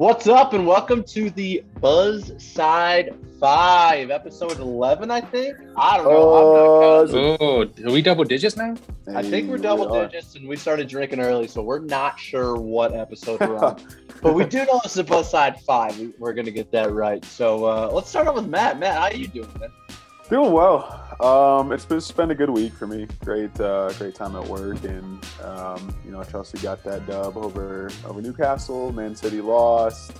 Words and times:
What's 0.00 0.26
up, 0.26 0.54
and 0.54 0.66
welcome 0.66 1.04
to 1.04 1.28
the 1.28 1.62
Buzz 1.78 2.32
Side 2.42 3.14
Five, 3.38 4.10
episode 4.10 4.58
eleven. 4.58 5.10
I 5.10 5.20
think. 5.20 5.58
I 5.76 5.98
don't 5.98 6.06
know. 6.06 7.04
I'm 7.04 7.12
not 7.12 7.38
Oh, 7.42 7.70
are 7.84 7.92
we 7.92 8.00
double 8.00 8.24
digits 8.24 8.56
now? 8.56 8.76
I 9.14 9.22
think 9.22 9.50
we're 9.50 9.58
double 9.58 9.92
digits, 9.92 10.36
and 10.36 10.48
we 10.48 10.56
started 10.56 10.88
drinking 10.88 11.20
early, 11.20 11.46
so 11.48 11.60
we're 11.60 11.80
not 11.80 12.18
sure 12.18 12.56
what 12.56 12.94
episode 12.94 13.40
we're 13.40 13.58
on. 13.58 13.78
but 14.22 14.32
we 14.32 14.46
do 14.46 14.64
know 14.64 14.80
it's 14.86 14.94
the 14.94 15.04
Buzz 15.04 15.30
Side 15.30 15.60
Five. 15.60 15.98
We, 15.98 16.14
we're 16.18 16.32
gonna 16.32 16.50
get 16.50 16.72
that 16.72 16.92
right. 16.92 17.22
So 17.26 17.66
uh, 17.66 17.90
let's 17.92 18.08
start 18.08 18.26
off 18.26 18.36
with 18.36 18.48
Matt. 18.48 18.78
Matt, 18.78 18.96
how 18.96 19.02
are 19.02 19.14
you 19.14 19.28
doing, 19.28 19.52
man? 19.60 19.68
Doing 20.30 20.52
well. 20.52 20.96
Um, 21.20 21.72
it's 21.72 21.84
been, 21.84 21.98
it's 21.98 22.12
been 22.12 22.30
a 22.30 22.34
good 22.34 22.50
week 22.50 22.72
for 22.72 22.86
me. 22.86 23.06
Great, 23.24 23.58
uh, 23.60 23.92
great 23.98 24.14
time 24.14 24.36
at 24.36 24.46
work, 24.46 24.82
and 24.84 25.22
um, 25.42 25.94
you 26.04 26.12
know 26.12 26.22
Chelsea 26.22 26.56
got 26.58 26.82
that 26.84 27.06
dub 27.06 27.36
over 27.36 27.90
over 28.06 28.22
Newcastle. 28.22 28.92
Man 28.92 29.14
City 29.16 29.40
lost. 29.40 30.12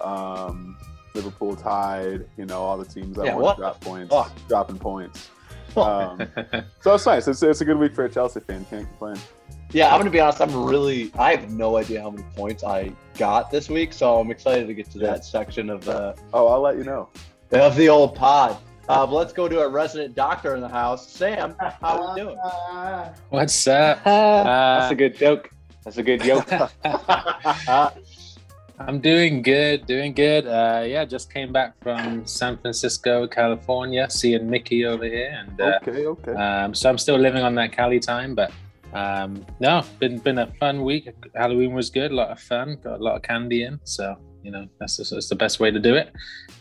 Um, 0.00 0.76
Liverpool 1.14 1.56
tied. 1.56 2.26
You 2.36 2.44
know 2.44 2.60
all 2.62 2.76
the 2.76 2.84
teams 2.84 3.16
that 3.16 3.24
Yeah, 3.26 3.34
want 3.36 3.56
to 3.56 3.62
drop 3.62 3.80
points, 3.80 4.12
fuck? 4.14 4.30
dropping 4.46 4.78
points. 4.78 5.30
Um, 5.76 6.18
so 6.80 6.94
it's 6.94 7.06
nice. 7.06 7.26
It's, 7.26 7.42
it's 7.42 7.60
a 7.60 7.64
good 7.64 7.78
week 7.78 7.94
for 7.94 8.04
a 8.04 8.08
Chelsea 8.10 8.40
fan. 8.40 8.64
Can't 8.66 8.86
complain. 8.86 9.16
Yeah, 9.72 9.92
I'm 9.92 9.98
gonna 9.98 10.10
be 10.10 10.20
honest. 10.20 10.40
I'm 10.42 10.64
really. 10.64 11.10
I 11.18 11.34
have 11.34 11.50
no 11.50 11.76
idea 11.76 12.02
how 12.02 12.10
many 12.10 12.24
points 12.36 12.62
I 12.62 12.92
got 13.18 13.50
this 13.50 13.68
week, 13.70 13.92
so 13.94 14.20
I'm 14.20 14.30
excited 14.30 14.68
to 14.68 14.74
get 14.74 14.90
to 14.92 14.98
that 14.98 15.24
section 15.24 15.70
of 15.70 15.84
the 15.84 16.14
Oh, 16.34 16.46
I'll 16.46 16.60
let 16.60 16.76
you 16.76 16.84
know. 16.84 17.08
of 17.52 17.74
the 17.74 17.88
old 17.88 18.14
pod. 18.14 18.58
Uh, 18.88 19.04
let's 19.04 19.32
go 19.32 19.48
to 19.48 19.60
a 19.60 19.68
resident 19.68 20.14
doctor 20.14 20.54
in 20.54 20.60
the 20.60 20.68
house, 20.68 21.10
Sam. 21.10 21.56
How 21.58 22.00
are 22.00 22.14
we 22.14 22.20
doing? 22.20 22.36
What's 23.30 23.66
up? 23.66 23.98
That's 24.04 24.92
a 24.92 24.94
good 24.94 25.16
joke. 25.16 25.50
That's 25.84 25.98
a 25.98 26.04
good 26.04 26.22
joke. 26.22 26.48
I'm 28.78 29.00
doing 29.00 29.42
good, 29.42 29.86
doing 29.86 30.12
good. 30.12 30.46
Uh, 30.46 30.84
yeah, 30.86 31.04
just 31.04 31.32
came 31.32 31.52
back 31.52 31.74
from 31.82 32.24
San 32.26 32.58
Francisco, 32.58 33.26
California, 33.26 34.08
seeing 34.08 34.48
Mickey 34.48 34.84
over 34.84 35.04
here, 35.04 35.34
and 35.36 35.60
uh, 35.60 35.78
Okay, 35.82 36.06
okay. 36.06 36.34
um, 36.34 36.74
so 36.74 36.88
I'm 36.88 36.98
still 36.98 37.18
living 37.18 37.42
on 37.42 37.54
that 37.56 37.72
Cali 37.72 37.98
time. 37.98 38.36
But 38.36 38.52
um, 38.92 39.44
no, 39.58 39.82
been 39.98 40.18
been 40.18 40.38
a 40.38 40.46
fun 40.60 40.84
week. 40.84 41.08
Halloween 41.34 41.72
was 41.72 41.90
good, 41.90 42.12
a 42.12 42.14
lot 42.14 42.28
of 42.28 42.38
fun, 42.38 42.78
got 42.84 43.00
a 43.00 43.02
lot 43.02 43.16
of 43.16 43.22
candy 43.22 43.64
in. 43.64 43.80
So 43.84 44.14
you 44.44 44.52
know 44.52 44.68
that's 44.78 44.98
just, 44.98 45.10
that's 45.10 45.28
the 45.28 45.34
best 45.34 45.58
way 45.58 45.72
to 45.72 45.80
do 45.80 45.94
it. 45.96 46.12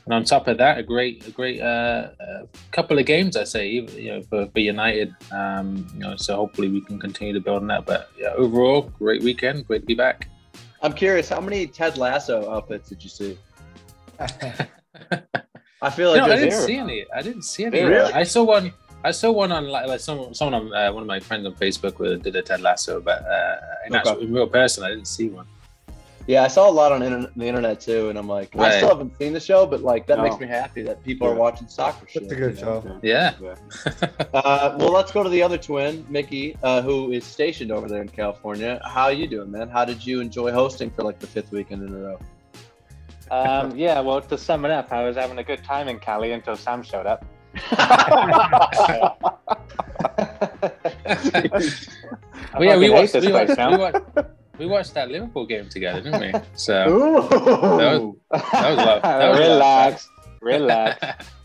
And 0.06 0.14
on 0.14 0.24
top 0.24 0.48
of 0.48 0.58
that, 0.60 0.78
a 0.78 0.84
great 0.84 1.28
a 1.28 1.32
great 1.32 1.62
uh, 1.62 2.10
uh, 2.20 2.46
couple 2.72 3.00
of 3.00 3.06
games, 3.08 3.36
I 3.36 3.44
say, 3.44 3.70
you 3.70 4.12
know, 4.12 4.22
for, 4.22 4.46
for 4.48 4.60
United. 4.60 5.16
Um, 5.32 5.88
you 5.94 6.02
know, 6.02 6.16
so 6.16 6.36
hopefully 6.36 6.70
we 6.70 6.82
can 6.82 7.00
continue 7.00 7.34
to 7.34 7.40
build 7.40 7.62
on 7.62 7.68
that. 7.68 7.86
But 7.86 8.12
yeah, 8.18 8.34
overall, 8.38 8.84
great 8.84 9.24
weekend. 9.24 9.66
Great 9.66 9.82
to 9.82 9.86
be 9.88 9.96
back. 9.96 10.30
I'm 10.84 10.94
curious, 10.94 11.30
how 11.30 11.42
many 11.42 11.66
Ted 11.66 11.98
Lasso 11.98 12.52
outfits 12.52 12.90
did 12.90 13.04
you 13.04 13.10
see? 13.10 13.38
I 14.20 15.90
feel 15.90 16.12
like 16.12 16.22
no, 16.22 16.32
I 16.32 16.36
didn't 16.36 16.62
see 16.62 16.78
any. 16.78 17.06
I 17.14 17.22
didn't 17.24 17.42
see 17.42 17.66
any. 17.66 17.82
Really? 17.82 18.14
I 18.14 18.24
saw 18.24 18.44
one. 18.44 18.72
I 19.04 19.12
saw 19.12 19.32
one 19.32 19.52
on 19.52 19.68
like, 19.68 19.88
like 19.88 20.00
someone, 20.00 20.34
someone 20.34 20.54
on 20.54 20.74
uh, 20.74 20.92
one 20.92 21.02
of 21.02 21.08
my 21.08 21.20
friends 21.20 21.46
on 21.46 21.54
Facebook 21.54 22.00
with, 22.00 22.24
did 22.24 22.36
a 22.36 22.42
Ted 22.42 22.62
Lasso, 22.62 23.00
but 23.02 23.24
uh, 23.24 23.56
in, 23.86 23.96
Okay. 23.96 24.10
actual, 24.10 24.20
in 24.24 24.34
real 24.34 24.48
person, 24.48 24.84
I 24.84 24.90
didn't 24.90 25.08
see 25.08 25.30
one. 25.30 25.46
Yeah, 26.28 26.44
I 26.44 26.48
saw 26.48 26.68
a 26.68 26.72
lot 26.72 26.92
on 26.92 27.04
inter- 27.04 27.30
the 27.36 27.46
internet 27.46 27.80
too, 27.80 28.10
and 28.10 28.18
I'm 28.18 28.28
like, 28.28 28.56
I 28.58 28.78
still 28.78 28.90
haven't 28.90 29.16
seen 29.20 29.32
the 29.34 29.40
show, 29.40 29.68
but 29.68 29.82
like 29.82 30.08
that 30.08 30.18
No. 30.18 30.24
makes 30.24 30.40
me 30.40 30.48
happy 30.48 30.82
that 30.84 31.04
people 31.04 31.28
are 31.28 31.36
watching 31.36 31.68
soccer 31.68 32.08
shit. 32.08 32.24
That's 32.24 32.34
a 32.34 32.36
good 32.36 32.58
you 32.58 32.66
know? 32.66 32.82
show. 32.82 33.00
Yeah. 33.04 33.34
Uh, 34.34 34.76
well, 34.80 34.92
let's 34.92 35.12
go 35.12 35.24
to 35.24 35.30
the 35.30 35.42
other 35.42 35.58
twin, 35.58 36.06
Mickey, 36.10 36.58
uh, 36.62 36.82
who 36.82 37.12
is 37.12 37.24
stationed 37.24 37.72
over 37.72 37.88
there 37.88 38.02
in 38.02 38.10
California. 38.10 38.82
How 38.84 39.08
you 39.08 39.28
doing, 39.28 39.50
man? 39.50 39.70
How 39.70 39.86
did 39.86 40.06
you 40.06 40.20
enjoy 40.20 40.52
hosting 40.52 40.90
for 40.92 41.04
like 41.04 41.20
the 41.20 41.28
fifth 41.28 41.52
weekend 41.52 41.88
in 41.88 41.94
a 41.94 41.98
row? 41.98 42.20
um, 43.32 43.76
yeah, 43.78 44.00
well, 44.02 44.20
to 44.22 44.38
sum 44.38 44.66
it 44.66 44.72
up, 44.72 44.92
I 44.92 45.04
was 45.04 45.16
having 45.16 45.38
a 45.38 45.44
good 45.44 45.64
time 45.64 45.88
in 45.88 46.00
Cali 46.00 46.32
until 46.32 46.56
Sam 46.58 46.84
showed 46.84 47.06
up. 47.06 47.26
Well, 52.58 52.64
yeah, 52.64 52.78
we 52.78 52.88
fucking 52.88 52.92
watched, 52.94 53.14
this 53.14 53.26
we, 53.26 53.32
place 53.32 53.50
watched, 53.50 53.58
now. 53.60 53.72
we, 53.72 53.78
watched, 53.78 54.06
we 54.58 54.66
watched 54.66 54.94
that 54.94 55.10
Liverpool 55.10 55.46
game 55.46 55.70
together, 55.70 56.02
didn't 56.02 56.22
we? 56.22 56.34
So 56.56 56.90
Ooh. 56.90 58.20
that 58.32 58.42
was 58.42 58.78
love. 58.78 59.02
That 59.02 59.30
was 59.30 59.40
relax, 59.40 60.10
relax. 60.42 61.28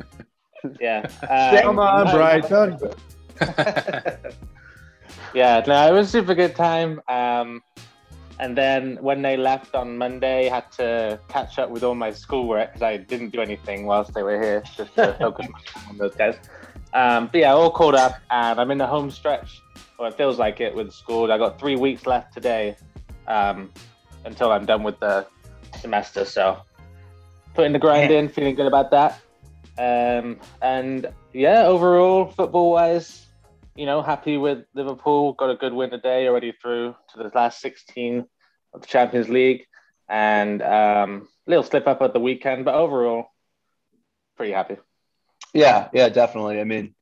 Yeah. 0.79 1.09
um, 1.23 1.63
Come 1.63 1.79
on, 1.79 2.15
Brighton. 2.15 2.79
Yeah, 5.33 5.63
no, 5.67 5.89
it 5.89 5.93
was 5.93 6.09
a 6.09 6.11
super 6.11 6.35
good 6.35 6.57
time. 6.57 7.01
Um, 7.09 7.63
and 8.41 8.57
then 8.57 8.97
when 9.01 9.23
they 9.23 9.37
left 9.37 9.75
on 9.75 9.97
Monday, 9.97 10.49
I 10.51 10.55
had 10.55 10.73
to 10.73 11.21
catch 11.29 11.59
up 11.59 11.71
with 11.71 11.85
all 11.85 11.95
my 11.95 12.11
schoolwork 12.11 12.71
because 12.71 12.83
I 12.83 12.97
didn't 12.97 13.31
do 13.31 13.41
anything 13.41 13.87
whilst 13.87 14.13
they 14.13 14.23
were 14.23 14.43
here, 14.43 14.63
just 14.77 14.95
to 14.97 15.15
focus 15.21 15.47
on 15.89 15.99
those 15.99 16.15
guys. 16.17 16.37
Um, 16.95 17.29
but 17.31 17.39
yeah, 17.43 17.53
all 17.53 17.71
caught 17.71 17.95
up, 17.95 18.15
and 18.31 18.59
I'm 18.61 18.71
in 18.73 18.79
the 18.79 18.87
home 18.87 19.11
stretch, 19.11 19.63
or 19.99 20.09
it 20.09 20.15
feels 20.17 20.39
like 20.39 20.61
it 20.61 20.75
with 20.75 20.93
school. 20.93 21.31
I 21.31 21.39
got 21.39 21.61
three 21.61 21.77
weeks 21.77 22.07
left 22.07 22.35
today 22.35 22.77
um, 23.31 23.71
until 24.25 24.51
I'm 24.51 24.67
done 24.67 24.83
with 24.83 24.99
the 25.01 25.27
semester. 25.79 26.25
So 26.25 26.59
putting 27.55 27.73
the 27.73 27.79
grind 27.79 28.11
in, 28.11 28.29
feeling 28.29 28.55
good 28.55 28.67
about 28.67 28.91
that. 28.91 29.21
Um, 29.79 30.39
and 30.61 31.07
yeah, 31.33 31.63
overall, 31.63 32.27
football 32.27 32.73
wise, 32.73 33.27
you 33.77 33.87
know, 33.87 34.03
happy 34.03 34.37
with 34.37 34.65
Liverpool. 34.75 35.33
Got 35.35 35.51
a 35.51 35.57
good 35.57 35.73
win 35.73 35.91
today, 35.91 36.27
already 36.27 36.53
through 36.53 36.95
to 37.13 37.19
the 37.23 37.31
last 37.35 37.61
16 37.61 38.27
of 38.75 38.81
the 38.81 38.87
Champions 38.87 39.29
League. 39.29 39.65
And 40.09 40.61
um, 40.61 41.29
little 41.47 41.63
slip 41.63 41.87
up 41.87 42.03
at 42.03 42.13
the 42.13 42.21
weekend, 42.21 42.65
but 42.65 42.75
overall, 42.75 43.27
pretty 44.37 44.53
happy. 44.53 44.77
Yeah, 45.55 45.89
yeah, 45.93 46.09
definitely. 46.09 46.61
I 46.61 46.65
mean, 46.65 46.95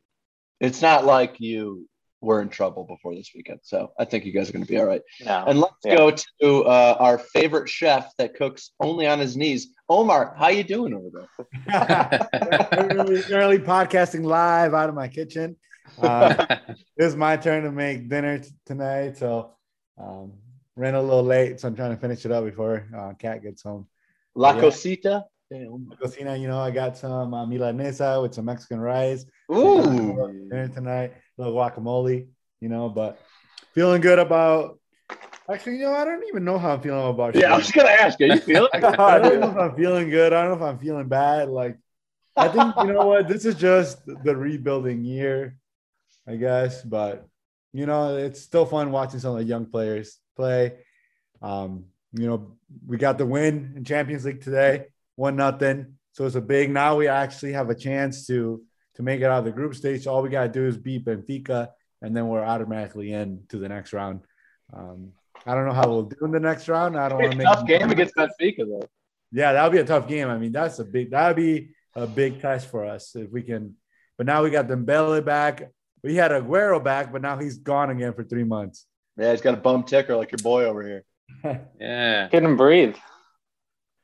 it's 0.61 0.83
not 0.83 1.05
like 1.05 1.41
you 1.41 1.89
were 2.21 2.43
in 2.43 2.49
trouble 2.49 2.85
before 2.85 3.15
this 3.15 3.31
weekend, 3.35 3.61
so 3.63 3.93
I 3.99 4.05
think 4.05 4.25
you 4.25 4.33
guys 4.33 4.49
are 4.49 4.53
going 4.53 4.65
to 4.65 4.69
be 4.71 4.79
all 4.79 4.87
right. 4.87 5.03
No. 5.25 5.45
And 5.47 5.61
let's 5.61 5.75
Yeah. 5.85 5.97
go 5.97 6.11
to 6.43 6.65
uh, 6.65 6.97
our 6.99 7.19
favorite 7.19 7.69
chef 7.69 8.13
that 8.19 8.35
cooks 8.35 8.73
only 8.81 9.07
on 9.07 9.19
his 9.21 9.37
knees, 9.37 9.69
Omar. 9.89 10.35
How 10.37 10.49
you 10.49 10.65
doing 10.65 10.95
over 10.95 11.09
there? 11.13 12.29
currently, 12.73 13.23
currently 13.23 13.59
podcasting 13.59 14.25
live 14.25 14.75
out 14.75 14.89
of 14.89 14.95
my 14.95 15.09
kitchen. 15.09 15.57
Um, 16.03 16.37
it's 16.97 17.15
my 17.15 17.37
turn 17.37 17.63
to 17.65 17.73
make 17.73 18.09
dinner 18.09 18.39
t- 18.39 18.51
tonight, 18.67 19.17
so 19.17 19.55
um, 19.97 20.33
ran 20.77 20.95
a 20.95 21.03
little 21.03 21.23
late, 21.25 21.61
so 21.61 21.69
I'm 21.69 21.77
trying 21.77 21.91
to 21.95 21.97
finish 22.01 22.25
it 22.25 22.33
up 22.33 22.45
before 22.45 22.87
uh, 22.97 23.13
Kat 23.19 23.43
gets 23.43 23.63
home. 23.63 23.87
La 24.35 24.55
Yeah. 24.55 24.61
Cosita. 24.61 25.25
Damn. 25.51 25.89
Cocina, 26.03 26.37
you 26.37 26.47
know, 26.47 26.61
I 26.61 26.71
got 26.71 26.99
some 26.99 27.33
uh, 27.33 27.47
milanesa 27.47 28.21
with 28.21 28.35
some 28.35 28.45
Mexican 28.45 28.81
rice. 28.81 29.25
Ooh. 29.51 30.47
dinner 30.51 30.69
tonight, 30.69 31.13
a 31.15 31.15
little 31.39 31.55
guacamole, 31.55 32.27
you 32.61 32.69
know, 32.69 32.89
but 32.89 33.19
feeling 33.75 34.01
good 34.01 34.19
about. 34.19 34.79
Actually, 35.51 35.77
you 35.77 35.85
know, 35.85 35.95
I 35.95 36.05
don't 36.05 36.25
even 36.29 36.45
know 36.45 36.59
how 36.59 36.73
I'm 36.73 36.81
feeling 36.83 37.09
about. 37.09 37.35
Yeah, 37.35 37.55
I 37.55 37.57
was 37.57 37.67
shit. 37.67 37.77
gonna 37.77 37.89
ask. 37.89 38.21
Are 38.21 38.27
you 38.27 38.39
feeling? 38.39 38.69
I 38.75 39.19
don't 39.19 39.41
know 39.41 39.51
if 39.51 39.57
I'm 39.57 39.75
feeling 39.77 40.11
good. 40.11 40.33
I 40.33 40.43
don't 40.43 40.59
know 40.59 40.67
if 40.67 40.73
I'm 40.73 40.79
feeling 40.79 41.09
bad. 41.09 41.49
Like, 41.49 41.79
I 42.37 42.49
think 42.49 42.75
you 42.79 42.93
know 42.93 43.07
what? 43.07 43.29
This 43.29 43.47
is 43.47 43.55
just 43.55 44.05
the 44.05 44.37
rebuilding 44.37 45.05
year, 45.05 45.57
I 46.27 46.37
guess. 46.37 46.83
But 46.83 47.27
you 47.73 47.87
know, 47.87 48.17
it's 48.17 48.43
still 48.43 48.67
fun 48.67 48.91
watching 48.91 49.21
some 49.21 49.33
of 49.33 49.39
the 49.39 49.45
young 49.45 49.65
players 49.65 50.19
play. 50.37 50.79
Um, 51.41 51.87
you 52.13 52.27
know, 52.27 52.57
we 52.87 52.99
got 52.99 53.17
the 53.17 53.27
win 53.27 53.73
in 53.77 53.85
Champions 53.85 54.27
League 54.27 54.43
today, 54.43 54.87
one 55.17 55.37
nothing. 55.37 55.95
So 56.13 56.27
it's 56.27 56.35
a 56.35 56.41
big. 56.43 56.71
Now 56.71 56.97
we 56.97 57.09
actually 57.09 57.53
have 57.53 57.71
a 57.71 57.75
chance 57.75 58.27
to 58.27 58.63
to 58.99 59.05
make 59.05 59.21
it 59.21 59.25
out 59.25 59.39
of 59.39 59.45
the 59.45 59.53
group 59.53 59.75
stage. 59.75 60.07
All 60.07 60.23
we 60.23 60.29
gotta 60.29 60.49
do 60.49 60.67
is 60.67 60.77
beat 60.77 61.07
Benfica, 61.07 61.69
and 62.03 62.15
then 62.15 62.29
we're 62.29 62.45
automatically 62.45 63.13
in 63.13 63.45
to 63.49 63.59
the 63.59 63.69
next 63.69 63.93
round. 63.93 64.21
Um, 64.73 65.13
I 65.47 65.55
don't 65.55 65.67
know 65.67 65.73
how 65.73 65.89
we'll 65.89 66.03
do 66.03 66.17
in 66.25 66.33
the 66.33 66.41
next 66.41 66.69
round. 66.69 66.99
I 66.99 67.09
don't 67.09 67.21
want 67.21 67.33
to 67.33 67.39
make 67.39 67.47
Tough 67.47 67.67
game 67.67 67.91
against 67.91 68.15
Benfica 68.17 68.59
though. 68.59 68.89
yeah, 69.33 69.53
that'll 69.53 69.71
be 69.71 69.79
a 69.79 69.85
tough 69.85 70.09
game. 70.09 70.29
I 70.29 70.37
mean, 70.37 70.53
that's 70.53 70.81
a 70.81 70.85
big 70.85 71.13
that'll 71.13 71.35
be 71.35 71.71
a 71.95 72.07
big 72.07 72.41
test 72.41 72.71
for 72.71 72.85
us 72.85 73.15
if 73.15 73.31
we 73.31 73.43
can. 73.43 73.77
But 74.17 74.27
now 74.27 74.43
we 74.43 74.51
got 74.51 74.67
Dembele 74.67 75.25
back. 75.25 75.71
We 76.03 76.17
had 76.17 76.33
Aguero 76.33 76.83
back, 76.83 77.13
but 77.13 77.23
now 77.23 77.39
he's 77.39 77.59
gone 77.59 77.91
again 77.91 78.13
for 78.15 78.25
three 78.25 78.45
months. 78.45 78.87
Yeah, 79.17 79.31
he's 79.31 79.41
got 79.41 79.55
a 79.55 79.59
bum 79.59 79.85
ticker 79.85 80.17
like 80.17 80.33
your 80.33 80.39
boy 80.39 80.65
over 80.65 80.83
here. 80.83 81.05
yeah. 81.81 82.29
Get 82.29 82.43
him 82.43 82.57
breathe. 82.57 82.97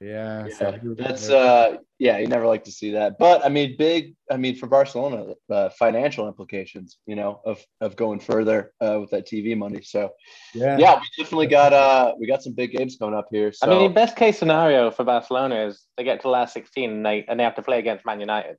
Yeah, 0.00 0.46
Yeah, 0.46 0.49
so 0.49 0.94
That's 0.99 1.31
uh, 1.31 1.76
yeah, 1.99 2.19
you 2.19 2.26
never 2.26 2.46
like 2.46 2.64
to 2.64 2.73
see 2.73 2.91
that. 2.93 3.19
But 3.19 3.44
I 3.44 3.49
mean, 3.49 3.76
big. 3.79 4.14
I 4.31 4.37
mean, 4.37 4.56
for 4.56 4.67
Barcelona, 4.67 5.35
uh, 5.50 5.69
financial 5.70 6.26
implications, 6.26 6.99
you 7.06 7.14
know, 7.14 7.41
of 7.44 7.64
of 7.81 7.96
going 7.96 8.20
further 8.20 8.73
uh, 8.81 8.99
with 9.00 9.11
that 9.11 9.26
TV 9.26 9.56
money. 9.56 9.82
So 9.82 10.11
yeah, 10.52 10.76
yeah, 10.79 11.00
we 11.00 11.23
definitely 11.23 11.46
got 11.46 11.73
uh, 11.73 12.14
we 12.19 12.26
got 12.26 12.43
some 12.43 12.52
big 12.55 12.73
games 12.73 12.96
coming 12.99 13.14
up 13.14 13.29
here. 13.31 13.52
So 13.52 13.67
I 13.67 13.70
mean, 13.70 13.88
the 13.88 13.94
best 13.94 14.17
case 14.17 14.38
scenario 14.38 14.91
for 14.91 15.05
Barcelona 15.05 15.67
is 15.67 15.85
they 15.97 16.05
get 16.05 16.20
to 16.20 16.25
the 16.25 16.31
last 16.31 16.52
16 16.55 16.90
and 16.90 17.06
they, 17.06 17.25
and 17.29 17.38
they 17.38 17.44
have 17.44 17.55
to 17.55 17.62
play 17.62 17.79
against 17.79 18.05
Man 18.05 18.20
United. 18.20 18.56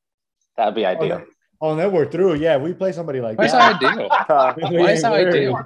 That 0.58 0.66
would 0.68 0.76
be 0.76 0.86
ideal. 0.86 1.24
Oh, 1.62 1.72
and 1.72 1.80
then 1.80 1.92
we're 1.92 2.10
through. 2.10 2.36
Yeah, 2.36 2.58
we 2.58 2.74
play 2.74 2.92
somebody 2.92 3.22
like 3.22 3.38
Why 3.38 3.48
that. 3.48 3.80
that 3.80 3.82
ideal? 3.84 4.10
We 4.58 4.64
Why 4.82 4.92
is 4.92 5.02
that 5.02 5.14
ideal? 5.14 5.64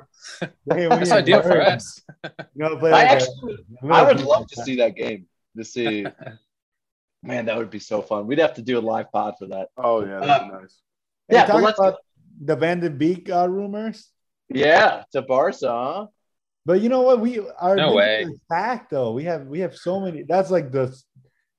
We 0.65 0.75
ain't- 0.75 0.91
we 0.91 0.97
That's 0.99 1.11
ideal 1.11 1.41
for 1.41 1.61
us. 1.61 2.01
You 2.23 2.29
know, 2.55 2.77
play 2.77 2.91
I 2.91 3.03
actually, 3.03 3.57
I 3.89 4.03
would 4.03 4.19
love 4.21 4.47
to 4.47 4.63
see 4.63 4.75
that 4.77 4.95
game. 4.95 5.27
To 5.57 5.63
see. 5.65 6.05
Man, 7.21 7.45
that 7.45 7.57
would 7.57 7.69
be 7.69 7.79
so 7.79 8.01
fun. 8.01 8.27
We'd 8.27 8.39
have 8.39 8.53
to 8.55 8.61
do 8.61 8.79
a 8.79 8.81
live 8.81 9.11
pod 9.11 9.35
for 9.37 9.47
that. 9.47 9.69
Oh 9.77 10.05
yeah, 10.05 10.19
that'd 10.19 10.47
be 10.47 10.53
nice. 10.53 10.79
Hey, 11.27 11.35
Yeah, 11.35 11.47
but 11.47 11.61
talk 11.61 11.77
about 11.79 11.95
the 12.41 12.55
Van 12.55 12.79
de 12.79 12.89
Beek 12.89 13.29
uh, 13.29 13.47
rumors. 13.49 14.07
Yeah, 14.47 15.03
to 15.11 15.21
Barca. 15.21 15.57
Huh? 15.67 16.07
But 16.65 16.81
you 16.81 16.89
know 16.89 17.01
what? 17.01 17.19
We 17.19 17.39
our 17.59 17.75
No 17.75 17.93
way. 17.93 18.21
is 18.23 18.39
stacked 18.45 18.91
though. 18.91 19.11
We 19.11 19.25
have 19.25 19.47
we 19.47 19.59
have 19.59 19.75
so 19.75 19.99
many. 19.99 20.23
That's 20.23 20.49
like 20.49 20.71
the 20.71 20.95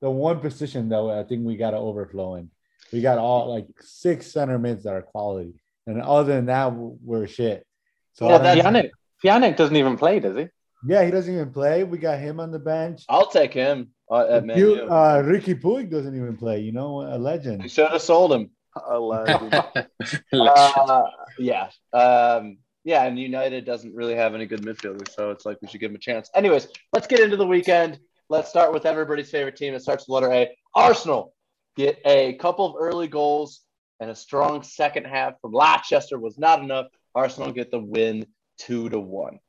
the 0.00 0.10
one 0.10 0.40
position 0.40 0.88
though. 0.88 1.10
I 1.10 1.24
think 1.24 1.44
we 1.46 1.56
got 1.56 1.72
to 1.72 1.76
overflow 1.76 2.36
in. 2.36 2.50
We 2.92 3.02
got 3.02 3.18
all 3.18 3.52
like 3.52 3.66
six 3.80 4.32
center 4.32 4.58
mids 4.58 4.84
that 4.84 4.94
are 4.94 5.02
quality, 5.02 5.60
and 5.86 6.00
other 6.00 6.32
than 6.34 6.46
that, 6.46 6.72
we're 6.72 7.26
shit. 7.26 7.66
So 8.14 8.28
Yeah, 8.28 8.38
that's- 8.38 8.64
Pjanic, 8.64 8.90
Pjanic 9.22 9.56
doesn't 9.56 9.76
even 9.76 9.96
play, 9.98 10.20
does 10.20 10.36
he? 10.36 10.48
Yeah, 10.86 11.04
he 11.04 11.10
doesn't 11.10 11.32
even 11.32 11.52
play. 11.52 11.84
We 11.84 11.98
got 11.98 12.18
him 12.18 12.40
on 12.40 12.50
the 12.50 12.58
bench. 12.58 13.04
I'll 13.08 13.28
take 13.28 13.52
him 13.52 13.88
uh, 14.10 14.26
at 14.30 14.44
Man 14.46 14.58
You, 14.58 14.76
U. 14.76 14.82
uh, 14.88 15.22
Riqui 15.22 15.60
Puig 15.60 15.90
doesn't 15.90 16.16
even 16.16 16.36
play. 16.36 16.60
You 16.60 16.72
know, 16.72 17.02
a 17.02 17.12
We 17.12 17.18
legend. 17.18 17.70
should 17.70 17.90
have 17.90 18.02
sold 18.02 18.32
him. 18.32 18.50
Allegedly. 18.88 19.50
Uh, 20.32 21.02
yeah. 21.38 21.68
Um, 21.92 22.58
yeah, 22.84 23.04
and 23.04 23.18
United 23.18 23.64
doesn't 23.66 23.94
really 23.94 24.14
have 24.14 24.34
any 24.34 24.46
good 24.46 24.62
midfielders, 24.62 25.10
so 25.10 25.30
it's 25.30 25.44
like 25.44 25.58
we 25.60 25.68
should 25.68 25.80
give 25.80 25.90
them 25.90 25.96
a 25.96 25.98
chance. 25.98 26.30
Anyways, 26.34 26.68
let's 26.94 27.06
get 27.06 27.20
into 27.20 27.36
the 27.36 27.46
weekend. 27.46 27.98
Let's 28.30 28.48
start 28.48 28.72
with 28.72 28.86
everybody's 28.86 29.30
favorite 29.30 29.56
team. 29.56 29.74
It 29.74 29.82
starts 29.82 30.04
with 30.08 30.14
letter 30.14 30.32
A. 30.32 30.56
Arsenal 30.74 31.34
get 31.76 31.98
a 32.04 32.34
couple 32.34 32.64
of 32.66 32.76
early 32.78 33.08
goals 33.08 33.62
and 34.00 34.08
a 34.10 34.14
strong 34.14 34.62
second 34.62 35.04
half 35.04 35.34
from 35.42 35.52
Leicester 35.52 36.18
was 36.18 36.38
not 36.38 36.60
enough. 36.62 36.86
Arsenal 37.14 37.52
get 37.52 37.70
the 37.70 37.78
win 37.80 38.24
two 38.58 38.88
to 38.88 38.98
one. 39.00 39.40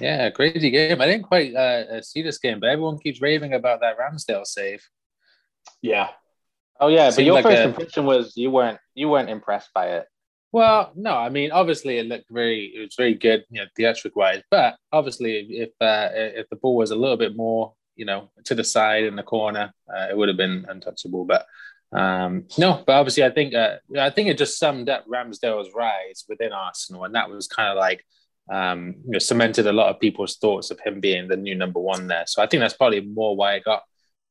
Yeah, 0.00 0.30
crazy 0.30 0.70
game. 0.70 1.00
I 1.00 1.06
didn't 1.06 1.24
quite 1.24 1.54
uh, 1.54 2.02
see 2.02 2.22
this 2.22 2.38
game, 2.38 2.60
but 2.60 2.70
everyone 2.70 2.98
keeps 2.98 3.20
raving 3.20 3.54
about 3.54 3.80
that 3.80 3.96
Ramsdale 3.98 4.46
save. 4.46 4.82
Yeah. 5.82 6.08
Oh 6.80 6.88
yeah, 6.88 7.10
but 7.14 7.24
your 7.24 7.34
like 7.34 7.44
first 7.44 7.58
a- 7.58 7.64
impression 7.64 8.04
was 8.04 8.36
you 8.36 8.50
weren't 8.50 8.78
you 8.94 9.08
weren't 9.08 9.30
impressed 9.30 9.70
by 9.74 9.96
it. 9.96 10.06
Well, 10.54 10.92
no, 10.94 11.16
I 11.16 11.30
mean, 11.30 11.50
obviously 11.50 11.98
it 11.98 12.06
looked 12.06 12.30
very, 12.30 12.66
it 12.76 12.78
was 12.78 12.94
very 12.96 13.14
good, 13.14 13.44
you 13.50 13.60
know, 13.60 13.66
theatric 13.76 14.14
wise. 14.14 14.40
But 14.52 14.76
obviously, 14.92 15.40
if 15.50 15.70
uh, 15.80 16.10
if 16.12 16.48
the 16.48 16.54
ball 16.54 16.76
was 16.76 16.92
a 16.92 16.96
little 16.96 17.16
bit 17.16 17.34
more, 17.34 17.74
you 17.96 18.04
know, 18.04 18.30
to 18.44 18.54
the 18.54 18.62
side 18.62 19.02
in 19.02 19.16
the 19.16 19.24
corner, 19.24 19.72
uh, 19.92 20.06
it 20.10 20.16
would 20.16 20.28
have 20.28 20.36
been 20.36 20.64
untouchable. 20.68 21.24
But 21.24 21.46
um, 21.92 22.46
no, 22.56 22.84
but 22.86 22.92
obviously, 22.92 23.24
I 23.24 23.30
think 23.30 23.52
uh, 23.52 23.78
I 23.98 24.10
think 24.10 24.28
it 24.28 24.38
just 24.38 24.58
summed 24.58 24.88
up 24.88 25.06
Ramsdale's 25.08 25.74
rise 25.74 26.24
within 26.28 26.52
Arsenal, 26.52 27.02
and 27.02 27.16
that 27.16 27.30
was 27.30 27.48
kind 27.48 27.68
of 27.70 27.76
like 27.76 28.04
um, 28.52 28.94
you 29.04 29.12
know 29.12 29.18
cemented 29.18 29.66
a 29.66 29.72
lot 29.72 29.88
of 29.88 30.00
people's 30.00 30.36
thoughts 30.36 30.70
of 30.70 30.80
him 30.80 31.00
being 31.00 31.28
the 31.28 31.36
new 31.36 31.54
number 31.54 31.80
one 31.80 32.06
there. 32.06 32.24
So 32.26 32.42
I 32.42 32.46
think 32.46 32.60
that's 32.60 32.76
probably 32.76 33.00
more 33.00 33.36
why 33.36 33.54
it 33.54 33.64
got 33.64 33.82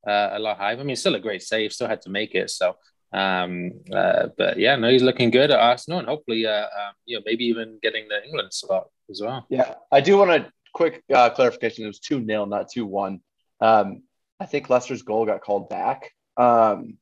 uh, 0.07 0.31
a 0.33 0.39
lot 0.39 0.57
higher. 0.57 0.77
I 0.77 0.83
mean, 0.83 0.95
still 0.95 1.15
a 1.15 1.19
great 1.19 1.41
save, 1.41 1.73
still 1.73 1.87
had 1.87 2.01
to 2.03 2.09
make 2.09 2.35
it. 2.35 2.49
So 2.49 2.75
um, 3.13 3.71
uh, 3.93 4.29
but 4.37 4.57
yeah, 4.57 4.75
no, 4.75 4.89
he's 4.89 5.03
looking 5.03 5.29
good 5.29 5.51
at 5.51 5.59
Arsenal, 5.59 5.99
and 5.99 6.07
hopefully, 6.07 6.47
uh, 6.47 6.63
um, 6.63 6.93
you 7.05 7.17
know, 7.17 7.23
maybe 7.25 7.45
even 7.45 7.77
getting 7.81 8.07
the 8.07 8.23
England 8.25 8.51
spot 8.51 8.87
as 9.09 9.21
well. 9.21 9.45
Yeah, 9.49 9.75
I 9.91 10.01
do 10.01 10.17
want 10.17 10.31
a 10.31 10.51
quick 10.73 11.03
uh, 11.13 11.29
clarification. 11.29 11.83
It 11.83 11.87
was 11.87 11.99
2 11.99 12.25
0, 12.25 12.45
not 12.45 12.71
2 12.71 12.85
1. 12.85 13.21
Um, 13.61 14.03
I 14.39 14.45
think 14.45 14.69
Leicester's 14.69 15.03
goal 15.03 15.25
got 15.25 15.41
called 15.41 15.69
back. 15.69 16.09
Um, 16.37 16.97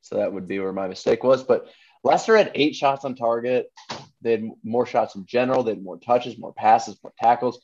so 0.00 0.16
that 0.16 0.32
would 0.32 0.48
be 0.48 0.58
where 0.58 0.72
my 0.72 0.88
mistake 0.88 1.22
was. 1.22 1.44
But 1.44 1.66
Leicester 2.02 2.36
had 2.36 2.52
eight 2.54 2.74
shots 2.74 3.04
on 3.04 3.14
target. 3.14 3.70
They 4.22 4.32
had 4.32 4.50
more 4.62 4.86
shots 4.86 5.14
in 5.16 5.26
general. 5.26 5.62
They 5.62 5.72
had 5.72 5.82
more 5.82 5.98
touches, 5.98 6.38
more 6.38 6.52
passes, 6.52 6.96
more 7.02 7.12
tackles, 7.18 7.60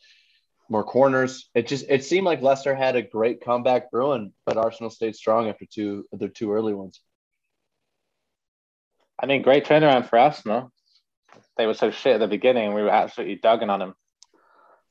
more 0.68 0.84
corners. 0.84 1.48
It 1.54 1.66
just 1.66 1.86
it 1.88 2.04
seemed 2.04 2.26
like 2.26 2.42
Leicester 2.42 2.74
had 2.74 2.96
a 2.96 3.02
great 3.02 3.40
comeback 3.40 3.90
brewing, 3.90 4.32
but 4.44 4.56
Arsenal 4.56 4.90
stayed 4.90 5.16
strong 5.16 5.48
after 5.48 5.64
two 5.66 6.06
their 6.12 6.28
two 6.28 6.52
early 6.52 6.74
ones. 6.74 7.00
I 9.20 9.26
mean, 9.26 9.42
great 9.42 9.64
turnaround 9.64 10.08
for 10.08 10.18
Arsenal. 10.18 10.72
They 11.56 11.66
were 11.66 11.74
so 11.74 11.90
shit 11.90 12.14
at 12.14 12.20
the 12.20 12.28
beginning, 12.28 12.66
and 12.66 12.74
we 12.74 12.82
were 12.82 12.90
absolutely 12.90 13.36
dogging 13.36 13.70
on 13.70 13.80
them. 13.80 13.94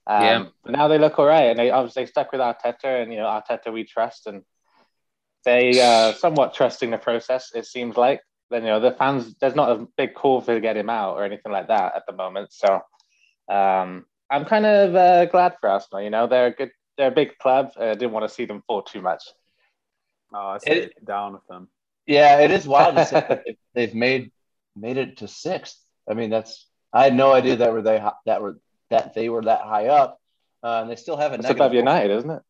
Um, 0.05 0.23
Yeah. 0.23 0.45
But 0.63 0.71
now 0.71 0.87
they 0.87 0.97
look 0.97 1.17
all 1.19 1.25
right, 1.25 1.49
and 1.49 1.59
they 1.59 1.71
obviously 1.71 2.05
stuck 2.07 2.31
with 2.31 2.41
Arteta, 2.41 3.01
and 3.01 3.11
you 3.11 3.19
know 3.19 3.25
Arteta 3.25 3.71
we 3.71 3.83
trust, 3.83 4.27
and 4.27 4.43
they 5.45 5.79
uh, 5.81 6.13
somewhat 6.13 6.53
trusting 6.53 6.91
the 6.91 6.97
process. 6.97 7.51
It 7.53 7.65
seems 7.65 7.95
like. 7.97 8.21
Then 8.49 8.63
you 8.63 8.69
know 8.69 8.79
the 8.79 8.91
fans. 8.91 9.35
There's 9.39 9.55
not 9.55 9.71
a 9.71 9.87
big 9.97 10.13
call 10.13 10.41
for 10.41 10.53
to 10.55 10.61
get 10.61 10.77
him 10.77 10.89
out 10.89 11.15
or 11.17 11.23
anything 11.25 11.51
like 11.51 11.67
that 11.67 11.95
at 11.95 12.03
the 12.07 12.13
moment. 12.13 12.53
So 12.53 12.81
um, 13.49 14.05
I'm 14.29 14.45
kind 14.45 14.65
of 14.65 14.95
uh, 14.95 15.25
glad 15.25 15.55
for 15.59 15.69
Arsenal. 15.69 16.01
You 16.03 16.09
know 16.09 16.27
they're 16.27 16.47
a 16.47 16.51
good. 16.51 16.71
They're 16.97 17.09
a 17.09 17.11
big 17.11 17.37
club. 17.37 17.71
I 17.79 17.93
didn't 17.93 18.11
want 18.11 18.27
to 18.27 18.33
see 18.33 18.45
them 18.45 18.63
fall 18.65 18.81
too 18.81 19.01
much. 19.01 19.23
Oh, 20.33 20.47
I 20.47 20.57
stay 20.57 20.89
down 21.05 21.33
with 21.33 21.45
them. 21.47 21.67
Yeah, 22.07 22.39
it 22.39 22.51
is 22.51 22.65
wild 22.67 22.95
to 22.95 23.05
say 23.05 23.19
that 23.27 23.43
they've- 23.45 23.57
they've 23.73 23.93
made 23.95 24.31
made 24.75 24.97
it 24.97 25.17
to 25.17 25.27
sixth. 25.27 25.77
I 26.09 26.13
mean, 26.13 26.29
that's 26.29 26.65
I 26.93 27.03
had 27.03 27.15
no 27.15 27.33
idea 27.33 27.57
that 27.57 27.71
were 27.73 27.81
they 27.81 28.01
that 28.25 28.41
were 28.41 28.59
that 28.89 29.13
they 29.13 29.27
were 29.29 29.43
that 29.43 29.61
high 29.61 29.87
up, 29.87 30.19
uh, 30.63 30.79
and 30.81 30.89
they 30.89 30.95
still 30.95 31.17
have 31.17 31.31
a 31.33 31.35
It's 31.35 31.43
negative. 31.43 31.61
above 31.61 31.73
United, 31.73 32.11
isn't 32.17 32.29
it? 32.29 32.41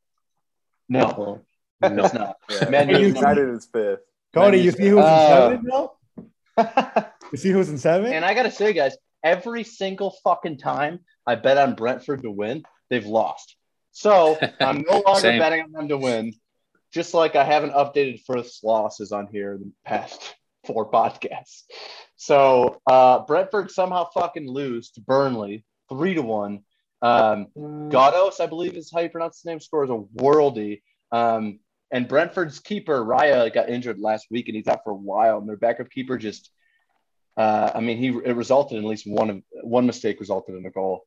No, 0.89 1.43
no, 1.81 2.05
it's 2.05 2.13
not. 2.13 2.37
Yeah. 2.49 2.69
Man, 2.69 2.87
Hey, 2.87 2.93
U- 3.01 3.07
you- 3.07 3.15
United 3.15 3.49
is 3.49 3.65
fifth. 3.65 3.99
Cody, 4.33 4.59
you 4.59 4.71
see 4.71 4.87
who's 4.87 5.03
Uh, 5.03 5.07
in 5.07 5.27
seven, 5.27 5.61
bro? 5.63 5.91
You 7.31 7.37
see 7.37 7.51
who's 7.51 7.69
in 7.69 7.77
seven? 7.77 8.13
and 8.13 8.23
I 8.23 8.33
gotta 8.33 8.51
say, 8.51 8.71
guys, 8.71 8.95
every 9.23 9.63
single 9.63 10.15
fucking 10.23 10.57
time 10.59 10.99
I 11.25 11.35
bet 11.35 11.57
on 11.57 11.75
Brentford 11.75 12.23
to 12.23 12.31
win, 12.31 12.63
they've 12.89 13.05
lost. 13.05 13.55
So 13.91 14.37
I'm 14.61 14.83
no 14.87 15.01
longer 15.05 15.19
Same. 15.21 15.39
betting 15.39 15.61
on 15.61 15.71
them 15.73 15.87
to 15.89 15.97
win. 15.97 16.33
Just 16.93 17.13
like 17.13 17.35
I 17.35 17.43
haven't 17.43 17.73
updated 17.73 18.21
first 18.25 18.63
losses 18.63 19.11
on 19.11 19.27
here 19.27 19.53
in 19.55 19.59
the 19.59 19.71
past 19.85 20.35
four 20.65 20.89
podcasts. 20.89 21.63
So 22.15 22.81
uh, 22.87 23.19
Brentford 23.25 23.71
somehow 23.71 24.09
fucking 24.13 24.49
lose 24.49 24.91
to 24.91 25.01
Burnley 25.01 25.65
three 25.89 26.13
to 26.13 26.21
one. 26.21 26.63
Um, 27.01 27.47
Gatos, 27.89 28.39
I 28.39 28.47
believe 28.47 28.75
is 28.75 28.89
how 28.91 29.01
you 29.01 29.09
pronounce 29.09 29.39
his 29.39 29.45
name, 29.45 29.59
scores 29.59 29.89
a 29.89 29.97
worldy. 30.17 30.81
Um, 31.11 31.59
and 31.91 32.07
Brentford's 32.07 32.59
keeper 32.59 33.03
Raya 33.03 33.53
got 33.53 33.69
injured 33.69 33.99
last 33.99 34.27
week, 34.29 34.47
and 34.47 34.55
he's 34.55 34.67
out 34.67 34.83
for 34.83 34.91
a 34.91 34.95
while. 34.95 35.37
And 35.37 35.47
their 35.47 35.57
backup 35.57 35.89
keeper 35.89 36.17
just, 36.17 36.51
uh, 37.37 37.71
I 37.73 37.79
mean, 37.79 37.97
he 37.97 38.07
it 38.09 38.35
resulted 38.35 38.77
in 38.77 38.83
at 38.83 38.89
least 38.89 39.07
one 39.07 39.29
of 39.29 39.41
one 39.63 39.85
mistake 39.85 40.19
resulted 40.19 40.55
in 40.55 40.65
a 40.65 40.71
goal. 40.71 41.05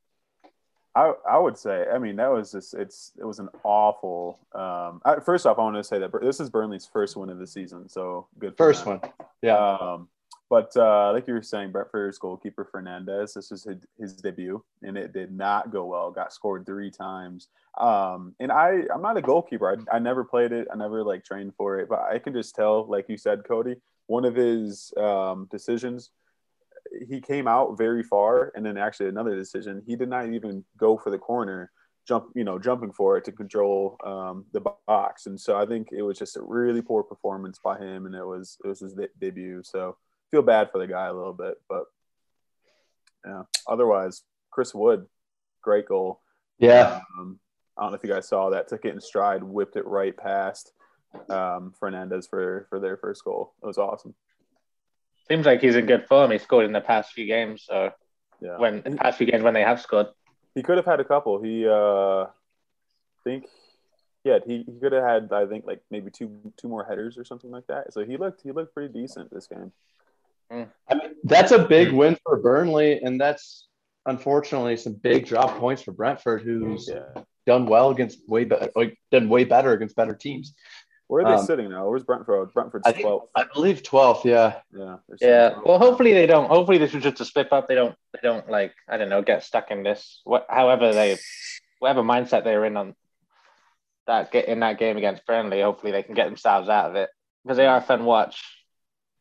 I, 0.94 1.12
I 1.28 1.38
would 1.38 1.56
say, 1.56 1.86
I 1.92 1.98
mean, 1.98 2.16
that 2.16 2.32
was 2.32 2.50
just, 2.50 2.74
it's, 2.74 3.12
it 3.16 3.24
was 3.24 3.38
an 3.38 3.48
awful. 3.62 4.40
Um, 4.52 5.00
I, 5.04 5.20
first 5.24 5.46
off, 5.46 5.58
I 5.58 5.62
want 5.62 5.76
to 5.76 5.84
say 5.84 6.00
that 6.00 6.10
this 6.20 6.40
is 6.40 6.50
Burnley's 6.50 6.84
first 6.92 7.16
win 7.16 7.30
of 7.30 7.38
the 7.38 7.46
season. 7.46 7.88
So 7.88 8.26
good. 8.40 8.56
for 8.56 8.64
First 8.64 8.84
them. 8.84 8.98
one, 8.98 9.12
yeah. 9.40 9.56
Um, 9.56 10.08
but 10.50 10.76
uh, 10.76 11.12
like 11.12 11.28
you 11.28 11.34
were 11.34 11.42
saying, 11.42 11.70
Brentford's 11.70 12.18
goalkeeper 12.18 12.64
Fernandez, 12.64 13.34
this 13.34 13.52
was 13.52 13.62
his, 13.62 13.76
his 14.00 14.14
debut, 14.14 14.62
and 14.82 14.98
it 14.98 15.12
did 15.12 15.30
not 15.30 15.70
go 15.70 15.86
well. 15.86 16.10
Got 16.10 16.32
scored 16.32 16.66
three 16.66 16.90
times. 16.90 17.48
Um, 17.78 18.34
and 18.40 18.50
I, 18.50 18.82
I'm 18.92 19.00
not 19.00 19.16
a 19.16 19.22
goalkeeper. 19.22 19.70
I, 19.70 19.96
I 19.96 20.00
never 20.00 20.24
played 20.24 20.50
it. 20.50 20.66
I 20.72 20.76
never 20.76 21.04
like 21.04 21.24
trained 21.24 21.54
for 21.56 21.78
it. 21.78 21.88
But 21.88 22.00
I 22.00 22.18
can 22.18 22.32
just 22.32 22.56
tell, 22.56 22.84
like 22.88 23.08
you 23.08 23.16
said, 23.16 23.44
Cody, 23.46 23.76
one 24.08 24.24
of 24.24 24.34
his 24.34 24.92
um, 24.96 25.46
decisions, 25.52 26.10
he 27.08 27.20
came 27.20 27.46
out 27.46 27.78
very 27.78 28.02
far, 28.02 28.50
and 28.56 28.66
then 28.66 28.76
actually 28.76 29.08
another 29.08 29.36
decision, 29.36 29.84
he 29.86 29.94
did 29.94 30.08
not 30.08 30.32
even 30.32 30.64
go 30.76 30.98
for 30.98 31.10
the 31.10 31.18
corner. 31.18 31.70
Jump, 32.08 32.32
you 32.34 32.42
know, 32.42 32.58
jumping 32.58 32.90
for 32.90 33.16
it 33.16 33.24
to 33.26 33.30
control 33.30 33.96
um, 34.04 34.44
the 34.52 34.62
box, 34.88 35.26
and 35.26 35.38
so 35.38 35.56
I 35.56 35.64
think 35.64 35.90
it 35.92 36.02
was 36.02 36.18
just 36.18 36.36
a 36.36 36.42
really 36.42 36.82
poor 36.82 37.04
performance 37.04 37.60
by 37.62 37.78
him, 37.78 38.06
and 38.06 38.16
it 38.16 38.26
was 38.26 38.56
it 38.64 38.66
was 38.66 38.80
his 38.80 38.94
de- 38.94 39.08
debut. 39.20 39.62
So 39.62 39.96
feel 40.30 40.42
bad 40.42 40.70
for 40.70 40.78
the 40.78 40.86
guy 40.86 41.06
a 41.06 41.12
little 41.12 41.32
bit, 41.32 41.60
but 41.68 41.84
yeah. 43.26 43.42
Otherwise, 43.68 44.22
Chris 44.50 44.74
Wood, 44.74 45.06
great 45.62 45.86
goal. 45.86 46.20
yeah. 46.58 47.00
Um, 47.18 47.38
I 47.76 47.82
don't 47.82 47.92
know 47.92 47.96
if 47.96 48.02
you 48.02 48.10
guys 48.10 48.28
saw 48.28 48.50
that. 48.50 48.68
Took 48.68 48.84
it 48.84 48.92
in 48.94 49.00
stride, 49.00 49.42
whipped 49.42 49.76
it 49.76 49.86
right 49.86 50.14
past 50.16 50.72
um, 51.30 51.72
Fernandez 51.78 52.26
for 52.26 52.66
for 52.68 52.78
their 52.80 52.96
first 52.96 53.24
goal. 53.24 53.54
It 53.62 53.66
was 53.66 53.78
awesome. 53.78 54.14
Seems 55.28 55.46
like 55.46 55.60
he's 55.60 55.76
in 55.76 55.86
good 55.86 56.06
form. 56.06 56.30
He 56.30 56.38
scored 56.38 56.66
in 56.66 56.72
the 56.72 56.80
past 56.80 57.12
few 57.12 57.26
games. 57.26 57.64
So 57.66 57.90
Yeah. 58.40 58.58
when 58.58 58.82
the 58.82 58.96
past 58.96 59.18
few 59.18 59.26
games 59.26 59.42
when 59.42 59.54
they 59.54 59.62
have 59.62 59.80
scored. 59.80 60.08
He 60.54 60.62
could 60.62 60.76
have 60.76 60.86
had 60.86 61.00
a 61.00 61.04
couple. 61.04 61.40
He 61.42 61.66
uh 61.66 62.26
think 63.24 63.46
yeah, 64.24 64.38
he, 64.46 64.64
he 64.66 64.78
could 64.80 64.92
have 64.92 65.04
had 65.04 65.32
I 65.32 65.46
think 65.46 65.64
like 65.66 65.80
maybe 65.90 66.10
two 66.10 66.52
two 66.56 66.68
more 66.68 66.84
headers 66.84 67.16
or 67.16 67.24
something 67.24 67.50
like 67.50 67.66
that. 67.68 67.92
So 67.94 68.04
he 68.04 68.16
looked 68.16 68.42
he 68.42 68.50
looked 68.52 68.74
pretty 68.74 68.92
decent 68.92 69.32
this 69.32 69.46
game. 69.46 69.72
I 70.50 70.94
mean, 70.94 71.14
that's 71.24 71.52
a 71.52 71.58
big 71.64 71.92
win 71.92 72.16
for 72.24 72.36
Burnley, 72.38 73.00
and 73.02 73.20
that's 73.20 73.68
unfortunately 74.06 74.76
some 74.76 74.94
big 74.94 75.26
drop 75.26 75.58
points 75.58 75.82
for 75.82 75.92
Brentford, 75.92 76.42
who's 76.42 76.88
Yeah. 76.88 77.22
done 77.46 77.66
well 77.66 77.90
against 77.90 78.28
way 78.28 78.44
better, 78.44 78.70
like 78.74 78.98
done 79.10 79.28
way 79.28 79.44
better 79.44 79.72
against 79.72 79.96
better 79.96 80.14
teams. 80.14 80.54
Where 81.06 81.22
are 81.22 81.28
they 81.28 81.40
Um, 81.40 81.44
sitting 81.44 81.68
now? 81.70 81.88
Where's 81.88 82.04
Brentford? 82.04 82.52
Brentford's 82.52 82.86
I 82.86 82.92
think, 82.92 83.04
12th. 83.06 83.28
I 83.34 83.44
believe 83.52 83.82
12th. 83.82 84.24
Yeah, 84.24 84.60
Yeah. 84.72 84.96
Yeah. 85.20 85.50
12th. 85.50 85.64
Well, 85.66 85.78
hopefully 85.78 86.12
they 86.12 86.26
don't. 86.26 86.46
Hopefully 86.48 86.78
this 86.78 86.92
was 86.92 87.02
just 87.02 87.20
a 87.20 87.24
slip 87.24 87.52
up. 87.52 87.66
They 87.66 87.74
don't. 87.74 87.96
They 88.12 88.20
don't 88.22 88.48
like 88.48 88.74
I 88.88 88.96
don't 88.96 89.08
know 89.08 89.22
get 89.22 89.42
stuck 89.42 89.70
in 89.70 89.82
this. 89.82 90.20
What, 90.24 90.46
however 90.48 90.92
they, 90.92 91.16
whatever 91.80 92.02
mindset 92.02 92.44
they're 92.44 92.64
in 92.64 92.76
on 92.76 92.94
that 94.06 94.30
get 94.30 94.46
in 94.46 94.60
that 94.60 94.78
game 94.78 94.96
against 94.96 95.26
Burnley. 95.26 95.60
Hopefully, 95.62 95.90
they 95.92 96.02
can 96.04 96.14
get 96.14 96.26
themselves 96.26 96.68
out 96.68 96.90
of 96.90 96.96
it 96.96 97.10
because 97.44 97.56
they 97.56 97.66
are 97.66 97.78
a 97.78 97.82
fun 97.82 98.04
watch. 98.04 98.59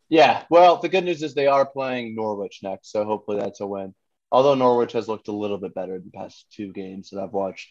Yeah, 0.09 0.43
well, 0.49 0.77
the 0.77 0.89
good 0.89 1.05
news 1.05 1.21
is 1.21 1.33
they 1.33 1.47
are 1.47 1.65
playing 1.65 2.15
Norwich 2.15 2.59
next, 2.63 2.91
so 2.91 3.05
hopefully 3.05 3.39
that's 3.39 3.61
a 3.61 3.67
win. 3.67 3.93
Although 4.31 4.55
Norwich 4.55 4.93
has 4.93 5.07
looked 5.07 5.27
a 5.27 5.31
little 5.31 5.57
bit 5.57 5.73
better 5.75 5.95
in 5.95 6.03
the 6.03 6.11
past 6.11 6.45
two 6.51 6.73
games 6.73 7.11
that 7.11 7.21
I've 7.21 7.31
watched. 7.31 7.69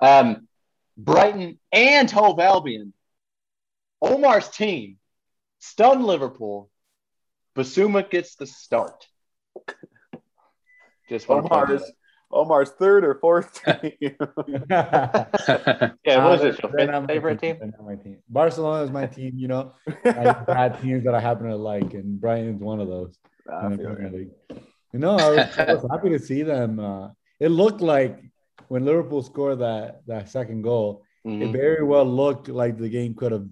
Um, 0.00 0.48
Brighton 0.96 1.58
and 1.72 2.10
Hove 2.10 2.38
Albion, 2.38 2.92
Omar's 4.00 4.48
team, 4.48 4.98
stunned 5.58 6.04
Liverpool. 6.04 6.70
Bissouma 7.56 8.08
gets 8.08 8.36
the 8.36 8.46
start. 8.46 9.06
Just 11.08 11.26
to 11.26 11.42
point 11.42 11.92
Omar's 12.30 12.70
that 12.70 12.84
out. 12.84 12.84
Omar's 12.86 13.02
third 13.02 13.04
or 13.04 13.14
fourth 13.16 13.62
team. 13.80 13.92
Yeah, 16.04 16.24
what 16.24 16.30
was 16.32 16.40
Uh, 16.42 16.46
it? 16.48 16.62
Your 16.62 16.72
they're 16.76 16.86
not 16.92 17.02
my 17.02 17.06
favorite 17.06 17.40
team. 17.40 17.56
team? 17.56 17.58
They're 17.60 17.78
not 17.78 17.86
my 17.86 17.96
team. 17.96 18.18
Barcelona 18.28 18.84
is 18.84 18.90
my 18.90 19.06
team. 19.06 19.34
You 19.36 19.48
know, 19.48 19.72
I 20.04 20.36
had 20.48 20.80
teams 20.82 21.04
that 21.04 21.14
I 21.14 21.20
happen 21.20 21.48
to 21.48 21.56
like, 21.56 21.94
and 21.94 22.20
Brighton's 22.20 22.60
one 22.62 22.80
of 22.80 22.88
those. 22.88 23.18
I 23.50 23.66
in 23.66 23.72
the 23.72 23.78
feel 23.78 23.90
you. 24.00 24.30
Know, 25.00 25.16
I 25.16 25.30
was, 25.30 25.58
I 25.58 25.74
was 25.74 25.86
happy 25.90 26.10
to 26.10 26.18
see 26.18 26.42
them. 26.42 26.78
Uh, 26.78 27.08
it 27.40 27.48
looked 27.48 27.80
like 27.80 28.20
when 28.68 28.84
Liverpool 28.84 29.22
scored 29.22 29.58
that 29.58 30.02
that 30.06 30.28
second 30.28 30.62
goal, 30.62 31.02
it 31.24 31.28
Mhm. 31.30 31.52
very 31.52 31.82
well 31.84 32.04
looked 32.04 32.48
like 32.48 32.78
the 32.78 32.88
game 32.88 33.14
could 33.14 33.32
have 33.32 33.46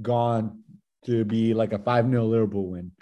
gone 0.00 0.60
to 1.06 1.24
be 1.24 1.52
like 1.54 1.72
a 1.72 1.78
5 1.78 2.08
0 2.08 2.24
Liverpool 2.24 2.70
win. 2.70 2.92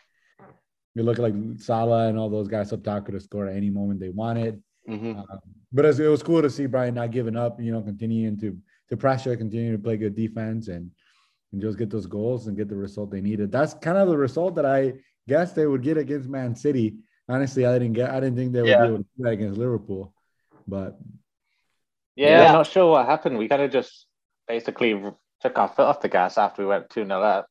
It 0.96 1.02
looked 1.04 1.20
like 1.20 1.34
Salah 1.58 2.08
and 2.08 2.18
all 2.18 2.28
those 2.30 2.48
guys 2.48 2.72
up 2.72 2.82
top 2.82 3.04
could 3.04 3.14
have 3.14 3.22
scored 3.22 3.48
at 3.48 3.56
any 3.56 3.70
moment 3.70 4.00
they 4.00 4.10
wanted. 4.10 4.62
Mhm. 4.88 5.18
Um, 5.18 5.40
but 5.72 5.84
it 5.84 6.08
was, 6.08 6.22
cool 6.22 6.42
to 6.42 6.50
see 6.50 6.66
Brian 6.66 6.94
not 6.94 7.10
giving 7.10 7.36
up, 7.36 7.60
you 7.60 7.72
know, 7.72 7.82
continuing 7.82 8.38
to 8.40 8.56
to 8.88 8.96
pressure, 8.96 9.34
continuing 9.36 9.72
to 9.72 9.82
play 9.82 9.96
good 9.96 10.14
defense 10.14 10.68
and 10.68 10.90
and 11.52 11.60
just 11.60 11.78
get 11.78 11.90
those 11.90 12.06
goals 12.06 12.46
and 12.46 12.56
get 12.56 12.68
the 12.68 12.76
result 12.76 13.10
they 13.10 13.20
needed. 13.20 13.52
That's 13.52 13.74
kind 13.74 13.98
of 13.98 14.08
the 14.08 14.16
result 14.16 14.54
that 14.56 14.66
I 14.66 14.94
guess 15.28 15.52
they 15.52 15.66
would 15.66 15.82
get 15.82 15.98
against 15.98 16.28
Man 16.28 16.54
City. 16.56 16.96
Honestly, 17.28 17.64
I 17.66 17.78
didn't 17.78 17.92
get 17.94 18.10
I 18.10 18.20
didn't 18.20 18.36
think 18.36 18.52
they 18.52 18.62
would 18.62 18.68
Yeah. 18.70 18.82
be 18.82 18.88
able 18.88 18.98
to 18.98 19.02
do 19.16 19.22
that 19.24 19.32
against 19.32 19.58
Liverpool. 19.58 20.14
But 20.66 20.98
Yeah, 22.16 22.28
Yeah. 22.42 22.46
I'm 22.48 22.52
not 22.54 22.66
sure 22.66 22.90
what 22.90 23.06
happened. 23.06 23.38
We 23.38 23.48
kind 23.48 23.62
of 23.62 23.70
just 23.70 24.06
basically 24.48 25.00
took 25.40 25.58
our 25.58 25.68
foot 25.68 25.86
off 25.86 26.00
the 26.00 26.08
gas 26.08 26.36
after 26.38 26.62
we 26.62 26.68
went 26.68 26.90
2 26.90 27.04
0 27.04 27.22
up. 27.22 27.46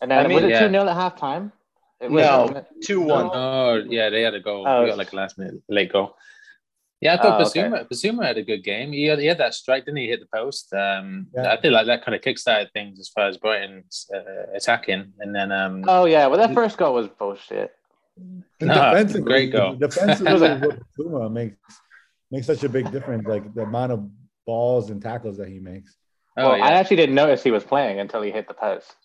And 0.00 0.10
then 0.10 0.24
I 0.24 0.28
mean, 0.28 0.36
was 0.36 0.44
it 0.44 0.50
yeah. 0.50 0.60
2 0.66 0.70
0 0.70 0.86
at 0.88 0.96
halftime? 0.96 1.52
It 2.00 2.10
was, 2.10 2.24
No, 2.24 2.64
two 2.82 3.00
one. 3.00 3.30
oh 3.32 3.82
yeah, 3.88 4.08
they 4.10 4.22
had 4.22 4.34
a 4.34 4.40
goal. 4.40 4.64
Oh. 4.66 4.82
We 4.82 4.88
got 4.88 4.98
like 4.98 5.12
a 5.12 5.16
last 5.16 5.38
minute 5.38 5.54
late 5.68 5.92
goal. 5.92 6.16
Yeah, 7.00 7.14
I 7.14 7.16
thought 7.18 7.40
Oh, 7.40 7.46
okay. 7.46 7.62
Bissouma, 7.62 7.88
Bissouma 7.88 8.24
had 8.26 8.38
a 8.38 8.42
good 8.42 8.64
game. 8.64 8.90
He 8.92 9.04
had, 9.04 9.20
he 9.20 9.26
had 9.26 9.38
that 9.38 9.54
strike, 9.54 9.84
didn't 9.84 9.98
he? 9.98 10.08
Hit 10.08 10.18
the 10.20 10.26
post. 10.36 10.72
Um, 10.74 11.28
Yeah. 11.34 11.52
I 11.52 11.60
feel 11.60 11.72
like 11.72 11.86
that 11.86 12.04
kind 12.04 12.14
of 12.16 12.20
kickstarted 12.22 12.72
things 12.72 12.98
as 12.98 13.08
far 13.08 13.28
as 13.28 13.36
Brighton's 13.36 14.10
uh, 14.12 14.50
attacking, 14.54 15.12
and 15.20 15.32
then 15.34 15.52
um, 15.52 15.84
Oh, 15.86 16.06
yeah. 16.06 16.26
Well, 16.26 16.38
that 16.38 16.54
first 16.54 16.76
goal 16.76 16.94
was 16.94 17.06
bullshit. 17.06 17.72
And 18.16 18.42
No, 18.60 18.74
defensively, 18.74 19.22
great 19.22 19.52
goal. 19.52 19.76
Defensively, 19.76 20.48
what 20.66 20.78
Puma 20.96 21.30
makes 21.30 21.56
makes 22.32 22.46
such 22.48 22.64
a 22.64 22.68
big 22.68 22.90
difference. 22.90 23.28
Like 23.28 23.54
the 23.54 23.62
amount 23.62 23.92
of 23.92 24.08
balls 24.44 24.90
and 24.90 25.00
tackles 25.00 25.36
that 25.38 25.46
he 25.48 25.60
makes. 25.60 25.94
oh 26.36 26.48
well, 26.50 26.62
I 26.62 26.72
actually 26.72 26.96
didn't 26.96 27.14
notice 27.14 27.44
he 27.44 27.52
was 27.52 27.62
playing 27.62 28.00
until 28.00 28.22
he 28.22 28.32
hit 28.32 28.48
the 28.48 28.54
post. 28.54 28.96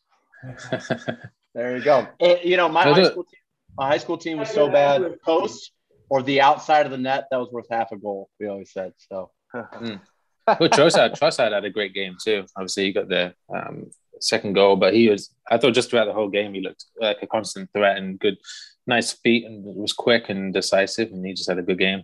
There 1.54 1.78
you 1.78 1.84
go. 1.84 2.08
It- 2.20 2.46
you 2.46 2.58
know, 2.58 2.70
my 2.70 2.88
Was 2.88 2.96
high 2.98 3.04
it- 3.04 3.12
school 3.12 3.24
team, 3.24 3.40
my 3.78 3.88
high 3.88 3.98
school 3.98 4.18
team 4.18 4.38
was 4.38 4.50
so 4.50 4.70
bad. 4.70 5.20
Post 5.22 5.72
or 6.10 6.22
the 6.22 6.42
outside 6.42 6.86
of 6.86 6.92
the 6.92 6.98
net, 6.98 7.26
that 7.32 7.38
was 7.38 7.50
worth 7.52 7.68
half 7.72 7.92
a 7.92 7.98
goal. 7.98 8.30
We 8.40 8.48
always 8.48 8.72
said 8.72 8.94
so. 8.98 9.32
well, 9.54 10.00
Trossard, 10.48 11.14
Trossard 11.20 11.54
had 11.54 11.66
a 11.66 11.70
great 11.70 11.94
game 11.94 12.18
too. 12.24 12.46
Obviously, 12.56 12.86
he 12.86 12.94
got 12.94 13.08
the 13.10 13.34
um, 13.54 13.90
second 14.20 14.54
goal, 14.54 14.76
but 14.76 14.94
he 14.94 15.10
was. 15.10 15.34
I 15.50 15.58
thought 15.58 15.74
just 15.74 15.90
throughout 15.90 16.06
the 16.06 16.14
whole 16.14 16.30
game, 16.30 16.54
he 16.54 16.62
looked 16.62 16.86
like 17.00 17.18
a 17.22 17.28
constant 17.28 17.70
threat 17.74 17.98
and 17.98 18.20
good, 18.20 18.38
nice 18.86 19.12
feet, 19.12 19.46
and 19.46 19.64
was 19.64 19.94
quick 19.94 20.30
and 20.30 20.54
decisive, 20.54 21.12
and 21.12 21.26
he 21.26 21.34
just 21.34 21.50
had 21.50 21.60
a 21.60 21.64
good 21.64 21.80
game. 21.80 22.04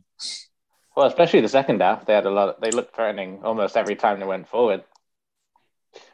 Well, 0.96 1.08
especially 1.08 1.42
the 1.42 1.50
second 1.50 1.82
half, 1.82 2.06
they 2.06 2.14
had 2.14 2.26
a 2.26 2.32
lot. 2.32 2.62
they 2.62 2.72
looked 2.72 2.96
threatening 2.96 3.42
almost 3.44 3.78
every 3.78 3.96
time 3.96 4.20
they 4.20 4.26
went 4.26 4.48
forward. 4.50 4.84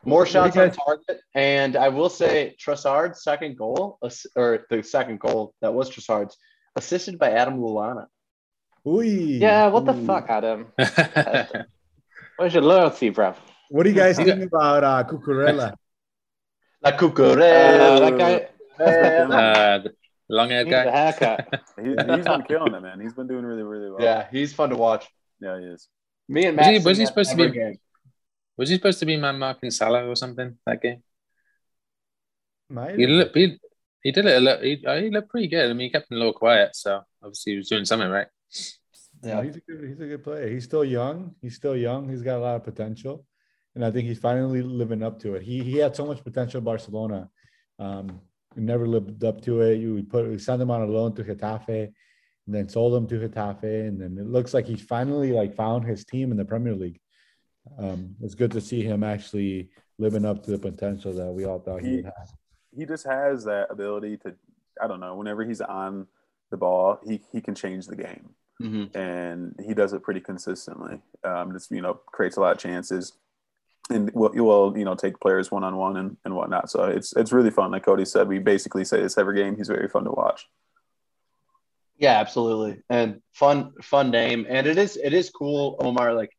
More 0.06 0.20
What 0.20 0.26
do 0.26 0.30
you 0.30 0.34
shots 0.34 0.58
on 0.58 0.68
guys- 0.70 0.78
target, 0.78 1.22
and 1.34 1.76
I 1.76 1.90
will 1.90 2.10
say 2.10 2.56
Trossard's 2.60 3.24
second 3.24 3.58
goal, 3.58 4.00
or 4.36 4.66
the 4.70 4.82
second 4.84 5.20
goal 5.20 5.54
that 5.62 5.74
was 5.74 5.90
Trossard's, 5.90 6.38
assisted 6.76 7.18
by 7.20 7.32
Adam 7.32 7.60
Lallana. 7.60 8.06
Ooh. 8.88 9.02
Yeah, 9.04 9.68
what 9.68 9.86
the 9.86 9.94
Ooh. 9.96 10.06
fuck, 10.06 10.30
Adam? 10.30 10.68
Where's 12.38 12.54
your 12.54 12.64
loyalty, 12.64 13.10
bro? 13.10 13.34
What 13.70 13.84
do 13.84 13.90
you 13.90 13.96
guys 13.96 14.18
think 14.18 14.44
about 14.44 14.84
uh, 14.84 15.04
Cucurella? 15.10 15.74
La 16.84 16.90
Uh, 16.92 16.98
Cucurella. 16.98 18.00
that 18.00 18.18
guy 18.18 18.84
uh, 18.84 19.78
the 19.80 19.94
long-haired 20.30 20.68
needs 20.68 20.76
a 20.78 20.84
guy. 20.84 20.92
haircut. 20.92 21.64
He, 21.82 21.90
he's 21.90 22.26
been 22.26 22.44
killing 22.44 22.74
it, 22.74 22.82
man. 22.82 23.00
He's 23.02 23.14
been 23.14 23.28
doing 23.28 23.46
really, 23.46 23.64
really 23.64 23.90
well. 23.92 24.02
yeah, 24.02 24.28
he's 24.32 24.54
fun 24.54 24.70
to 24.70 24.76
watch. 24.78 25.06
yeah, 25.42 25.60
he 25.60 25.66
is. 25.66 25.88
Me 26.30 26.46
and 26.46 26.58
Was 26.58 26.66
Matt. 26.66 26.74
he- 26.82 26.86
was 26.88 26.98
he 26.98 27.06
supposed 27.06 27.32
to 27.32 27.36
be- 27.38 27.50
game. 27.52 27.76
Was 28.58 28.70
he 28.70 28.76
supposed 28.76 29.00
to 29.00 29.06
be 29.06 29.18
man 29.18 29.38
marking 29.38 29.72
Salah 29.72 30.08
or 30.08 30.16
something 30.16 30.58
that 30.66 30.82
game? 30.82 31.04
Might 32.70 32.98
He 32.98 33.06
looked, 33.06 33.36
he, 33.36 33.58
he 34.02 34.12
did 34.12 34.26
it 34.26 34.38
a 34.38 34.40
little. 34.40 34.64
He, 34.64 34.86
uh, 34.86 35.02
he 35.02 35.10
looked 35.10 35.30
pretty 35.30 35.48
good. 35.48 35.70
I 35.70 35.74
mean, 35.74 35.88
he 35.88 35.90
kept 35.90 36.10
him 36.10 36.18
a 36.18 36.20
little 36.20 36.34
quiet, 36.34 36.76
so 36.76 37.02
obviously 37.22 37.54
he 37.54 37.58
was 37.58 37.70
doing 37.70 37.86
something 37.86 38.10
right. 38.10 38.28
Yeah, 39.24 39.44
he's 39.44 39.56
a 39.56 39.60
good 39.60 39.88
he's 39.88 40.00
a 40.00 40.06
good 40.06 40.24
player. 40.24 40.50
He's 40.50 40.64
still 40.64 40.86
young. 40.86 41.36
He's 41.42 41.56
still 41.56 41.76
young. 41.76 42.10
He's 42.10 42.22
got 42.22 42.38
a 42.38 42.44
lot 42.44 42.56
of 42.56 42.64
potential, 42.64 43.26
and 43.74 43.84
I 43.84 43.92
think 43.92 44.08
he's 44.08 44.20
finally 44.20 44.62
living 44.62 45.04
up 45.04 45.20
to 45.22 45.36
it. 45.36 45.44
He 45.44 45.64
he 45.64 45.78
had 45.78 45.96
so 45.96 46.06
much 46.06 46.24
potential 46.24 46.60
in 46.60 46.64
Barcelona, 46.64 47.30
um, 47.80 48.22
he 48.56 48.62
never 48.62 48.88
lived 48.88 49.24
up 49.24 49.42
to 49.42 49.62
it. 49.62 49.80
You 49.80 49.96
we 49.96 50.02
put 50.04 50.28
we 50.28 50.38
sent 50.38 50.62
him 50.62 50.72
on 50.72 50.82
a 50.82 50.86
loan 50.86 51.14
to 51.16 51.24
Getafe, 51.24 51.92
and 52.46 52.56
then 52.56 52.70
sold 52.70 52.96
him 52.96 53.08
to 53.08 53.28
Getafe, 53.28 53.88
and 53.88 54.00
then 54.00 54.18
it 54.18 54.28
looks 54.28 54.54
like 54.54 54.66
he's 54.66 54.82
finally 54.82 55.32
like 55.32 55.56
found 55.56 55.86
his 55.86 56.06
team 56.06 56.32
in 56.32 56.38
the 56.38 56.46
Premier 56.46 56.74
League. 56.74 57.00
Um, 57.78 58.16
it's 58.22 58.36
good 58.36 58.52
to 58.52 58.62
see 58.62 58.82
him 58.84 59.04
actually 59.04 59.70
living 59.98 60.26
up 60.26 60.44
to 60.44 60.52
the 60.52 60.58
potential 60.58 61.14
that 61.14 61.32
we 61.32 61.46
all 61.46 61.60
thought 61.60 61.82
he 61.82 61.90
He- 61.90 61.96
would 61.98 62.06
have. 62.06 62.30
He 62.78 62.86
just 62.86 63.06
has 63.06 63.46
that 63.46 63.72
ability 63.72 64.18
to, 64.18 64.36
I 64.82 64.88
don't 64.88 65.00
know, 65.00 65.16
whenever 65.16 65.46
he's 65.46 65.62
on 65.62 66.08
the 66.52 66.58
ball, 66.58 67.00
he, 67.08 67.22
he 67.32 67.40
can 67.42 67.56
change 67.56 67.88
the 67.88 67.96
game. 67.96 68.30
Mhm. 68.62 68.96
and 68.96 69.54
he 69.66 69.74
does 69.74 69.92
it 69.92 70.02
pretty 70.02 70.22
consistently. 70.22 71.02
Um, 71.26 71.52
just 71.52 71.70
you 71.72 71.82
know 71.82 71.96
creates 72.06 72.38
a 72.38 72.40
lot 72.40 72.54
of 72.54 72.58
chances, 72.58 73.12
and 73.90 74.10
will 74.14 74.32
will 74.34 74.78
you 74.78 74.86
know 74.86 74.96
take 74.96 75.20
players 75.20 75.52
one 75.52 75.66
on 75.66 75.76
one 75.76 75.98
and 75.98 76.16
and 76.24 76.34
whatnot. 76.34 76.70
So 76.70 76.86
it's 76.86 77.14
it's 77.18 77.34
really 77.34 77.52
fun. 77.52 77.72
Like 77.72 77.84
Cody 77.84 78.06
said, 78.06 78.30
we 78.30 78.40
basically 78.40 78.86
say 78.86 79.02
this 79.02 79.18
every 79.18 79.36
game. 79.36 79.58
He's 79.58 79.68
very 79.68 79.90
fun 79.90 80.06
to 80.06 80.12
watch. 80.12 80.48
Yeah, 81.98 82.18
absolutely. 82.20 82.82
And 82.90 83.22
fun, 83.34 83.74
fun 83.82 84.10
name. 84.12 84.46
And 84.48 84.68
it 84.68 84.78
is, 84.78 84.96
it 84.98 85.14
is 85.14 85.30
cool, 85.30 85.76
Omar. 85.80 86.14
Like, 86.14 86.32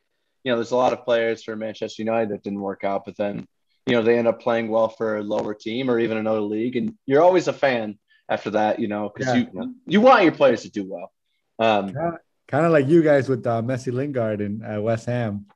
you 0.47 0.53
know, 0.53 0.57
there's 0.59 0.71
a 0.71 0.77
lot 0.77 0.93
of 0.93 1.03
players 1.05 1.43
for 1.43 1.57
Manchester 1.57 2.03
United 2.03 2.29
that 2.31 2.45
didn't 2.45 2.61
work 2.61 2.85
out, 2.85 3.05
but 3.05 3.17
then, 3.17 3.49
you 3.85 3.95
know, 3.97 4.03
they 4.03 4.17
end 4.17 4.29
up 4.29 4.41
playing 4.41 4.69
well 4.69 4.89
for 4.89 5.17
a 5.17 5.23
lower 5.25 5.55
team 5.55 5.91
or 5.91 5.99
even 5.99 6.19
another 6.19 6.41
league. 6.41 6.77
And 6.77 6.95
you're 7.05 7.21
always 7.23 7.49
a 7.49 7.53
fan 7.53 7.99
after 8.29 8.51
that, 8.51 8.79
you 8.79 8.87
know, 8.87 9.11
because 9.13 9.35
Yeah. 9.35 9.45
you 9.53 9.75
you 9.87 10.01
want 10.01 10.23
your 10.23 10.31
players 10.33 10.63
to 10.63 10.71
do 10.71 10.85
well. 10.89 11.11
Um, 11.59 11.93
Kind 12.47 12.65
of 12.65 12.71
like 12.71 12.87
you 12.87 13.03
guys 13.03 13.29
with 13.29 13.45
uh, 13.45 13.61
Jesse 13.63 13.91
Lingard 13.91 14.41
and 14.41 14.63
uh, 14.65 14.81
West 14.81 15.07
Ham. 15.07 15.47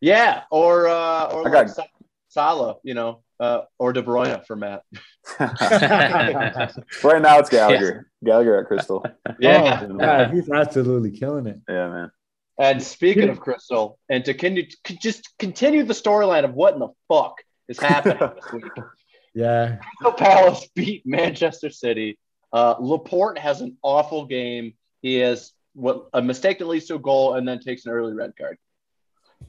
yeah, 0.00 0.42
or 0.50 0.88
uh, 0.88 1.26
or 1.32 1.44
like 1.44 1.52
got- 1.52 1.70
Sa- 1.70 1.84
Salah, 2.26 2.74
you 2.82 2.94
know, 2.94 3.22
uh, 3.38 3.60
or 3.78 3.92
De 3.92 4.02
Bruyne 4.02 4.44
for 4.44 4.56
Matt. 4.56 4.82
right 5.38 7.22
now 7.22 7.38
it's 7.38 7.50
Gallagher. 7.50 8.10
Gallagher 8.24 8.58
at 8.58 8.66
Crystal. 8.66 9.04
Yeah. 9.38 9.86
Oh, 9.90 9.96
yeah, 10.00 10.32
he's 10.32 10.50
absolutely 10.50 11.10
killing 11.12 11.46
it. 11.46 11.58
Yeah, 11.68 11.88
man. 11.88 12.10
And 12.58 12.82
speaking 12.82 13.28
of 13.28 13.40
Crystal, 13.40 13.98
and 14.08 14.24
to 14.26 14.34
continue, 14.34 14.68
to 14.84 14.96
just 14.96 15.36
continue 15.38 15.82
the 15.82 15.94
storyline 15.94 16.44
of 16.44 16.54
what 16.54 16.74
in 16.74 16.80
the 16.80 16.90
fuck 17.08 17.42
is 17.68 17.80
happening 17.80 18.18
this 18.36 18.52
week. 18.52 18.64
Yeah, 19.34 19.78
Crystal 19.98 20.12
Palace 20.12 20.68
beat 20.74 21.02
Manchester 21.04 21.70
City. 21.70 22.18
Uh, 22.52 22.76
Laporte 22.78 23.38
has 23.38 23.60
an 23.60 23.76
awful 23.82 24.26
game. 24.26 24.74
He 25.02 25.16
has 25.16 25.52
what 25.74 26.08
a 26.12 26.22
mistake 26.22 26.60
that 26.60 26.66
leads 26.66 26.86
to 26.86 26.94
a 26.94 27.00
goal 27.00 27.34
and 27.34 27.46
then 27.46 27.58
takes 27.58 27.84
an 27.86 27.92
early 27.92 28.14
red 28.14 28.34
card. 28.38 28.58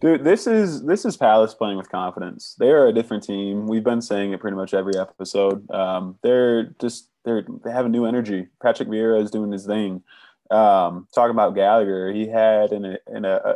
Dude, 0.01 0.23
this 0.23 0.47
is 0.47 0.83
this 0.83 1.05
is 1.05 1.15
Palace 1.15 1.53
playing 1.53 1.77
with 1.77 1.89
confidence. 1.89 2.55
They 2.59 2.69
are 2.69 2.87
a 2.87 2.93
different 2.93 3.23
team. 3.23 3.67
We've 3.67 3.83
been 3.83 4.01
saying 4.01 4.33
it 4.33 4.39
pretty 4.39 4.57
much 4.57 4.73
every 4.73 4.97
episode. 4.97 5.69
Um, 5.71 6.17
they're 6.21 6.73
just 6.81 7.09
they're 7.23 7.45
they 7.63 7.71
have 7.71 7.85
a 7.85 7.89
new 7.89 8.05
energy. 8.05 8.47
Patrick 8.61 8.89
Vieira 8.89 9.21
is 9.21 9.31
doing 9.31 9.51
his 9.51 9.65
thing. 9.65 10.03
Um, 10.51 11.07
talking 11.13 11.31
about 11.31 11.55
Gallagher, 11.55 12.11
he 12.11 12.27
had 12.27 12.71
an, 12.71 12.97
an 13.07 13.25
a, 13.25 13.55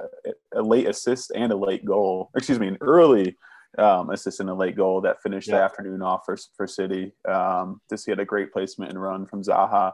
a, 0.55 0.61
late 0.61 0.87
assist 0.87 1.31
and 1.35 1.51
a 1.51 1.55
late 1.55 1.85
goal. 1.85 2.31
Excuse 2.35 2.59
me, 2.59 2.67
an 2.67 2.77
early 2.81 3.37
um, 3.77 4.09
assist 4.09 4.39
and 4.39 4.49
a 4.49 4.53
late 4.53 4.75
goal 4.75 5.01
that 5.01 5.21
finished 5.21 5.49
the 5.49 5.55
afternoon 5.55 6.01
off 6.01 6.21
for 6.25 6.37
for 6.57 6.65
City. 6.65 7.11
Um, 7.27 7.79
just 7.89 8.05
he 8.05 8.11
had 8.11 8.19
a 8.19 8.25
great 8.25 8.51
placement 8.51 8.91
and 8.91 9.01
run 9.01 9.27
from 9.27 9.43
Zaha. 9.43 9.93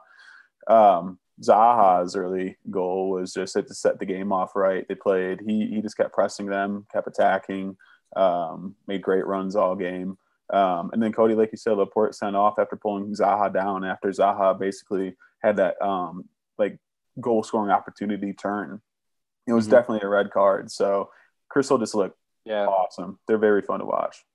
Um, 0.68 1.20
Zaha's 1.42 2.16
early 2.16 2.58
goal 2.72 3.10
was 3.10 3.34
just 3.34 3.54
to 3.56 3.74
set 3.74 4.00
the 4.00 4.06
game 4.06 4.32
off 4.32 4.56
right. 4.56 4.88
They 4.88 4.96
played. 4.96 5.42
He 5.46 5.68
he 5.68 5.82
just 5.82 5.98
kept 5.98 6.14
pressing 6.14 6.46
them, 6.46 6.86
kept 6.94 7.08
attacking, 7.08 7.75
um, 8.16 8.75
made 8.88 9.02
great 9.02 9.25
runs 9.25 9.58
all 9.58 9.75
game. 9.75 10.18
Um, 10.54 10.92
and 10.94 11.02
then 11.02 11.12
Cody, 11.12 11.36
like 11.36 11.52
you 11.52 11.58
said, 11.58 11.74
Laporte 11.74 12.16
sent 12.16 12.36
off 12.36 12.60
after 12.60 12.75
pulling 12.75 13.14
Zaha 13.14 13.54
down. 13.54 13.84
After 13.84 14.10
Zaha 14.10 14.58
basically 14.58 15.16
had 15.42 15.58
that 15.58 15.82
um, 15.82 16.30
like 16.58 16.78
goal 17.20 17.44
scoring 17.44 17.72
opportunity 17.72 18.34
turn, 18.34 18.82
it 19.48 19.54
was 19.54 19.68
Mhm. 19.68 19.72
definitely 19.72 20.06
a 20.06 20.10
red 20.10 20.32
card. 20.32 20.72
So 20.72 21.10
Crystal 21.50 21.78
just 21.78 21.96
looked 21.96 22.18
Yeah. 22.46 22.66
awesome. 22.68 23.20
They're 23.28 23.38
very 23.38 23.62
fun 23.62 23.80
to 23.80 23.86
watch. 23.86 24.26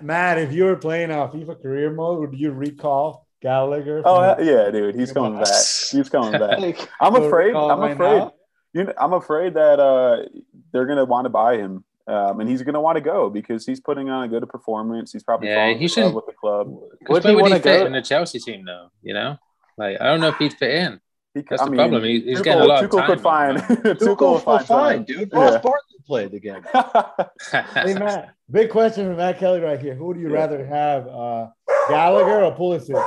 Matt, 0.00 0.38
if 0.38 0.52
you 0.52 0.64
were 0.64 0.76
playing 0.76 1.10
uh, 1.10 1.28
FIFA 1.28 1.60
career 1.62 1.90
mode, 1.90 2.20
would 2.20 2.38
you 2.38 2.52
recall 2.52 3.26
Gallagher? 3.40 4.02
Oh 4.04 4.34
from- 4.34 4.44
yeah, 4.46 4.70
dude, 4.70 4.94
he's 4.94 5.12
coming 5.12 5.36
back. 5.36 5.46
He's 5.90 6.08
coming 6.08 6.32
back. 6.32 6.58
I'm 7.00 7.14
afraid. 7.16 7.54
I'm 7.54 7.82
afraid. 7.82 8.18
now? 8.18 8.32
You 8.72 8.84
know, 8.84 8.92
I'm 8.98 9.12
afraid 9.12 9.54
that 9.54 9.78
uh, 9.80 10.24
they're 10.72 10.86
gonna 10.86 11.04
want 11.04 11.24
to 11.26 11.28
buy 11.30 11.56
him, 11.56 11.84
um, 12.06 12.40
and 12.40 12.48
he's 12.48 12.62
gonna 12.62 12.80
want 12.80 12.96
to 12.96 13.00
go 13.00 13.30
because 13.30 13.64
he's 13.64 13.80
putting 13.80 14.10
on 14.10 14.24
a 14.24 14.28
good 14.28 14.46
performance. 14.48 15.12
He's 15.12 15.22
probably 15.22 15.48
Yeah, 15.48 15.56
falling 15.62 15.78
he 15.78 15.84
in 15.84 15.88
shouldn't- 15.88 16.06
love 16.14 16.24
with 16.24 16.26
the 16.26 16.32
club. 16.32 16.66
Would 17.08 17.24
he 17.24 17.34
would 17.34 17.36
he 17.36 17.42
wanna 17.42 17.54
fit 17.60 17.80
go? 17.80 17.86
in 17.86 17.92
the 17.92 18.02
Chelsea 18.02 18.38
team, 18.40 18.64
though? 18.64 18.88
You 19.02 19.14
know, 19.14 19.38
like 19.78 20.00
I 20.00 20.04
don't 20.06 20.20
know 20.20 20.28
if 20.28 20.36
he'd 20.38 20.54
fit 20.54 20.70
in. 20.74 21.00
He, 21.34 21.42
That's 21.42 21.60
I 21.62 21.64
the 21.64 21.70
mean, 21.72 21.78
problem. 21.78 22.04
He- 22.04 22.20
he's 22.20 22.38
Tuchel- 22.40 22.44
getting 22.44 22.62
a 22.62 22.64
lot 22.66 22.84
of 22.84 22.90
Tuchel 22.90 22.98
time 23.00 23.06
could 23.08 23.20
find. 23.20 23.58
at 23.58 23.68
the 23.68 23.74
Tuchel 23.94 24.16
Tuchel 24.16 24.20
will 24.20 24.38
find 24.38 24.64
fine, 24.66 24.96
time. 24.98 25.04
dude. 25.04 25.30
Yeah. 25.32 25.38
Ross 25.40 25.52
Barkley 25.62 25.98
played 26.06 26.30
the 26.30 26.40
game. 26.40 26.62
Hey 27.74 27.94
Matt, 27.94 28.34
big 28.50 28.70
question 28.70 29.06
for 29.10 29.16
Matt 29.16 29.38
Kelly 29.38 29.60
right 29.60 29.80
here. 29.80 29.94
Who 29.94 30.06
would 30.06 30.16
you 30.16 30.28
Yeah. 30.30 30.34
rather 30.36 30.64
have, 30.64 31.06
uh, 31.08 31.48
Gallagher 31.88 32.44
or 32.44 32.54
Pulisic? 32.56 33.02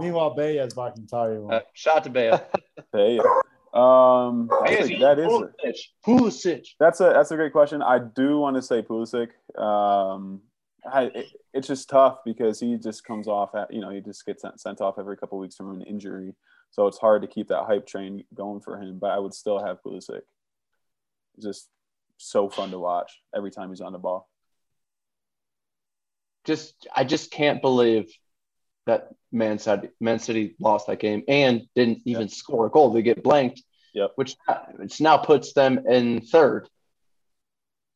Meanwhile, 0.00 0.34
Bay 0.34 0.58
is 0.64 0.72
barking 0.74 1.08
sorry. 1.08 1.42
Uh, 1.50 1.60
shot 1.74 2.04
to 2.04 2.10
Bale. 2.10 2.40
Hey, 2.92 3.18
um, 3.74 4.48
that's 4.64 4.88
a- 4.90 4.98
that 5.00 5.18
is 5.18 5.26
Pulisic. 5.26 5.78
Pulisic. 6.06 6.66
that's 6.78 7.00
a 7.00 7.04
that's 7.14 7.30
a 7.32 7.36
great 7.36 7.52
question. 7.52 7.82
I 7.82 7.98
do 7.98 8.38
want 8.38 8.56
to 8.56 8.62
say 8.62 8.82
Pulisic. 8.82 9.30
Um, 9.60 10.40
I, 10.90 11.04
it, 11.14 11.26
it's 11.52 11.66
just 11.66 11.88
tough 11.90 12.18
because 12.24 12.60
he 12.60 12.76
just 12.78 13.04
comes 13.04 13.26
off 13.28 13.54
at 13.54 13.72
you 13.72 13.80
know 13.80 13.90
he 13.90 14.00
just 14.00 14.24
gets 14.24 14.42
sent, 14.42 14.60
sent 14.60 14.80
off 14.80 14.98
every 14.98 15.16
couple 15.16 15.38
weeks 15.38 15.56
from 15.56 15.72
an 15.72 15.82
injury, 15.82 16.34
so 16.70 16.86
it's 16.86 16.98
hard 16.98 17.22
to 17.22 17.28
keep 17.28 17.48
that 17.48 17.64
hype 17.64 17.86
train 17.86 18.24
going 18.34 18.60
for 18.60 18.80
him. 18.80 18.98
But 18.98 19.10
I 19.10 19.18
would 19.18 19.34
still 19.34 19.62
have 19.62 19.82
Pulisic. 19.84 20.22
Just 21.40 21.68
so 22.18 22.48
fun 22.48 22.70
to 22.70 22.78
watch 22.78 23.20
every 23.34 23.50
time 23.50 23.70
he's 23.70 23.80
on 23.80 23.92
the 23.92 23.98
ball. 23.98 24.28
Just, 26.44 26.86
I 26.94 27.04
just 27.04 27.30
can't 27.30 27.62
believe 27.62 28.10
that 28.86 29.10
Man 29.30 29.58
City, 29.58 29.88
Man 30.00 30.18
City 30.18 30.56
lost 30.58 30.86
that 30.86 30.98
game 30.98 31.22
and 31.28 31.62
didn't 31.74 32.00
even 32.06 32.28
score 32.28 32.66
a 32.66 32.70
goal. 32.70 32.90
They 32.90 33.02
get 33.02 33.22
blanked. 33.22 33.62
Yep. 33.94 34.12
Which 34.16 34.36
which 34.76 35.00
now 35.00 35.16
puts 35.16 35.52
them 35.52 35.86
in 35.86 36.20
third. 36.20 36.68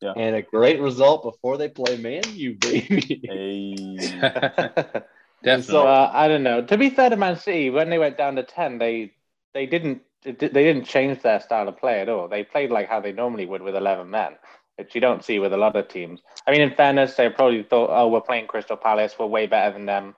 Yeah. 0.01 0.15
And 0.17 0.35
a 0.35 0.43
great 0.43 0.81
result 0.81 1.23
before 1.23 1.57
they 1.59 1.69
play 1.69 1.97
Man 1.97 2.23
U, 2.27 2.55
baby. 2.55 3.21
Hey, 3.25 3.75
Definitely. 5.43 5.73
So 5.73 5.87
uh, 5.87 6.11
I 6.13 6.29
don't 6.29 6.43
know. 6.43 6.63
To 6.63 6.79
be 6.79 6.91
fair 6.91 7.11
to 7.11 7.17
Man 7.17 7.37
City, 7.37 7.71
when 7.71 7.91
they 7.91 7.99
went 7.99 8.17
down 8.17 8.37
to 8.37 8.43
ten, 8.43 8.79
they 8.79 9.13
they 9.55 9.67
didn't 9.67 10.03
they 10.25 10.31
didn't 10.33 10.85
change 10.85 11.21
their 11.23 11.41
style 11.41 11.69
of 11.69 11.79
play 11.79 12.01
at 12.01 12.09
all. 12.09 12.29
They 12.29 12.45
played 12.45 12.71
like 12.71 12.89
how 12.89 13.01
they 13.01 13.13
normally 13.13 13.47
would 13.47 13.63
with 13.63 13.75
eleven 13.75 14.11
men, 14.11 14.37
which 14.77 14.95
you 14.95 15.01
don't 15.01 15.25
see 15.25 15.39
with 15.39 15.53
a 15.53 15.57
lot 15.57 15.77
of 15.77 15.89
teams. 15.89 16.21
I 16.47 16.53
mean, 16.53 16.61
in 16.61 16.75
fairness, 16.75 17.17
they 17.17 17.29
probably 17.29 17.63
thought, 17.63 17.91
"Oh, 17.93 18.09
we're 18.09 18.21
playing 18.21 18.47
Crystal 18.47 18.77
Palace. 18.77 19.17
We're 19.19 19.27
way 19.27 19.47
better 19.47 19.73
than 19.73 19.87
them." 19.87 20.15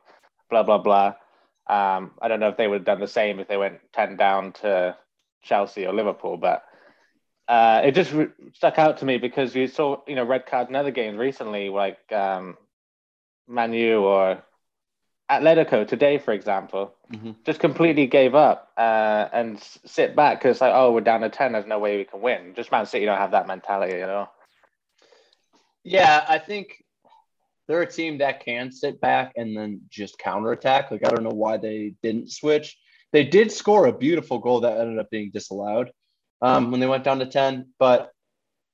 Blah 0.51 0.63
blah 0.63 0.79
blah. 0.79 1.15
Um, 1.67 2.13
I 2.21 2.29
don't 2.29 2.41
know 2.41 2.49
if 2.49 2.59
they 2.59 2.69
would 2.69 2.81
have 2.81 2.85
done 2.85 3.01
the 3.01 3.09
same 3.09 3.41
if 3.41 3.49
they 3.49 3.57
went 3.57 3.81
ten 3.93 4.17
down 4.17 4.53
to 4.61 4.97
Chelsea 5.43 5.87
or 5.87 5.95
Liverpool, 5.95 6.37
but 6.37 6.65
uh, 7.49 7.81
it 7.85 7.93
just 7.93 8.13
re- 8.13 8.29
stuck 8.53 8.79
out 8.79 8.99
to 8.99 9.07
me 9.07 9.17
because 9.17 9.55
you 9.55 9.67
saw 9.67 10.03
you 10.07 10.15
know 10.15 10.25
red 10.25 10.45
cards 10.47 10.69
in 10.69 10.77
other 10.77 10.91
games 10.91 11.17
recently, 11.17 11.71
like 11.71 11.99
um, 12.13 12.59
Man 13.49 13.73
U 13.73 14.05
or 14.05 14.43
Atletico 15.31 15.87
today, 15.87 16.19
for 16.19 16.33
example, 16.33 16.95
Mhm. 17.13 17.37
just 17.45 17.59
completely 17.61 18.07
gave 18.07 18.35
up 18.35 18.73
uh, 18.77 19.29
and 19.33 19.59
sit 19.61 20.15
back 20.15 20.39
because 20.39 20.61
like, 20.61 20.73
oh, 20.75 20.93
we're 20.93 21.01
down 21.01 21.23
to 21.23 21.31
ten. 21.31 21.53
There's 21.53 21.67
no 21.67 21.79
way 21.79 21.97
we 21.97 22.05
can 22.05 22.21
win. 22.21 22.55
Just 22.55 22.71
Man 22.71 22.85
City 22.87 23.07
don't 23.07 23.19
have 23.19 23.31
that 23.31 23.47
mentality, 23.47 23.95
you 23.95 24.07
know. 24.07 24.29
Yeah, 25.83 26.25
I 26.29 26.39
think 26.39 26.83
they're 27.67 27.83
a 27.83 27.91
team 27.91 28.19
that 28.19 28.45
can 28.45 28.71
sit 28.71 29.01
back 29.01 29.33
and 29.37 29.57
then 29.57 29.83
just 29.89 30.19
counterattack. 30.19 30.91
Like 30.91 31.07
I 31.07 31.11
don't 31.11 31.25
know 31.25 31.31
why 31.31 31.57
they 31.57 31.95
didn't 32.03 32.31
switch. 32.31 32.77
They 33.13 33.25
did 33.25 33.53
score 33.53 33.87
a 33.87 33.93
beautiful 33.93 34.39
goal 34.39 34.61
that 34.61 34.79
ended 34.79 34.99
up 34.99 35.09
being 35.11 35.31
disallowed 35.33 35.93
um, 36.43 36.71
when 36.71 36.81
they 36.81 36.87
went 36.87 37.05
down 37.05 37.21
to 37.21 37.27
ten. 37.27 37.73
But 37.79 38.11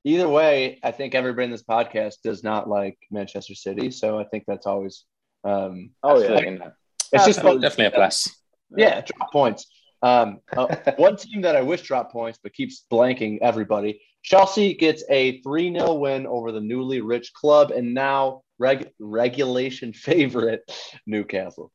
either 0.02 0.28
way, 0.28 0.80
I 0.82 0.90
think 0.92 1.14
everybody 1.14 1.44
in 1.44 1.50
this 1.50 1.62
podcast 1.62 2.22
does 2.24 2.42
not 2.42 2.68
like 2.68 2.98
Manchester 3.10 3.54
City, 3.54 3.90
so 3.90 4.18
I 4.18 4.24
think 4.24 4.44
that's 4.46 4.66
always 4.66 5.04
um, 5.44 5.90
oh 6.02 6.18
yeah, 6.18 6.30
Absolutely 6.30 6.58
not. 6.58 6.74
it's 7.12 7.26
just 7.26 7.38
Absolutely. 7.38 7.62
Definitely 7.62 7.86
a 7.86 7.90
plus. 7.90 8.36
yeah, 8.76 9.00
drop 9.00 9.32
points. 9.32 9.66
Um, 10.02 10.40
uh, 10.56 10.74
one 10.96 11.16
team 11.16 11.42
that 11.42 11.56
I 11.56 11.62
wish 11.62 11.82
dropped 11.82 12.12
points 12.12 12.38
but 12.42 12.52
keeps 12.52 12.84
blanking 12.90 13.38
everybody. 13.42 14.00
Chelsea 14.22 14.74
gets 14.74 15.02
a 15.08 15.40
3 15.42 15.72
0 15.72 15.94
win 15.94 16.26
over 16.26 16.52
the 16.52 16.60
newly 16.60 17.00
rich 17.00 17.32
club 17.32 17.70
and 17.70 17.94
now 17.94 18.42
reg- 18.58 18.90
regulation 18.98 19.92
favorite 19.92 20.70
Newcastle. 21.06 21.72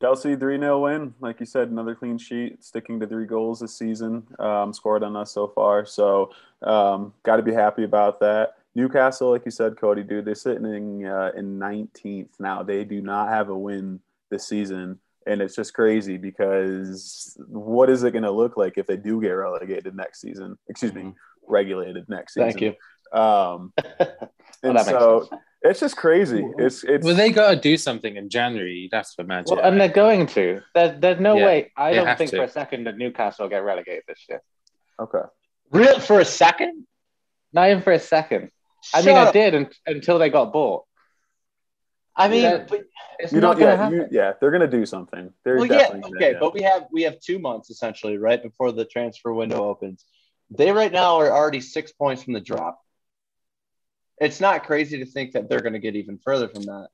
Chelsea 0.00 0.34
3 0.34 0.58
0 0.58 0.80
win. 0.80 1.14
Like 1.20 1.40
you 1.40 1.46
said, 1.46 1.68
another 1.68 1.94
clean 1.94 2.18
sheet, 2.18 2.64
sticking 2.64 3.00
to 3.00 3.06
three 3.06 3.26
goals 3.26 3.60
this 3.60 3.76
season, 3.76 4.26
um, 4.38 4.72
scored 4.72 5.02
on 5.02 5.16
us 5.16 5.32
so 5.32 5.48
far. 5.48 5.84
So, 5.84 6.30
um, 6.62 7.12
got 7.22 7.36
to 7.36 7.42
be 7.42 7.52
happy 7.52 7.84
about 7.84 8.20
that. 8.20 8.54
Newcastle, 8.74 9.30
like 9.30 9.44
you 9.44 9.50
said, 9.50 9.76
Cody, 9.76 10.02
dude, 10.02 10.24
they're 10.24 10.34
sitting 10.34 10.64
in, 10.64 11.06
uh, 11.06 11.32
in 11.36 11.58
19th 11.58 12.28
now. 12.38 12.62
They 12.62 12.84
do 12.84 13.00
not 13.00 13.28
have 13.28 13.48
a 13.48 13.58
win 13.58 14.00
this 14.30 14.46
season. 14.46 15.00
And 15.26 15.42
it's 15.42 15.54
just 15.54 15.74
crazy 15.74 16.16
because 16.16 17.36
what 17.46 17.90
is 17.90 18.02
it 18.04 18.12
going 18.12 18.24
to 18.24 18.30
look 18.30 18.56
like 18.56 18.78
if 18.78 18.86
they 18.86 18.96
do 18.96 19.20
get 19.20 19.30
relegated 19.30 19.94
next 19.94 20.20
season? 20.20 20.56
Excuse 20.68 20.94
me, 20.94 21.12
regulated 21.46 22.08
next 22.08 22.34
season. 22.34 22.50
Thank 22.50 22.60
you. 22.62 23.18
Um, 23.18 23.72
and 24.62 24.76
that 24.76 24.86
makes 24.86 24.88
so 24.88 25.28
it's 25.62 25.80
just 25.80 25.96
crazy. 25.96 26.42
It's 26.58 26.84
it's 26.84 27.04
Well, 27.04 27.14
they 27.14 27.30
got 27.30 27.50
to 27.50 27.56
do 27.56 27.76
something 27.76 28.16
in 28.16 28.30
January. 28.30 28.88
That's 28.90 29.14
for 29.14 29.24
Magic. 29.24 29.56
Well, 29.56 29.64
and 29.64 29.78
they're 29.78 29.88
going 29.88 30.26
to. 30.28 30.62
There's, 30.74 30.98
there's 31.00 31.20
no 31.20 31.36
Yeah, 31.36 31.44
way. 31.44 31.72
I 31.76 31.92
don't 31.92 32.16
think 32.16 32.30
to. 32.30 32.38
for 32.38 32.44
a 32.44 32.48
second 32.48 32.84
that 32.84 32.96
Newcastle 32.96 33.44
will 33.44 33.50
get 33.50 33.58
relegated 33.58 34.04
this 34.08 34.24
year. 34.28 34.42
okay. 34.98 35.28
Real 35.70 36.00
for 36.00 36.20
a 36.20 36.24
second? 36.24 36.86
Not 37.52 37.70
even 37.70 37.82
for 37.82 37.92
a 37.92 37.98
second. 37.98 38.50
I 38.94 39.02
Shut 39.02 39.06
mean, 39.06 39.16
I 39.16 39.32
did 39.32 39.54
un- 39.54 39.70
until 39.86 40.18
they 40.18 40.30
got 40.30 40.52
bought. 40.52 40.84
I 42.16 42.28
mean, 42.28 42.42
Yeah. 42.42 42.66
but, 42.68 42.80
It's 43.18 43.32
You 43.32 43.40
not 43.40 43.58
don't. 43.58 43.60
going 43.60 43.70
to 43.70 43.76
Yeah, 43.76 43.76
happen. 43.76 43.98
you, 44.12 44.18
yeah, 44.18 44.32
they're 44.40 44.50
gonna 44.50 44.66
do 44.66 44.86
something. 44.86 45.30
They're 45.44 45.56
well, 45.56 45.66
yeah, 45.66 45.76
definitely 45.78 46.00
gonna- 46.02 46.16
okay, 46.16 46.32
yeah. 46.32 46.38
but 46.40 46.54
we 46.54 46.62
have 46.62 46.86
we 46.90 47.02
have 47.02 47.20
two 47.20 47.38
months 47.38 47.68
essentially 47.70 48.16
right 48.16 48.42
before 48.42 48.72
the 48.72 48.84
transfer 48.86 49.32
window 49.32 49.64
opens. 49.68 50.04
They 50.50 50.72
right 50.72 50.90
now 50.90 51.16
are 51.20 51.30
already 51.30 51.60
six 51.60 51.92
points 51.92 52.22
from 52.22 52.32
the 52.32 52.40
drop. 52.40 52.80
It's 54.20 54.40
not 54.40 54.64
crazy 54.64 54.98
to 54.98 55.06
think 55.06 55.32
that 55.32 55.48
they're 55.48 55.60
going 55.60 55.74
to 55.74 55.78
get 55.78 55.96
even 55.96 56.18
further 56.18 56.48
from 56.48 56.62
that. 56.64 56.88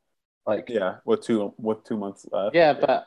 Like, 0.46 0.68
yeah, 0.68 0.96
with 1.04 1.22
two 1.22 1.54
with 1.58 1.84
two 1.84 1.96
months 1.96 2.26
left. 2.30 2.54
Yeah, 2.54 2.72
but 2.74 3.06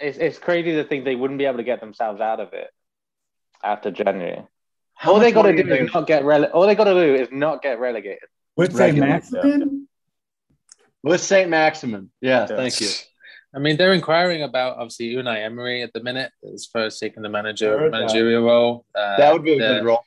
it's, 0.00 0.18
it's 0.18 0.38
crazy 0.38 0.72
to 0.76 0.84
think 0.84 1.04
they 1.04 1.14
wouldn't 1.14 1.38
be 1.38 1.44
able 1.46 1.58
to 1.58 1.62
get 1.64 1.80
themselves 1.80 2.20
out 2.20 2.40
of 2.40 2.52
it 2.54 2.68
after 3.62 3.90
January. 3.90 4.46
How 4.96 5.12
all 5.12 5.20
they 5.20 5.30
got 5.32 5.42
to 5.42 5.52
do 5.62 5.72
is 5.72 5.92
not 5.92 6.06
get 6.06 6.22
rele- 6.24 6.50
All 6.52 6.66
they 6.66 6.74
got 6.74 6.84
to 6.84 6.94
do 6.94 7.14
is 7.14 7.28
not 7.30 7.62
get 7.62 7.78
relegated. 7.78 8.28
With 8.56 8.72
St. 8.74 8.80
Regular, 8.98 9.06
Maximin? 9.08 9.88
with 11.02 11.20
Saint 11.20 11.50
Maximin. 11.50 12.10
Yeah, 12.20 12.46
Yeah. 12.50 12.56
thank 12.56 12.80
you. 12.80 12.88
I 13.54 13.58
mean, 13.58 13.76
they're 13.76 13.92
inquiring 13.92 14.42
about 14.42 14.76
obviously 14.78 15.14
Unai 15.14 15.44
Emery 15.44 15.82
at 15.82 15.92
the 15.92 16.02
minute 16.02 16.32
as 16.52 16.66
far 16.66 16.84
as 16.86 16.98
taking 16.98 17.22
the 17.22 17.28
manager 17.28 17.78
Heard 17.78 17.92
that. 17.92 17.98
managerial 18.00 18.42
role. 18.44 18.84
Uh, 18.94 19.16
That 19.18 19.32
would 19.32 19.44
be 19.44 19.54
a 19.54 19.58
the- 19.58 19.74
good 19.74 19.84
role. 19.84 20.00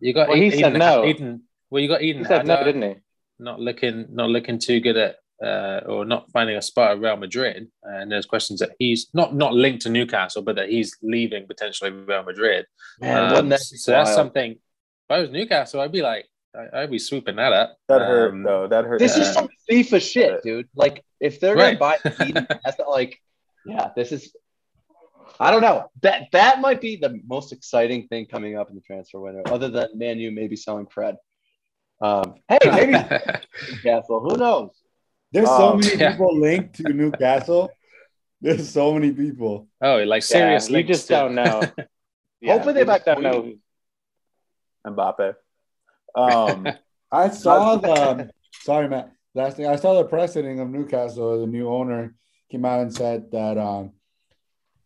You 0.00 0.12
got 0.14 0.28
Well, 0.28 0.36
he 0.38 0.46
Eden, 0.46 0.58
said 0.60 0.72
no. 0.74 1.04
Eden, 1.04 1.42
well, 1.70 1.82
you 1.82 1.88
got 1.88 2.02
Eden 2.02 2.22
He 2.22 2.28
said 2.28 2.46
no, 2.46 2.64
didn't 2.64 2.82
he? 2.82 2.94
not 3.38 3.60
looking 3.60 4.06
not 4.14 4.28
looking 4.30 4.58
too 4.58 4.80
good 4.80 4.96
at 4.96 5.16
uh, 5.44 5.80
or 5.86 6.04
not 6.04 6.30
finding 6.32 6.56
a 6.56 6.62
spot 6.62 6.92
at 6.92 7.00
Real 7.00 7.16
Madrid. 7.16 7.68
And 7.82 8.10
there's 8.12 8.26
questions 8.26 8.60
that 8.60 8.70
he's 8.78 9.08
not 9.14 9.34
not 9.34 9.54
linked 9.54 9.82
to 9.82 9.88
Newcastle, 9.90 10.42
but 10.42 10.56
that 10.56 10.68
he's 10.68 10.96
leaving 11.02 11.46
potentially 11.46 11.90
Real 11.90 12.22
Madrid. 12.24 12.66
Man, 13.00 13.34
Um, 13.36 13.48
that 13.48 13.58
be 13.70 13.76
so 13.76 13.92
that's 13.92 14.14
something. 14.14 14.52
If 14.52 14.58
I 15.10 15.20
was 15.20 15.30
Newcastle, 15.30 15.80
I'd 15.80 15.92
be 15.92 16.02
like, 16.02 16.26
I- 16.54 16.82
I'd 16.82 16.90
be 16.90 16.98
swooping 16.98 17.36
that 17.36 17.52
up. 17.52 17.76
that 17.88 18.00
hurt 18.00 18.32
Um, 18.34 18.42
though. 18.42 18.66
That 18.68 18.84
hurt. 18.84 18.98
This 18.98 19.16
Yeah. 19.16 19.22
is 19.24 19.32
some 19.32 19.48
FIFA 19.70 20.00
shit, 20.12 20.42
dude. 20.42 20.68
Like, 20.74 21.04
if 21.20 21.40
they're 21.40 21.56
Right. 21.56 21.78
gonna 21.78 21.98
buy 22.04 22.24
Eden, 22.26 22.46
that's 22.64 22.78
not 22.78 22.88
like, 22.90 23.18
yeah, 23.64 23.90
this 23.96 24.12
is. 24.12 24.34
I 25.38 25.50
don't 25.50 25.62
know. 25.62 25.90
That 26.02 26.28
that 26.32 26.60
might 26.60 26.80
be 26.80 26.96
the 26.96 27.18
most 27.26 27.52
exciting 27.52 28.08
thing 28.08 28.26
coming 28.26 28.56
up 28.58 28.68
in 28.68 28.74
the 28.74 28.82
transfer 28.82 29.20
window, 29.20 29.42
other 29.46 29.68
than 29.68 29.88
Manu 29.94 30.30
maybe 30.32 30.54
selling 30.56 30.86
Fred. 30.86 31.16
Um, 32.02 32.34
hey, 32.48 32.58
maybe 32.66 32.92
Newcastle. 33.70 34.20
Who 34.20 34.36
knows? 34.36 34.70
There's 35.32 35.48
so 35.48 35.72
Um, 35.74 35.80
many 35.80 35.96
yeah. 35.98 36.12
people 36.12 36.38
linked 36.38 36.74
to 36.76 36.92
Newcastle. 36.92 37.70
There's 38.40 38.68
so 38.68 38.94
many 38.94 39.12
people. 39.12 39.68
Oh, 39.82 39.98
like 40.04 40.22
seriously, 40.22 40.80
Yeah, 40.80 40.86
you 40.86 40.86
just 40.88 41.06
to- 41.08 41.12
don't 41.14 41.34
know. 41.34 41.62
Yeah, 42.42 42.52
Hopefully 42.54 42.72
they 42.72 42.80
you 42.80 42.86
just 42.86 43.04
back 43.04 43.14
don't 43.16 43.22
know. 43.22 43.52
Mbappe. 44.86 45.34
Um, 46.14 46.66
I 47.12 47.28
saw 47.28 47.76
the. 47.76 48.30
sorry, 48.62 48.88
Matt. 48.88 49.12
Last 49.34 49.56
thing 49.58 49.66
I 49.66 49.76
saw 49.76 49.94
the 49.94 50.08
president 50.08 50.58
of 50.58 50.68
Newcastle, 50.70 51.40
the 51.40 51.46
new 51.46 51.68
owner, 51.68 52.14
came 52.50 52.64
out 52.64 52.80
and 52.80 52.92
said 52.94 53.30
that 53.32 53.58
um, 53.58 53.92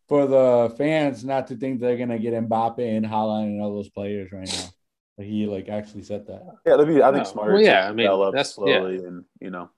for 0.09 0.27
the 0.27 0.75
fans 0.77 1.25
not 1.25 1.47
to 1.47 1.57
think 1.57 1.81
they're 1.81 1.97
gonna 1.97 2.19
get 2.19 2.35
Mbappe 2.35 2.79
and 2.81 3.07
Haaland 3.07 3.45
and 3.45 3.63
all 3.63 3.75
those 3.75 3.89
players 3.89 4.33
right 4.33 4.47
now. 4.53 4.69
Like, 5.17 5.29
He 5.29 5.47
like 5.47 5.69
actually 5.69 6.03
said 6.03 6.27
that. 6.27 6.43
yeah, 6.67 6.77
that'd 6.77 6.89
be, 6.89 7.03
I 7.03 7.13
think 7.13 7.25
smart. 7.27 7.53
well, 7.53 7.63
yeah, 7.63 7.85
I 7.87 7.93
mean, 7.93 7.99
develop 8.07 8.35
that's- 8.35 8.55
slowly 8.55 8.97
and 8.97 9.25
you 9.41 9.51
know 9.51 9.71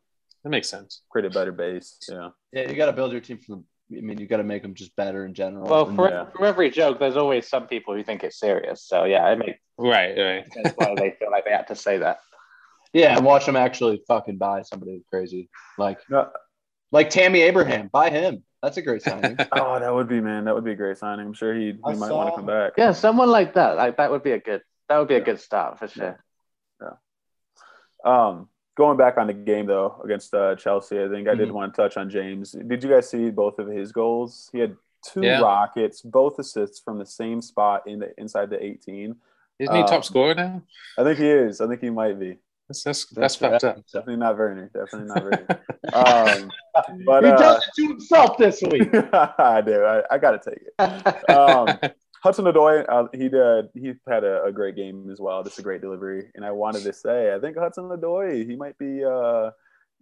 That 0.47 0.51
makes 0.51 0.69
sense. 0.69 1.03
create 1.11 1.27
a 1.27 1.31
better 1.31 1.51
base. 1.51 1.99
Yeah, 2.09 2.29
Yeah, 2.53 2.71
you 2.71 2.77
got 2.77 2.87
to 2.87 2.93
build 2.93 3.11
your 3.11 3.21
team 3.21 3.39
from. 3.39 3.65
I 3.91 4.01
mean, 4.01 4.17
you 4.19 4.29
got 4.29 4.37
to 4.37 4.45
make 4.45 4.63
them 4.63 4.75
just 4.75 4.95
better 4.95 5.27
in 5.27 5.35
general. 5.35 5.67
Well, 5.69 5.89
And- 5.89 5.97
for, 5.97 6.09
Yeah. 6.09 6.27
for 6.37 6.47
every 6.47 6.71
joke, 6.71 7.01
there's 7.01 7.17
always 7.17 7.49
some 7.49 7.67
people 7.67 7.95
who 7.97 8.05
think 8.05 8.23
it's 8.23 8.39
serious. 8.39 8.85
So 8.85 9.03
yeah, 9.07 9.29
it 9.33 9.39
makes 9.41 9.59
Right, 9.77 10.17
right. 10.17 10.53
sense 10.53 10.73
why 10.77 10.95
they 10.97 11.17
feel 11.19 11.33
like 11.33 11.47
they 11.47 11.51
have 11.51 11.67
to 11.67 11.75
say 11.75 11.99
that. 11.99 12.19
yeah, 12.93 13.17
and 13.17 13.27
watch 13.27 13.45
them 13.45 13.57
actually 13.57 14.05
fucking 14.07 14.37
buy 14.37 14.63
somebody 14.63 15.03
crazy 15.11 15.51
like 15.79 15.99
No, 16.09 16.31
like 16.93 17.11
Tammy 17.11 17.41
Abraham. 17.41 17.89
Buy 17.89 18.11
him. 18.11 18.45
That's 18.63 18.77
a 18.77 18.83
great 18.83 19.03
signing. 19.03 19.37
oh, 19.53 19.81
that 19.81 19.93
would 19.93 20.07
be 20.09 20.21
man. 20.21 20.45
That 20.45 20.55
would 20.55 20.65
be 20.65 20.73
a 20.73 20.77
great 20.77 20.97
signing. 20.99 21.27
I'm 21.27 21.35
sure 21.35 21.55
he, 21.55 21.73
he 21.73 21.79
I 21.85 21.95
might 21.95 22.13
want 22.13 22.29
to 22.31 22.37
come 22.37 22.47
back. 22.47 22.75
Yeah, 22.79 22.93
someone 22.93 23.31
like 23.31 23.55
that. 23.55 23.75
Like 23.77 23.97
that 23.97 24.13
would 24.13 24.23
be 24.23 24.31
a 24.31 24.39
good. 24.39 24.63
That 24.89 24.99
would 24.99 25.09
be 25.09 25.17
a 25.17 25.21
good 25.21 25.41
start 25.41 25.81
for 25.81 25.89
sure. 25.89 26.25
Yeah. 26.81 26.91
Um, 28.05 28.49
going 28.77 28.97
back 28.97 29.19
on 29.19 29.27
the 29.27 29.33
game 29.33 29.67
though 29.67 30.01
against 30.05 30.33
uh, 30.35 30.55
Chelsea, 30.55 31.03
I 31.03 31.09
think 31.09 31.27
I 31.29 31.35
did 31.35 31.49
Mhm. 31.49 31.53
want 31.53 31.75
to 31.75 31.83
touch 31.83 31.97
on 31.97 32.09
James. 32.09 32.53
Did 32.53 32.85
you 32.85 32.91
guys 32.91 33.09
see 33.11 33.31
both 33.31 33.59
of 33.59 33.67
his 33.69 33.91
goals? 33.91 34.49
He 34.53 34.61
had 34.61 34.77
two 35.03 35.23
Yeah. 35.25 35.41
rockets, 35.41 36.03
both 36.03 36.39
assists 36.39 36.79
from 36.81 36.99
the 36.99 37.07
same 37.07 37.41
spot 37.43 37.87
in 37.87 37.99
the 38.01 38.13
inside 38.21 38.51
the 38.51 38.63
18. 38.63 39.17
Isn't 39.59 39.75
he 39.75 39.81
Um, 39.83 39.89
top 39.89 40.05
scorer 40.05 40.35
now? 40.35 40.63
I 40.99 41.03
think 41.05 41.19
he 41.19 41.29
is. 41.29 41.61
I 41.61 41.67
think 41.67 41.81
he 41.81 41.91
might 41.91 42.19
be. 42.19 42.39
That's 42.69 42.83
that's, 42.83 43.07
that's 43.07 43.37
fucked 43.37 43.63
up. 43.65 43.77
Definitely 43.93 44.17
not 44.17 44.37
Werner. 44.37 44.71
Definitely 44.75 45.09
not 45.09 45.23
Werner. 45.25 45.47
um, 45.93 46.51
but 47.07 47.25
he 47.25 47.31
uh, 47.31 47.37
does 47.39 47.65
it 47.67 47.73
to 47.77 47.89
himself 47.89 48.37
this 48.39 48.61
week. 48.63 48.93
I 49.15 49.63
do. 49.65 49.83
I, 49.85 50.03
I 50.11 50.19
got 50.19 50.33
to 50.43 50.51
take 50.51 50.63
it. 50.67 51.31
Um, 51.31 51.79
Hudson 52.27 52.45
Odoi, 52.45 52.85
uh, 52.89 53.07
he 53.13 53.29
did. 53.29 53.69
He 53.75 53.95
had 54.09 54.25
a, 54.25 54.43
a 54.45 54.53
great 54.53 54.75
game 54.75 55.09
as 55.13 55.21
well. 55.21 55.45
Just 55.45 55.61
a 55.61 55.63
great 55.63 55.81
delivery. 55.81 56.29
And 56.35 56.45
I 56.45 56.51
wanted 56.51 56.83
to 56.83 56.93
say, 56.93 57.33
I 57.33 57.39
think 57.39 57.57
Hudson 57.57 57.85
Odoi, 57.85 58.49
he 58.49 58.57
might 58.57 58.77
be. 58.79 59.05
Uh, 59.05 59.51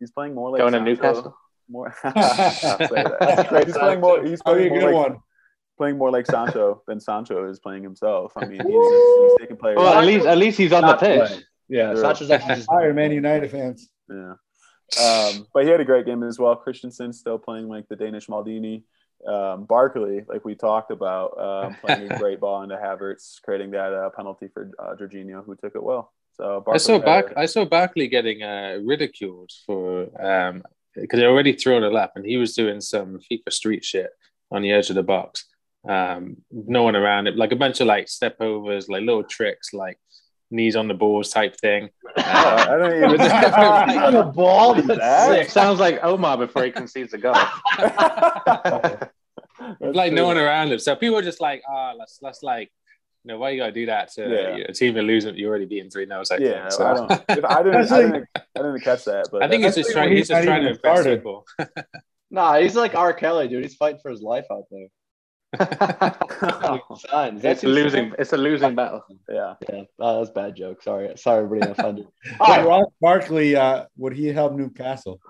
he's 0.01 0.11
playing 0.11 0.35
more 0.35 0.51
like 0.51 0.61
Going 0.61 0.73
to 0.73 0.79
Sancho. 0.79 0.91
Newcastle. 0.91 1.37
More. 1.69 1.95
Say 2.03 2.11
that. 2.15 3.63
He's 3.67 3.77
playing 3.77 4.01
more. 4.01 4.25
He's 4.25 4.41
playing 4.41 4.69
a 4.69 4.71
more 4.71 4.79
good 4.79 4.95
like, 4.95 5.11
one. 5.11 5.19
playing 5.77 5.99
more 5.99 6.11
like 6.11 6.25
Sancho 6.25 6.83
than 6.87 6.99
Sancho 6.99 7.49
is 7.51 7.59
playing 7.61 7.83
himself. 7.83 8.33
I 8.37 8.47
mean, 8.47 8.61
he's, 8.61 8.67
he's 8.67 9.39
taking 9.41 9.57
players. 9.59 9.77
Well, 9.77 9.93
at 9.99 10.07
least 10.07 10.25
at 10.25 10.39
least 10.39 10.57
he's 10.57 10.73
on 10.73 10.83
the 10.83 10.97
pitch. 10.97 11.29
play. 11.29 11.43
Yeah, 11.69 11.93
Sure. 11.93 12.03
Sancho's 12.03 12.31
actually 12.31 12.55
just 12.57 12.73
Iron 12.73 12.97
Man 12.97 13.13
United 13.13 13.51
fans. 13.51 13.89
Yeah. 14.09 14.35
Um, 15.03 15.47
but 15.53 15.65
he 15.65 15.71
had 15.71 15.81
a 15.81 15.85
great 15.85 16.07
game 16.07 16.23
as 16.23 16.39
well. 16.39 16.57
Christensen 16.57 17.13
still 17.13 17.39
playing 17.39 17.69
like 17.69 17.87
the 17.89 17.97
Danish 17.97 18.29
Maldini. 18.29 18.83
Um, 19.27 19.65
Barkley, 19.65 20.23
like 20.29 20.45
we 20.45 20.55
talked 20.55 20.91
about, 20.91 21.39
um, 21.39 21.75
playing 21.81 22.11
a 22.13 22.19
great 22.19 22.41
ball 22.41 22.63
into 22.63 22.77
Havertz, 22.77 23.41
creating 23.43 23.71
that 23.73 23.93
uh, 23.93 24.11
penalty 24.11 24.49
for 24.53 24.71
uh, 24.79 24.95
Jorginho, 24.97 25.45
who 25.45 25.55
took 25.57 25.75
it 25.75 25.83
well. 25.83 26.13
So 26.37 26.61
Barkley 26.61 26.75
I 26.75 26.79
saw 26.79 26.99
back. 26.99 27.31
a- 27.31 27.39
I 27.41 27.47
saw 27.47 27.65
Barkley 27.65 28.09
getting 28.09 28.43
uh, 28.43 28.79
ridiculed 28.85 29.51
for 29.67 30.09
um 30.23 30.63
because 30.95 31.19
they 31.19 31.27
already 31.27 31.53
thrown 31.53 31.83
a 31.83 31.91
lap 31.91 32.13
and 32.17 32.25
he 32.25 32.37
was 32.37 32.55
doing 32.55 32.81
some 32.81 33.19
FIFA 33.31 33.53
Street 33.53 33.85
shit 33.85 34.11
on 34.53 34.63
the 34.63 34.71
edge 34.73 34.91
of 34.91 34.97
the 34.97 35.03
box. 35.03 35.45
Um, 35.89 36.37
no 36.53 36.83
one 36.85 36.95
around 36.97 37.27
it, 37.27 37.37
like 37.37 37.53
a 37.53 37.57
bunch 37.57 37.81
of 37.81 37.87
like 37.89 38.09
step 38.09 38.37
overs, 38.41 38.89
like 38.89 39.03
little 39.03 39.25
tricks, 39.25 39.73
like 39.75 39.99
knees 40.51 40.77
on 40.77 40.89
the 40.89 40.95
balls 40.95 41.31
type 41.31 41.57
thing. 41.57 41.89
Oh, 42.17 42.23
I 42.23 42.77
don't 42.79 42.97
even. 42.97 43.21
on 43.21 44.13
the 44.15 44.23
ball. 44.25 44.75
That's 44.75 44.87
That? 44.99 45.29
sick. 45.29 45.51
Sounds 45.51 45.81
like 45.81 46.03
Omar 46.05 46.39
before 46.39 46.65
he 46.65 46.71
concedes 46.71 47.13
a 47.15 47.19
goal. 47.19 47.33
like 49.81 50.13
no 50.13 50.27
one 50.27 50.39
around 50.39 50.73
him. 50.73 50.79
So 50.79 50.95
people 50.97 51.19
are 51.19 51.23
just 51.23 51.41
like, 51.41 51.63
ah, 51.69 51.93
let's 51.99 52.19
let's 52.23 52.43
like, 52.43 52.71
you 53.25 53.33
know, 53.33 53.39
why 53.39 53.51
you 53.51 53.59
gotta 53.61 53.73
do 53.73 53.87
that 53.87 54.13
to 54.13 54.23
Yeah. 54.23 54.57
you 54.57 54.65
know, 54.65 54.69
a 54.69 54.73
team 54.73 54.95
that 54.95 55.03
losing? 55.03 55.37
You're 55.37 55.51
already 55.51 55.67
beating 55.67 55.91
three 55.91 56.07
0 56.07 56.23
type 56.25 56.41
Yeah. 56.41 56.69
So. 56.69 56.87
I 56.87 56.95
don't. 56.95 57.11
If 57.39 57.45
I 57.45 57.63
didn't. 57.63 57.93
I 57.93 58.03
didn't, 58.03 58.29
I 58.37 58.41
didn't 58.57 58.81
catch 58.81 59.05
that, 59.05 59.29
but 59.33 59.43
I 59.43 59.49
think 59.49 59.65
he's 59.65 59.75
just 59.75 59.93
trying. 59.93 60.11
he's 60.11 60.21
He's 60.21 60.29
just 60.29 60.45
trying 60.45 60.63
to 60.63 60.69
even 60.71 60.77
impress 60.77 61.01
started. 61.01 61.19
people. 61.21 61.47
Nah, 62.31 62.59
he's 62.59 62.75
like 62.77 62.95
R. 62.95 63.13
Kelly, 63.13 63.49
dude. 63.49 63.63
He's 63.63 63.77
fighting 63.77 64.01
for 64.03 64.11
his 64.11 64.21
life 64.21 64.47
out 64.51 64.65
there. 64.71 64.87
Signs. 66.97 67.45
it's 67.45 67.65
a 67.65 67.69
losing. 67.69 68.13
It's 68.19 68.33
a 68.33 68.37
losing 68.37 68.75
battle. 68.75 69.05
yeah. 69.29 69.55
Yeah, 69.69 69.83
oh, 69.99 70.19
that's 70.19 70.31
a 70.31 70.33
bad 70.33 70.57
joke. 70.57 70.83
Sorry, 70.83 71.13
sorry, 71.17 71.45
everybody 71.45 71.73
offended. 71.73 72.07
All 72.41 72.47
All 72.47 72.57
right, 72.57 72.67
Ross 72.67 72.87
Barkley, 73.01 73.57
uh, 73.57 73.87
would 73.97 74.15
he 74.15 74.29
help 74.29 74.53
Newcastle? 74.55 75.21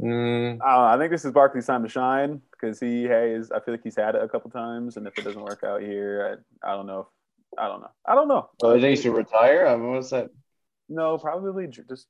Mm, 0.00 0.58
I, 0.64 0.94
I 0.94 0.98
think 0.98 1.10
this 1.10 1.24
is 1.24 1.32
Barkley's 1.32 1.66
time 1.66 1.82
to 1.82 1.88
shine 1.88 2.40
because 2.52 2.78
he 2.78 3.04
has. 3.04 3.50
I 3.50 3.60
feel 3.60 3.74
like 3.74 3.82
he's 3.82 3.96
had 3.96 4.14
it 4.14 4.22
a 4.22 4.28
couple 4.28 4.50
times, 4.50 4.96
and 4.96 5.06
if 5.06 5.18
it 5.18 5.24
doesn't 5.24 5.42
work 5.42 5.64
out 5.64 5.82
here, 5.82 6.38
I, 6.62 6.70
I 6.70 6.74
don't 6.76 6.86
know. 6.86 7.00
If, 7.00 7.58
I 7.58 7.66
don't 7.66 7.80
know. 7.80 7.90
I 8.06 8.14
don't 8.14 8.28
know. 8.28 8.48
so 8.60 8.70
I 8.70 8.80
think 8.80 8.96
he 8.96 9.02
should 9.02 9.14
retire. 9.14 9.66
I 9.66 9.76
mean, 9.76 9.92
what's 9.92 10.10
that? 10.10 10.28
No, 10.88 11.18
probably 11.18 11.66
just 11.66 12.06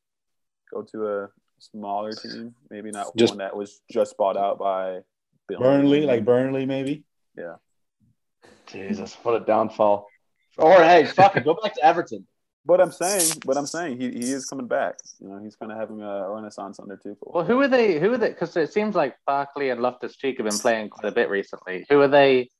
go 0.73 0.83
to 0.83 1.07
a 1.09 1.29
smaller 1.59 2.13
team. 2.13 2.55
Maybe 2.71 2.91
not 2.91 3.17
Just- 3.17 3.33
one 3.33 3.39
that 3.39 3.57
was 3.57 3.81
just 3.91 4.17
bought 4.17 4.37
out 4.37 4.59
by 4.59 4.93
Bill. 4.95 5.03
Burnley, 5.57 6.07
like 6.07 6.25
Burnley, 6.25 6.67
maybe. 6.67 7.05
Yeah. 7.37 7.57
Jesus, 8.67 9.17
what 9.23 9.41
a 9.41 9.45
downfall. 9.45 10.07
Or 10.59 10.83
hey, 10.83 11.05
fuck 11.07 11.37
it, 11.37 11.45
go 11.45 11.55
back 11.55 11.75
to 11.75 11.85
Everton. 11.85 12.27
But 12.67 12.83
I'm 12.83 12.93
saying, 12.93 13.41
but 13.47 13.57
I'm 13.57 13.67
saying, 13.67 13.99
he, 13.99 14.11
he 14.11 14.31
is 14.31 14.45
coming 14.45 14.67
back. 14.67 14.97
You 15.21 15.29
know, 15.29 15.39
he's 15.39 15.57
kind 15.57 15.73
of 15.73 15.79
having 15.79 16.03
a 16.03 16.31
renaissance 16.31 16.79
under 16.79 16.99
Tuchel. 16.99 17.33
Well, 17.33 17.45
who 17.45 17.59
are 17.63 17.69
they? 17.69 17.99
Who 17.99 18.13
are 18.13 18.19
they? 18.19 18.29
Because 18.29 18.55
it 18.59 18.73
seems 18.73 18.95
like 18.95 19.17
Barkley 19.27 19.71
and 19.71 19.81
Loftus 19.81 20.17
Cheek 20.17 20.37
have 20.37 20.47
been 20.47 20.59
playing 20.59 20.91
quite 20.91 21.09
a 21.09 21.15
bit 21.15 21.31
recently. 21.31 21.87
Who 21.89 22.01
are 22.03 22.09
they? 22.09 22.51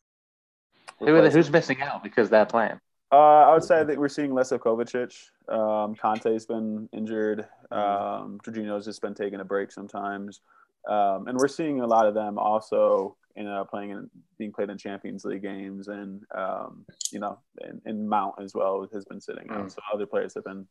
Who 1.01 1.15
are 1.15 1.21
they? 1.21 1.31
Who's 1.31 1.51
missing 1.51 1.83
out 1.83 2.03
because 2.03 2.31
they're 2.31 2.47
playing? 2.47 2.81
Uh, 3.13 3.17
I 3.17 3.53
would 3.53 3.65
say 3.65 3.85
that 3.85 3.99
we're 3.99 4.09
seeing 4.09 4.33
less 4.33 4.51
of 4.53 4.61
Kovacic. 4.61 5.15
Um, 5.49 5.95
Kanté's 5.95 6.47
been 6.47 6.89
injured. 6.93 7.47
Um, 7.71 8.39
Jorginho's 8.43 8.85
just 8.85 9.03
been 9.03 9.15
taking 9.15 9.41
a 9.41 9.45
break 9.45 9.73
sometimes. 9.73 10.41
Um, 10.89 11.29
and 11.29 11.37
we're 11.39 11.49
seeing 11.49 11.81
a 11.81 11.87
lot 11.87 12.07
of 12.07 12.15
them 12.15 12.39
also 12.39 13.17
in 13.37 13.47
uh, 13.47 13.65
playing 13.65 13.91
in 13.91 14.11
being 14.39 14.53
played 14.53 14.71
in 14.71 14.79
Champions 14.79 15.25
League 15.25 15.43
games 15.43 15.89
and 15.89 16.23
um, 16.35 16.85
you 17.13 17.21
know 17.21 17.39
and, 17.61 17.81
and 17.85 18.09
Mount 18.09 18.35
as 18.43 18.55
well 18.55 18.89
has 18.93 19.05
been 19.05 19.21
sitting 19.21 19.49
out. 19.51 19.67
Mm. 19.67 19.71
So 19.71 19.81
other 19.93 20.07
players 20.07 20.35
have 20.35 20.45
been 20.45 20.67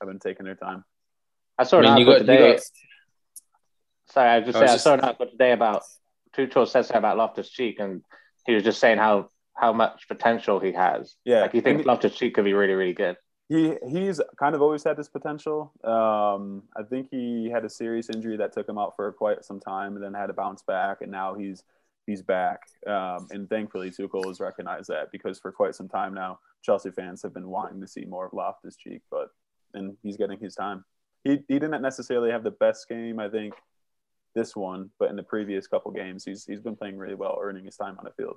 have 0.00 0.08
been 0.08 0.18
taking 0.18 0.46
their 0.46 0.54
time. 0.54 0.84
I 1.58 1.64
saw 1.64 1.78
I 1.78 1.82
mean, 1.94 1.98
you 2.06 2.12
article 2.12 2.26
today. 2.26 2.52
got 2.54 2.62
Sorry, 4.10 4.30
I 4.30 4.40
just 4.40 4.56
I 4.56 4.60
said 4.60 4.62
was 4.62 4.70
I 4.70 4.74
just- 4.74 4.84
saw 4.84 4.94
an 4.94 5.00
article 5.00 5.26
today 5.30 5.52
about 5.52 5.82
Tuchel 6.36 6.66
said 6.66 6.82
something 6.86 6.96
about 6.98 7.16
Loftus 7.16 7.50
Cheek, 7.50 7.78
and 7.80 8.02
he 8.46 8.54
was 8.54 8.62
just 8.64 8.80
saying 8.80 8.98
how 8.98 9.28
how 9.54 9.72
much 9.72 10.06
potential 10.08 10.60
he 10.60 10.72
has. 10.72 11.16
Yeah, 11.24 11.42
Like 11.42 11.52
he 11.52 11.60
thinks 11.60 11.80
And 11.80 11.86
Loftus 11.86 12.14
Cheek 12.14 12.34
could 12.34 12.44
be 12.44 12.52
really 12.54 12.74
really 12.74 12.94
good. 12.94 13.16
He 13.48 13.76
he's 13.88 14.20
kind 14.38 14.54
of 14.54 14.62
always 14.62 14.84
had 14.84 14.96
this 14.96 15.08
potential. 15.08 15.72
Um, 15.82 16.64
I 16.76 16.82
think 16.82 17.08
he 17.10 17.48
had 17.50 17.64
a 17.64 17.70
serious 17.70 18.10
injury 18.10 18.36
that 18.36 18.52
took 18.52 18.68
him 18.68 18.78
out 18.78 18.94
for 18.94 19.10
quite 19.12 19.44
some 19.44 19.58
time, 19.58 19.94
and 19.94 20.04
then 20.04 20.14
had 20.14 20.26
to 20.26 20.34
bounce 20.34 20.62
back, 20.62 20.98
and 21.00 21.10
now 21.10 21.34
he's 21.34 21.64
he's 22.06 22.22
back. 22.22 22.60
Um, 22.86 23.26
and 23.30 23.48
thankfully, 23.48 23.90
Tuchel 23.90 24.26
has 24.26 24.40
recognized 24.40 24.90
that 24.90 25.10
because 25.10 25.38
for 25.38 25.50
quite 25.50 25.74
some 25.74 25.88
time 25.88 26.12
now, 26.12 26.40
Chelsea 26.62 26.90
fans 26.90 27.22
have 27.22 27.32
been 27.32 27.48
wanting 27.48 27.80
to 27.80 27.88
see 27.88 28.04
more 28.04 28.26
of 28.26 28.34
Loftus 28.34 28.76
Cheek, 28.76 29.00
but 29.10 29.30
and 29.72 29.96
he's 30.02 30.16
getting 30.18 30.38
his 30.38 30.54
time. 30.54 30.84
He 31.24 31.38
he 31.48 31.58
didn't 31.58 31.82
necessarily 31.82 32.30
have 32.30 32.44
the 32.44 32.50
best 32.50 32.86
game, 32.86 33.18
I 33.18 33.30
think, 33.30 33.54
this 34.34 34.54
one, 34.54 34.90
but 34.98 35.08
in 35.08 35.16
the 35.16 35.22
previous 35.22 35.66
couple 35.66 35.90
games, 35.92 36.22
he's 36.22 36.44
he's 36.44 36.60
been 36.60 36.76
playing 36.76 36.98
really 36.98 37.14
well, 37.14 37.38
earning 37.40 37.64
his 37.64 37.76
time 37.76 37.96
on 37.98 38.04
the 38.04 38.10
field. 38.10 38.36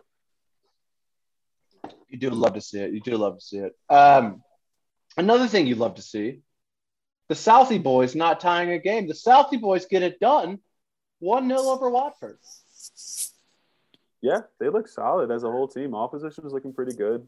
You 2.07 2.17
do 2.17 2.29
love 2.29 2.53
to 2.53 2.61
see 2.61 2.79
it. 2.79 2.93
You 2.93 3.01
do 3.01 3.17
love 3.17 3.39
to 3.39 3.43
see 3.43 3.57
it. 3.57 3.75
Um, 3.89 4.41
another 5.17 5.47
thing 5.47 5.67
you'd 5.67 5.77
love 5.77 5.95
to 5.95 6.01
see: 6.01 6.41
the 7.29 7.35
Southie 7.35 7.81
boys 7.81 8.15
not 8.15 8.39
tying 8.39 8.71
a 8.71 8.79
game. 8.79 9.07
The 9.07 9.13
Southie 9.13 9.61
boys 9.61 9.85
get 9.85 10.03
it 10.03 10.19
done, 10.19 10.59
one 11.19 11.47
0 11.47 11.61
over 11.61 11.89
Watford. 11.89 12.39
Yeah, 14.21 14.41
they 14.59 14.69
look 14.69 14.87
solid 14.87 15.31
as 15.31 15.43
a 15.43 15.51
whole 15.51 15.67
team. 15.67 15.95
All 15.95 16.07
positions 16.07 16.53
looking 16.53 16.73
pretty 16.73 16.95
good. 16.95 17.27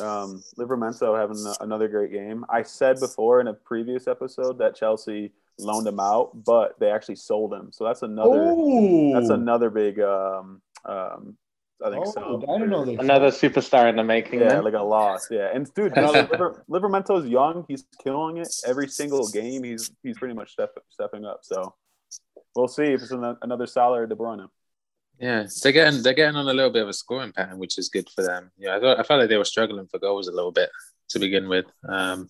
Um, 0.00 0.42
Livramento 0.58 1.18
having 1.18 1.54
another 1.60 1.88
great 1.88 2.12
game. 2.12 2.44
I 2.48 2.62
said 2.62 3.00
before 3.00 3.40
in 3.40 3.48
a 3.48 3.54
previous 3.54 4.08
episode 4.08 4.58
that 4.58 4.74
Chelsea 4.74 5.32
loaned 5.58 5.86
him 5.86 6.00
out, 6.00 6.44
but 6.44 6.78
they 6.80 6.90
actually 6.90 7.16
sold 7.16 7.52
him. 7.52 7.70
So 7.72 7.84
that's 7.84 8.02
another. 8.02 8.44
Oh, 8.46 9.12
That's 9.14 9.30
another 9.30 9.70
big. 9.70 10.00
Um, 10.00 10.62
um, 10.84 11.36
I 11.84 11.90
think 11.90 12.06
Oh, 12.06 12.10
so. 12.10 12.44
I 12.48 12.58
didn't 12.58 12.70
know 12.70 12.84
this. 12.84 12.98
Another 12.98 13.28
superstar 13.28 13.88
in 13.90 13.96
the 13.96 14.04
making. 14.04 14.40
Yeah, 14.40 14.48
then. 14.48 14.64
like 14.64 14.74
a 14.74 14.82
loss. 14.82 15.28
Yeah, 15.30 15.50
and 15.54 15.72
dude, 15.74 15.94
now 15.96 16.12
that 16.12 16.30
Liver, 16.32 16.64
Livramento's 16.70 17.26
young. 17.28 17.64
He's 17.68 17.84
killing 18.02 18.38
it 18.38 18.48
every 18.66 18.88
single 18.88 19.28
game. 19.28 19.62
He's 19.64 19.90
he's 20.02 20.18
pretty 20.18 20.34
much 20.34 20.52
step, 20.52 20.70
stepping 20.88 21.24
up. 21.24 21.40
So 21.42 21.74
We'll 22.56 22.68
see 22.68 22.84
if 22.84 23.02
it's 23.02 23.10
an- 23.10 23.36
another 23.42 23.66
Salah 23.66 24.00
or 24.02 24.06
De 24.06 24.14
Bruyne. 24.14 24.48
Yeah, 25.18 25.44
they're 25.62 25.72
getting 25.72 26.02
they're 26.02 26.14
getting 26.14 26.36
on 26.36 26.48
a 26.48 26.52
little 26.54 26.70
bit 26.72 26.82
of 26.82 26.88
a 26.88 26.92
scoring 26.92 27.32
pattern, 27.32 27.58
which 27.58 27.78
is 27.78 27.88
good 27.88 28.08
for 28.14 28.22
them. 28.22 28.50
Yeah, 28.58 28.76
I 28.76 28.80
thought 28.80 28.98
I 29.00 29.02
felt 29.02 29.20
like 29.20 29.28
they 29.28 29.36
were 29.36 29.44
struggling 29.44 29.86
for 29.88 29.98
goals 29.98 30.28
a 30.28 30.32
little 30.32 30.52
bit 30.52 30.70
to 31.10 31.18
begin 31.18 31.48
with. 31.48 31.66
Um, 31.88 32.28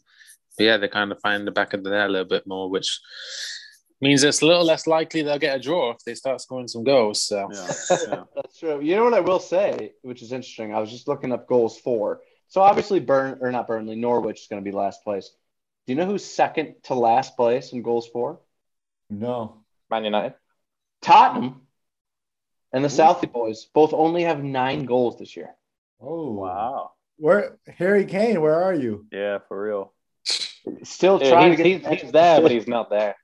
but 0.56 0.64
yeah, 0.64 0.76
they're 0.78 0.88
kind 0.88 1.12
of 1.12 1.20
finding 1.20 1.44
the 1.44 1.50
back 1.50 1.74
of 1.74 1.82
the 1.84 1.90
net 1.90 2.08
a 2.08 2.12
little 2.12 2.28
bit 2.28 2.46
more, 2.46 2.68
which 2.70 3.00
means 4.00 4.22
it's 4.22 4.42
a 4.42 4.46
little 4.46 4.64
less 4.64 4.87
likely 4.87 5.22
they'll 5.22 5.38
get 5.38 5.57
a 5.57 5.61
draw 5.61 5.90
if 5.92 5.98
they 6.04 6.14
start 6.14 6.40
scoring 6.40 6.68
some 6.68 6.85
goals. 6.85 7.22
So 7.22 7.48
Yeah, 7.52 7.72
yeah. 8.09 8.24
That's 8.35 8.59
true. 8.59 8.80
You 8.80 8.96
know 8.96 9.04
what 9.04 9.14
I 9.14 9.20
will 9.20 9.40
say, 9.40 9.92
which 10.02 10.22
is 10.22 10.33
interesting. 10.33 10.74
I 10.74 10.80
was 10.80 10.90
just 10.90 11.09
looking 11.09 11.33
up 11.33 11.46
goals 11.46 11.78
for. 11.78 12.20
So 12.48 12.61
obviously, 12.61 13.00
Burn 13.00 13.38
or 13.40 13.50
not 13.50 13.66
Burnley, 13.66 13.96
Norwich 13.96 14.42
is 14.42 14.46
going 14.48 14.62
to 14.62 14.70
be 14.70 14.76
last 14.76 15.02
place. 15.02 15.30
Do 15.87 15.92
you 15.92 15.98
know 15.98 16.07
who's 16.07 16.24
second 16.24 16.76
to 16.85 16.94
last 16.94 17.37
place 17.37 17.72
in 17.72 17.83
goals 17.83 18.09
for? 18.09 18.40
No. 19.11 19.64
Man 19.90 20.04
United. 20.04 20.35
Tottenham 21.02 21.62
and 22.72 22.85
the 22.85 22.88
Southie 22.88 23.30
boys 23.30 23.66
both 23.74 23.92
only 23.92 24.22
have 24.22 24.42
nine 24.42 24.87
goals 24.87 25.18
this 25.18 25.37
year. 25.37 25.54
Oh 26.00 26.33
Wow. 26.33 26.92
Where 27.16 27.59
Harry 27.68 28.04
Kane? 28.07 28.40
Where 28.40 28.62
are 28.64 28.74
you? 28.74 29.07
Yeah, 29.12 29.38
for 29.46 29.62
real. 29.62 29.92
Still 30.83 31.20
Yeah, 31.22 31.30
trying 31.30 31.50
he's, 31.50 31.59
to 31.59 31.62
get 31.62 31.92
he's, 31.92 32.00
he's 32.02 32.12
there, 32.12 32.40
but 32.40 32.50
he's 32.50 32.66
not 32.66 32.90
there. 32.90 33.14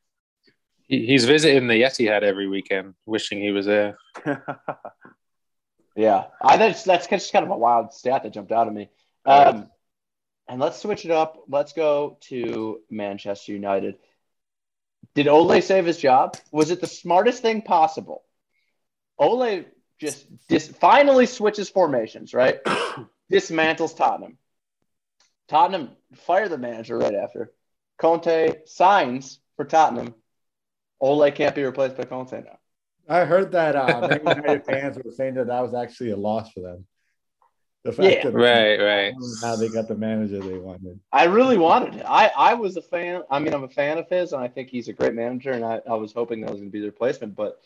He, 0.90 1.06
he's 1.06 1.24
visiting 1.24 1.68
the 1.68 1.82
Etihad 1.82 2.22
every 2.22 2.48
weekend, 2.48 2.94
wishing 3.06 3.40
he 3.40 3.50
was 3.50 3.66
there. 3.66 3.96
Yeah, 5.96 6.26
I 6.40 6.56
that's 6.56 6.84
that's 6.84 7.06
just 7.08 7.32
kind 7.32 7.44
of 7.44 7.50
a 7.50 7.56
wild 7.56 7.92
stat 7.92 8.22
that 8.22 8.32
jumped 8.32 8.52
out 8.52 8.68
at 8.68 8.72
me. 8.72 8.88
Um, 9.26 9.68
and 10.48 10.60
let's 10.60 10.78
switch 10.78 11.04
it 11.04 11.10
up. 11.10 11.42
Let's 11.48 11.72
go 11.72 12.18
to 12.28 12.80
Manchester 12.90 13.52
United. 13.52 13.96
Did 15.14 15.28
Ole 15.28 15.60
save 15.60 15.86
his 15.86 15.98
job? 15.98 16.36
Was 16.52 16.70
it 16.70 16.80
the 16.80 16.86
smartest 16.86 17.42
thing 17.42 17.62
possible? 17.62 18.22
Ole 19.18 19.64
just 20.00 20.26
dis- 20.48 20.68
finally 20.68 21.26
switches 21.26 21.68
formations, 21.68 22.32
right? 22.32 22.60
Dismantles 23.30 23.96
Tottenham. 23.96 24.38
Tottenham 25.48 25.90
fire 26.14 26.48
the 26.48 26.58
manager 26.58 26.96
right 26.96 27.14
after. 27.14 27.52
Conte 27.98 28.64
signs 28.64 29.40
for 29.56 29.64
Tottenham. 29.64 30.14
Ole 31.00 31.30
can't 31.30 31.54
be 31.54 31.64
replaced 31.64 31.96
by 31.96 32.04
Conte 32.04 32.42
now. 32.42 32.58
I 33.08 33.24
heard 33.24 33.52
that 33.52 33.74
uh, 33.74 34.18
Man 34.24 34.36
United 34.36 34.64
fans 34.64 34.98
were 35.02 35.10
saying 35.10 35.34
that 35.34 35.48
that 35.48 35.60
was 35.60 35.74
actually 35.74 36.10
a 36.10 36.16
loss 36.16 36.52
for 36.52 36.60
them. 36.60 36.86
The 37.82 37.92
fact 37.92 38.12
Yeah. 38.12 38.30
that 38.30 38.34
Right, 38.34 38.76
right. 38.78 39.14
How 39.42 39.56
they 39.56 39.68
got 39.68 39.88
the 39.88 39.96
manager 39.96 40.38
they 40.38 40.58
wanted. 40.58 41.00
I 41.12 41.24
really 41.24 41.56
wanted 41.56 41.96
it. 41.96 42.04
I, 42.06 42.30
I 42.36 42.54
was 42.54 42.76
a 42.76 42.82
fan. 42.82 43.22
I 43.30 43.38
mean, 43.38 43.54
I'm 43.54 43.64
a 43.64 43.68
fan 43.68 43.98
of 43.98 44.08
his, 44.08 44.32
and 44.32 44.42
I 44.42 44.48
think 44.48 44.68
he's 44.68 44.88
a 44.88 44.92
great 44.92 45.14
manager. 45.14 45.52
And 45.52 45.64
I, 45.64 45.80
I 45.88 45.94
was 45.94 46.12
hoping 46.12 46.42
that 46.42 46.50
was 46.50 46.60
going 46.60 46.68
to 46.68 46.72
be 46.72 46.80
the 46.80 46.86
replacement. 46.86 47.34
But 47.34 47.58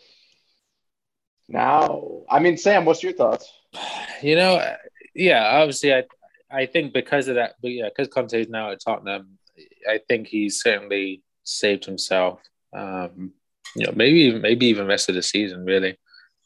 now, 1.49 2.23
I 2.31 2.39
mean, 2.39 2.57
Sam, 2.57 2.85
what's 2.85 3.03
your 3.03 3.13
thoughts? 3.13 3.53
You 4.23 4.37
know, 4.37 4.75
yeah, 5.15 5.45
obviously, 5.45 5.93
I 5.93 6.05
I 6.51 6.65
think 6.65 6.95
because 6.95 7.29
of 7.29 7.35
that, 7.35 7.57
but 7.61 7.73
yeah, 7.73 7.91
because 7.91 8.09
Conte 8.09 8.41
is 8.41 8.49
now 8.49 8.71
at 8.71 8.81
Tottenham, 8.81 9.39
I 9.87 9.99
think 10.09 10.29
he's 10.29 10.63
certainly 10.63 11.21
saved 11.43 11.85
himself. 11.85 12.41
Um, 12.75 13.33
you 13.77 13.87
know, 13.87 13.93
maybe 13.95 14.39
maybe 14.39 14.67
even 14.67 14.87
rest 14.87 15.09
of 15.09 15.15
the 15.15 15.23
season, 15.23 15.65
really, 15.65 15.99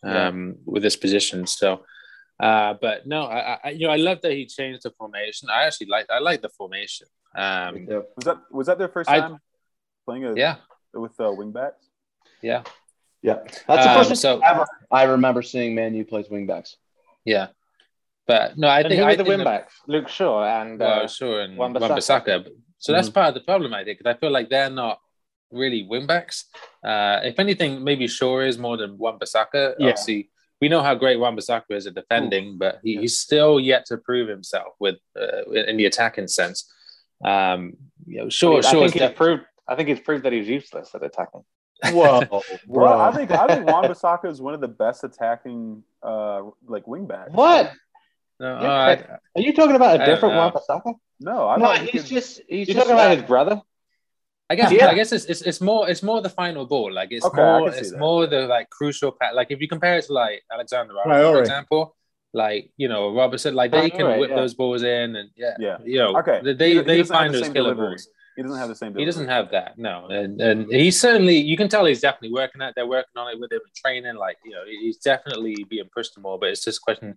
um, 0.02 0.56
with 0.64 0.82
this 0.82 0.96
position. 0.96 1.46
So, 1.46 1.84
uh, 2.40 2.74
but 2.80 3.06
no, 3.06 3.22
I, 3.24 3.58
I 3.64 3.70
you 3.70 3.86
know 3.86 3.92
I 3.92 3.96
love 3.96 4.20
that 4.22 4.32
he 4.32 4.46
changed 4.46 4.82
the 4.84 4.90
formation. 4.90 5.48
I 5.50 5.64
actually 5.64 5.88
like 5.88 6.06
I 6.10 6.18
like 6.20 6.40
the 6.42 6.48
formation. 6.50 7.06
Um, 7.34 7.86
was 7.86 8.24
that 8.24 8.38
was 8.50 8.66
that 8.68 8.78
their 8.78 8.88
first 8.88 9.10
I- 9.10 9.20
time 9.20 9.38
playing 10.06 10.24
a, 10.24 10.34
yeah, 10.34 10.56
with 10.94 11.18
uh, 11.20 11.30
wing 11.32 11.52
backs? 11.52 11.84
yeah, 12.42 12.62
Yeah, 13.22 13.40
that's 13.44 13.64
the 13.66 13.90
Um, 13.90 13.96
first 13.98 14.08
time 14.10 14.16
so- 14.16 14.40
ever 14.44 14.64
I 14.90 15.02
remember 15.04 15.42
seeing 15.42 15.74
Man 15.74 15.94
U 15.94 16.04
plays 16.04 16.28
wingbacks. 16.28 16.76
yeah. 17.24 17.48
But 18.26 18.58
no, 18.58 18.68
I 18.68 18.80
And 18.80 18.88
think 18.88 19.00
who 19.00 19.06
I 19.06 19.12
the 19.16 19.24
think 19.24 19.28
win 19.28 19.44
backs? 19.44 19.74
Luke 19.86 20.08
Shaw 20.08 20.44
and 20.44 20.78
Well, 20.80 21.04
uh, 21.04 21.06
sure, 21.08 21.40
and 21.40 21.56
Wan-Bissaka. 21.56 21.80
Wan-Bissaka. 21.88 22.44
But- 22.44 22.52
So 22.78 22.92
that's 22.92 23.08
part 23.10 23.28
of 23.28 23.34
the 23.34 23.40
problem, 23.40 23.72
I 23.74 23.84
think, 23.84 23.98
because 23.98 24.14
I 24.14 24.18
feel 24.20 24.30
like 24.30 24.48
they're 24.50 24.70
not 24.70 25.00
really 25.50 25.86
wingbacks. 25.90 26.44
Uh, 26.84 27.20
if 27.24 27.38
anything, 27.38 27.82
maybe 27.84 28.06
Shaw 28.06 28.40
is 28.40 28.58
more 28.58 28.76
than 28.76 28.98
Wan-Bissaka. 28.98 29.74
Yeah. 29.78 29.88
Obviously, 29.88 30.30
we 30.60 30.68
know 30.68 30.82
how 30.82 30.94
great 30.94 31.18
Wan-Bissaka 31.18 31.70
is 31.70 31.86
at 31.86 31.94
defending, 31.94 32.58
but 32.58 32.80
he, 32.82 32.96
he's 32.98 33.18
still 33.18 33.60
yet 33.60 33.86
to 33.86 33.96
prove 33.98 34.28
himself 34.28 34.74
with 34.80 34.96
uh, 35.20 35.50
in 35.50 35.76
the 35.76 35.86
attacking 35.86 36.28
sense. 36.28 36.72
Um, 37.24 37.74
you 38.06 38.18
know, 38.22 38.28
Shaw, 38.28 38.58
I 38.58 38.60
Shaw 38.60 38.70
think 38.70 38.84
is 38.86 38.92
he's 38.92 39.02
def- 39.02 39.16
proved. 39.16 39.42
I 39.66 39.74
think 39.76 39.88
he's 39.88 40.00
proved 40.00 40.24
that 40.24 40.32
he's 40.32 40.48
useless 40.48 40.94
at 40.94 41.02
attacking. 41.02 41.44
Whoa, 41.92 42.42
Well, 42.66 43.00
I 43.00 43.12
think 43.12 43.30
I 43.30 43.46
think 43.46 43.66
Wan 43.70 43.84
Bissaka 43.84 44.26
is 44.30 44.40
one 44.40 44.52
of 44.54 44.60
the 44.60 44.66
best 44.68 45.04
attacking 45.04 45.84
uh 46.02 46.42
like 46.66 46.86
wing 46.88 47.06
backs. 47.06 47.30
what? 47.32 47.72
no, 48.40 48.60
Yeah, 48.60 48.68
I- 48.72 49.18
Are 49.36 49.40
you 49.40 49.52
talking 49.52 49.76
about 49.76 50.00
a 50.00 50.04
different 50.04 50.34
know. 50.34 50.40
Wan-Bissaka? 50.40 50.94
No, 51.20 51.48
I 51.48 51.56
no, 51.56 51.64
thought 51.66 51.78
he 51.80 51.86
he's 51.90 52.08
just 52.08 52.40
he's 52.48 52.66
You're 52.68 52.74
just 52.74 52.78
talking 52.78 52.92
about 52.94 53.12
uh, 53.12 53.16
his 53.16 53.24
brother? 53.24 53.62
I 54.50 54.54
guess 54.54 54.72
Yeah. 54.72 54.88
I 54.88 54.94
guess 54.94 55.12
it's, 55.12 55.26
it's 55.26 55.42
it's 55.42 55.60
more 55.60 55.88
it's 55.90 56.02
more 56.02 56.20
the 56.22 56.30
final 56.30 56.64
ball. 56.66 56.90
Like 56.92 57.10
it's 57.12 57.24
Okay, 57.26 57.36
more 57.42 57.68
it's 57.68 57.90
that. 57.92 57.98
more 57.98 58.26
the 58.26 58.46
like 58.46 58.70
crucial 58.70 59.12
pat. 59.12 59.34
Like 59.34 59.48
if 59.50 59.60
you 59.60 59.68
compare 59.68 59.98
it 59.98 60.04
to 60.06 60.12
like 60.12 60.42
Alexander 60.52 60.94
Arnold, 60.98 61.34
for 61.34 61.40
example, 61.40 61.96
like 62.32 62.70
you 62.76 62.88
know 62.88 63.14
Robertson, 63.14 63.54
like 63.54 63.70
they 63.72 63.90
can 63.90 64.06
whip 64.18 64.30
yeah. 64.30 64.36
those 64.36 64.54
balls 64.54 64.82
in 64.82 65.16
and 65.16 65.30
yeah, 65.36 65.54
Yeah. 65.58 65.76
you 65.84 65.98
know, 65.98 66.16
Okay. 66.18 66.40
they 66.42 66.54
they, 66.54 66.68
He- 66.70 66.76
he 66.76 66.82
they 66.82 66.98
doesn't 66.98 67.14
find 67.16 67.34
those 67.34 67.42
killer 67.48 67.74
delivery. 67.74 67.88
balls. 67.88 68.08
he 68.36 68.42
doesn't 68.42 68.58
have 68.58 68.68
the 68.68 68.74
same. 68.82 68.94
He 68.96 69.04
doesn't 69.04 69.28
have 69.28 69.50
that, 69.50 69.70
no, 69.78 70.06
and 70.18 70.40
and 70.40 70.58
he's 70.72 70.98
certainly 70.98 71.36
you 71.50 71.56
can 71.56 71.68
tell 71.68 71.84
he's 71.84 72.00
definitely 72.00 72.32
working 72.32 72.62
at. 72.62 72.74
They're 72.74 72.86
working 72.86 73.16
on 73.16 73.26
it 73.32 73.38
with 73.40 73.50
him 73.52 73.60
in 73.68 73.72
training. 73.84 74.16
Like 74.16 74.38
you 74.44 74.52
know, 74.52 74.62
he's 74.66 74.96
definitely 75.10 75.56
being 75.68 75.88
pushed 75.94 76.16
more. 76.18 76.38
But 76.38 76.50
it's 76.50 76.64
just 76.64 76.78
a 76.78 76.84
question: 76.88 77.16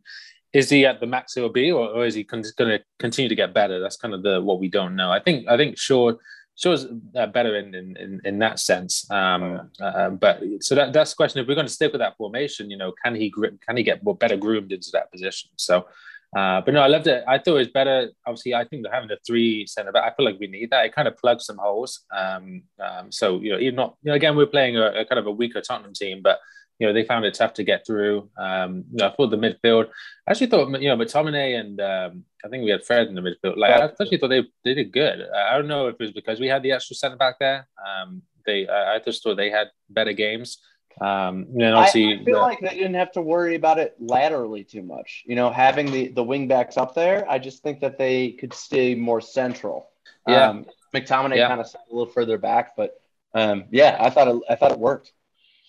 is 0.51 0.69
he 0.69 0.85
at 0.85 0.99
the 0.99 1.05
max 1.07 1.33
he'll 1.35 1.49
be, 1.63 1.71
or, 1.71 1.85
or 1.95 2.05
is 2.05 2.15
he 2.15 2.23
con- 2.23 2.43
going 2.57 2.71
to 2.77 2.83
continue 2.99 3.29
to 3.29 3.35
get 3.35 3.53
better? 3.53 3.79
That's 3.79 3.97
kind 3.97 4.13
of 4.15 4.23
the 4.23 4.41
what 4.41 4.59
we 4.59 4.67
don't 4.67 4.95
know. 4.95 5.11
I 5.11 5.19
think 5.25 5.47
I 5.47 5.55
think 5.57 5.77
Shaw 5.77 6.13
Shaw's 6.61 6.85
uh, 7.15 7.25
better 7.27 7.55
in, 7.57 7.73
in 7.73 8.21
in 8.23 8.39
that 8.39 8.59
sense. 8.59 9.09
Um, 9.09 9.71
uh, 9.81 10.09
but 10.09 10.41
so 10.59 10.75
that 10.75 10.93
that's 10.93 11.11
the 11.11 11.15
question: 11.15 11.41
if 11.41 11.47
we're 11.47 11.55
going 11.55 11.67
to 11.67 11.73
stick 11.73 11.91
with 11.91 12.01
that 12.01 12.17
formation, 12.17 12.69
you 12.69 12.77
know, 12.77 12.93
can 13.03 13.15
he 13.15 13.33
can 13.65 13.77
he 13.77 13.83
get 13.83 14.03
more 14.03 14.15
better 14.15 14.37
groomed 14.37 14.71
into 14.71 14.89
that 14.93 15.11
position? 15.11 15.49
So. 15.55 15.87
Uh, 16.33 16.61
but 16.61 16.73
no, 16.73 16.79
I 16.79 16.87
loved 16.87 17.07
it. 17.07 17.25
I 17.27 17.39
thought 17.39 17.55
it 17.55 17.65
was 17.65 17.67
better. 17.67 18.09
Obviously, 18.25 18.55
I 18.55 18.63
think 18.63 18.85
having 18.89 19.09
the 19.09 19.17
three 19.27 19.67
centre 19.67 19.91
back, 19.91 20.09
I 20.09 20.15
feel 20.15 20.25
like 20.25 20.39
we 20.39 20.47
need 20.47 20.69
that. 20.69 20.85
It 20.85 20.95
kind 20.95 21.09
of 21.09 21.17
plugs 21.17 21.45
some 21.45 21.57
holes. 21.57 22.05
Um, 22.09 22.63
um, 22.79 23.11
so 23.11 23.41
you 23.41 23.51
know, 23.51 23.59
even 23.59 23.75
not 23.75 23.97
you 24.01 24.11
know, 24.11 24.15
again, 24.15 24.37
we're 24.37 24.45
playing 24.45 24.77
a, 24.77 25.01
a 25.01 25.05
kind 25.05 25.19
of 25.19 25.27
a 25.27 25.31
weaker 25.31 25.59
Tottenham 25.59 25.91
team, 25.91 26.21
but 26.23 26.39
you 26.79 26.87
know, 26.87 26.93
they 26.93 27.03
found 27.03 27.25
it 27.25 27.33
tough 27.35 27.53
to 27.55 27.63
get 27.63 27.85
through. 27.85 28.29
Um, 28.37 28.85
you 28.91 28.97
know, 28.97 29.07
I 29.07 29.11
thought 29.15 29.29
the 29.29 29.37
midfield. 29.37 29.87
I 30.27 30.31
actually 30.31 30.47
thought 30.47 30.81
you 30.81 30.89
know, 30.89 30.97
McTominay 30.97 31.59
and 31.59 31.79
um, 31.79 32.23
I 32.43 32.47
think 32.49 32.63
we 32.63 32.71
had 32.71 32.83
Fred 32.83 33.07
in 33.07 33.15
the 33.15 33.21
midfield. 33.21 33.57
Like 33.57 33.71
I 33.71 33.85
actually 33.85 34.17
thought 34.17 34.29
they 34.29 34.43
they 34.63 34.73
did 34.73 34.91
good. 34.91 35.27
I 35.35 35.55
don't 35.57 35.67
know 35.67 35.87
if 35.87 35.95
it 35.95 36.01
was 36.01 36.11
because 36.11 36.39
we 36.39 36.47
had 36.47 36.63
the 36.63 36.71
extra 36.71 36.95
centre 36.95 37.17
back 37.17 37.35
there. 37.39 37.67
Um, 37.85 38.23
they 38.45 38.67
I, 38.67 38.95
I 38.95 38.99
just 38.99 39.23
thought 39.23 39.37
they 39.37 39.51
had 39.51 39.67
better 39.89 40.13
games. 40.13 40.57
Um, 40.99 41.47
and 41.53 41.73
obviously, 41.73 42.19
I 42.19 42.23
feel 42.25 42.35
the- 42.35 42.41
like 42.41 42.59
they 42.59 42.75
didn't 42.75 42.95
have 42.95 43.11
to 43.13 43.21
worry 43.21 43.55
about 43.55 43.79
it 43.79 43.95
laterally 43.99 44.63
too 44.63 44.81
much. 44.81 45.23
You 45.25 45.35
know, 45.35 45.49
having 45.51 45.91
the 45.91 46.07
the 46.09 46.23
wing 46.23 46.47
backs 46.47 46.77
up 46.77 46.95
there, 46.95 47.29
I 47.29 47.37
just 47.39 47.63
think 47.63 47.79
that 47.81 47.97
they 47.97 48.31
could 48.31 48.53
stay 48.53 48.95
more 48.95 49.21
central. 49.21 49.89
Yeah. 50.27 50.49
Um, 50.49 50.65
McTominay 50.93 51.37
Yeah. 51.37 51.47
kind 51.47 51.61
of 51.61 51.67
sat 51.67 51.81
a 51.89 51.93
little 51.95 52.11
further 52.11 52.37
back, 52.37 52.75
but 52.75 52.95
um, 53.33 53.65
yeah, 53.71 53.95
I 53.99 54.09
thought 54.09 54.27
it, 54.27 54.41
I 54.49 54.55
thought 54.55 54.71
it 54.73 54.79
worked. 54.79 55.13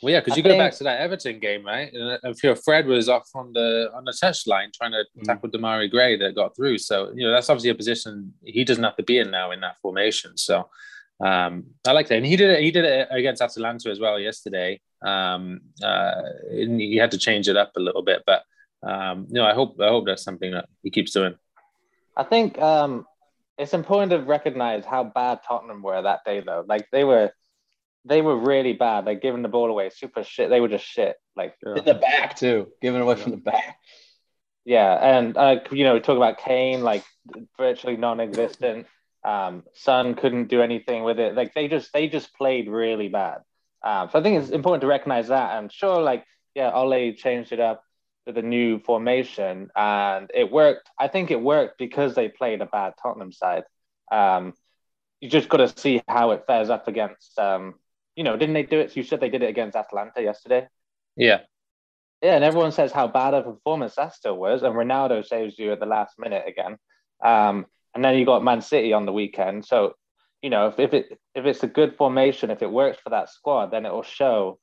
Well, 0.03 0.13
yeah, 0.13 0.21
because 0.21 0.35
I 0.35 0.37
you 0.37 0.43
go 0.43 0.59
back 0.59 0.75
to 0.75 0.85
that 0.85 1.01
Everton 1.01 1.39
game, 1.39 1.65
right? 1.65 1.93
And 1.93 2.19
I'm 2.25 2.35
Fred 2.57 2.87
was 2.87 3.09
off 3.09 3.29
on 3.35 3.53
the 3.53 3.91
on 3.95 4.05
the 4.05 4.13
touch 4.13 4.47
line 4.47 4.71
trying 4.75 4.93
to 4.93 5.05
Mm. 5.19 5.25
tackle 5.25 5.49
Demarai 5.49 5.91
Gray 5.91 6.17
that 6.17 6.35
got 6.35 6.57
through. 6.57 6.79
So 6.79 7.13
you 7.15 7.25
know 7.25 7.33
that's 7.33 7.49
obviously 7.49 7.71
a 7.71 7.75
position 7.75 8.35
he 8.45 8.65
doesn't 8.65 8.83
have 8.83 8.97
to 8.97 9.05
be 9.05 9.19
in 9.19 9.31
now 9.31 9.53
in 9.53 9.61
that 9.61 9.77
formation. 9.81 10.37
So 10.37 10.69
um, 11.21 11.67
I 11.87 11.93
like 11.93 12.09
that, 12.09 12.17
and 12.17 12.27
he 12.27 12.37
did 12.37 12.51
it. 12.51 12.61
He 12.61 12.73
did 12.73 12.85
it 12.85 13.09
against 13.11 13.41
Atalanta 13.41 13.91
as 13.91 14.01
well 14.01 14.19
yesterday. 14.19 14.81
Um, 15.05 15.61
uh, 15.83 16.23
and 16.51 16.81
he 16.81 16.97
had 16.97 17.13
to 17.13 17.19
change 17.19 17.49
it 17.49 17.57
up 17.57 17.73
a 17.77 17.81
little 17.81 18.03
bit, 18.03 18.23
but 18.27 18.43
um, 18.83 19.27
no, 19.31 19.45
I 19.45 19.55
hope 19.55 19.81
I 19.81 19.89
hope 19.89 20.07
that's 20.07 20.25
something 20.25 20.51
that 20.51 20.69
he 20.83 20.91
keeps 20.91 21.13
doing. 21.13 21.35
I 22.17 22.25
think 22.25 22.59
um, 22.61 23.07
it's 23.57 23.75
important 23.75 24.11
to 24.11 24.19
recognize 24.19 24.85
how 24.85 25.05
bad 25.05 25.41
Tottenham 25.47 25.83
were 25.83 26.03
that 26.03 26.25
day, 26.25 26.41
though. 26.41 26.65
Like 26.67 26.89
they 26.91 27.05
were, 27.05 27.31
they 28.05 28.23
were 28.23 28.37
really 28.37 28.73
bad. 28.73 29.05
Like 29.07 29.23
giving 29.23 29.43
the 29.43 29.49
ball 29.49 29.71
away, 29.71 29.91
super 29.91 30.25
shit. 30.25 30.51
They 30.51 30.61
were 30.61 30.69
just 30.69 30.85
shit. 30.85 31.17
Like 31.37 31.57
In 31.65 31.85
the 31.85 31.95
back 31.95 32.37
too, 32.37 32.69
giving 32.81 33.01
away 33.01 33.17
from 33.17 33.33
the 33.33 33.37
back. 33.39 33.79
yeah, 34.65 35.19
and 35.19 35.37
uh, 35.37 35.61
you 35.71 35.85
know, 35.85 35.95
we 35.95 36.01
talk 36.01 36.17
about 36.17 36.39
Kane, 36.39 36.83
like 36.83 37.05
virtually 37.57 37.97
non-existent. 37.97 38.87
Um, 39.25 39.63
Son 39.75 40.15
couldn't 40.15 40.49
do 40.49 40.63
anything 40.63 41.05
with 41.05 41.21
it. 41.21 41.35
Like 41.35 41.55
they 41.55 41.69
just, 41.69 41.93
they 41.93 42.09
just 42.09 42.35
played 42.35 42.69
really 42.69 43.09
bad. 43.09 43.39
Um, 43.85 44.09
so 44.11 44.19
I 44.19 44.23
think 44.23 44.43
it's 44.43 44.51
important 44.51 44.83
to 44.83 44.89
recognize 44.89 45.29
that. 45.29 45.59
And 45.59 45.73
sure, 45.73 46.03
like 46.03 46.25
yeah, 46.55 46.73
Ole 46.73 47.15
changed 47.15 47.53
it 47.53 47.61
up 47.61 47.83
with 48.27 48.37
a 48.39 48.43
new 48.43 48.79
formation, 48.81 49.71
and 49.75 50.31
it 50.35 50.51
worked. 50.51 50.89
I 50.99 51.09
think 51.09 51.31
it 51.31 51.41
worked 51.41 51.79
because 51.79 52.15
they 52.15 52.29
played 52.29 52.61
a 52.61 52.67
bad 52.67 52.95
Tottenham 53.03 53.33
side. 53.33 53.65
Um, 54.11 54.55
you 55.21 55.29
just 55.29 55.49
got 55.49 55.59
to 55.59 55.69
see 55.81 56.03
how 56.09 56.33
it 56.33 56.45
fares 56.47 56.69
up 56.69 56.89
against 56.89 57.39
um, 57.39 57.75
you 58.17 58.25
know, 58.25 58.37
didn't 58.37 58.55
they 58.55 58.63
do 58.63 58.79
it? 58.81 58.97
You 58.97 59.03
said 59.03 59.21
they 59.21 59.31
did 59.31 59.43
it 59.43 59.49
against 59.51 59.77
Atlanta 59.77 60.23
yesterday. 60.23 60.69
Yeah. 61.17 61.41
Yeah, 62.23 62.37
and 62.37 62.45
everyone 62.45 62.73
says 62.73 62.93
how 62.93 63.09
bad 63.09 63.35
a 63.35 63.43
performance 63.43 63.97
that 63.97 64.15
still 64.15 64.37
was, 64.37 64.63
and 64.63 64.75
Ronaldo 64.75 65.27
saves 65.27 65.59
you 65.59 65.73
at 65.73 65.81
the 65.81 65.87
last 65.87 66.19
minute 66.19 66.45
again. 66.47 66.77
Um, 67.25 67.67
and 67.95 68.05
then 68.05 68.17
you 68.17 68.25
got 68.25 68.45
Man 68.45 68.63
City 68.63 68.93
on 68.93 69.07
the 69.07 69.13
weekend. 69.13 69.65
So, 69.65 69.95
you 70.41 70.49
know, 70.49 70.69
if, 70.69 70.79
if 70.79 70.95
it 70.95 71.19
if 71.35 71.45
it's 71.47 71.63
a 71.63 71.67
good 71.67 71.97
formation, 71.97 72.51
if 72.51 72.63
it 72.63 72.71
works 72.71 72.99
for 73.03 73.11
that 73.11 73.29
squad, 73.29 73.71
then 73.73 73.85
it 73.87 73.93
will 73.93 74.03
show. 74.03 74.59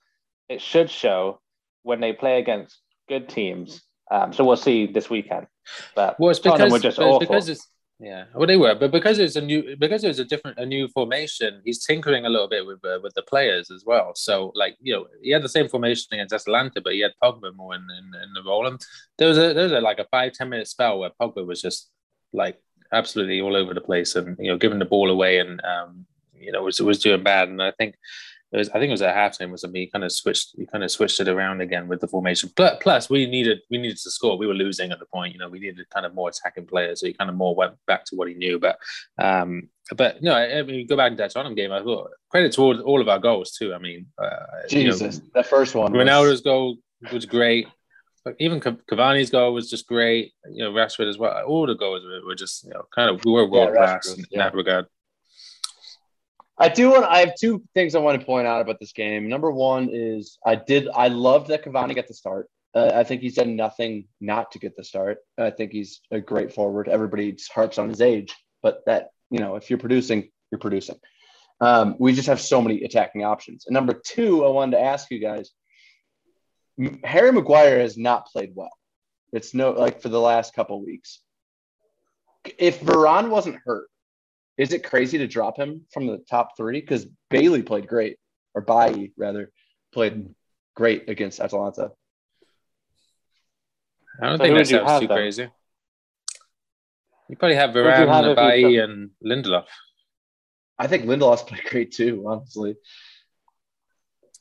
It 0.47 0.61
should 0.61 0.89
show 0.89 1.41
when 1.83 1.99
they 1.99 2.13
play 2.13 2.39
against 2.39 2.79
good 3.07 3.29
teams. 3.29 3.81
Um, 4.09 4.33
so 4.33 4.43
we'll 4.43 4.57
see 4.57 4.87
this 4.87 5.09
weekend. 5.09 5.47
But 5.95 6.19
Well, 6.19 6.31
it's 6.31 6.39
Tottenham 6.39 6.69
because, 6.69 6.71
were 6.71 6.89
just 6.89 6.97
it's 6.97 7.05
awful. 7.05 7.19
because 7.19 7.49
it's 7.49 7.67
yeah. 7.99 8.25
Well, 8.33 8.47
they 8.47 8.55
were, 8.55 8.75
but 8.75 8.91
because 8.91 9.19
it's 9.19 9.35
a 9.35 9.41
new 9.41 9.75
because 9.77 10.05
it 10.05 10.07
was 10.07 10.19
a 10.19 10.25
different 10.25 10.57
a 10.57 10.65
new 10.65 10.87
formation, 10.87 11.61
he's 11.65 11.85
tinkering 11.85 12.25
a 12.25 12.29
little 12.29 12.47
bit 12.47 12.65
with 12.65 12.83
uh, 12.85 12.99
with 13.03 13.13
the 13.13 13.23
players 13.23 13.69
as 13.69 13.83
well. 13.85 14.13
So 14.15 14.53
like 14.55 14.77
you 14.79 14.93
know, 14.93 15.07
he 15.21 15.31
had 15.31 15.41
the 15.41 15.49
same 15.49 15.67
formation 15.67 16.07
against 16.13 16.33
Atalanta, 16.33 16.79
but 16.79 16.93
he 16.93 17.01
had 17.01 17.11
Pogba 17.21 17.53
more 17.53 17.75
in, 17.75 17.81
in, 17.81 18.21
in 18.23 18.33
the 18.33 18.43
role. 18.45 18.67
And 18.67 18.79
there 19.17 19.27
was 19.27 19.37
a 19.37 19.53
there 19.53 19.65
was 19.65 19.73
a, 19.73 19.81
like 19.81 19.99
a 19.99 20.07
five 20.11 20.31
ten 20.31 20.47
minute 20.47 20.69
spell 20.69 20.99
where 20.99 21.11
Pogba 21.21 21.45
was 21.45 21.61
just 21.61 21.89
like 22.31 22.57
absolutely 22.93 23.41
all 23.41 23.55
over 23.55 23.73
the 23.73 23.81
place 23.81 24.15
and 24.15 24.37
you 24.39 24.49
know 24.49 24.57
giving 24.57 24.79
the 24.79 24.85
ball 24.85 25.09
away 25.09 25.39
and 25.39 25.61
um 25.63 26.05
you 26.33 26.51
know 26.53 26.63
was 26.63 26.79
was 26.79 26.99
doing 26.99 27.21
bad. 27.21 27.49
And 27.49 27.61
I 27.61 27.71
think 27.71 27.95
it 28.51 28.57
was, 28.57 28.69
I 28.69 28.73
think 28.73 28.85
it 28.85 28.91
was 28.91 29.01
at 29.01 29.15
halftime 29.15 29.51
was 29.51 29.61
something 29.61 29.79
he 29.79 29.87
kind 29.87 30.03
of 30.03 30.11
switched 30.11 30.55
he 30.57 30.65
kind 30.65 30.83
of 30.83 30.89
switched 30.89 31.19
it 31.19 31.27
around 31.27 31.61
again 31.61 31.87
with 31.87 32.01
the 32.01 32.07
formation. 32.07 32.49
But 32.55 32.79
plus 32.81 33.09
we 33.09 33.27
needed 33.27 33.59
we 33.69 33.77
needed 33.77 33.97
to 33.97 34.11
score. 34.11 34.37
We 34.37 34.47
were 34.47 34.55
losing 34.55 34.91
at 34.91 34.99
the 34.99 35.05
point, 35.05 35.33
you 35.33 35.39
know, 35.39 35.49
we 35.49 35.59
needed 35.59 35.87
kind 35.89 36.05
of 36.05 36.15
more 36.15 36.29
attacking 36.29 36.65
players. 36.65 37.01
So 37.01 37.07
he 37.07 37.13
kind 37.13 37.29
of 37.29 37.35
more 37.35 37.55
went 37.55 37.75
back 37.85 38.05
to 38.05 38.15
what 38.15 38.27
he 38.27 38.33
knew. 38.33 38.59
But 38.59 38.79
um 39.19 39.69
but 39.95 40.21
no, 40.23 40.33
I, 40.33 40.59
I 40.59 40.63
mean 40.63 40.87
go 40.87 40.97
back 40.97 41.11
to 41.11 41.17
that 41.17 41.31
Tottenham 41.31 41.55
game. 41.55 41.71
I 41.71 41.83
thought 41.83 42.09
credit 42.29 42.51
to 42.53 42.61
all, 42.61 42.79
all 42.81 43.01
of 43.01 43.07
our 43.07 43.19
goals 43.19 43.51
too. 43.51 43.73
I 43.73 43.77
mean, 43.77 44.07
uh, 44.17 44.67
Jesus, 44.67 45.17
you 45.17 45.21
know, 45.21 45.29
that 45.35 45.45
first 45.45 45.75
one. 45.75 45.91
was- 45.91 46.01
Ronaldo's 46.01 46.41
goal 46.41 46.77
was 47.11 47.25
great. 47.25 47.67
But 48.25 48.35
even 48.39 48.59
Cav- 48.59 48.81
Cavani's 48.91 49.29
goal 49.29 49.53
was 49.53 49.69
just 49.69 49.87
great. 49.87 50.33
You 50.51 50.65
know, 50.65 50.71
Rashford 50.71 51.09
as 51.09 51.17
well. 51.17 51.41
All 51.47 51.65
the 51.65 51.75
goals 51.75 52.03
were, 52.03 52.27
were 52.27 52.35
just 52.35 52.63
you 52.65 52.71
know 52.71 52.83
kind 52.93 53.09
of 53.09 53.23
we 53.23 53.31
were 53.31 53.47
world 53.47 53.73
class 53.75 54.13
in 54.13 54.25
yeah. 54.29 54.43
that 54.43 54.55
regard. 54.55 54.87
I 56.59 56.67
do 56.67 56.91
want. 56.91 57.05
I 57.05 57.19
have 57.19 57.35
two 57.39 57.63
things 57.73 57.95
I 57.95 57.99
want 57.99 58.19
to 58.19 58.25
point 58.25 58.45
out 58.45 58.61
about 58.61 58.79
this 58.79 58.91
game. 58.91 59.29
Number 59.29 59.49
one 59.49 59.89
is 59.91 60.37
I 60.45 60.55
did. 60.55 60.89
I 60.93 61.07
love 61.07 61.47
that 61.47 61.63
Cavani 61.63 61.95
got 61.95 62.07
the 62.07 62.13
start. 62.13 62.49
Uh, 62.75 62.91
I 62.93 63.03
think 63.03 63.21
he's 63.21 63.35
done 63.35 63.55
nothing 63.55 64.07
not 64.19 64.51
to 64.51 64.59
get 64.59 64.75
the 64.75 64.83
start. 64.83 65.19
I 65.37 65.51
think 65.51 65.71
he's 65.71 66.01
a 66.11 66.19
great 66.19 66.53
forward. 66.53 66.89
Everybody 66.89 67.37
harps 67.53 67.77
on 67.77 67.89
his 67.89 68.01
age, 68.01 68.35
but 68.61 68.81
that 68.85 69.09
you 69.31 69.39
know, 69.39 69.55
if 69.55 69.69
you're 69.69 69.79
producing, 69.79 70.29
you're 70.51 70.59
producing. 70.59 70.97
Um, 71.61 71.95
we 71.97 72.13
just 72.13 72.27
have 72.27 72.41
so 72.41 72.61
many 72.61 72.83
attacking 72.83 73.23
options. 73.23 73.65
And 73.65 73.73
number 73.73 73.93
two, 73.93 74.45
I 74.45 74.49
wanted 74.49 74.77
to 74.77 74.83
ask 74.83 75.09
you 75.11 75.19
guys. 75.19 75.51
Harry 77.03 77.31
Maguire 77.31 77.79
has 77.79 77.97
not 77.97 78.27
played 78.27 78.51
well. 78.55 78.71
It's 79.33 79.53
no 79.53 79.71
like 79.71 80.01
for 80.01 80.09
the 80.09 80.19
last 80.19 80.53
couple 80.53 80.83
weeks. 80.83 81.21
If 82.57 82.79
Varane 82.81 83.29
wasn't 83.29 83.59
hurt, 83.65 83.87
is 84.59 84.73
it 84.73 84.83
crazy 84.83 85.17
to 85.17 85.25
drop 85.25 85.57
him 85.57 85.85
from 85.93 86.05
the 86.05 86.17
top 86.29 86.57
three? 86.57 86.81
Because 86.81 87.07
Bailey 87.29 87.63
played 87.63 87.87
great, 87.87 88.17
or 88.53 88.61
Bailly 88.61 89.13
rather 89.17 89.51
played 89.93 90.35
great 90.75 91.07
against 91.09 91.39
Atalanta. 91.39 91.91
I 94.21 94.27
don't 94.27 94.37
So 94.37 94.43
think 94.43 94.51
who 94.51 94.63
that 94.63 94.67
sounds 94.67 94.99
too 94.99 95.07
then? 95.07 95.17
crazy. 95.17 95.49
You 97.29 97.37
probably 97.37 97.55
have 97.55 97.73
would 97.73 97.85
have 97.85 98.07
Varane, 98.07 98.31
if 98.37 98.61
you 98.71 98.83
and 98.83 99.11
Lindelof. 99.25 99.65
I 100.77 100.87
think 100.87 101.05
Lindelof's 101.05 101.43
played 101.43 101.63
great 101.63 101.91
too, 101.93 102.25
honestly. 102.27 102.75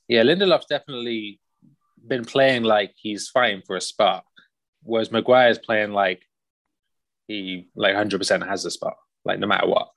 Yeah, 0.09 0.25
Lindelof's 0.25 0.67
definitely 0.67 1.41
been 2.05 2.25
playing 2.25 2.65
like 2.65 2.93
he's 2.97 3.29
fighting 3.29 3.63
for 3.65 3.77
a 3.77 3.81
spot, 3.81 4.25
whereas 4.83 5.13
Maguire's 5.13 5.59
playing 5.59 5.93
like 5.93 6.23
he 7.29 7.69
like 7.77 7.95
hundred 7.95 8.19
percent 8.19 8.43
has 8.43 8.65
a 8.65 8.71
spot, 8.71 8.97
like 9.29 9.39
no 9.39 9.47
matter 9.47 9.69
what. 9.69 9.89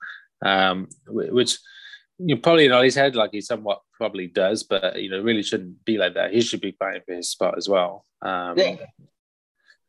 Um, 0.44 0.88
which 1.08 1.58
you 2.18 2.34
know, 2.34 2.40
probably 2.40 2.66
in 2.66 2.84
his 2.84 2.94
head, 2.94 3.16
like 3.16 3.30
he 3.32 3.40
somewhat 3.40 3.80
probably 3.94 4.26
does, 4.26 4.62
but 4.62 5.00
you 5.00 5.10
know, 5.10 5.20
really 5.20 5.42
shouldn't 5.42 5.84
be 5.84 5.98
like 5.98 6.14
that. 6.14 6.32
He 6.32 6.40
should 6.40 6.60
be 6.60 6.76
fighting 6.78 7.02
for 7.06 7.14
his 7.14 7.30
spot 7.30 7.56
as 7.56 7.68
well. 7.68 8.04
Um, 8.20 8.58
Yeah. 8.58 8.76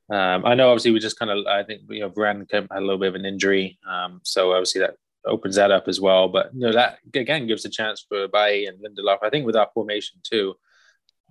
Um, 0.10 0.46
I 0.46 0.54
know, 0.54 0.70
obviously, 0.70 0.92
we 0.92 1.00
just 1.00 1.18
kind 1.18 1.32
of, 1.32 1.46
I 1.48 1.64
think, 1.64 1.84
you 1.90 2.02
know, 2.02 2.10
came- 2.10 2.68
had 2.70 2.70
a 2.72 2.82
little 2.82 2.98
bit 2.98 3.08
of 3.08 3.16
an 3.16 3.26
injury, 3.26 3.80
um, 3.90 4.20
so 4.24 4.52
obviously 4.52 4.82
that 4.82 4.96
opens 5.26 5.56
that 5.56 5.72
up 5.72 5.88
as 5.88 6.00
well. 6.00 6.28
But 6.28 6.54
you 6.54 6.62
know, 6.62 6.74
that 6.74 7.00
again 7.14 7.48
gives 7.48 7.66
a 7.66 7.70
chance 7.70 8.06
for 8.08 8.28
Bailly 8.28 8.68
and 8.68 8.80
Lindelof. 8.80 9.20
I 9.24 9.30
think 9.30 9.46
with 9.46 9.56
our 9.56 9.70
formation 9.74 10.20
too, 10.22 10.56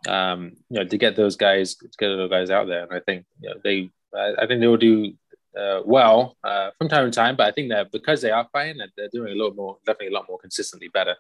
um, 0.09 0.53
you 0.71 0.79
know, 0.79 0.85
to 0.85 0.99
get 0.99 1.17
those 1.17 1.37
guys, 1.37 1.75
to 1.77 1.89
get 1.99 2.09
those 2.09 2.31
guys 2.31 2.51
out 2.51 2.67
there, 2.67 2.83
and 2.85 2.93
I 2.93 3.01
think 3.01 3.27
you 3.41 3.51
know, 3.51 3.57
they, 3.63 3.91
I, 4.17 4.43
I 4.43 4.47
think 4.47 4.61
they 4.61 4.67
will 4.67 4.79
do 4.79 5.13
uh, 5.59 5.81
well 5.85 6.37
uh, 6.45 6.71
from 6.79 6.89
time 6.89 7.11
to 7.11 7.15
time. 7.15 7.37
But 7.37 7.49
I 7.49 7.53
think 7.53 7.71
that 7.71 7.93
because 7.93 8.21
they 8.23 8.31
are 8.31 8.49
that 8.53 8.91
they're 8.97 9.09
doing 9.13 9.33
a 9.33 9.43
lot 9.43 9.57
more, 9.57 9.79
definitely 9.87 10.15
a 10.15 10.19
lot 10.19 10.27
more 10.29 10.39
consistently 10.39 10.89
better. 10.89 11.17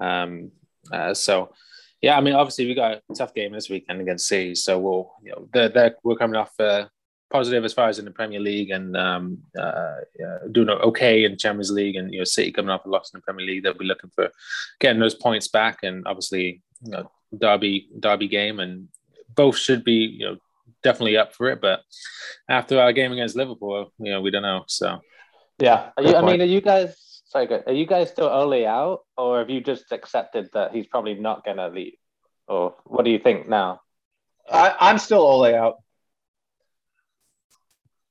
Um, 0.00 0.52
uh, 0.92 1.14
so. 1.14 1.52
Yeah, 2.02 2.18
I 2.18 2.20
mean, 2.20 2.34
obviously 2.34 2.66
we 2.66 2.74
got 2.74 3.00
a 3.10 3.14
tough 3.14 3.32
game 3.32 3.52
this 3.52 3.70
weekend 3.70 3.98
against 3.98 4.28
City, 4.28 4.54
so 4.56 4.78
we'll, 4.78 5.10
you 5.22 5.30
know, 5.30 5.48
they're, 5.54 5.70
they're, 5.70 5.96
we're 6.04 6.16
coming 6.16 6.36
off 6.36 6.52
uh, 6.60 6.84
positive 7.34 7.64
as 7.64 7.72
far 7.72 7.88
as 7.88 7.98
in 7.98 8.04
the 8.04 8.10
Premier 8.12 8.38
League 8.38 8.70
and 8.70 8.96
um, 8.96 9.38
uh, 9.58 9.96
doing 10.52 10.68
okay 10.68 11.24
in 11.24 11.36
Champions 11.36 11.70
League, 11.70 11.96
and 11.96 12.12
you 12.12 12.20
know, 12.20 12.24
City 12.24 12.52
coming 12.52 12.70
off 12.70 12.84
a 12.86 12.88
loss 12.88 13.10
in 13.12 13.18
the 13.18 13.22
Premier 13.22 13.44
League. 13.44 13.64
They'll 13.64 13.74
be 13.74 13.84
looking 13.84 14.10
for 14.14 14.30
getting 14.80 15.00
those 15.00 15.16
points 15.16 15.48
back, 15.48 15.78
and 15.82 16.06
obviously, 16.06 16.62
you 16.84 16.90
know, 16.92 17.10
Derby 17.36 17.88
Derby 17.98 18.28
game, 18.28 18.60
and 18.60 18.88
both 19.34 19.56
should 19.56 19.82
be, 19.82 19.94
you 20.18 20.26
know, 20.26 20.36
definitely 20.84 21.16
up 21.16 21.34
for 21.34 21.48
it. 21.48 21.60
But 21.60 21.80
after 22.48 22.78
our 22.78 22.92
game 22.92 23.10
against 23.10 23.34
Liverpool, 23.34 23.92
you 23.98 24.12
know, 24.12 24.20
we 24.20 24.30
don't 24.30 24.42
know. 24.42 24.64
So 24.68 25.00
Yeah. 25.58 25.90
You, 25.98 26.14
I 26.14 26.22
mean, 26.22 26.40
are 26.40 26.44
you 26.44 26.60
guys 26.60 27.22
sorry? 27.24 27.48
Are 27.66 27.72
you 27.72 27.86
guys 27.86 28.10
still 28.10 28.28
Ole 28.28 28.66
out, 28.66 29.00
or 29.16 29.40
have 29.40 29.50
you 29.50 29.60
just 29.60 29.90
accepted 29.90 30.50
that 30.52 30.72
he's 30.72 30.86
probably 30.86 31.14
not 31.14 31.44
going 31.44 31.56
to 31.56 31.68
leave? 31.68 31.96
Or 32.46 32.74
what 32.84 33.04
do 33.04 33.10
you 33.10 33.18
think 33.18 33.48
now? 33.48 33.80
I, 34.50 34.74
I'm 34.78 34.98
still 34.98 35.22
Ole 35.22 35.54
out. 35.54 35.76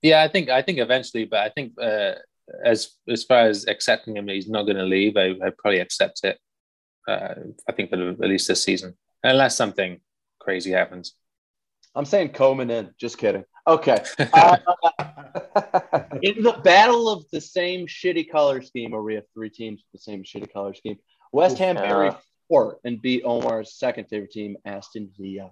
Yeah, 0.01 0.21
I 0.21 0.27
think 0.27 0.49
I 0.49 0.61
think 0.61 0.79
eventually, 0.79 1.25
but 1.25 1.39
I 1.39 1.49
think 1.49 1.73
uh, 1.81 2.15
as 2.65 2.91
as 3.07 3.23
far 3.23 3.47
as 3.47 3.67
accepting 3.67 4.17
him, 4.17 4.27
he's 4.27 4.49
not 4.49 4.63
going 4.63 4.77
to 4.77 4.83
leave. 4.83 5.15
I 5.15 5.29
I 5.45 5.51
probably 5.57 5.79
accept 5.79 6.25
it. 6.25 6.37
Uh, 7.07 7.35
I 7.69 7.71
think 7.71 7.89
for 7.89 7.97
the, 7.97 8.09
at 8.09 8.29
least 8.29 8.47
this 8.47 8.63
season, 8.63 8.95
unless 9.23 9.55
something 9.55 10.01
crazy 10.39 10.71
happens. 10.71 11.15
I'm 11.95 12.05
saying 12.05 12.29
Koeman 12.29 12.71
in. 12.71 12.89
Just 12.97 13.17
kidding. 13.17 13.43
Okay. 13.67 14.03
Uh, 14.33 14.57
in 16.21 16.43
the 16.43 16.59
battle 16.63 17.09
of 17.09 17.25
the 17.31 17.41
same 17.41 17.87
shitty 17.87 18.29
color 18.29 18.61
scheme, 18.61 18.91
where 18.91 19.01
we 19.01 19.15
have 19.15 19.23
three 19.33 19.49
teams 19.49 19.81
with 19.81 19.99
the 19.99 20.03
same 20.03 20.23
shitty 20.23 20.51
color 20.51 20.73
scheme, 20.73 20.97
West 21.31 21.57
Ham 21.57 21.75
Yeah. 21.75 21.81
buried 21.87 22.13
four 22.47 22.79
and 22.83 23.01
beat 23.01 23.23
Omar's 23.25 23.73
second 23.73 24.05
favorite 24.09 24.31
team, 24.31 24.57
Aston 24.65 25.09
Villa. 25.19 25.51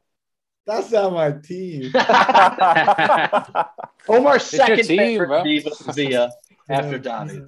That's 0.68 0.92
not 0.92 1.14
my 1.14 1.32
team. 1.32 1.84
Omar's 4.08 4.44
It's 4.44 4.52
second 4.52 4.86
team, 4.86 4.98
favorite 4.98 5.28
bro. 5.28 5.44
Villa, 5.44 5.72
Villa 5.94 6.32
after 6.70 7.00
Donnie. 7.00 7.42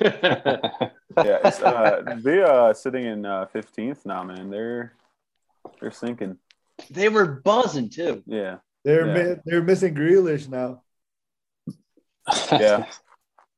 yeah, 0.00 1.38
it's, 1.44 1.60
uh, 1.60 2.16
they 2.22 2.42
uh 2.42 2.72
sitting 2.72 3.04
in 3.04 3.26
uh, 3.26 3.46
15th 3.54 4.06
now, 4.06 4.22
man. 4.22 4.50
They're 4.50 4.92
they're 5.80 5.90
sinking. 5.90 6.38
They 6.90 7.08
were 7.08 7.26
buzzing 7.26 7.90
too. 7.90 8.22
Yeah, 8.26 8.58
They're 8.84 9.06
Yeah. 9.06 9.34
mi- 9.34 9.40
they're 9.44 9.62
missing 9.62 9.94
Grealish 9.94 10.48
now. 10.48 10.82
yeah. 12.52 12.86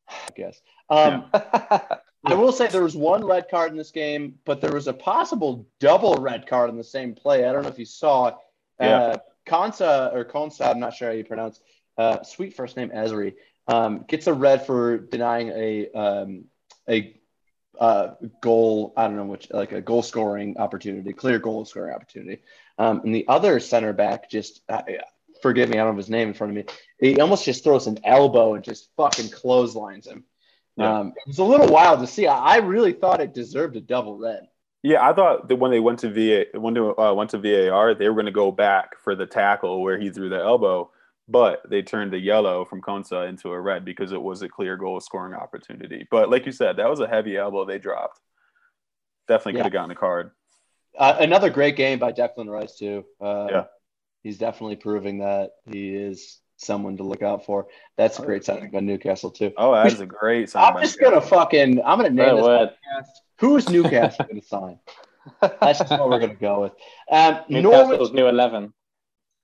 I 0.09 0.31
guess. 0.37 0.61
Um, 0.89 1.27
I 1.33 2.35
will 2.35 2.53
say 2.53 2.67
there 2.67 2.83
was 2.83 2.97
one 2.97 3.25
red 3.25 3.49
card 3.49 3.71
in 3.71 3.77
this 3.77 3.91
game, 3.93 4.39
but 4.45 4.61
there 4.61 4.73
was 4.73 4.89
a 4.89 4.93
possible 4.93 5.67
double 5.79 6.17
red 6.17 6.47
card 6.47 6.71
in 6.71 6.77
the 6.77 6.85
same 6.85 7.15
play. 7.15 7.45
I 7.45 7.53
don't 7.53 7.63
know 7.63 7.69
if 7.69 7.79
you 7.79 7.85
saw. 7.85 8.29
it. 8.29 8.35
Yeah. 8.81 8.97
Uh, 8.99 9.17
Konsa 9.47 10.13
or 10.13 10.25
Konsa, 10.25 10.69
I'm 10.69 10.81
not 10.81 10.95
sure 10.95 11.09
how 11.09 11.15
you 11.15 11.25
pronounce. 11.25 11.61
Uh, 11.97 12.23
sweet 12.25 12.55
first 12.55 12.77
name 12.77 12.91
Ezri 12.91 13.35
um, 13.69 14.05
gets 14.09 14.27
a 14.27 14.35
red 14.35 14.67
for 14.67 14.99
denying 14.99 15.49
a 15.51 15.91
um, 15.93 16.45
a 16.89 17.17
uh, 17.79 18.15
goal. 18.43 18.93
I 18.97 19.07
don't 19.07 19.17
know 19.17 19.25
which, 19.25 19.49
like 19.51 19.73
a 19.73 19.81
goal 19.81 20.03
scoring 20.03 20.57
opportunity, 20.59 21.13
clear 21.13 21.39
goal 21.39 21.65
scoring 21.65 21.95
opportunity. 21.95 22.43
Um, 22.79 23.01
and 23.05 23.15
the 23.15 23.27
other 23.29 23.59
center 23.61 23.93
back 23.93 24.31
just, 24.31 24.61
uh, 24.69 24.83
forgive 25.43 25.69
me, 25.69 25.79
I 25.79 25.85
don't 25.85 25.95
have 25.95 25.97
his 25.97 26.11
name 26.11 26.29
in 26.29 26.35
front 26.35 26.51
of 26.51 26.57
me. 26.57 26.73
He 27.01 27.21
almost 27.21 27.45
just 27.45 27.65
throws 27.65 27.87
an 27.87 27.99
elbow 28.05 28.55
and 28.55 28.65
just 28.65 28.91
fucking 28.97 29.31
clotheslines 29.31 30.07
him. 30.07 30.25
Yeah. 30.77 30.99
Um, 30.99 31.15
it 31.17 31.27
was 31.27 31.39
a 31.39 31.45
little 31.45 31.69
wild 31.69 32.01
to 32.01 32.07
see. 32.07 32.27
I, 32.27 32.37
I 32.37 32.57
really 32.59 32.93
thought 32.93 33.21
it 33.21 33.33
deserved 33.33 33.77
a 33.77 33.81
double 33.81 34.19
red. 34.19 34.49
Yeah, 34.83 35.09
I 35.09 35.15
thought 35.15 35.49
that 35.49 35.57
when 35.57 35.71
they 35.71 35.81
went 35.81 36.01
to 36.01 36.11
VA, 36.11 36.59
when 36.59 36.77
uh, 36.77 37.13
went 37.15 37.31
to 37.31 37.39
VAR, 37.39 37.95
they 37.95 38.09
were 38.09 38.15
going 38.15 38.27
to 38.27 38.31
go 38.33 38.53
back 38.53 39.01
for 39.01 39.15
the 39.17 39.27
tackle 39.27 39.83
where 39.83 39.99
he 39.99 40.11
threw 40.11 40.29
the 40.29 40.37
elbow, 40.37 40.91
but 41.27 41.63
they 41.69 41.83
turned 41.83 42.13
the 42.13 42.19
yellow 42.19 42.65
from 42.65 42.83
Konsa 42.83 43.29
into 43.29 43.51
a 43.51 43.61
red 43.61 43.85
because 43.85 44.13
it 44.13 44.21
was 44.21 44.43
a 44.43 44.49
clear 44.49 44.77
goal 44.77 45.01
scoring 45.01 45.35
opportunity. 45.35 46.07
But 46.11 46.31
like 46.31 46.47
you 46.47 46.53
said, 46.53 46.77
that 46.77 46.91
was 46.91 47.01
a 47.01 47.09
heavy 47.09 47.37
elbow 47.37 47.65
they 47.65 47.79
dropped. 47.79 48.21
Definitely 49.27 49.55
could 49.55 49.59
Yeah. 49.59 49.65
have 49.65 49.73
gotten 49.73 49.91
a 49.91 49.97
card. 49.97 50.31
Uh, 50.99 51.17
another 51.21 51.51
great 51.51 51.77
game 51.77 51.99
by 51.99 52.13
Declan 52.13 52.49
Rice 52.49 52.77
too. 52.79 53.05
Uh, 53.21 53.47
Yeah. 53.51 53.65
he's 54.23 54.39
definitely 54.39 54.77
proving 54.77 55.19
that 55.19 55.51
he 55.71 55.95
is 55.95 56.39
someone 56.57 56.97
to 56.97 57.03
look 57.03 57.23
out 57.23 57.45
for. 57.45 57.67
That's 57.97 58.19
a 58.19 58.23
great 58.23 58.45
signing 58.45 58.71
by 58.71 58.81
Newcastle 58.81 59.31
too. 59.31 59.53
Oh, 59.57 59.75
that 59.75 59.87
is 59.93 60.01
a 60.01 60.07
great 60.07 60.49
sign. 60.51 60.65
I'm 60.75 60.83
just 60.83 60.99
Newcastle. 61.01 61.21
gonna 61.21 61.27
fucking 61.45 61.83
I'm 61.85 61.99
gonna 61.99 62.11
name 62.11 62.29
Good 62.31 62.37
this 62.39 62.45
word. 62.45 62.69
podcast. 62.71 63.09
Who's 63.41 63.69
Newcastle 63.69 64.25
gonna 64.29 64.43
sign? 64.43 64.79
That's 65.41 65.81
just 65.81 65.91
what 65.91 66.09
we're 66.09 66.21
gonna 66.21 66.35
go 66.35 66.63
with. 66.63 66.73
Um, 67.11 67.41
Newcastle's 67.49 67.99
Norwich, 67.99 68.13
new 68.13 68.27
eleven. 68.29 68.73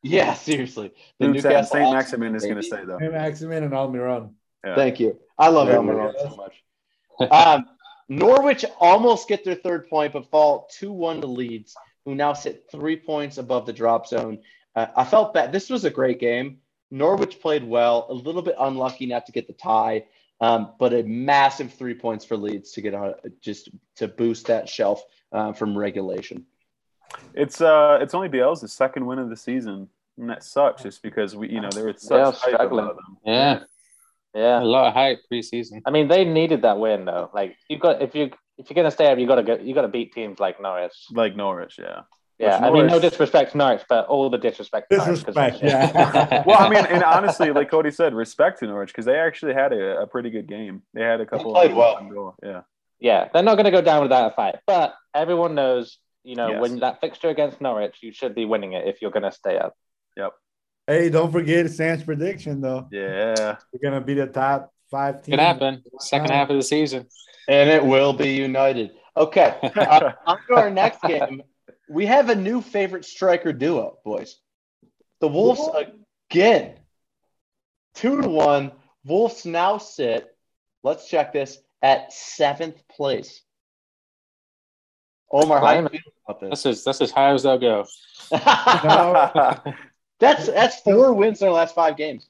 yeah, 0.03 0.33
seriously. 0.35 0.93
The 1.19 1.27
Dude, 1.27 1.37
Newcastle 1.37 1.77
Saint 1.79 1.93
Maximin 1.93 2.35
is 2.35 2.43
going 2.45 2.55
to 2.57 2.61
baby. 2.63 2.67
stay 2.67 2.85
though. 2.87 2.99
Saint 2.99 3.13
Maximin 3.13 3.65
and 3.65 3.73
Almiron. 3.73 4.33
Yeah. 4.65 4.75
Thank 4.77 5.01
you. 5.01 5.19
I 5.39 5.49
love 5.49 5.69
Very 5.69 5.79
Almiron 5.81 6.13
good. 6.13 6.31
so 6.31 6.37
much. 6.37 7.31
Um, 7.31 7.67
Norwich 8.09 8.65
almost 8.79 9.29
get 9.29 9.45
their 9.45 9.55
third 9.55 9.89
point, 9.89 10.13
but 10.13 10.31
fall 10.31 10.69
2 10.79 10.93
1 10.93 11.21
to 11.21 11.27
Leeds, 11.27 11.75
who 12.05 12.15
now 12.15 12.33
sit 12.33 12.67
three 12.71 12.97
points 12.97 13.39
above 13.39 13.67
the 13.67 13.73
drop 13.73 14.07
zone. 14.07 14.41
Uh, 14.75 14.87
I 14.97 15.05
felt 15.05 15.35
that 15.35 15.53
this 15.53 15.71
was 15.71 15.85
a 15.85 15.91
great 15.91 16.19
game. 16.19 16.59
Norwich 16.91 17.41
played 17.41 17.65
well, 17.65 18.07
a 18.11 18.15
little 18.15 18.43
bit 18.43 18.55
unlucky 18.59 19.07
not 19.07 19.27
to 19.27 19.33
get 19.33 19.47
the 19.47 19.55
tie, 19.55 20.05
um, 20.41 20.73
but 20.79 20.93
a 20.93 21.03
massive 21.05 21.73
three 21.73 21.95
points 21.95 22.25
for 22.25 22.37
Leeds 22.37 22.73
to 22.73 22.83
get 22.83 22.95
on, 22.95 23.15
just 23.41 23.71
to 23.97 24.09
boost 24.09 24.47
that 24.47 24.69
shelf 24.69 25.03
uh, 25.33 25.53
from 25.53 25.77
relegation. 25.77 26.45
It's 27.35 27.61
uh, 27.61 27.99
it's 28.01 28.15
only 28.15 28.29
Bielsa's 28.29 28.73
second 28.73 29.07
win 29.07 29.19
of 29.19 29.29
the 29.31 29.37
season, 29.37 29.89
and 30.19 30.31
that 30.31 30.45
sucks 30.45 30.83
just 30.83 31.03
because 31.03 31.37
we, 31.37 31.49
you 31.49 31.61
know, 31.61 31.71
there 31.71 31.87
was 31.87 32.03
such 32.03 32.41
They're 32.43 32.55
struggling. 32.55 32.85
about 32.85 32.97
them. 32.97 33.19
Yeah, 34.35 34.63
a 34.63 34.65
lot 34.65 34.89
of 34.89 34.95
hype 34.95 35.21
preseason. 35.31 35.83
I 35.87 35.91
mean, 35.91 36.09
they 36.09 36.25
needed 36.25 36.63
that 36.63 36.79
win 36.79 37.05
though. 37.05 37.31
Like 37.35 37.57
you 37.69 37.79
got 37.79 38.01
if 38.03 38.15
you 38.15 38.31
if 38.59 38.71
you're 38.71 38.75
gonna 38.75 38.91
stay 38.91 39.11
up, 39.13 39.19
you 39.19 39.27
got 39.27 39.37
to 39.37 39.43
go. 39.43 39.59
You 39.59 39.75
got 39.75 39.83
to 39.83 39.89
beat 39.89 40.13
teams 40.13 40.39
like 40.41 40.61
Norwich. 40.61 40.93
Like 41.13 41.37
Norwich, 41.37 41.77
yeah. 41.79 42.01
Yeah, 42.39 42.57
Which 42.61 42.71
I 42.71 42.73
mean, 42.73 42.87
no 42.89 42.99
disrespect 42.99 43.53
to 43.53 43.59
Norwich, 43.59 43.83
but 43.89 44.07
all 44.07 44.29
the 44.29 44.39
disrespect. 44.39 44.91
to 44.91 44.97
Norwich 44.97 45.25
'cause- 45.25 45.35
Disrespect, 45.35 45.63
yeah. 45.63 46.43
Well, 46.47 46.59
I 46.59 46.69
mean, 46.69 46.85
and 46.87 47.05
honestly, 47.05 47.53
like 47.53 47.71
Cody 47.71 47.91
said, 47.93 48.15
respect 48.15 48.59
to 48.61 48.67
Norwich 48.67 48.89
because 48.89 49.05
they 49.05 49.17
actually 49.19 49.55
had 49.55 49.73
a, 49.73 50.01
a 50.01 50.07
pretty 50.09 50.31
good 50.31 50.49
game. 50.49 50.83
They 50.93 51.03
had 51.03 51.21
a 51.21 51.27
couple. 51.27 51.53
played 51.53 51.71
of 51.71 51.77
well. 51.77 52.09
goal. 52.13 52.35
Yeah. 52.43 52.63
yeah, 52.99 53.29
they're 53.33 53.45
not 53.45 53.55
going 53.57 53.67
to 53.67 53.71
go 53.71 53.83
down 53.83 54.03
without 54.03 54.33
a 54.33 54.35
fight. 54.35 54.57
But 54.67 54.95
everyone 55.15 55.55
knows, 55.55 55.99
you 56.25 56.35
know, 56.35 56.49
Yes. 56.49 56.61
when 56.63 56.81
that 56.81 57.01
fixture 57.01 57.29
against 57.29 57.61
Norwich, 57.61 57.99
you 58.03 58.13
should 58.13 58.35
be 58.35 58.45
winning 58.45 58.73
it 58.73 58.89
if 58.89 59.03
you're 59.03 59.13
going 59.13 59.23
to 59.25 59.31
stay 59.33 59.57
up. 59.59 59.75
Hey, 60.93 61.09
don't 61.09 61.33
forget 61.33 61.71
Sam's 61.71 62.03
prediction 62.03 62.61
though. 62.61 62.87
Yeah. 62.93 63.57
We're 63.73 63.91
gonna 63.91 64.05
be 64.05 64.13
the 64.13 64.27
top 64.27 64.75
five 64.91 65.23
team. 65.23 65.33
Could 65.33 65.41
happen. 65.41 65.83
Second 65.99 66.31
half 66.31 66.51
of 66.51 66.57
the 66.57 66.63
season. 66.63 67.07
And 67.49 67.71
it 67.71 67.83
will 67.83 68.13
be 68.13 68.35
united. 68.35 68.91
Okay. 69.17 69.57
Uh, 69.75 70.13
on 70.27 70.37
to 70.49 70.55
our 70.55 70.69
next 70.69 71.01
game. 71.03 71.43
We 71.89 72.05
have 72.05 72.29
a 72.29 72.35
new 72.35 72.61
favorite 72.61 73.07
striker 73.07 73.55
duo, 73.55 74.01
boys. 74.05 74.37
The 75.21 75.29
Wolves 75.29 75.67
again. 76.31 76.75
Two 77.95 78.21
to 78.21 78.29
one. 78.29 78.73
Wolves 79.03 79.47
now 79.47 79.79
sit, 79.79 80.29
let's 80.83 81.09
check 81.09 81.33
this, 81.33 81.57
at 81.81 82.13
seventh 82.13 82.87
place. 82.89 83.41
Omar, 85.31 85.61
how 85.61 85.73
do 85.73 85.83
you 85.85 85.89
feel 85.89 86.01
about 86.29 86.41
That's 86.51 86.63
this? 86.65 86.81
as 86.81 86.85
that's 86.85 87.01
as 87.01 87.11
high 87.11 87.33
as 87.33 87.45
they'll 87.45 87.59
go. 87.59 87.87
that's 90.23 90.47
that's 90.47 90.77
four 90.81 91.13
wins 91.21 91.41
in 91.41 91.47
their 91.47 91.53
last 91.61 91.75
five 91.75 91.97
games. 91.97 92.23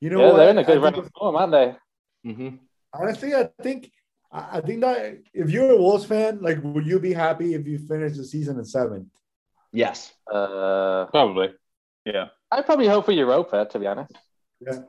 You 0.00 0.10
know 0.10 0.20
yeah, 0.20 0.26
what? 0.28 0.36
they're 0.36 0.50
in 0.50 0.58
a 0.58 0.60
I 0.62 0.64
good 0.64 0.80
think 0.82 0.96
run 0.96 1.04
of 1.04 1.10
form, 1.18 1.36
aren't 1.36 1.52
they? 1.58 1.68
Mm-hmm. 2.30 2.50
Honestly, 3.00 3.30
I 3.34 3.44
think 3.66 3.80
I 4.32 4.58
I 4.58 4.60
think 4.66 4.80
that 4.80 5.18
if 5.42 5.50
you're 5.50 5.70
a 5.70 5.76
Wolves 5.76 6.04
fan, 6.12 6.32
like, 6.40 6.58
would 6.62 6.86
you 6.92 6.98
be 7.08 7.12
happy 7.26 7.54
if 7.54 7.66
you 7.70 7.78
finish 7.92 8.16
the 8.16 8.24
season 8.24 8.58
in 8.58 8.64
seventh? 8.64 9.08
Yes. 9.72 10.12
Uh, 10.30 11.06
Probably. 11.16 11.48
yeah. 12.04 12.26
I'd 12.50 12.66
probably 12.66 12.88
hope 12.88 13.04
for 13.06 13.12
Europa, 13.12 13.58
to 13.72 13.78
be 13.78 13.86
honest. 13.86 14.12
And 14.66 14.84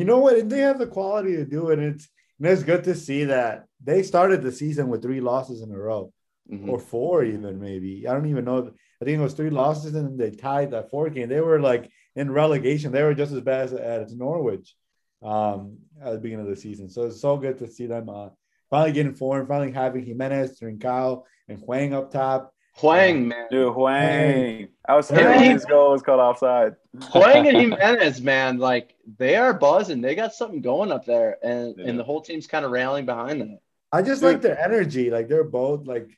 you 0.00 0.04
know 0.04 0.18
what? 0.18 0.36
And 0.38 0.50
they 0.52 0.60
have 0.60 0.78
the 0.78 0.86
quality 0.86 1.34
to 1.36 1.44
do 1.44 1.70
it. 1.70 1.78
It's 1.78 2.08
and 2.38 2.46
it's 2.46 2.62
good 2.62 2.84
to 2.84 2.94
see 2.94 3.24
that 3.24 3.64
they 3.82 4.02
started 4.02 4.42
the 4.42 4.52
season 4.52 4.88
with 4.90 5.02
three 5.02 5.20
losses 5.20 5.58
in 5.62 5.72
a 5.72 5.78
row, 5.88 6.12
Mhm. 6.52 6.68
or 6.68 6.78
four 6.78 7.24
even 7.24 7.58
maybe. 7.68 8.06
I 8.06 8.12
don't 8.14 8.28
even 8.34 8.44
know. 8.44 8.72
I 9.00 9.04
think 9.04 9.18
it 9.18 9.22
was 9.22 9.34
three 9.34 9.50
losses, 9.50 9.94
and 9.94 10.18
they 10.18 10.30
tied 10.30 10.72
that 10.72 10.90
fourth 10.90 11.14
game. 11.14 11.28
They 11.28 11.40
were 11.40 11.60
like 11.60 11.90
in 12.16 12.30
relegation. 12.30 12.90
They 12.92 13.02
were 13.02 13.14
just 13.14 13.32
as 13.32 13.40
bad 13.40 13.66
as, 13.66 13.72
as 13.72 14.14
Norwich 14.14 14.74
um, 15.22 15.78
at 16.02 16.12
the 16.12 16.18
beginning 16.18 16.46
of 16.46 16.50
the 16.50 16.60
season. 16.60 16.88
So 16.88 17.02
it's 17.02 17.20
so 17.20 17.36
good 17.36 17.58
to 17.58 17.68
see 17.68 17.86
them 17.86 18.08
uh, 18.08 18.30
finally 18.70 18.92
getting 18.92 19.14
form, 19.14 19.46
finally 19.46 19.70
having 19.72 20.04
Jimenez, 20.04 20.58
Trincao, 20.60 21.22
and 21.48 21.58
Hwang 21.60 21.94
up 21.94 22.10
top. 22.10 22.52
Hwang, 22.76 23.28
man. 23.28 23.46
Dude, 23.50 23.72
Hwang. 23.72 24.68
I 24.88 24.94
was 24.96 25.10
Yeah. 25.10 25.16
scared 25.16 25.36
when 25.36 25.50
his 25.52 25.64
goal 25.64 25.92
was 25.92 26.02
called 26.02 26.20
offside. 26.20 26.74
Hwang 27.10 27.48
and 27.48 27.56
Jimenez, 27.60 28.20
man, 28.20 28.58
like 28.58 28.94
they 29.18 29.34
are 29.36 29.52
buzzing. 29.52 30.00
They 30.00 30.14
got 30.14 30.32
something 30.32 30.60
going 30.60 30.92
up 30.92 31.04
there, 31.04 31.38
and 31.42 31.74
Yeah. 31.76 31.86
and 31.88 31.98
the 31.98 32.04
whole 32.04 32.20
team's 32.20 32.46
kind 32.46 32.64
of 32.64 32.70
rallying 32.70 33.06
behind 33.06 33.40
them. 33.40 33.58
I 33.90 34.02
just 34.02 34.20
Dude. 34.22 34.32
like 34.32 34.42
their 34.42 34.60
energy. 34.60 35.10
Like 35.10 35.28
they're 35.28 35.44
both 35.44 35.86
like, 35.86 36.08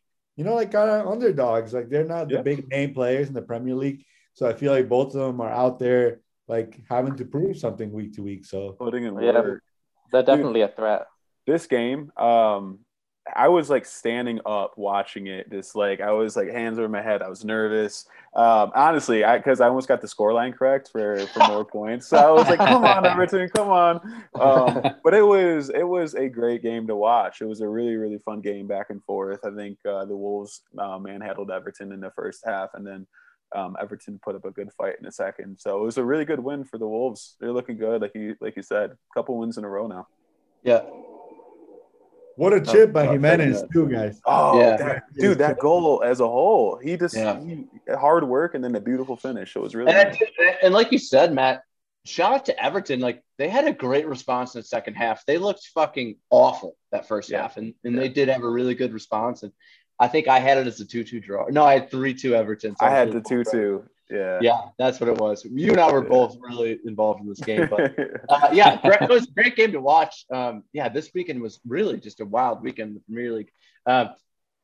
you 0.40 0.46
know, 0.46 0.54
like 0.54 0.72
kind 0.72 0.88
of 0.88 1.06
underdogs. 1.06 1.74
Like 1.74 1.90
they're 1.90 2.06
not 2.16 2.30
Yeah. 2.30 2.38
the 2.38 2.42
big 2.42 2.66
name 2.70 2.94
players 2.94 3.28
in 3.28 3.34
the 3.34 3.42
Premier 3.42 3.74
League. 3.74 4.06
So 4.32 4.48
I 4.48 4.54
feel 4.54 4.72
like 4.72 4.88
both 4.88 5.08
of 5.14 5.20
them 5.20 5.38
are 5.42 5.52
out 5.52 5.78
there 5.78 6.20
like 6.48 6.80
having 6.88 7.14
to 7.16 7.26
prove 7.26 7.58
something 7.58 7.92
week 7.92 8.14
to 8.14 8.22
week. 8.22 8.46
So 8.46 8.72
Putting 8.72 9.04
in 9.04 9.20
Yeah. 9.20 9.42
work. 9.42 9.62
They're 10.10 10.22
definitely 10.22 10.62
a 10.62 10.68
threat. 10.68 11.02
This 11.46 11.66
game, 11.66 12.10
um, 12.16 12.78
I 13.34 13.48
was 13.48 13.70
like 13.70 13.84
standing 13.84 14.40
up 14.46 14.76
watching 14.76 15.26
it. 15.26 15.50
Just 15.50 15.74
like 15.76 16.00
I 16.00 16.12
was 16.12 16.36
like 16.36 16.50
hands 16.50 16.78
over 16.78 16.88
my 16.88 17.02
head. 17.02 17.22
I 17.22 17.28
was 17.28 17.44
nervous. 17.44 18.06
Um, 18.34 18.70
honestly, 18.74 19.24
I 19.24 19.38
because 19.38 19.60
I 19.60 19.68
almost 19.68 19.88
got 19.88 20.00
the 20.00 20.06
scoreline 20.06 20.54
correct 20.54 20.88
for 20.90 21.18
for 21.28 21.46
more 21.48 21.64
points. 21.64 22.06
So 22.06 22.16
I 22.16 22.30
was 22.30 22.48
like, 22.48 22.58
"Come 22.58 22.84
on, 22.84 23.06
Everton, 23.06 23.48
come 23.48 23.68
on!" 23.68 23.96
Um, 24.34 24.94
but 25.04 25.14
it 25.14 25.22
was 25.22 25.70
it 25.70 25.86
was 25.86 26.14
a 26.14 26.28
great 26.28 26.62
game 26.62 26.86
to 26.86 26.96
watch. 26.96 27.40
It 27.40 27.46
was 27.46 27.60
a 27.60 27.68
really 27.68 27.96
really 27.96 28.18
fun 28.18 28.40
game 28.40 28.66
back 28.66 28.90
and 28.90 29.02
forth. 29.04 29.40
I 29.44 29.50
think 29.54 29.78
uh, 29.84 30.04
the 30.04 30.16
Wolves 30.16 30.62
uh, 30.78 30.98
manhandled 30.98 31.50
Everton 31.50 31.92
in 31.92 32.00
the 32.00 32.10
first 32.10 32.44
half, 32.44 32.70
and 32.74 32.86
then 32.86 33.06
um, 33.54 33.76
Everton 33.80 34.18
put 34.22 34.36
up 34.36 34.44
a 34.44 34.50
good 34.50 34.72
fight 34.72 34.94
in 34.98 35.04
the 35.04 35.12
second. 35.12 35.58
So 35.58 35.78
it 35.78 35.84
was 35.84 35.98
a 35.98 36.04
really 36.04 36.24
good 36.24 36.40
win 36.40 36.64
for 36.64 36.78
the 36.78 36.86
Wolves. 36.86 37.36
They're 37.40 37.52
looking 37.52 37.78
good, 37.78 38.00
like 38.02 38.14
you 38.14 38.36
like 38.40 38.56
you 38.56 38.62
said, 38.62 38.90
a 38.90 39.14
couple 39.14 39.38
wins 39.38 39.58
in 39.58 39.64
a 39.64 39.68
row 39.68 39.86
now. 39.86 40.06
Yeah, 40.62 40.82
what 42.36 42.52
a 42.52 42.60
chip 42.60 42.92
by 42.92 43.06
Jimenez 43.06 43.60
thank 43.60 43.72
too, 43.72 43.88
guys. 43.88 44.20
Oh, 44.24 44.58
Yeah. 44.58 44.76
that, 44.76 45.02
dude, 45.18 45.38
that 45.38 45.58
goal 45.58 46.02
as 46.04 46.20
a 46.20 46.26
whole, 46.26 46.76
he 46.76 46.96
just 46.96 47.14
Yeah. 47.16 47.40
he, 47.40 47.66
hard 47.94 48.24
work 48.24 48.54
and 48.54 48.62
then 48.64 48.74
a 48.74 48.80
beautiful 48.80 49.16
finish. 49.16 49.56
It 49.56 49.60
was 49.60 49.74
really 49.74 49.92
and, 49.92 50.10
nice. 50.10 50.22
And 50.62 50.72
like 50.72 50.92
you 50.92 50.98
said, 50.98 51.32
Matt, 51.34 51.62
shout 52.06 52.32
out 52.32 52.44
to 52.46 52.62
Everton. 52.64 53.00
Like 53.00 53.22
they 53.38 53.48
had 53.48 53.66
a 53.66 53.72
great 53.72 54.06
response 54.06 54.54
in 54.54 54.60
the 54.60 54.66
second 54.66 54.94
half. 54.94 55.24
They 55.26 55.38
looked 55.38 55.66
fucking 55.74 56.16
awful 56.30 56.76
that 56.92 57.06
first 57.06 57.30
Yeah. 57.30 57.42
half, 57.42 57.56
and, 57.56 57.74
and 57.84 57.98
they 57.98 58.08
did 58.08 58.28
have 58.28 58.42
a 58.42 58.48
really 58.48 58.74
good 58.74 58.92
response. 58.92 59.42
And 59.42 59.52
I 59.98 60.08
think 60.08 60.28
I 60.28 60.38
had 60.38 60.56
it 60.58 60.66
as 60.66 60.80
a 60.80 60.86
two-two 60.86 61.20
draw. 61.20 61.46
No, 61.50 61.62
I 61.64 61.74
had 61.74 61.90
three-two 61.90 62.34
Everton. 62.34 62.74
so 62.76 62.86
I 62.86 62.90
had 62.90 63.12
the 63.12 63.20
two 63.20 63.44
two. 63.44 63.84
Yeah. 64.10 64.38
Yeah, 64.42 64.60
that's 64.78 65.00
what 65.00 65.08
it 65.08 65.18
was. 65.18 65.44
You 65.44 65.72
and 65.72 65.80
I 65.80 65.90
were 65.90 66.02
both 66.02 66.36
really 66.40 66.78
involved 66.84 67.20
in 67.20 67.28
this 67.28 67.40
game, 67.40 67.68
but 67.70 67.94
uh, 68.28 68.50
yeah, 68.52 68.80
it 68.82 69.08
was 69.08 69.28
a 69.28 69.30
great 69.30 69.56
game 69.56 69.72
to 69.72 69.80
watch. 69.80 70.24
Um, 70.32 70.64
yeah, 70.72 70.88
this 70.88 71.10
weekend 71.14 71.40
was 71.40 71.60
really 71.66 71.98
just 71.98 72.20
a 72.20 72.24
wild 72.24 72.62
weekend 72.62 72.88
in 72.88 72.94
the 72.94 73.00
Premier 73.00 73.32
League. 73.32 73.50
Uh, 73.86 74.06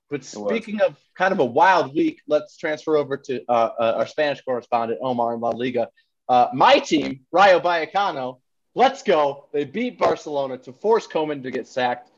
but 0.09 0.25
speaking 0.25 0.81
of 0.81 0.97
kind 1.17 1.33
of 1.33 1.41
a 1.41 1.45
wild 1.45 1.95
week, 1.95 2.23
let's 2.29 2.57
transfer 2.57 2.97
over 2.97 3.17
to 3.17 3.43
uh, 3.49 3.71
uh, 3.79 3.95
our 3.99 4.07
Spanish 4.07 4.41
correspondent 4.43 5.01
Omar 5.03 5.35
in 5.35 5.41
La 5.41 5.51
Liga. 5.51 5.89
Uh, 6.29 6.49
my 6.53 6.79
team, 6.79 7.21
Rayo 7.33 7.61
Vallecano, 7.61 8.41
let's 8.75 9.03
go. 9.03 9.49
They 9.53 9.65
beat 9.65 9.99
Barcelona 9.99 10.59
to 10.59 10.73
force 10.73 11.07
Koeman 11.07 11.43
to 11.43 11.51
get 11.51 11.67
sacked, 11.67 12.11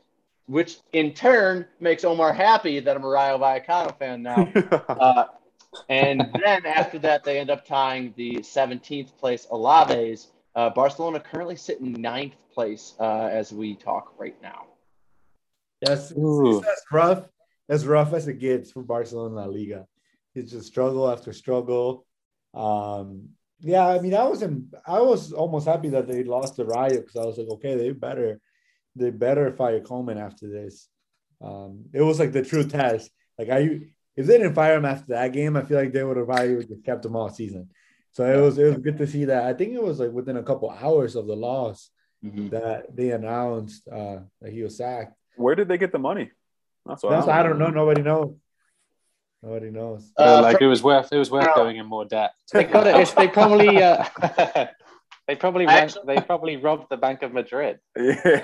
which 0.45 0.77
in 0.93 1.13
turn 1.13 1.65
makes 1.79 2.03
Omar 2.03 2.33
happy 2.33 2.79
that 2.79 2.95
I'm 2.95 3.03
a 3.03 3.07
Rayo 3.07 3.37
Vallecano 3.37 3.97
fan 3.97 4.21
now. 4.21 4.51
Uh, 4.89 5.25
and 5.89 6.19
then 6.43 6.65
after 6.65 6.99
that, 6.99 7.23
they 7.23 7.39
end 7.39 7.49
up 7.49 7.65
tying 7.65 8.13
the 8.17 8.37
17th 8.39 9.17
place 9.17 9.47
Alaves. 9.51 10.27
Uh, 10.55 10.69
Barcelona 10.69 11.19
currently 11.19 11.55
sit 11.55 11.79
in 11.79 11.93
ninth 11.93 12.35
place 12.53 12.95
uh, 12.99 13.29
as 13.31 13.53
we 13.53 13.75
talk 13.75 14.13
right 14.17 14.39
now. 14.41 14.65
Yes, 15.81 16.11
Ooh. 16.17 16.57
it's 16.59 16.67
as 16.67 16.83
rough 16.91 17.29
as 17.69 17.85
rough 17.85 18.13
as 18.13 18.27
it 18.27 18.39
gets 18.39 18.71
for 18.71 18.81
Barcelona 18.81 19.35
La 19.35 19.45
Liga. 19.45 19.85
It's 20.35 20.51
just 20.51 20.67
struggle 20.67 21.09
after 21.09 21.31
struggle. 21.31 22.05
Um, 22.53 23.29
yeah, 23.61 23.87
I 23.87 23.99
mean, 23.99 24.15
I 24.15 24.23
was 24.23 24.41
in, 24.41 24.71
I 24.85 25.01
was 25.01 25.31
almost 25.31 25.67
happy 25.67 25.89
that 25.89 26.07
they 26.07 26.23
lost 26.23 26.55
to 26.55 26.65
Rayo 26.65 27.01
because 27.01 27.15
I 27.15 27.25
was 27.25 27.37
like, 27.37 27.49
okay, 27.49 27.75
they 27.75 27.91
better, 27.91 28.39
they 28.95 29.11
better 29.11 29.51
fire 29.51 29.79
Koeman 29.79 30.19
after 30.19 30.49
this. 30.49 30.87
Um, 31.41 31.85
it 31.93 32.01
was 32.01 32.19
like 32.19 32.31
the 32.31 32.43
true 32.43 32.63
test. 32.63 33.11
Like, 33.37 33.49
I 33.49 33.81
if 34.19 34.25
they 34.27 34.37
didn't 34.37 34.53
fire 34.53 34.75
him 34.75 34.85
after 34.85 35.13
that 35.13 35.31
game, 35.31 35.55
I 35.55 35.63
feel 35.63 35.77
like 35.77 35.93
they 35.93 36.03
would 36.03 36.17
have 36.17 36.27
probably 36.27 36.65
just 36.65 36.83
kept 36.83 37.05
him 37.05 37.15
all 37.15 37.29
season. 37.29 37.69
So 38.11 38.25
it 38.25 38.41
was 38.41 38.57
it 38.57 38.65
was 38.65 38.77
good 38.77 38.97
to 38.97 39.07
see 39.07 39.25
that. 39.25 39.43
I 39.45 39.53
think 39.53 39.73
it 39.73 39.81
was 39.81 39.99
like 39.99 40.11
within 40.11 40.35
a 40.37 40.43
couple 40.43 40.69
hours 40.69 41.15
of 41.15 41.25
the 41.25 41.35
loss 41.35 41.89
that 42.21 42.93
they 42.93 43.11
announced 43.11 43.87
uh, 43.87 44.17
that 44.41 44.51
he 44.51 44.61
was 44.61 44.75
sacked. 44.77 45.13
Where 45.37 45.55
did 45.55 45.69
they 45.69 45.77
get 45.77 45.93
the 45.93 45.99
money? 45.99 46.31
That's 46.85 47.01
what 47.01 47.11
That's 47.11 47.27
I 47.27 47.43
don't 47.43 47.59
know. 47.59 47.69
Nobody 47.69 48.01
knows. 48.01 48.35
Nobody 49.41 49.69
knows. 49.71 50.11
Uh, 50.17 50.39
Uh, 50.39 50.41
like 50.41 50.57
for- 50.57 50.65
it 50.65 50.67
was 50.67 50.83
worth 50.83 51.13
it 51.13 51.17
was 51.17 51.31
worth 51.31 51.45
No. 51.45 51.55
going 51.55 51.77
in 51.77 51.85
more 51.85 52.03
debt. 52.03 52.31
They 52.51 52.65
got 52.65 52.87
it. 52.87 52.95
It's, 52.97 53.13
they 53.13 53.29
probably 53.29 53.81
uh, 53.81 54.03
they 55.29 55.35
probably 55.35 55.67
I 55.67 55.75
ran, 55.75 55.83
actually- 55.83 56.15
they 56.15 56.21
probably 56.21 56.57
robbed 56.57 56.87
the 56.89 56.97
Bank 56.97 57.21
of 57.21 57.31
Madrid. 57.33 57.77
Yeah. 57.97 58.41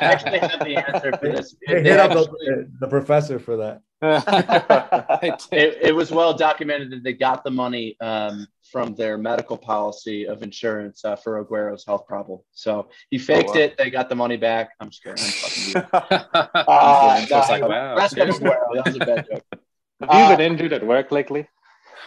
I 0.00 0.04
actually 0.04 0.38
have 0.40 0.60
the 0.60 0.76
answer 0.76 1.10
for 1.16 1.28
this. 1.34 1.56
They 1.66 1.82
They 1.82 1.90
hit 1.90 1.98
up 1.98 2.10
the, 2.12 2.68
the 2.80 2.86
professor 2.86 3.38
for 3.38 3.56
that. 3.56 3.80
It, 5.50 5.78
it 5.88 5.94
was 5.94 6.10
well 6.12 6.34
documented 6.34 6.90
that 6.92 7.02
they 7.02 7.14
got 7.14 7.42
the 7.44 7.50
money 7.50 7.96
um, 8.00 8.46
from 8.70 8.94
their 8.94 9.16
medical 9.16 9.56
policy 9.56 10.26
of 10.26 10.42
insurance 10.42 11.02
uh, 11.04 11.16
for 11.16 11.42
Aguero's 11.42 11.84
health 11.86 12.06
problem. 12.06 12.40
So 12.52 12.88
he 13.10 13.16
faked 13.18 13.48
Oh, 13.50 13.52
wow. 13.54 13.60
it. 13.60 13.78
They 13.78 13.88
got 13.90 14.08
the 14.10 14.14
money 14.14 14.36
back. 14.36 14.70
I'm 14.80 14.90
just 14.90 15.02
kidding. 15.02 15.24
I'm 15.24 15.30
fucking 15.30 15.72
you. 16.14 16.60
Uh, 16.60 17.26
so 17.26 17.38
it's 17.38 17.48
like, 17.48 17.62
no, 17.62 17.68
wow, 17.68 17.96
rest 17.96 18.12
of 18.12 18.18
seriously? 18.18 18.46
Aguero. 18.50 18.74
That 18.74 18.84
was 18.86 18.96
a 18.96 18.98
bad 19.00 19.26
joke. 19.30 19.44
Have 19.52 20.10
you 20.20 20.24
Uh, 20.34 20.36
been 20.36 20.52
injured 20.52 20.72
at 20.74 20.86
work 20.86 21.10
lately? 21.10 21.48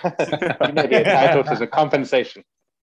you 0.04 0.74
may 0.74 0.88
be 0.88 0.96
entitled 0.96 1.48
to 1.48 1.56
the 1.56 1.68
compensation. 1.68 2.44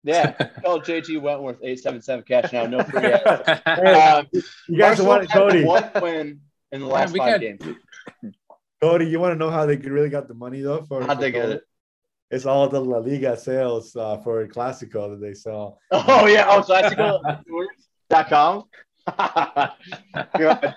Yeah. 0.05 0.32
Call 0.64 0.80
JG 0.80 1.20
Wentworth 1.20 1.59
877 1.62 2.24
cash 2.24 2.53
now. 2.53 2.66
No 2.66 2.82
free 2.82 3.05
ads. 3.05 3.61
Um, 3.66 4.26
you 4.68 4.78
guys 4.78 5.00
want 5.00 5.30
had 5.30 5.38
Cody? 5.38 5.64
one 5.64 5.90
win 6.00 6.40
in 6.72 6.80
the 6.80 6.86
last 6.86 7.12
we 7.12 7.18
five 7.18 7.40
got- 7.40 7.40
games. 7.40 7.76
Cody, 8.80 9.07
you 9.07 9.20
want 9.20 9.32
to 9.32 9.38
know 9.38 9.50
how 9.50 9.64
they 9.64 9.76
really 9.76 10.09
got 10.09 10.26
the 10.26 10.34
money 10.34 10.61
though? 10.61 10.82
For 10.82 11.05
How'd 11.05 11.20
they 11.20 11.30
get 11.30 11.50
it? 11.50 11.62
It's 12.32 12.46
all 12.46 12.68
the 12.68 12.80
La 12.80 12.98
Liga 12.98 13.36
sales 13.36 13.94
uh, 13.94 14.16
for 14.18 14.44
Clasico 14.48 15.11
that 15.11 15.20
they 15.20 15.34
sell. 15.34 15.78
Oh 15.92 16.26
yeah, 16.26 16.46
oh 16.48 16.62
classical.com. 16.62 18.64
God, 20.38 20.74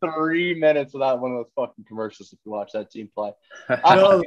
three 0.04 0.54
minutes 0.54 0.94
without 0.94 1.20
one 1.20 1.32
of 1.32 1.38
those 1.38 1.50
fucking 1.54 1.84
commercials 1.86 2.32
if 2.32 2.38
you 2.44 2.52
watch 2.52 2.72
that 2.72 2.90
team 2.90 3.08
play. 3.14 3.32
No, 3.68 4.22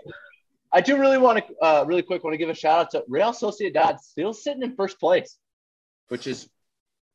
I 0.72 0.82
do 0.82 0.98
really 0.98 1.18
want 1.18 1.40
to, 1.40 1.56
uh, 1.66 1.86
really 1.88 2.02
quick, 2.02 2.24
want 2.24 2.34
to 2.34 2.38
give 2.38 2.50
a 2.50 2.54
shout 2.54 2.80
out 2.80 2.92
to 2.92 3.04
Real 3.08 3.32
Sociedad, 3.32 4.00
still 4.00 4.34
sitting 4.34 4.64
in 4.64 4.76
first 4.76 5.00
place, 5.00 5.38
which 6.10 6.28
is, 6.28 6.50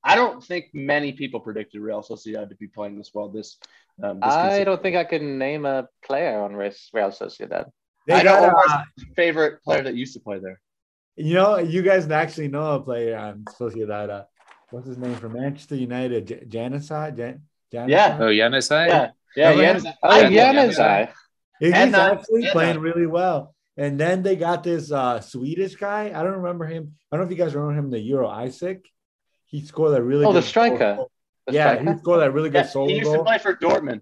I 0.02 0.14
don't 0.14 0.42
think 0.42 0.66
many 0.72 1.12
people 1.12 1.40
predicted 1.40 1.80
Real 1.80 2.02
Sociedad 2.02 2.48
to 2.48 2.56
be 2.56 2.66
playing 2.66 2.96
this 2.96 3.10
well. 3.12 3.28
This, 3.28 3.58
um, 4.02 4.20
this 4.20 4.34
I 4.34 4.64
don't 4.64 4.82
think 4.82 4.96
I 4.96 5.04
can 5.04 5.38
name 5.38 5.66
a 5.66 5.86
player 6.04 6.40
on 6.40 6.56
Real 6.56 6.72
Real 6.92 7.10
Sociedad. 7.10 7.66
they 8.06 8.14
I 8.14 8.22
know 8.22 8.34
got, 8.34 8.42
Omar's 8.42 8.72
uh, 8.72 8.82
favorite 9.14 9.62
player 9.62 9.82
that 9.82 9.94
used 9.94 10.14
to 10.14 10.20
play 10.20 10.38
there. 10.38 10.60
you 11.16 11.34
know, 11.34 11.58
you 11.58 11.82
guys 11.82 12.10
actually 12.10 12.48
know 12.48 12.76
a 12.76 12.80
player 12.80 13.16
on 13.16 13.44
Sociedad. 13.44 14.08
Uh, 14.10 14.24
what's 14.70 14.86
his 14.86 14.98
name 14.98 15.14
from 15.16 15.34
Manchester 15.34 15.76
United? 15.76 16.26
J- 16.26 16.44
Januzaj? 16.48 17.16
Jan- 17.16 17.42
Januzaj? 17.72 17.88
Yeah. 17.88 18.16
Oh, 18.18 18.24
Yanis, 18.24 18.72
eh? 18.72 18.86
Yeah, 18.86 19.10
yeah, 19.36 19.50
Yeah, 19.52 19.78
yeah. 19.78 19.92
Oh, 20.02 20.16
Yeah, 20.16 20.28
yeah, 20.28 20.52
yeah, 20.52 20.70
yeah. 20.70 21.12
He's 21.62 21.72
And, 21.72 21.94
actually 21.94 22.46
playing 22.50 22.80
really 22.80 23.06
well. 23.06 23.54
And 23.76 23.98
then 23.98 24.22
they 24.22 24.34
got 24.36 24.64
this 24.64 24.90
uh, 24.90 25.20
Swedish 25.20 25.76
guy. 25.76 26.06
I 26.14 26.22
don't 26.24 26.38
remember 26.42 26.66
him. 26.66 26.94
I 27.10 27.16
don't 27.16 27.24
know 27.24 27.32
if 27.32 27.38
you 27.38 27.42
guys 27.42 27.54
remember 27.54 27.78
him, 27.78 27.90
the 27.90 28.00
Euro 28.00 28.28
Isak. 28.44 28.84
He 29.46 29.64
scored 29.64 29.96
a 29.96 30.02
really 30.02 30.24
Oh, 30.24 30.32
good 30.32 30.42
the 30.42 30.46
striker. 30.46 30.96
goal. 30.96 31.10
The 31.46 31.52
yeah, 31.54 31.74
striker? 31.74 31.92
he 31.92 31.98
scored 31.98 32.20
that 32.22 32.32
really 32.32 32.50
good 32.50 32.64
Yeah, 32.64 32.70
solo 32.70 32.88
he 32.88 32.96
used 32.98 33.12
to 33.12 33.22
play 33.22 33.38
for 33.38 33.54
Dortmund. 33.54 34.00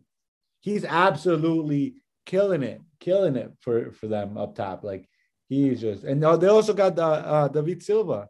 He's 0.60 0.84
absolutely 0.86 1.96
killing 2.26 2.62
it, 2.62 2.80
killing 2.98 3.36
it 3.36 3.52
for 3.60 3.92
for 3.92 4.06
them 4.08 4.36
up 4.38 4.54
top. 4.56 4.82
Like 4.84 5.08
he's 5.48 5.80
just, 5.82 6.04
and 6.04 6.24
uh, 6.24 6.36
they 6.36 6.48
also 6.48 6.72
got 6.74 6.96
the 6.96 7.04
uh, 7.04 7.48
David 7.48 7.82
Silva. 7.82 8.28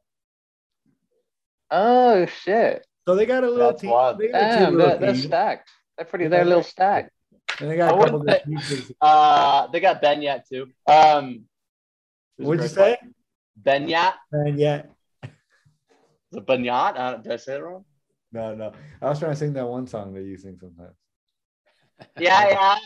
Oh 1.70 2.26
shit! 2.26 2.86
So 3.06 3.14
they 3.14 3.26
got 3.26 3.44
a 3.44 3.48
little 3.50 3.68
That's 3.70 3.80
team. 3.82 3.90
wild. 3.90 4.18
They 4.18 4.28
got 4.28 4.52
two 4.58 4.64
Damn, 4.64 4.78
they're, 4.78 4.98
they're 4.98 5.14
stacked. 5.14 5.70
They're 5.96 6.04
pretty. 6.06 6.26
They're 6.28 6.42
a 6.42 6.44
little 6.44 6.62
stacked. 6.62 7.10
And 7.58 7.70
they 7.70 7.76
got 7.76 7.92
I 7.92 7.96
a 7.96 8.04
couple 8.04 8.18
wouldn't 8.20 8.44
pieces. 8.44 8.92
Uh, 9.00 9.66
they 9.68 9.80
got 9.80 10.02
Benyat 10.02 10.46
too. 10.48 10.68
Um, 10.86 11.44
What'd 12.36 12.62
you 12.62 12.68
great 12.68 12.70
say? 12.70 12.96
player. 12.96 12.98
Benyat. 13.62 14.14
And 14.32 14.58
yeah, 14.58 14.82
The 16.32 16.40
Benyat. 16.40 16.96
Uh, 16.96 17.16
did 17.16 17.32
I 17.32 17.36
say 17.36 17.54
it 17.56 17.62
wrong? 17.62 17.84
no, 18.32 18.54
no. 18.54 18.72
I 19.02 19.08
was 19.08 19.18
trying 19.18 19.32
to 19.32 19.36
sing 19.36 19.52
that 19.54 19.66
one 19.66 19.86
song 19.86 20.14
that 20.14 20.22
you 20.22 20.36
sing 20.36 20.56
sometimes. 20.60 20.94
Yeah, 22.18 22.48
yeah, 22.48 22.78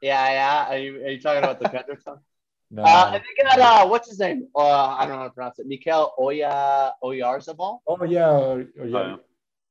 yeah, 0.00 0.28
yeah. 0.30 0.66
Are 0.70 0.78
you, 0.78 0.96
are 1.04 1.10
you 1.10 1.20
talking 1.20 1.38
about 1.38 1.60
the 1.60 1.68
Kendrick 1.68 2.00
song? 2.00 2.18
No, 2.68 2.82
Uh, 2.82 3.12
and 3.14 3.22
they 3.22 3.44
got 3.44 3.60
uh, 3.60 3.88
what's 3.88 4.08
his 4.08 4.18
name? 4.18 4.48
Uh, 4.52 4.88
I 4.88 5.06
don't 5.06 5.10
know 5.10 5.18
how 5.18 5.24
to 5.28 5.30
pronounce 5.30 5.60
it. 5.60 5.68
Mikel 5.68 6.12
Oya 6.18 6.92
Oyarzabal. 7.00 7.78
oh 7.86 8.04
yeah, 8.04 8.28
or, 8.28 8.66
or 8.80 8.86
yeah. 8.86 8.98
Oh, 8.98 9.20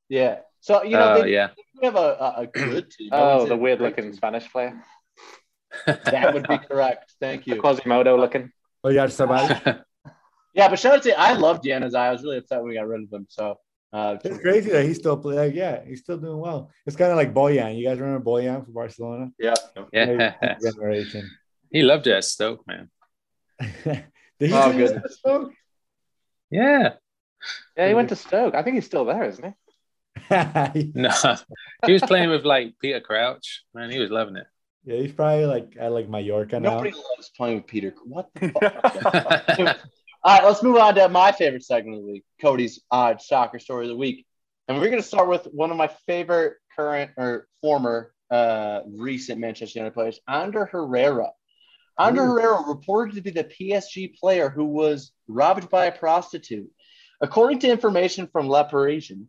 Yeah. 0.08 0.38
So 0.66 0.82
you 0.82 0.96
know 0.98 1.14
Oh, 1.18 1.22
they, 1.22 1.32
yeah. 1.32 1.48
they 1.80 1.86
have 1.86 1.94
a, 1.94 2.08
a, 2.26 2.34
a 2.42 2.46
good 2.48 2.90
team. 2.90 3.10
I 3.12 3.20
Oh, 3.20 3.46
the 3.46 3.56
weird 3.56 3.80
looking. 3.80 4.12
Spanish 4.12 4.50
player. 4.50 4.82
That 5.86 6.34
would 6.34 6.48
be 6.48 6.58
correct. 6.58 7.14
Thank 7.20 7.44
The 7.44 7.54
you. 7.54 7.60
Quasimodo 7.60 8.16
looking. 8.18 8.50
oh 8.82 8.88
yeah, 8.90 9.06
Sabal. 9.06 9.46
Yeah, 10.54 10.68
but 10.70 10.78
shout 10.80 10.94
out 10.96 11.02
to 11.04 11.12
I 11.20 11.34
love 11.34 11.62
Gianna's 11.62 11.94
I 11.94 12.10
was 12.10 12.22
really 12.24 12.38
upset 12.38 12.58
when 12.60 12.70
we 12.70 12.74
got 12.76 12.88
rid 12.88 13.02
of 13.04 13.12
him. 13.12 13.26
So 13.28 13.58
uh, 13.92 14.16
It's 14.24 14.40
crazy 14.40 14.70
that 14.72 14.86
he's 14.86 14.96
still 14.96 15.16
playing. 15.18 15.38
Like, 15.38 15.54
yeah, 15.54 15.84
he's 15.86 16.00
still 16.00 16.16
doing 16.18 16.38
well. 16.38 16.70
It's 16.86 16.96
kind 16.96 17.10
of 17.12 17.16
like 17.18 17.32
Bojan. 17.34 17.76
You 17.78 17.86
guys 17.86 17.98
remember 18.00 18.24
Bojan 18.24 18.64
from 18.64 18.72
Barcelona? 18.72 19.30
yeah. 19.38 19.54
yeah. 19.92 20.56
Generation. 20.62 21.30
he 21.70 21.82
loved 21.82 22.06
it 22.08 22.14
at 22.14 22.24
Stoke, 22.24 22.66
man. 22.66 22.88
Did 23.84 24.04
he 24.40 24.52
Oh, 24.52 24.70
say 24.72 24.78
goodness. 24.78 25.16
Stoke? 25.18 25.52
Yeah. 26.50 26.94
Yeah, 27.76 27.88
he 27.88 27.94
went 27.94 28.08
to 28.08 28.16
Stoke. 28.16 28.54
I 28.56 28.62
think 28.62 28.74
he's 28.76 28.86
still 28.86 29.04
there, 29.04 29.24
isn't 29.24 29.44
he? 29.44 29.52
Yeah, 30.30 30.72
No. 30.94 31.10
he 31.86 31.92
was 31.92 32.02
playing 32.02 32.30
with 32.30 32.44
like 32.44 32.74
Peter 32.80 33.00
Crouch. 33.00 33.62
Man, 33.74 33.90
he 33.90 33.98
was 33.98 34.10
loving 34.10 34.36
it. 34.36 34.46
Yeah, 34.84 35.00
he's 35.00 35.12
probably 35.12 35.46
like 35.46 35.76
at 35.78 35.92
like 35.92 36.08
Mallorca 36.08 36.60
now. 36.60 36.74
Nobody 36.74 36.92
loves 36.92 37.30
playing 37.36 37.56
with 37.56 37.66
Peter. 37.66 37.94
What 38.04 38.28
the 38.34 38.50
fuck? 39.58 39.78
All 40.22 40.34
right, 40.34 40.44
let's 40.44 40.62
move 40.62 40.76
on 40.76 40.94
to 40.96 41.08
my 41.08 41.32
favorite 41.32 41.64
segment 41.64 41.98
of 41.98 42.04
the 42.04 42.12
week, 42.12 42.24
Cody's 42.40 42.80
odd 42.90 43.20
soccer 43.20 43.58
story 43.58 43.84
of 43.86 43.90
the 43.90 43.96
week. 43.96 44.26
And 44.68 44.78
we're 44.78 44.90
going 44.90 45.02
to 45.02 45.06
start 45.06 45.28
with 45.28 45.44
one 45.52 45.70
of 45.70 45.76
my 45.76 45.88
favorite 46.06 46.54
current 46.74 47.12
or 47.16 47.46
former 47.60 48.12
uh, 48.30 48.80
recent 48.86 49.38
Manchester 49.40 49.78
United 49.78 49.94
players, 49.94 50.18
Ander 50.28 50.64
Herrera. 50.66 51.30
Ander 51.98 52.24
Ooh. 52.24 52.32
Herrera 52.32 52.64
reported 52.66 53.14
to 53.14 53.20
be 53.20 53.30
the 53.30 53.44
PSG 53.44 54.18
player 54.18 54.48
who 54.48 54.64
was 54.64 55.12
robbed 55.28 55.70
by 55.70 55.86
a 55.86 55.92
prostitute. 55.92 56.68
According 57.20 57.60
to 57.60 57.70
information 57.70 58.26
from 58.26 58.48
Le 58.48 58.68
Parisien, 58.68 59.26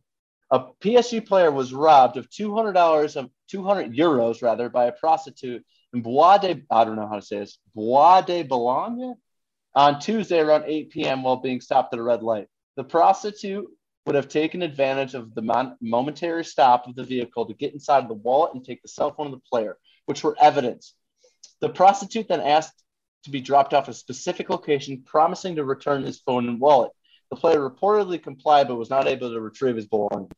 a 0.50 0.60
PSG 0.82 1.26
player 1.26 1.52
was 1.52 1.74
robbed 1.74 2.18
of 2.18 2.30
$200 2.30 3.16
of 3.16 3.30
200 3.50 3.93
euros 3.93 4.41
rather 4.41 4.70
by 4.70 4.86
a 4.86 4.91
prostitute 4.91 5.66
in 5.93 6.02
Bois 6.02 6.38
de 6.38 6.64
I 6.72 6.86
don't 6.86 6.95
know 6.95 7.08
how 7.08 7.16
to 7.16 7.22
say 7.22 7.39
this 7.39 7.60
Bois 7.76 8.22
de 8.22 8.43
Boulogne 8.43 9.16
on 9.76 10.00
Tuesday 10.00 10.39
around 10.39 10.66
8 10.66 10.89
p.m. 10.89 11.24
while 11.24 11.38
being 11.38 11.62
stopped 11.62 11.93
at 11.93 12.00
a 12.00 12.04
red 12.04 12.24
light. 12.24 12.48
The 12.76 12.84
prostitute 12.84 13.68
would 14.06 14.16
have 14.16 14.30
taken 14.30 14.62
advantage 14.62 15.14
of 15.14 15.36
the 15.36 15.41
mon- 15.41 15.76
momentary 15.82 16.45
stop 16.45 16.88
of 16.88 16.95
the 16.95 17.04
vehicle 17.04 17.45
to 17.45 17.54
get 17.54 17.74
inside 17.74 18.04
of 18.04 18.08
the 18.08 18.14
wallet 18.14 18.54
and 18.54 18.64
take 18.64 18.82
the 18.82 18.88
cell 18.88 19.14
phone 19.14 19.28
of 19.28 19.34
the 19.34 19.41
player, 19.52 19.78
which 20.06 20.24
were 20.24 20.38
evidence. 20.39 20.93
The 21.60 21.70
prostitute 21.70 22.30
then 22.30 22.39
asked 22.39 22.84
to 23.24 23.32
be 23.32 23.41
dropped 23.41 23.74
off 23.74 23.89
at 23.89 23.95
a 23.95 23.98
specific 23.98 24.50
location, 24.50 25.04
promising 25.06 25.58
to 25.58 25.66
return 25.66 26.04
his 26.04 26.20
phone 26.20 26.48
and 26.48 26.60
wallet. 26.60 26.91
The 27.30 27.36
player 27.36 27.59
reportedly 27.59 28.21
complied 28.21 28.67
but 28.67 28.75
was 28.75 28.89
not 28.89 29.07
able 29.07 29.32
to 29.32 29.39
retrieve 29.41 29.75
his 29.75 29.86
belongings. 29.88 30.32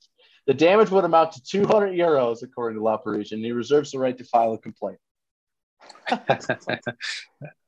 The 0.48 0.54
damage 0.56 0.90
would 0.90 1.04
amount 1.04 1.34
to 1.34 1.44
200 1.44 1.94
euros, 1.94 2.42
according 2.42 2.80
to 2.80 2.84
La 2.84 2.98
Parisien. 3.00 3.44
He 3.44 3.52
reserves 3.52 3.92
the 3.92 4.00
right 4.00 4.18
to 4.18 4.24
file 4.24 4.54
a 4.54 4.58
complaint. 4.58 4.98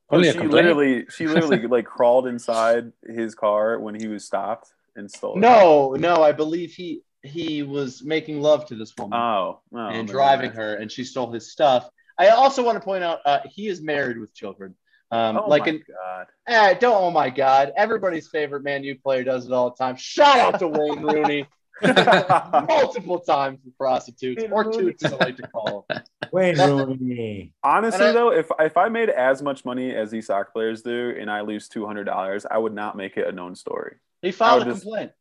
Only 0.09 0.28
a 0.28 0.34
she 0.34 0.39
complaint. 0.39 0.51
literally, 0.51 1.05
she 1.09 1.28
literally 1.30 1.67
like 1.67 1.86
crawled 1.86 2.28
inside 2.28 2.91
his 3.07 3.36
car 3.36 3.80
when 3.80 3.95
he 3.99 4.07
was 4.07 4.26
stopped 4.26 4.74
and 4.95 5.09
stole 5.09 5.38
it. 5.38 5.39
No, 5.39 5.95
no, 5.97 6.24
I 6.24 6.32
believe 6.32 6.72
he 6.74 7.01
he 7.24 7.61
was 7.61 8.03
making 8.03 8.41
love 8.41 8.65
to 8.65 8.76
this 8.76 8.97
woman 8.97 9.17
Oh, 9.19 9.59
oh 9.74 9.78
and 9.78 9.97
man. 9.97 10.05
driving 10.07 10.51
her, 10.51 10.76
and 10.76 10.91
she 10.91 11.03
stole 11.03 11.32
his 11.32 11.51
stuff. 11.51 11.88
I 12.17 12.30
also 12.30 12.63
want 12.63 12.78
to 12.78 12.84
point 12.84 13.03
out 13.03 13.19
uh, 13.26 13.39
he 13.49 13.67
is 13.67 13.82
married 13.82 14.17
with 14.17 14.34
children. 14.34 14.76
Um, 15.12 15.38
Oh 15.38 15.47
like 15.49 15.64
my 15.64 15.70
in, 15.70 15.84
god. 15.88 16.28
eh, 16.47 16.74
don't 16.76 16.95
oh 17.03 17.12
my 17.12 17.30
god, 17.30 17.74
everybody's 17.76 18.28
favorite 18.30 18.64
Man 18.64 18.84
U 18.84 18.97
player 18.97 19.24
does 19.24 19.45
it 19.45 19.51
all 19.51 19.70
the 19.72 19.76
time. 19.76 19.95
Shout 19.97 20.38
out 20.39 20.59
to 20.59 20.68
Wayne 20.70 21.01
Rooney, 21.03 21.45
multiple 21.82 23.20
times 23.20 23.59
for 23.64 23.72
prostitutes 23.78 24.41
Wayne 24.41 24.51
or 24.51 24.64
Rooney. 24.64 24.78
toots, 24.78 25.03
as 25.05 25.14
I 25.14 25.18
like 25.18 25.38
to 25.38 25.47
call 25.47 25.86
them. 25.89 26.03
Wayne 26.32 26.57
Rooney. 26.57 27.53
Honestly, 27.64 28.05
I- 28.07 28.12
though, 28.12 28.32
if 28.32 28.49
if 28.59 28.78
I 28.78 28.89
made 28.89 29.09
as 29.09 29.41
much 29.41 29.66
money 29.66 29.93
as 29.95 30.12
these 30.12 30.28
soccer 30.28 30.49
players 30.51 30.82
do 30.82 31.14
and 31.20 31.30
I 31.30 31.41
lose 31.41 31.68
two 31.68 31.86
hundred 31.86 32.05
dollars, 32.05 32.45
I 32.49 32.57
would 32.57 32.74
not 32.74 32.95
make 32.95 33.18
it 33.18 33.28
a 33.28 33.32
known 33.32 33.55
story. 33.55 33.97
He 34.22 34.32
filed 34.32 34.62
a 34.64 34.66
just- 34.66 34.84
complaint. 34.84 35.12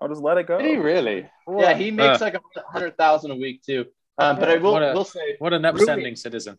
I 0.00 0.04
would 0.04 0.10
just 0.12 0.22
let 0.22 0.36
it 0.36 0.46
go. 0.46 0.58
Did 0.58 0.66
he 0.66 0.76
really? 0.76 1.26
Yeah, 1.58 1.72
he 1.74 1.90
makes 1.90 2.20
Uh. 2.20 2.26
like 2.26 2.34
a 2.34 2.40
hundred 2.70 2.96
thousand 2.98 3.30
a 3.30 3.36
week 3.36 3.62
too. 3.62 3.86
Um, 4.18 4.38
but 4.38 4.48
I 4.50 4.56
will 4.56 4.72
What 4.72 4.82
a- 4.82 4.92
will 4.94 5.04
say 5.04 5.36
What 5.38 5.52
an 5.54 5.64
upstanding 5.64 6.16
citizen. 6.16 6.58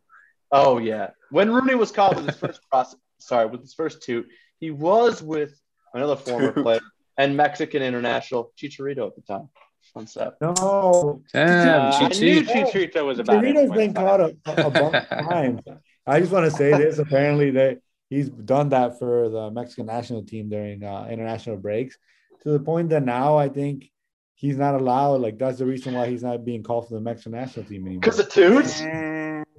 Oh 0.51 0.77
yeah. 0.77 1.11
When 1.31 1.51
Rooney 1.51 1.75
was 1.75 1.91
caught 1.91 2.15
with 2.15 2.25
his 2.27 2.37
first 2.43 2.61
cross, 2.69 2.95
sorry, 3.19 3.47
with 3.47 3.61
his 3.61 3.73
first 3.73 4.01
two, 4.03 4.25
he 4.59 4.71
was 4.71 5.21
with 5.21 5.59
another 5.93 6.15
former 6.15 6.51
Two. 6.51 6.63
player 6.63 6.79
and 7.17 7.35
Mexican 7.35 7.81
international 7.81 8.51
Chicharito 8.57 9.07
at 9.07 9.15
the 9.15 9.21
time. 9.21 9.49
concept. 9.93 10.41
No, 10.41 11.21
Damn, 11.33 11.81
Uh, 11.81 11.95
I 12.05 12.09
cheat 12.09 12.21
knew 12.21 12.43
sheet. 12.45 12.93
Chicharito 12.93 13.05
was 13.05 13.19
about. 13.19 13.43
Chicharito's 13.43 13.71
been 13.71 13.93
caught 13.93 14.21
a, 14.21 14.35
a 14.45 14.69
bunch 14.69 14.95
of 15.11 15.29
times. 15.29 15.61
I 16.05 16.19
just 16.19 16.31
want 16.31 16.45
to 16.45 16.51
say 16.51 16.71
this. 16.71 16.99
Apparently, 16.99 17.51
that 17.51 17.79
he's 18.09 18.29
done 18.29 18.69
that 18.69 18.99
for 18.99 19.29
the 19.29 19.51
Mexican 19.51 19.85
national 19.87 20.23
team 20.23 20.49
during 20.49 20.83
uh, 20.83 21.07
international 21.09 21.57
breaks, 21.57 21.97
to 22.43 22.49
the 22.51 22.59
point 22.59 22.89
that 22.89 23.03
now 23.03 23.37
I 23.37 23.49
think 23.49 23.91
he's 24.35 24.57
not 24.57 24.75
allowed. 24.75 25.21
Like 25.21 25.37
that's 25.39 25.57
the 25.57 25.65
reason 25.65 25.93
why 25.95 26.07
he's 26.07 26.23
not 26.23 26.45
being 26.45 26.63
called 26.63 26.87
for 26.87 26.93
the 26.93 27.01
Mexican 27.01 27.33
national 27.33 27.65
team 27.65 27.85
anymore. 27.85 28.01
Because 28.01 28.19
of 28.19 28.29
twos? 28.29 28.81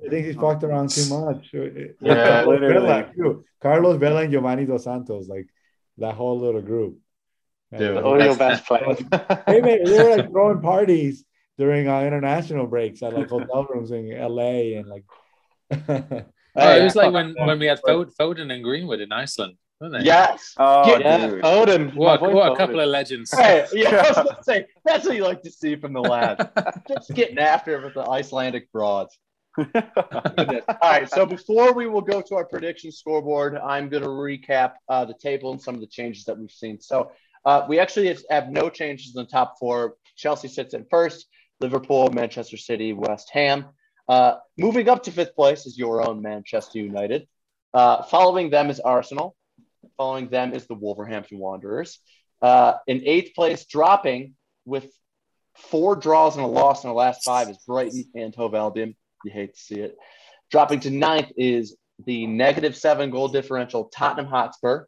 I 0.05 0.09
think 0.09 0.27
he's 0.27 0.37
fucked 0.37 0.65
around 0.65 0.91
too 0.91 1.09
much. 1.09 1.51
Yeah, 2.01 2.43
Carlos 2.43 2.61
literally. 2.61 2.87
Vela, 2.87 3.13
too. 3.17 3.45
Carlos 3.61 3.97
Vela 3.99 4.23
and 4.23 4.33
Giovanni 4.33 4.67
Dos 4.67 4.85
Santos, 4.85 5.29
like 5.29 5.47
that 5.99 6.15
whole 6.15 6.39
little 6.39 6.63
group. 6.63 6.99
And, 7.73 7.81
Dude. 7.81 7.95
like, 7.97 8.05
All 8.05 8.23
your 8.23 8.37
best 8.37 8.65
players. 8.67 8.99
they, 9.47 9.61
made, 9.61 9.87
they 9.87 10.03
were 10.03 10.17
like 10.17 10.31
throwing 10.31 10.61
parties 10.63 11.25
during 11.59 11.89
uh, 11.89 12.01
international 12.03 12.67
breaks 12.67 13.03
at 13.03 13.13
like 13.13 13.29
hotel 13.29 13.67
rooms 13.69 13.91
in 13.91 14.09
LA 14.11 14.79
and 14.79 14.87
like. 14.89 15.05
Oh, 16.61 16.77
it 16.77 16.83
was 16.83 16.97
like 16.97 17.13
when, 17.13 17.37
when 17.39 17.59
we 17.61 17.67
had 17.67 17.81
Fod- 17.87 18.13
Foden 18.19 18.53
and 18.53 18.65
Greenwood 18.65 19.01
in 19.01 19.13
Iceland, 19.13 19.55
wasn't 19.81 20.03
it? 20.03 20.07
Yes. 20.07 20.55
Oh, 20.57 20.99
yeah, 20.99 21.29
dude. 21.29 21.45
Odin. 21.45 21.91
What, 21.91 22.21
My 22.21 22.27
boy 22.27 22.35
what 22.35 22.53
a 22.53 22.57
couple 22.57 22.81
of 22.81 22.89
legends. 22.89 23.31
Hey, 23.33 23.65
yeah, 23.73 23.91
I 23.91 24.09
was 24.09 24.17
gonna 24.17 24.43
say 24.43 24.67
that's 24.85 25.07
what 25.07 25.15
you 25.15 25.23
like 25.23 25.43
to 25.43 25.53
see 25.53 25.77
from 25.77 25.93
the 25.93 26.01
lad. 26.01 26.51
Just 26.89 27.15
getting 27.15 27.39
after 27.39 27.79
it 27.79 27.85
with 27.85 27.95
the 27.95 28.09
Icelandic 28.09 28.73
broads. 28.73 29.17
All 29.75 30.79
right, 30.83 31.11
so 31.11 31.27
before 31.27 31.73
we 31.73 31.89
will 31.89 32.01
go 32.01 32.21
to 32.21 32.37
our 32.37 32.45
prediction 32.45 32.93
scoreboard, 32.93 33.57
I'm 33.57 33.89
going 33.89 34.05
to 34.05 34.09
recap 34.09 34.75
uh, 34.89 35.05
the 35.05 35.15
table 35.15 35.51
and 35.51 35.61
some 35.61 35.75
of 35.75 35.81
the 35.81 35.87
changes 35.87 36.25
that 36.25 36.39
we've 36.39 36.51
seen. 36.51 36.81
So 36.81 37.11
uh, 37.45 37.67
we 37.69 37.81
actually 37.81 38.17
have 38.31 38.51
no 38.51 38.71
changes 38.71 39.17
in 39.17 39.23
the 39.23 39.29
top 39.29 39.59
four. 39.59 39.97
Chelsea 40.17 40.49
sits 40.49 40.75
in 40.75 40.87
first, 40.91 41.27
Liverpool, 41.61 42.11
Manchester 42.11 42.57
City, 42.57 42.93
West 42.93 43.31
Ham. 43.33 43.67
Uh, 44.09 44.37
moving 44.57 44.89
up 44.89 45.03
to 45.05 45.11
fifth 45.11 45.35
place 45.35 45.67
is 45.67 45.77
your 45.77 46.07
own 46.09 46.23
Manchester 46.23 46.79
United. 46.79 47.27
Uh, 47.75 48.03
following 48.05 48.51
them 48.51 48.71
is 48.71 48.81
Arsenal. 48.81 49.37
Following 49.97 50.29
them 50.29 50.55
is 50.55 50.67
the 50.67 50.75
Wolverhampton 50.75 51.39
Wanderers. 51.39 51.99
Uh, 52.41 52.75
in 52.87 53.03
eighth 53.05 53.35
place, 53.35 53.67
dropping 53.67 54.35
with 54.65 54.87
four 55.57 55.97
draws 55.97 56.37
and 56.37 56.45
a 56.45 56.49
loss 56.49 56.85
in 56.85 56.89
the 56.89 56.95
last 56.95 57.25
five 57.25 57.49
is 57.49 57.59
Brighton 57.67 58.05
and 58.15 58.35
Hove 58.35 58.55
Albion. 58.55 58.95
You 59.25 59.31
hate 59.31 59.55
to 59.55 59.61
see 59.61 59.81
it. 59.81 59.97
Dropping 60.51 60.81
to 60.81 60.91
ninth 60.91 61.33
is 61.37 61.77
the 62.05 62.27
negative 62.27 62.77
seven 62.77 63.11
goal 63.11 63.29
differential 63.29 63.85
Tottenham 63.87 64.31
Hotspur. 64.31 64.87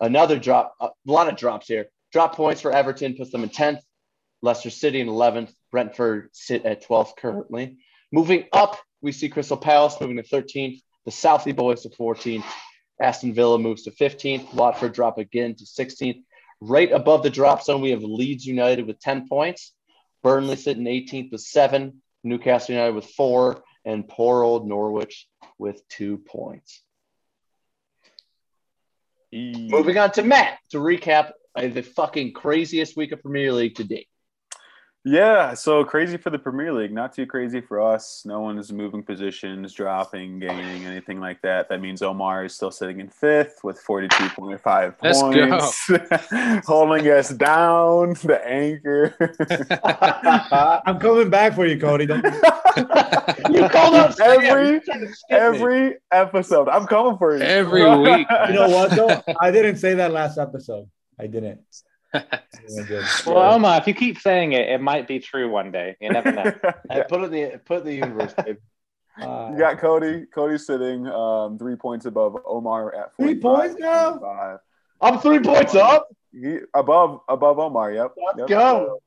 Another 0.00 0.38
drop, 0.38 0.74
a 0.80 0.90
lot 1.06 1.28
of 1.28 1.36
drops 1.36 1.68
here. 1.68 1.86
Drop 2.12 2.36
points 2.36 2.60
for 2.60 2.72
Everton 2.72 3.16
puts 3.16 3.30
them 3.30 3.42
in 3.42 3.48
10th. 3.48 3.80
Leicester 4.42 4.70
City 4.70 5.00
in 5.00 5.08
11th. 5.08 5.52
Brentford 5.70 6.28
sit 6.32 6.64
at 6.64 6.86
12th 6.86 7.16
currently. 7.16 7.78
Moving 8.12 8.44
up, 8.52 8.78
we 9.00 9.12
see 9.12 9.28
Crystal 9.28 9.56
Palace 9.56 9.96
moving 10.00 10.16
to 10.16 10.22
13th. 10.22 10.80
The 11.04 11.10
Southie 11.10 11.56
Boys 11.56 11.82
to 11.82 11.88
14th. 11.90 12.44
Aston 13.00 13.34
Villa 13.34 13.58
moves 13.58 13.82
to 13.82 13.90
15th. 13.90 14.54
Watford 14.54 14.92
drop 14.92 15.18
again 15.18 15.54
to 15.56 15.64
16th. 15.64 16.22
Right 16.60 16.90
above 16.90 17.22
the 17.22 17.30
drop 17.30 17.62
zone, 17.62 17.82
we 17.82 17.90
have 17.90 18.02
Leeds 18.02 18.46
United 18.46 18.86
with 18.86 19.00
10 19.00 19.28
points. 19.28 19.72
Burnley 20.22 20.56
sitting 20.56 20.84
18th 20.84 21.32
with 21.32 21.42
seven. 21.42 22.02
Newcastle 22.26 22.74
United 22.74 22.94
with 22.94 23.06
four. 23.06 23.62
And 23.84 24.08
poor 24.08 24.42
old 24.42 24.66
Norwich 24.68 25.28
with 25.58 25.80
two 25.88 26.18
points. 26.18 26.82
Moving 29.32 29.96
on 29.96 30.10
to 30.12 30.22
Matt 30.22 30.58
to 30.70 30.78
recap 30.78 31.30
the 31.56 31.82
fucking 31.82 32.32
craziest 32.32 32.96
week 32.96 33.12
of 33.12 33.22
Premier 33.22 33.52
League 33.52 33.76
to 33.76 33.84
date. 33.84 34.08
Yeah, 35.08 35.54
so 35.54 35.84
crazy 35.84 36.16
for 36.16 36.30
the 36.30 36.38
Premier 36.38 36.72
League, 36.72 36.92
not 36.92 37.14
too 37.14 37.26
crazy 37.26 37.60
for 37.60 37.80
us. 37.80 38.22
No 38.24 38.40
one 38.40 38.58
is 38.58 38.72
moving 38.72 39.04
positions, 39.04 39.72
dropping, 39.72 40.40
gaining, 40.40 40.84
anything 40.84 41.20
like 41.20 41.40
that. 41.42 41.68
That 41.68 41.80
means 41.80 42.02
Omar 42.02 42.46
is 42.46 42.56
still 42.56 42.72
sitting 42.72 42.98
in 42.98 43.08
fifth 43.08 43.60
with 43.62 43.80
42.5 43.80 44.94
Let's 45.00 45.22
points, 45.22 46.66
holding 46.66 47.06
us 47.08 47.28
down, 47.28 48.14
the 48.24 48.40
anchor. 48.44 49.14
I'm 50.84 50.98
coming 50.98 51.30
back 51.30 51.54
for 51.54 51.66
you, 51.66 51.78
Cody. 51.78 52.06
Don't, 52.06 52.24
You 53.48 53.68
called 53.68 53.94
out 53.94 54.16
Sam. 54.16 54.40
Every- 54.40 54.70
You 54.70 54.80
tried 54.80 54.98
to 54.98 55.14
skip 55.14 55.30
me. 55.30 55.36
Every 55.36 55.94
episode, 56.10 56.68
I'm 56.68 56.84
coming 56.88 57.16
for 57.16 57.36
you. 57.36 57.44
Every 57.44 57.84
week. 58.00 58.26
you 58.48 58.54
know 58.54 58.68
what 58.70 58.90
though? 58.90 59.22
I 59.40 59.52
didn't 59.52 59.76
say 59.76 59.94
that 59.94 60.10
last 60.10 60.36
episode. 60.36 60.90
I 61.20 61.28
didn't. 61.28 61.60
I 62.16 62.82
did. 62.88 63.04
Well, 63.26 63.54
Omar, 63.54 63.78
if 63.78 63.86
you 63.86 63.94
keep 63.94 64.18
saying 64.18 64.52
it, 64.52 64.68
it 64.68 64.80
might 64.80 65.06
be 65.06 65.18
true 65.18 65.50
one 65.50 65.70
day. 65.70 65.96
You 66.00 66.10
never 66.10 66.32
know. 66.32 66.44
Hey, 66.90 67.04
put 67.08 67.22
it 67.22 67.30
the 67.30 67.60
put 67.64 67.84
the 67.84 67.94
universe, 67.94 68.34
babe. 68.34 68.56
Uh, 69.20 69.50
You 69.52 69.58
got 69.58 69.78
Cody. 69.78 70.26
Cody's 70.26 70.66
sitting 70.66 71.06
um, 71.06 71.58
three 71.58 71.76
points 71.76 72.06
above 72.06 72.36
Omar 72.44 72.94
at 72.94 73.16
Three 73.16 73.34
points 73.36 73.76
now? 73.78 74.18
25. 74.18 74.58
I'm 75.00 75.18
three 75.18 75.40
points 75.40 75.74
up. 75.74 76.08
He, 76.32 76.58
above 76.74 77.20
above 77.28 77.58
Omar. 77.58 77.92
Yep. 77.92 78.14
Let's 78.36 78.38
yep. 78.38 78.48
go. 78.48 79.00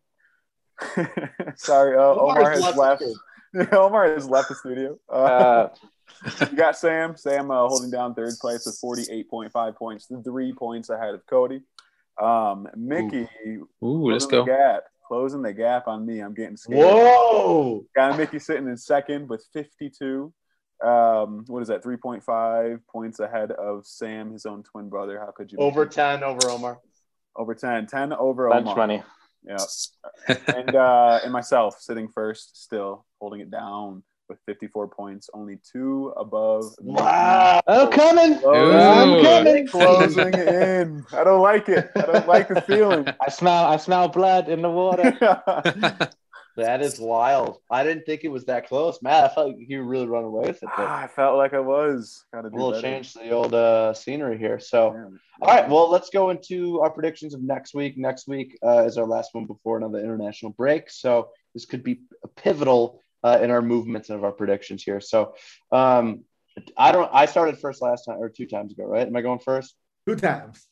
Sorry, 1.56 1.98
uh, 1.98 2.02
Omar 2.02 2.52
has 2.52 2.76
left 2.76 3.04
left. 3.54 3.74
Omar 3.74 4.14
has 4.14 4.28
left 4.30 4.50
the 4.50 4.56
studio. 4.56 4.98
Uh, 5.12 5.68
Uh, 6.26 6.32
you 6.52 6.58
got 6.58 6.78
Sam. 6.78 7.16
Sam 7.16 7.52
uh, 7.52 7.68
holding 7.68 7.92
down 7.92 8.14
third 8.14 8.34
place 8.42 8.66
with 8.66 8.78
forty-eight 8.80 9.30
point 9.30 9.52
five 9.52 9.76
points, 9.76 10.08
three 10.24 10.54
points 10.54 10.90
ahead 10.90 11.14
of 11.14 11.26
Cody. 11.28 11.62
Um, 12.22 12.68
Mickey, 12.76 13.28
Ooh, 13.84 14.12
let's 14.12 14.26
go. 14.26 14.46
Gap, 14.46 14.84
closing 15.08 15.42
the 15.42 15.54
gap 15.54 15.88
on 15.88 16.06
me. 16.06 16.20
I'm 16.20 16.34
getting 16.34 16.58
scared. 16.58 16.80
Whoa. 16.80 17.86
Got 17.96 18.18
Mickey 18.18 18.40
sitting 18.40 18.68
in 18.68 18.78
second 18.78 19.30
with 19.30 19.46
52. 19.54 20.34
Um, 20.84 21.44
what 21.48 21.62
is 21.62 21.68
that? 21.70 21.84
3.5 21.84 22.80
points 22.90 23.20
ahead 23.20 23.52
of 23.52 23.86
Sam, 23.86 24.32
his 24.32 24.46
own 24.46 24.64
twin 24.64 24.90
brother. 24.90 25.20
How 25.20 25.32
could 25.32 25.52
you? 25.52 25.58
Over 25.58 25.86
10 25.86 26.24
over 26.24 26.50
Omar. 26.50 26.80
over 27.36 27.54
10, 27.56 27.88
10 27.88 28.14
over 28.14 28.50
lunch 28.50 28.64
Omar. 28.64 28.76
money. 28.76 29.04
Yeah, 29.42 29.58
and 30.48 30.76
uh, 30.76 31.22
and 31.24 31.32
myself 31.32 31.80
sitting 31.80 32.10
first, 32.10 32.62
still 32.62 33.06
holding 33.22 33.40
it 33.40 33.50
down 33.50 34.04
with 34.30 34.40
54 34.46 34.88
points, 34.88 35.30
only 35.34 35.60
two 35.72 36.14
above. 36.18 36.64
Mickey. 36.82 37.02
Wow. 37.02 37.62
Oh, 37.68 37.88
coming. 37.88 38.40
Closing, 38.40 38.80
I'm 38.80 39.24
coming. 39.24 39.68
closing 39.68 40.34
in. 40.34 41.06
I 41.14 41.24
don't 41.24 41.42
like 41.42 41.68
it. 41.70 41.90
I 41.96 42.02
don't 42.02 42.28
like 42.28 42.48
the 42.48 42.62
feeling. 42.62 43.08
I 43.20 43.30
smell. 43.30 43.66
I 43.66 43.78
smell 43.78 44.08
blood 44.08 44.48
in 44.50 44.62
the 44.62 44.70
water. 44.70 45.18
That 46.58 46.82
is 46.82 47.00
wild. 47.00 47.60
I 47.72 47.86
didn't 47.86 48.04
think 48.06 48.26
it 48.26 48.28
was 48.28 48.44
that 48.46 48.68
close. 48.68 49.00
Matt, 49.02 49.24
I 49.32 49.34
felt 49.34 49.48
like 49.50 49.58
you 49.70 49.82
really 49.84 50.08
run 50.08 50.26
away 50.26 50.48
with 50.48 50.58
it. 50.62 50.68
But 50.76 50.88
Ah, 50.88 51.04
I 51.04 51.08
felt 51.08 51.38
like 51.38 51.54
I 51.54 51.60
was. 51.62 52.26
Got 52.34 52.42
to 52.42 52.50
a 52.50 52.50
little 52.50 52.72
better. 52.72 52.82
change 52.82 53.14
to 53.14 53.20
the 53.20 53.30
old 53.32 53.54
uh, 53.54 53.94
scenery 53.94 54.38
here. 54.38 54.60
So, 54.60 54.92
Man. 54.92 55.20
all 55.42 55.48
right, 55.56 55.70
well, 55.70 55.90
let's 55.90 56.10
go 56.10 56.32
into 56.32 56.82
our 56.82 56.90
predictions 56.90 57.34
of 57.34 57.42
next 57.42 57.74
week. 57.74 57.98
Next 57.98 58.28
week 58.28 58.58
uh, 58.62 58.84
is 58.84 58.98
our 58.98 59.06
last 59.06 59.34
one 59.34 59.46
before 59.46 59.78
another 59.78 60.00
international 60.00 60.52
break. 60.52 60.90
So, 60.90 61.30
this 61.54 61.64
could 61.64 61.82
be 61.84 62.02
a 62.26 62.28
pivotal 62.28 63.02
uh, 63.24 63.40
in 63.42 63.52
our 63.52 63.62
movements 63.62 64.10
and 64.10 64.18
of 64.18 64.24
our 64.24 64.32
predictions 64.32 64.84
here. 64.84 65.02
So, 65.02 65.36
um, 65.72 66.24
I 66.78 66.92
don't, 66.92 67.10
I 67.14 67.26
started 67.26 67.60
first 67.60 67.82
last 67.82 68.06
time 68.06 68.18
or 68.20 68.30
two 68.30 68.46
times 68.46 68.74
ago, 68.74 68.86
right? 68.86 69.08
Am 69.08 69.16
I 69.16 69.22
going 69.22 69.40
first? 69.40 69.76
Two 70.08 70.16
times. 70.16 70.68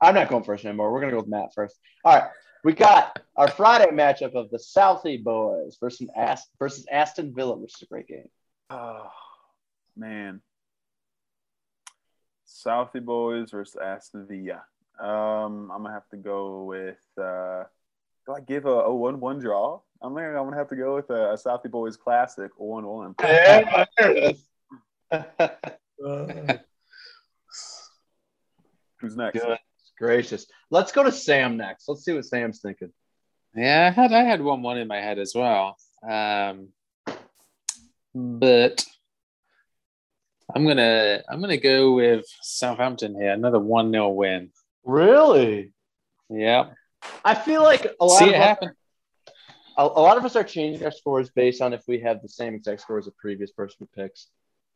I'm 0.00 0.14
not 0.14 0.28
going 0.28 0.44
first 0.44 0.64
anymore. 0.64 0.92
We're 0.92 1.00
going 1.00 1.10
to 1.10 1.16
go 1.16 1.22
with 1.22 1.30
Matt 1.30 1.54
first. 1.54 1.76
All 2.04 2.14
right. 2.14 2.30
We 2.64 2.74
got 2.74 3.18
our 3.36 3.48
Friday 3.48 3.90
matchup 3.90 4.34
of 4.34 4.50
the 4.50 4.58
Southie 4.58 5.22
boys 5.22 5.78
versus, 5.80 6.08
Ast- 6.16 6.50
versus 6.58 6.86
Aston 6.90 7.34
Villa, 7.34 7.56
which 7.56 7.74
is 7.74 7.82
a 7.82 7.86
great 7.86 8.06
game. 8.06 8.28
Oh 8.70 9.10
man. 9.96 10.40
Southie 12.46 13.04
Boys 13.04 13.50
versus 13.50 13.76
Aston 13.82 14.26
Villa. 14.28 14.62
Um, 15.00 15.70
I'm 15.72 15.82
gonna 15.82 15.92
have 15.92 16.08
to 16.10 16.16
go 16.16 16.64
with. 16.64 17.00
Uh, 17.20 17.64
do 18.26 18.34
I 18.34 18.40
give 18.40 18.66
a, 18.66 18.68
a 18.70 18.94
one-one 18.94 19.38
draw? 19.38 19.80
I'm 20.02 20.14
gonna, 20.14 20.28
I'm 20.28 20.44
gonna 20.44 20.56
have 20.56 20.68
to 20.70 20.76
go 20.76 20.96
with 20.96 21.10
a, 21.10 21.32
a 21.32 21.34
Southie 21.34 21.70
Boys 21.70 21.96
classic 21.96 22.50
one-one. 22.56 23.14
Yeah, 23.20 23.84
there 23.96 24.10
it 24.10 24.36
is. 24.36 24.46
Uh, 25.10 25.48
Who's 29.00 29.16
next? 29.16 29.40
Good 29.40 29.58
gracious. 30.02 30.46
Let's 30.68 30.90
go 30.90 31.04
to 31.04 31.12
Sam 31.12 31.56
next. 31.56 31.88
Let's 31.88 32.04
see 32.04 32.12
what 32.12 32.24
Sam's 32.24 32.60
thinking. 32.60 32.92
Yeah, 33.54 33.88
I 33.90 34.00
had 34.00 34.12
I 34.12 34.24
had 34.24 34.42
one 34.42 34.62
one 34.62 34.78
in 34.78 34.88
my 34.88 35.00
head 35.00 35.18
as 35.18 35.32
well. 35.34 35.76
Um, 36.06 36.68
but 38.14 38.84
I'm 40.54 40.66
gonna 40.66 41.22
I'm 41.28 41.40
gonna 41.40 41.56
go 41.56 41.92
with 41.92 42.26
Southampton 42.42 43.14
here. 43.14 43.30
Another 43.30 43.60
one 43.60 43.92
0 43.92 44.08
win. 44.10 44.50
Really? 44.84 45.72
Yeah, 46.28 46.70
I 47.24 47.34
feel 47.34 47.62
like 47.62 47.86
a 48.00 48.04
lot 48.04 48.18
see 48.18 48.28
of 48.28 48.30
it 48.30 48.36
us, 48.36 48.44
happen. 48.44 48.70
a, 49.78 49.82
a 49.84 50.02
lot 50.02 50.16
of 50.16 50.24
us 50.24 50.36
are 50.36 50.44
changing 50.44 50.84
our 50.84 50.90
scores 50.92 51.30
based 51.30 51.60
on 51.62 51.72
if 51.72 51.82
we 51.88 52.00
have 52.00 52.22
the 52.22 52.28
same 52.28 52.54
exact 52.54 52.80
score 52.82 52.98
as 52.98 53.06
a 53.06 53.12
previous 53.12 53.50
person 53.50 53.76
who 53.80 54.02
picks, 54.02 54.28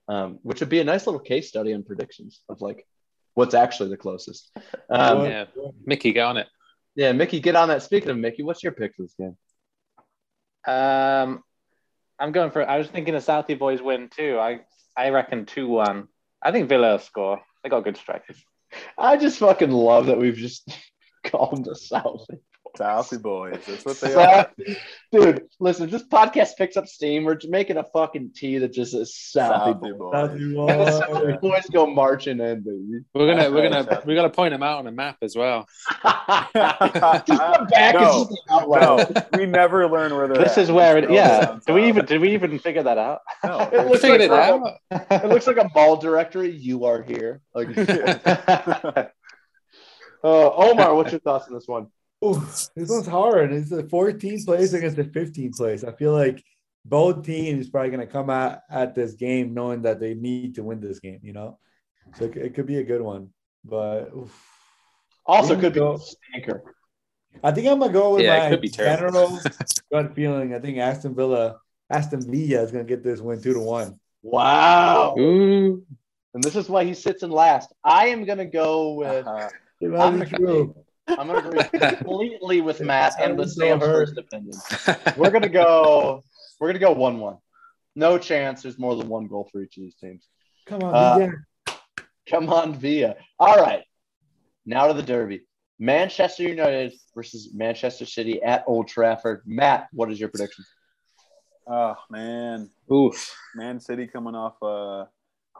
um, 0.08 0.38
which 0.42 0.60
would 0.60 0.68
be 0.68 0.80
a 0.80 0.84
nice 0.84 1.06
little 1.06 1.20
case 1.20 1.48
study 1.48 1.72
on 1.74 1.82
predictions 1.82 2.40
of 2.48 2.60
like 2.60 2.86
what's 3.34 3.54
actually 3.54 3.90
the 3.90 3.96
closest. 3.96 4.50
Um, 4.90 5.24
Yeah, 5.24 5.46
Mickey, 5.84 6.12
get 6.12 6.24
on 6.26 6.36
it. 6.36 6.46
Yeah, 6.94 7.12
Mickey, 7.12 7.40
get 7.40 7.56
on 7.56 7.68
that. 7.68 7.82
Speaking 7.82 8.10
of 8.10 8.16
Mickey, 8.16 8.42
what's 8.44 8.62
your 8.62 8.72
pick 8.72 8.94
for 8.94 9.02
this 9.02 9.14
game? 9.18 9.36
Um, 10.66 11.42
I'm 12.18 12.32
going 12.32 12.50
for. 12.50 12.68
I 12.68 12.78
was 12.78 12.88
thinking 12.88 13.14
the 13.14 13.20
Southie 13.20 13.58
boys 13.58 13.82
win 13.82 14.08
too. 14.08 14.38
I 14.38 14.60
I 14.96 15.10
reckon 15.10 15.44
two 15.46 15.68
one. 15.68 16.08
I 16.42 16.52
think 16.52 16.68
Villa 16.68 16.98
score. 17.00 17.40
They 17.62 17.68
got 17.68 17.84
good 17.84 17.96
strikers. 17.96 18.42
I 18.96 19.16
just 19.16 19.38
fucking 19.38 19.70
love 19.70 20.06
that 20.06 20.18
we've 20.18 20.36
just 20.36 20.68
called 21.30 21.56
them 21.56 21.62
the 21.64 21.76
South. 21.76 22.26
Southie 22.76 23.22
boys. 23.22 23.58
That's 23.66 23.84
what 23.86 23.98
they 24.00 24.12
are. 24.14 24.50
Dude, 25.10 25.44
listen, 25.60 25.88
this 25.88 26.02
podcast 26.02 26.56
picks 26.58 26.76
up 26.76 26.86
steam. 26.86 27.24
We're 27.24 27.38
making 27.48 27.78
a 27.78 27.84
fucking 27.84 28.32
tea 28.34 28.58
that 28.58 28.74
just 28.74 28.92
says 28.92 29.14
Southie, 29.34 29.80
Southie 29.80 29.96
boys. 29.98 30.12
boys. 30.12 30.12
Southie 30.12 30.54
boys. 30.54 31.00
Southie 31.00 31.40
boys 31.40 31.66
go 31.72 31.86
marching 31.86 32.38
in, 32.38 32.60
baby. 32.60 33.04
We're 33.14 33.26
gonna 33.34 33.50
we're 33.50 33.66
Okay, 33.66 33.82
gonna 33.86 34.02
we 34.04 34.14
gotta 34.14 34.28
point 34.28 34.52
them 34.52 34.62
out 34.62 34.80
on 34.80 34.86
a 34.88 34.92
map 34.92 35.16
as 35.22 35.34
well. 35.34 35.66
back 36.04 36.50
No, 36.54 38.00
just 38.02 38.28
the 38.28 38.38
outline. 38.50 38.80
no, 38.82 39.38
we 39.38 39.46
never 39.46 39.88
learn 39.88 40.14
where 40.14 40.28
they're 40.28 40.42
This 40.42 40.58
at. 40.58 40.64
is 40.64 40.70
where 40.72 40.98
it. 40.98 41.10
Yeah. 41.10 41.46
down 41.46 41.60
Do 41.66 41.72
we 41.74 41.88
even 41.88 42.04
did 42.04 42.20
we 42.20 42.34
even 42.34 42.58
figure 42.58 42.82
that 42.82 42.98
out? 42.98 43.20
No. 43.44 43.58
It 43.60 43.84
We 43.84 43.90
looks 43.90 44.02
like 44.02 44.20
it 44.20 44.30
a- 44.30 44.34
out. 44.34 44.72
It 44.90 45.28
looks 45.28 45.46
like 45.46 45.56
a 45.56 45.70
mall 45.74 45.96
directory. 45.96 46.50
You 46.50 46.84
are 46.84 47.02
here. 47.02 47.40
Like, 47.54 47.68
uh, 50.26 50.50
Omar, 50.54 50.94
what's 50.94 51.12
your 51.12 51.20
thoughts 51.20 51.46
on 51.48 51.54
this 51.54 51.68
one? 51.68 51.86
Ooh, 52.24 52.40
this 52.74 52.88
one's 52.88 53.06
hard. 53.06 53.52
It's 53.52 53.70
the 53.70 53.84
14th 53.84 54.44
place 54.46 54.72
against 54.72 54.96
the 54.96 55.04
15th 55.04 55.56
place. 55.56 55.84
I 55.84 55.92
feel 55.92 56.12
like 56.12 56.42
both 56.84 57.24
teams 57.24 57.60
is 57.66 57.70
probably 57.70 57.90
going 57.90 58.06
to 58.06 58.12
come 58.12 58.30
out 58.30 58.60
at 58.70 58.94
this 58.94 59.14
game 59.14 59.52
knowing 59.54 59.82
that 59.82 60.00
they 60.00 60.14
need 60.14 60.54
to 60.54 60.62
win 60.62 60.80
this 60.80 60.98
game, 60.98 61.20
you 61.22 61.32
know? 61.32 61.58
So 62.16 62.24
it, 62.24 62.36
it 62.36 62.54
could 62.54 62.66
be 62.66 62.78
a 62.78 62.84
good 62.84 63.02
one. 63.02 63.30
But 63.64 64.10
oof. 64.16 64.32
Also, 65.26 65.56
Ooh, 65.56 65.60
could 65.60 65.74
be 65.74 65.80
go. 65.80 65.94
a 65.94 65.98
stinker. 65.98 66.62
I 67.44 67.50
think 67.52 67.66
I'm 67.66 67.78
going 67.80 67.92
to 67.92 67.98
go 67.98 68.14
with 68.14 68.22
Yeah, 68.24 68.38
my 68.38 68.48
could 68.50 68.60
be 68.62 68.68
general 68.68 69.38
gut 69.92 70.14
feeling. 70.14 70.54
I 70.54 70.58
think 70.60 70.78
Aston 70.78 71.14
Villa, 71.14 71.58
Aston 71.90 72.22
Villa 72.22 72.62
is 72.62 72.70
going 72.70 72.86
to 72.86 72.88
get 72.88 73.02
this 73.04 73.20
win 73.20 73.42
two 73.42 73.52
to 73.54 73.60
one. 73.60 73.98
Wow. 74.22 75.16
Ooh. 75.18 75.84
And 76.32 76.42
this 76.42 76.56
is 76.56 76.68
why 76.68 76.84
he 76.84 76.94
sits 76.94 77.22
in 77.22 77.30
last. 77.30 77.74
I 77.84 78.06
am 78.08 78.24
going 78.24 78.38
to 78.38 78.46
go 78.46 78.92
with, 78.94 79.26
Uh-huh. 79.26 79.48
It 79.80 79.90
might 79.90 80.00
I'm 80.06 80.20
be 80.20 80.26
gonna- 80.26 80.72
I'm 81.08 81.28
going 81.28 81.42
to 81.42 81.48
agree 81.66 81.80
completely 81.96 82.60
with 82.62 82.80
Matt 82.80 83.14
and 83.20 83.38
with 83.38 83.50
So 83.52 83.60
Sam's 83.60 83.82
hurt. 83.82 84.08
first 84.08 84.18
opinion. 84.18 84.54
We're 85.16 85.30
going 85.30 85.42
to 85.42 85.48
go, 85.48 86.22
we're 86.58 86.66
going 86.68 86.74
to 86.74 86.80
go 86.80 86.92
1 86.92 87.20
1. 87.20 87.36
No 87.94 88.18
chance 88.18 88.62
there's 88.62 88.78
more 88.78 88.96
than 88.96 89.08
one 89.08 89.26
goal 89.28 89.48
for 89.52 89.62
each 89.62 89.76
of 89.76 89.82
these 89.84 89.94
teams. 89.94 90.28
Come 90.66 90.82
on, 90.82 90.94
Uh, 90.94 91.18
Villa. 91.18 91.32
Come 92.28 92.48
on, 92.52 92.74
Via. 92.74 93.16
All 93.38 93.56
right. 93.56 93.84
Now 94.66 94.88
to 94.88 94.94
the 94.94 95.02
Derby. 95.02 95.42
Manchester 95.78 96.42
United 96.42 96.92
versus 97.14 97.50
Manchester 97.54 98.04
City 98.04 98.42
at 98.42 98.64
Old 98.66 98.88
Trafford. 98.88 99.42
Matt, 99.46 99.86
what 99.92 100.10
is 100.10 100.18
your 100.18 100.28
prediction? 100.30 100.64
Oh 101.68 101.94
man, 102.10 102.70
Oof. 102.92 103.34
Man 103.54 103.78
City 103.80 104.06
coming 104.06 104.34
off 104.34 104.54
a 104.62 105.08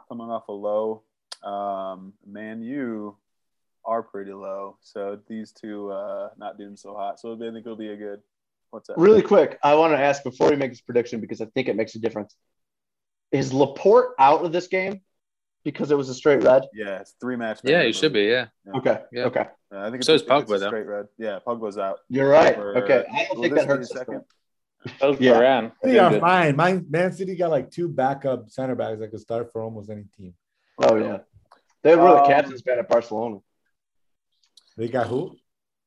coming 0.09 0.27
off 0.29 0.47
a 0.47 0.51
low. 0.51 1.03
Um, 1.43 2.13
Man 2.25 2.61
U 2.63 3.15
are 3.87 4.03
pretty 4.03 4.33
low, 4.33 4.77
so 4.81 5.17
these 5.27 5.51
two 5.53 5.89
uh, 5.91 6.29
not 6.37 6.57
doing 6.57 6.75
so 6.75 6.93
hot. 6.93 7.19
So 7.19 7.33
I 7.33 7.37
think 7.39 7.55
it'll 7.65 7.75
be 7.77 7.89
a 7.89 7.95
good. 7.95 8.21
What's 8.69 8.87
that? 8.89 8.97
Really 8.97 9.21
quick, 9.21 9.57
I 9.63 9.75
want 9.75 9.93
to 9.93 9.97
ask 9.99 10.23
before 10.23 10.49
we 10.49 10.57
make 10.57 10.71
this 10.71 10.81
prediction 10.81 11.21
because 11.21 11.39
I 11.41 11.45
think 11.45 11.69
it 11.69 11.75
makes 11.77 11.95
a 11.95 11.99
difference. 11.99 12.35
Is 13.31 13.53
Laporte 13.53 14.13
out 14.19 14.43
of 14.43 14.51
this 14.51 14.67
game 14.67 15.01
because 15.63 15.89
it 15.89 15.97
was 15.97 16.09
a 16.09 16.13
straight 16.13 16.43
red? 16.43 16.63
Yeah, 16.73 16.99
it's 16.99 17.15
three 17.21 17.37
match. 17.37 17.59
Yeah, 17.63 17.77
ban, 17.77 17.81
you 17.83 17.87
I 17.89 17.91
should 17.93 18.13
be. 18.13 18.23
Yeah. 18.25 18.47
Okay. 18.75 19.01
Yeah. 19.11 19.23
Okay. 19.25 19.45
Uh, 19.73 19.79
I 19.79 19.89
think 19.89 20.03
So 20.03 20.13
it's, 20.13 20.23
is 20.23 20.29
I 20.29 20.35
think 20.39 20.43
it's 20.43 20.51
Pogba, 20.51 20.59
though. 20.59 20.67
straight 20.67 20.85
red. 20.85 21.05
Yeah, 21.17 21.39
Pogba's 21.47 21.77
out. 21.77 21.99
You're 22.09 22.29
right. 22.29 22.55
For- 22.55 22.77
Okay. 22.83 23.05
I 23.09 23.25
don't 23.31 23.41
think 23.41 23.53
this 23.55 23.63
that 23.65 23.67
be 23.69 23.77
hurts. 23.77 23.93
second. 23.93 24.21
Both 25.01 25.19
Yeah. 25.21 25.33
Varane. 25.33 25.71
They 25.83 25.97
are 25.99 26.19
fine. 26.19 26.55
My 26.55 26.81
Man 26.89 27.11
City 27.13 27.35
got 27.35 27.49
like 27.51 27.71
two 27.71 27.87
backup 27.89 28.49
center 28.49 28.75
backs 28.75 28.99
that 28.99 29.09
could 29.09 29.19
start 29.19 29.51
for 29.51 29.61
almost 29.61 29.89
any 29.89 30.03
team. 30.17 30.33
Oh 30.79 30.95
yeah. 30.97 31.19
They 31.83 31.95
were 31.95 32.03
wear 32.03 32.13
the 32.15 32.21
Um, 32.21 32.27
captain's 32.27 32.61
band 32.61 32.79
at 32.79 32.87
Barcelona. 32.89 33.39
They 34.77 34.87
got 34.87 35.07
who? 35.07 35.35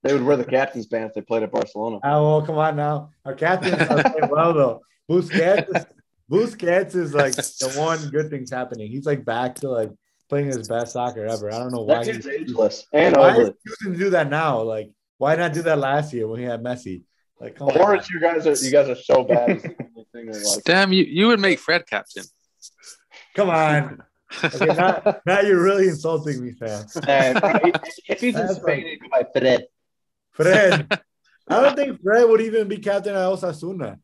They 0.02 0.12
would 0.12 0.22
wear 0.22 0.36
the 0.36 0.44
captain's 0.44 0.86
band 0.86 1.06
if 1.06 1.14
they 1.14 1.20
played 1.20 1.42
at 1.42 1.52
Barcelona. 1.52 1.98
Oh, 2.02 2.22
well, 2.38 2.42
come 2.46 2.56
on 2.58 2.76
now. 2.76 3.10
Our 3.24 3.34
captain 3.34 3.74
is 3.74 3.86
playing 3.88 4.30
well 4.30 4.52
though. 4.54 4.80
Busquets, 5.10 5.76
is, 5.76 5.86
Busquets 6.30 6.94
is 6.94 7.14
like 7.14 7.34
the 7.34 7.72
one 7.76 8.08
good 8.10 8.30
thing's 8.30 8.50
happening. 8.50 8.90
He's 8.90 9.04
like 9.06 9.24
back 9.24 9.56
to 9.56 9.68
like 9.68 9.90
playing 10.28 10.46
his 10.46 10.68
best 10.68 10.92
soccer 10.92 11.26
ever. 11.26 11.52
I 11.52 11.58
don't 11.58 11.72
know 11.72 11.82
why. 11.82 12.04
That 12.04 12.12
dude's 12.12 12.24
he's- 12.26 12.40
ageless 12.42 12.86
and 12.92 13.16
Why 13.16 13.28
is 13.32 13.38
ugly. 13.38 13.44
he 13.64 13.70
choosing 13.78 13.92
to 13.92 13.98
do 13.98 14.10
that 14.10 14.30
now? 14.30 14.62
Like, 14.62 14.90
why 15.18 15.36
not 15.36 15.52
do 15.52 15.62
that 15.62 15.78
last 15.78 16.12
year 16.14 16.26
when 16.26 16.40
he 16.40 16.46
had 16.46 16.62
Messi? 16.62 17.02
Like, 17.38 17.56
come 17.56 17.68
Or 17.68 17.96
on. 17.96 18.02
you 18.10 18.20
guys 18.20 18.46
are 18.46 18.64
you 18.64 18.70
guys 18.72 18.88
are 18.88 18.94
so 18.96 19.24
bad. 19.24 19.50
It's 19.60 19.62
the 19.64 19.76
only 19.96 20.06
thing 20.12 20.26
they 20.32 20.42
like. 20.50 20.64
Damn, 20.64 20.92
you 20.92 21.04
you 21.04 21.26
would 21.28 21.40
make 21.40 21.58
Fred 21.58 21.86
captain. 21.86 22.24
Come 23.34 23.50
on. 23.50 23.98
Okay, 24.44 24.66
now, 24.66 25.20
now 25.26 25.40
you're 25.40 25.62
really 25.62 25.88
insulting 25.88 26.44
me, 26.44 26.52
fam. 26.52 26.86
And 27.06 27.40
if 28.08 28.20
he's 28.20 28.34
in 28.34 28.46
That's 28.46 28.60
Spain, 28.60 28.86
he'd 28.86 29.00
go 29.00 29.08
by 29.10 29.26
Fred. 29.32 29.66
Fred. 30.32 31.00
I 31.48 31.60
don't 31.60 31.76
think 31.76 32.00
Fred 32.02 32.28
would 32.28 32.40
even 32.40 32.68
be 32.68 32.78
captain 32.78 33.14
at 33.14 33.22
Osasuna. 33.22 33.98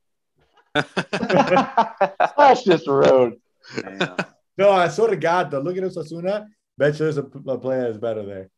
That's 0.74 2.64
just 2.64 2.86
rude. 2.88 3.40
Damn. 3.74 4.16
No, 4.58 4.70
I 4.70 4.88
swear 4.88 5.10
to 5.10 5.16
God, 5.16 5.50
though, 5.50 5.60
look 5.60 5.76
at 5.76 5.84
Osasuna. 5.84 6.46
Bet 6.78 6.94
you 6.94 6.98
there's 6.98 7.18
a, 7.18 7.22
a 7.22 7.58
player 7.58 7.84
that's 7.84 7.98
better 7.98 8.24
there. 8.24 8.50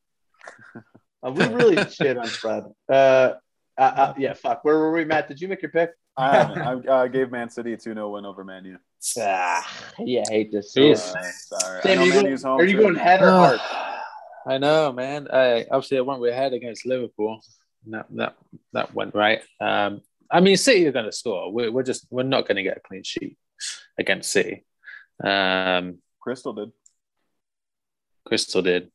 Uh, 1.23 1.31
we 1.31 1.45
really 1.47 1.89
shit 1.91 2.17
on 2.17 2.27
Fred. 2.27 2.65
Uh, 2.89 3.33
uh, 3.77 3.81
uh, 3.81 4.15
yeah, 4.17 4.35
fuck. 4.35 4.65
Where 4.65 4.79
were 4.79 4.93
we, 4.93 5.05
Matt? 5.05 5.29
Did 5.29 5.41
you 5.41 5.49
make 5.49 5.63
your 5.63 5.71
pick? 5.71 5.91
I 6.17 6.37
haven't. 6.37 6.89
I 6.89 6.93
uh, 6.93 7.07
gave 7.07 7.31
Man 7.31 7.51
City 7.51 7.73
a 7.73 7.77
2 7.77 7.95
0 7.95 8.11
win 8.11 8.27
over 8.27 8.45
Man 8.45 8.65
U. 8.65 8.79
Ah, 9.19 9.95
yeah, 10.01 10.23
I 10.29 10.33
hate 10.33 10.53
this. 10.53 10.73
see 10.73 10.91
it. 10.91 10.99
sorry. 10.99 11.79
I 11.79 11.81
Sam, 11.83 11.99
know 11.99 12.05
you 12.05 12.13
Man 12.23 12.37
go- 12.43 12.57
are 12.57 12.65
you 12.65 12.77
too. 12.77 12.83
going 12.83 12.95
head 12.97 13.23
or 13.23 13.31
heart? 13.31 13.61
I 14.47 14.59
know, 14.59 14.93
man. 14.93 15.29
I 15.33 15.67
obviously 15.71 15.99
I 15.99 16.01
went 16.01 16.21
with 16.21 16.35
head 16.35 16.53
against 16.53 16.85
Liverpool. 16.87 17.41
That 17.87 18.07
that 18.17 18.37
that 18.73 18.95
went 18.95 19.15
right. 19.15 19.41
Um, 19.61 20.01
I 20.31 20.41
mean, 20.41 20.57
City 20.57 20.87
are 20.87 20.93
going 20.93 21.05
to 21.07 21.13
score. 21.13 21.53
We're, 21.53 21.71
we're 21.71 21.83
just 21.85 22.07
we're 22.11 22.23
not 22.23 22.47
going 22.47 22.57
to 22.57 22.63
get 22.63 22.77
a 22.77 22.81
clean 22.81 23.03
sheet 23.05 23.39
against 23.99 24.31
City. 24.33 24.65
Um, 25.23 25.99
Crystal 26.21 26.53
did. 26.53 26.73
Crystal 28.27 28.63
did. 28.63 28.91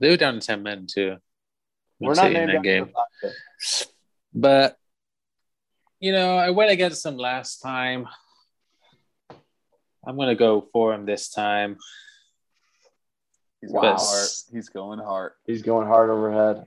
They 0.00 0.10
were 0.10 0.16
down 0.16 0.34
to 0.38 0.40
ten 0.46 0.62
men 0.62 0.86
too. 0.86 1.16
We're 1.98 2.14
City 2.14 2.34
not 2.34 2.42
in 2.42 2.48
that 2.54 2.62
game, 2.62 2.92
but 4.34 4.76
you 5.98 6.12
know, 6.12 6.36
I 6.36 6.50
went 6.50 6.70
against 6.70 7.02
them 7.02 7.16
last 7.16 7.58
time. 7.58 8.06
I'm 10.06 10.16
going 10.16 10.28
to 10.28 10.34
go 10.34 10.68
for 10.72 10.94
him 10.94 11.04
this 11.06 11.28
time. 11.30 11.78
He's 13.60 13.70
Wow. 13.72 13.82
going 13.82 13.96
hard. 13.98 14.28
He's 14.52 14.68
going 14.68 14.98
hard. 15.00 15.32
He's 15.44 15.62
going 15.62 15.86
hard 15.88 16.10
overhead. 16.10 16.66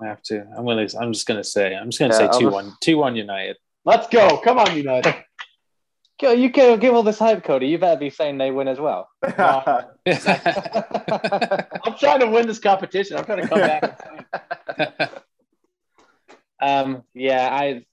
I 0.00 0.06
have 0.06 0.22
to. 0.24 0.40
I'm 0.56 0.64
gonna. 0.64 0.86
I'm 0.98 1.12
just 1.12 1.26
gonna 1.26 1.44
say. 1.44 1.74
I'm 1.74 1.90
just 1.90 1.98
gonna 1.98 2.14
Yeah, 2.14 2.18
say 2.18 2.24
I'll 2.28 2.38
two 2.38 2.44
just- 2.46 2.54
one. 2.54 2.72
Two 2.80 2.96
one 2.96 3.14
United. 3.16 3.58
Let's 3.84 4.08
go. 4.08 4.38
Come 4.38 4.58
on, 4.58 4.74
United. 4.76 5.14
Go- 6.20 6.30
You 6.32 6.50
can 6.50 6.78
give 6.78 6.94
all 6.94 7.02
this 7.02 7.18
hype, 7.18 7.42
Cody. 7.44 7.66
You 7.66 7.78
better 7.78 7.98
be 8.00 8.08
saying 8.08 8.38
they 8.38 8.50
win 8.52 8.68
as 8.68 8.78
well. 8.80 9.08
I'm 9.22 9.84
trying 11.98 12.20
to 12.20 12.28
win 12.30 12.46
this 12.46 12.60
competition. 12.60 13.16
I'm 13.18 13.24
trying 13.24 13.42
to 13.42 13.48
come 13.48 13.58
back. 14.78 15.12
Um, 16.60 17.02
yeah, 17.12 17.48
I, 17.52 17.84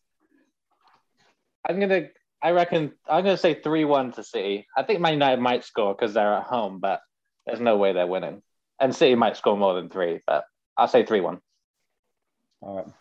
I'm 1.68 1.80
gonna. 1.80 2.10
I 2.42 2.52
reckon 2.52 2.94
I'm 3.08 3.24
gonna 3.24 3.38
say 3.38 3.56
three 3.56 3.86
one 3.86 4.12
to 4.14 4.24
City. 4.24 4.68
I 4.76 4.84
think 4.84 5.02
Man 5.02 5.14
United 5.14 5.42
might 5.42 5.64
score 5.64 5.94
because 5.94 6.14
they're 6.14 6.36
at 6.36 6.44
home, 6.44 6.80
but 6.80 7.02
there's 7.46 7.60
no 7.60 7.78
way 7.78 7.94
they're 7.94 8.08
winning. 8.08 8.42
And 8.80 8.96
City 8.96 9.16
might 9.16 9.38
score 9.38 9.58
more 9.58 9.74
than 9.74 9.90
three, 9.90 10.22
but 10.26 10.46
I'll 10.78 10.88
say 10.88 11.06
three 11.06 11.22
one. 11.22 11.40
All 12.62 12.94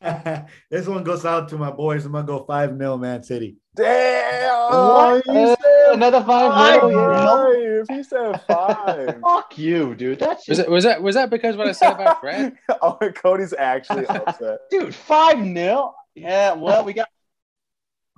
right. 0.00 0.46
this 0.70 0.86
one 0.86 1.04
goes 1.04 1.26
out 1.26 1.48
to 1.50 1.58
my 1.58 1.70
boys. 1.70 2.04
I'm 2.04 2.12
gonna 2.12 2.26
go 2.26 2.44
five 2.44 2.76
0 2.76 2.96
Man 2.96 3.22
City. 3.22 3.56
Damn! 3.76 4.72
What? 4.72 5.24
He 5.26 5.30
uh, 5.30 5.56
said 5.56 5.80
Another 5.92 6.22
five. 6.24 6.52
Five 6.52 6.82
nil, 6.90 7.00
yeah. 7.00 7.84
five. 7.86 7.96
He 7.96 8.02
said 8.02 8.40
five. 8.46 9.20
Fuck 9.22 9.58
you, 9.58 9.94
dude. 9.94 10.18
That's 10.18 10.46
Was 10.48 10.58
just, 10.58 10.66
that 10.66 10.70
was 10.70 10.84
that 10.84 11.02
was 11.02 11.14
that 11.16 11.30
because 11.30 11.56
what 11.56 11.66
I 11.68 11.72
said 11.72 11.92
about 11.92 12.20
Fred? 12.20 12.56
oh, 12.82 12.98
Cody's 13.14 13.52
actually 13.52 14.06
upset. 14.06 14.60
dude. 14.70 14.94
Five 14.94 15.38
0 15.38 15.94
Yeah. 16.14 16.52
Well, 16.54 16.84
we 16.84 16.92
got 16.92 17.08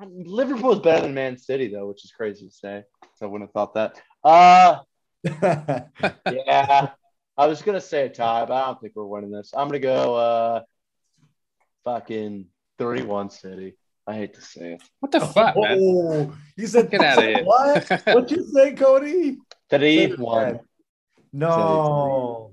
Liverpool's 0.01 0.81
better 0.81 1.03
than 1.03 1.15
Man 1.15 1.39
City 1.39 1.69
though, 1.69 1.87
which 1.87 2.05
is 2.05 2.13
crazy 2.13 2.47
to 2.47 2.53
say. 2.53 2.85
So 3.17 3.27
I 3.27 3.29
wouldn't 3.29 3.49
have 3.49 3.53
thought 3.53 3.75
that. 3.75 4.01
Uh, 4.25 4.79
yeah. 6.33 6.91
I 7.37 7.47
was 7.47 7.63
gonna 7.63 7.81
say 7.81 8.07
a 8.07 8.09
tie, 8.09 8.45
but 8.45 8.55
I 8.55 8.67
don't 8.67 8.81
think 8.81 8.95
we're 8.95 9.05
winning 9.05 9.31
this. 9.31 9.53
I'm 9.57 9.69
gonna 9.69 9.79
go 9.79 10.15
uh, 10.15 10.61
fucking 11.85 12.47
three 12.79 13.03
one 13.03 13.31
City. 13.31 13.75
I 14.07 14.15
hate 14.15 14.35
to 14.35 14.41
say 14.41 14.73
it. 14.75 14.83
What 15.01 15.13
the 15.13 15.21
fuck, 15.21 15.57
man? 15.57 15.79
oh, 15.81 16.35
you 16.57 16.67
said 16.67 16.91
Get 16.91 17.03
outta 17.03 17.23
here. 17.23 17.41
What? 17.45 17.89
What 18.07 18.31
you 18.31 18.45
say, 18.53 18.73
Cody? 18.75 19.39
Three 19.71 20.13
one. 20.17 20.61
No. 21.33 22.53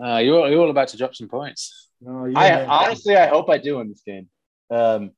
Uh, 0.00 0.18
you're, 0.18 0.48
you're 0.48 0.60
all 0.60 0.70
about 0.70 0.88
to 0.88 0.96
drop 0.96 1.14
some 1.14 1.28
points. 1.28 1.88
No, 2.00 2.26
you 2.26 2.36
I 2.36 2.64
honestly, 2.66 3.16
I 3.16 3.26
hope 3.26 3.50
I 3.50 3.58
do 3.58 3.80
in 3.80 3.88
this 3.88 4.02
game. 4.06 4.28
Um, 4.70 5.12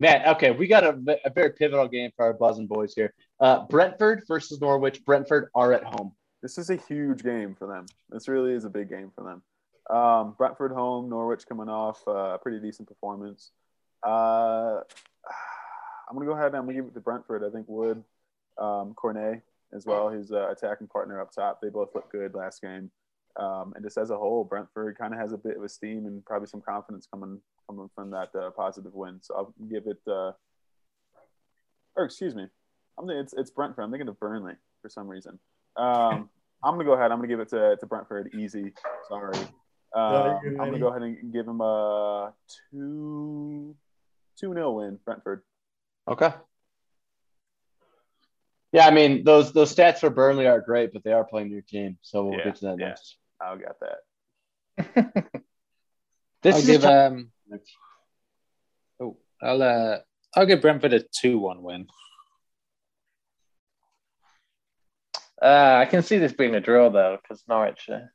man, 0.00 0.26
okay, 0.28 0.50
we 0.50 0.66
got 0.66 0.84
a, 0.84 1.18
a 1.24 1.30
very 1.30 1.50
pivotal 1.50 1.88
game 1.88 2.10
for 2.16 2.24
our 2.26 2.32
buzzing 2.32 2.66
boys 2.66 2.94
here. 2.94 3.12
Uh, 3.40 3.66
Brentford 3.66 4.22
versus 4.26 4.60
Norwich. 4.60 5.04
Brentford 5.04 5.48
are 5.54 5.72
at 5.72 5.84
home. 5.84 6.12
This 6.42 6.58
is 6.58 6.70
a 6.70 6.76
huge 6.76 7.22
game 7.22 7.54
for 7.58 7.66
them. 7.66 7.86
This 8.10 8.28
really 8.28 8.52
is 8.52 8.64
a 8.64 8.70
big 8.70 8.88
game 8.88 9.10
for 9.14 9.24
them. 9.24 9.42
Um, 9.96 10.34
Brentford 10.36 10.72
home, 10.72 11.08
Norwich 11.08 11.46
coming 11.48 11.68
off 11.68 12.02
uh, 12.06 12.34
a 12.34 12.38
pretty 12.38 12.60
decent 12.60 12.88
performance. 12.88 13.50
Uh, 14.06 14.80
I'm 16.08 16.14
gonna 16.14 16.26
go 16.26 16.32
ahead 16.32 16.46
and 16.46 16.56
I'm 16.56 16.62
gonna 16.62 16.74
give 16.74 16.86
it 16.86 16.94
to 16.94 17.00
Brentford. 17.00 17.42
I 17.44 17.50
think 17.50 17.66
Wood, 17.68 18.02
um, 18.58 18.94
Cornet 18.94 19.42
as 19.72 19.84
well, 19.84 20.08
his 20.08 20.30
uh, 20.30 20.48
attacking 20.50 20.86
partner 20.86 21.20
up 21.20 21.32
top. 21.32 21.60
They 21.60 21.68
both 21.68 21.94
looked 21.94 22.12
good 22.12 22.34
last 22.34 22.62
game. 22.62 22.90
Um, 23.38 23.72
and 23.76 23.84
just 23.84 23.96
as 23.98 24.10
a 24.10 24.16
whole, 24.16 24.44
Brentford 24.44 24.98
kind 24.98 25.14
of 25.14 25.20
has 25.20 25.32
a 25.32 25.38
bit 25.38 25.56
of 25.56 25.62
esteem 25.62 26.06
and 26.06 26.24
probably 26.24 26.48
some 26.48 26.60
confidence 26.60 27.06
coming 27.10 27.40
coming 27.68 27.88
from 27.94 28.10
that 28.10 28.30
uh, 28.34 28.50
positive 28.50 28.92
win. 28.94 29.18
So 29.22 29.34
I'll 29.34 29.54
give 29.70 29.86
it. 29.86 29.98
Uh, 30.06 30.32
or 31.96 32.04
excuse 32.04 32.34
me, 32.34 32.46
I'm 32.98 33.06
thinking 33.06 33.22
it's 33.22 33.34
it's 33.34 33.50
Brentford. 33.50 33.84
I'm 33.84 33.90
thinking 33.90 34.08
of 34.08 34.18
Burnley 34.18 34.54
for 34.82 34.88
some 34.88 35.06
reason. 35.06 35.38
Um, 35.76 36.28
I'm 36.64 36.74
gonna 36.74 36.84
go 36.84 36.94
ahead. 36.94 37.12
I'm 37.12 37.18
gonna 37.18 37.28
give 37.28 37.40
it 37.40 37.48
to, 37.50 37.76
to 37.76 37.86
Brentford. 37.86 38.34
Easy. 38.34 38.72
Sorry. 39.08 39.38
Uh, 39.96 40.38
I'm 40.42 40.56
gonna 40.56 40.78
go 40.78 40.88
ahead 40.88 41.02
and 41.02 41.32
give 41.32 41.46
him 41.46 41.60
a 41.60 42.32
two 42.72 43.74
two 44.38 44.54
nil 44.54 44.74
win. 44.74 44.98
Brentford. 45.04 45.42
Okay. 46.08 46.32
Yeah, 48.72 48.86
I 48.86 48.90
mean 48.90 49.24
those 49.24 49.52
those 49.52 49.74
stats 49.74 49.98
for 50.00 50.10
Burnley 50.10 50.46
are 50.46 50.60
great, 50.60 50.92
but 50.92 51.02
they 51.04 51.12
are 51.12 51.24
playing 51.24 51.50
your 51.50 51.62
team, 51.62 51.98
so 52.02 52.24
we'll 52.24 52.38
Yeah, 52.38 52.44
get 52.44 52.56
to 52.56 52.64
that 52.66 52.78
yeah. 52.78 52.88
next. 52.88 53.16
I'll 53.40 53.58
get 53.58 53.76
that. 53.80 55.32
This 56.40 56.54
I'll 56.54 56.60
is 56.60 56.66
give 56.66 56.84
a 56.84 56.86
tough- 56.86 57.12
um. 57.12 57.32
Oh, 59.00 59.16
I'll 59.42 59.60
uh, 59.62 59.98
I'll 60.36 60.46
give 60.46 60.60
Brentford 60.62 60.92
a 60.92 61.02
two-one 61.02 61.62
win. 61.64 61.88
Uh, 65.42 65.78
I 65.80 65.86
can 65.86 66.02
see 66.02 66.18
this 66.18 66.32
being 66.32 66.54
a 66.54 66.60
draw 66.60 66.90
though, 66.90 67.18
because 67.20 67.42
Norwich. 67.48 67.88
Uh, 67.92 68.06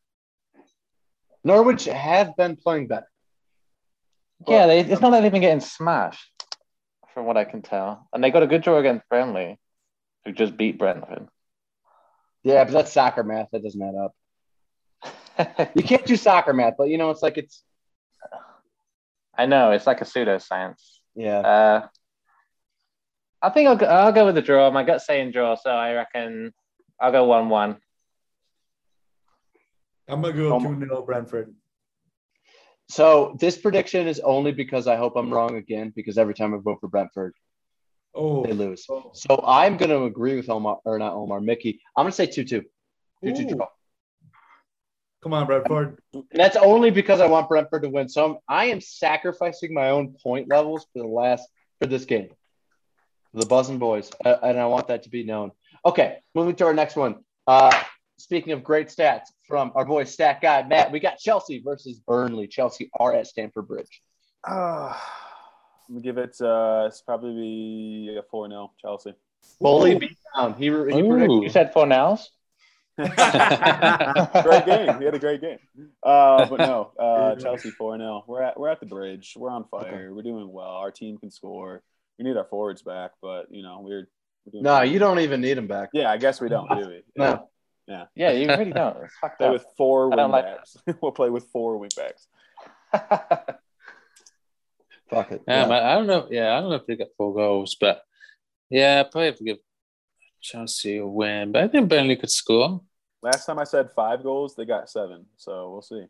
Norwich 1.43 1.85
have 1.85 2.35
been 2.37 2.55
playing 2.55 2.87
better. 2.87 3.07
yeah, 4.47 4.67
they, 4.67 4.79
it's 4.79 5.01
not 5.01 5.11
like 5.11 5.21
they've 5.21 5.31
been 5.31 5.41
getting 5.41 5.59
smashed, 5.59 6.31
from 7.13 7.25
what 7.25 7.35
I 7.35 7.43
can 7.43 7.61
tell, 7.61 8.07
and 8.13 8.23
they 8.23 8.31
got 8.31 8.43
a 8.43 8.47
good 8.47 8.61
draw 8.61 8.77
against 8.77 9.07
Burnley, 9.09 9.59
who 10.23 10.31
just 10.31 10.55
beat 10.55 10.77
Brentford. 10.79 11.27
Yeah, 12.43 12.63
but 12.63 12.71
that's 12.73 12.93
soccer 12.93 13.23
math. 13.23 13.49
That 13.51 13.63
doesn't 13.63 13.81
add 13.81 13.95
up. 13.95 14.13
You 15.75 15.83
can't 15.83 16.05
do 16.05 16.15
soccer 16.15 16.53
math, 16.53 16.75
but 16.77 16.89
you 16.89 16.97
know 16.97 17.09
it's 17.09 17.21
like 17.21 17.37
it's 17.37 17.63
I 19.37 19.45
know 19.45 19.71
it's 19.71 19.87
like 19.87 20.01
a 20.01 20.05
pseudoscience. 20.05 20.81
yeah. 21.15 21.39
Uh, 21.39 21.87
I 23.41 23.49
think 23.49 23.67
I'll 23.67 23.75
go, 23.75 23.87
I'll 23.87 24.11
go 24.11 24.25
with 24.25 24.35
the 24.35 24.41
draw. 24.41 24.69
My 24.71 24.83
gut's 24.83 25.05
saying 25.05 25.31
draw, 25.31 25.55
so 25.55 25.69
I 25.71 25.93
reckon 25.93 26.53
I'll 26.99 27.11
go 27.11 27.25
one-one. 27.25 27.77
I'm 30.07 30.21
gonna 30.21 30.33
go 30.33 30.55
Um, 30.55 30.63
two 30.63 30.79
0 30.79 31.01
Brentford. 31.03 31.53
So 32.89 33.35
this 33.39 33.57
prediction 33.57 34.07
is 34.07 34.19
only 34.19 34.51
because 34.51 34.87
I 34.87 34.95
hope 34.97 35.15
I'm 35.15 35.33
wrong 35.33 35.55
again. 35.55 35.91
Because 35.95 36.17
every 36.17 36.33
time 36.33 36.53
I 36.53 36.57
vote 36.57 36.77
for 36.79 36.87
Brentford, 36.89 37.33
Oh, 38.15 38.43
they 38.43 38.53
lose. 38.53 38.85
So 39.13 39.43
I'm 39.45 39.77
going 39.77 39.89
to 39.89 40.03
agree 40.03 40.35
with 40.35 40.49
Omar 40.49 40.79
or 40.85 40.99
not 40.99 41.13
Omar, 41.13 41.41
Mickey. 41.41 41.81
I'm 41.97 42.03
going 42.03 42.11
to 42.11 42.15
say 42.15 42.27
two 42.27 42.43
two. 42.43 42.63
Two 43.23 43.33
two 43.35 43.55
draw. 43.55 43.67
Come 45.23 45.33
on, 45.33 45.47
Brentford. 45.47 45.99
And 46.13 46.25
that's 46.33 46.57
only 46.57 46.91
because 46.91 47.21
I 47.21 47.27
want 47.27 47.47
Brentford 47.47 47.83
to 47.83 47.89
win. 47.89 48.09
So 48.09 48.25
I'm, 48.25 48.37
I 48.47 48.65
am 48.65 48.81
sacrificing 48.81 49.73
my 49.73 49.89
own 49.89 50.15
point 50.21 50.49
levels 50.49 50.85
for 50.93 50.99
the 51.01 51.07
last 51.07 51.47
for 51.79 51.87
this 51.87 52.05
game. 52.05 52.29
The 53.33 53.45
Buzzing 53.45 53.79
Boys, 53.79 54.11
uh, 54.23 54.35
and 54.43 54.59
I 54.59 54.67
want 54.67 54.89
that 54.89 55.03
to 55.03 55.09
be 55.09 55.23
known. 55.23 55.51
Okay, 55.83 56.19
moving 56.35 56.55
to 56.57 56.65
our 56.65 56.73
next 56.73 56.95
one. 56.95 57.23
Uh, 57.47 57.71
speaking 58.17 58.53
of 58.53 58.63
great 58.63 58.89
stats 58.89 59.29
from 59.47 59.71
our 59.73 59.85
boy 59.85 60.03
Stat 60.03 60.39
Guy 60.39 60.61
Matt, 60.67 60.91
we 60.91 60.99
got 60.99 61.17
Chelsea 61.17 61.59
versus 61.65 61.99
Burnley. 61.99 62.45
Chelsea 62.45 62.91
are 62.99 63.15
at 63.15 63.25
Stamford 63.25 63.67
Bridge. 63.67 64.01
Uh, 64.47 64.93
I'm 65.89 65.95
gonna 65.95 66.01
give 66.01 66.19
it. 66.19 66.39
Uh, 66.39 66.85
it's 66.87 67.01
probably 67.01 67.33
be 67.33 68.17
a 68.19 68.21
four 68.29 68.47
0 68.47 68.71
Chelsea. 68.79 69.15
Fully 69.59 69.95
beat 69.95 70.17
down. 70.35 70.53
He, 70.53 70.65
he 70.65 70.69
predicted. 70.69 71.31
Ooh. 71.31 71.43
You 71.43 71.49
said 71.49 71.73
four 71.73 71.87
nows? 71.87 72.29
great 72.97 74.65
game. 74.65 74.99
He 74.99 75.05
had 75.05 75.15
a 75.15 75.19
great 75.19 75.41
game. 75.41 75.57
Uh, 76.03 76.45
but 76.45 76.59
no, 76.59 76.91
uh, 76.99 77.35
Chelsea 77.41 77.71
four 77.71 77.97
0 77.97 78.23
We're 78.27 78.41
at 78.43 78.59
we're 78.59 78.69
at 78.69 78.79
the 78.79 78.85
bridge. 78.85 79.33
We're 79.35 79.49
on 79.49 79.65
fire. 79.65 80.13
We're 80.13 80.21
doing 80.21 80.51
well. 80.51 80.67
Our 80.67 80.91
team 80.91 81.17
can 81.17 81.31
score. 81.31 81.81
We 82.19 82.25
need 82.25 82.37
our 82.37 82.45
forwards 82.45 82.81
back, 82.83 83.11
but 83.21 83.47
you 83.49 83.63
know 83.63 83.79
we're. 83.81 84.07
we're 84.45 84.61
No, 84.61 84.73
well. 84.73 84.85
you 84.85 84.99
don't 84.99 85.19
even 85.19 85.41
need 85.41 85.57
him 85.57 85.67
back. 85.67 85.89
Yeah, 85.93 86.11
I 86.11 86.17
guess 86.17 86.39
we 86.39 86.49
don't, 86.49 86.69
do 86.69 86.87
we? 86.87 87.01
No. 87.15 87.49
Yeah, 87.87 88.05
Yeah, 88.15 88.31
you 88.31 88.47
really 88.47 88.71
don't. 88.71 88.97
It's 89.03 89.13
fucked 89.19 89.39
Play 89.39 89.47
up. 89.47 89.53
with 89.53 89.65
four 89.75 90.13
I 90.13 90.15
don't 90.15 90.31
like 90.31 90.45
wingbacks. 90.45 90.95
we'll 91.01 91.11
play 91.11 91.29
with 91.31 91.45
four 91.51 91.79
wingbacks. 91.79 92.27
Fuck 95.09 95.31
it. 95.31 95.41
Yeah, 95.47 95.61
Yeah. 95.63 95.67
but 95.67 95.83
I 95.83 95.95
don't 95.95 96.07
know. 96.07 96.27
Yeah, 96.29 96.55
I 96.55 96.61
don't 96.61 96.69
know 96.69 96.75
if 96.75 96.85
they 96.85 96.95
got 96.95 97.07
four 97.17 97.33
goals, 97.33 97.75
but 97.79 98.01
yeah, 98.69 98.99
I'd 99.01 99.11
probably 99.11 99.25
have 99.27 99.37
to 99.37 99.43
give 99.43 99.57
Chelsea 100.43 100.99
win. 100.99 101.51
But 101.51 101.63
I 101.63 101.67
think 101.67 101.89
Burnley 101.89 102.17
could 102.17 102.29
score. 102.29 102.81
Last 103.21 103.45
time 103.45 103.57
I 103.57 103.63
said 103.63 103.89
five 103.95 104.21
goals, 104.21 104.55
they 104.55 104.65
got 104.65 104.89
seven. 104.89 105.25
So 105.37 105.71
we'll 105.71 105.81
see. 105.81 106.05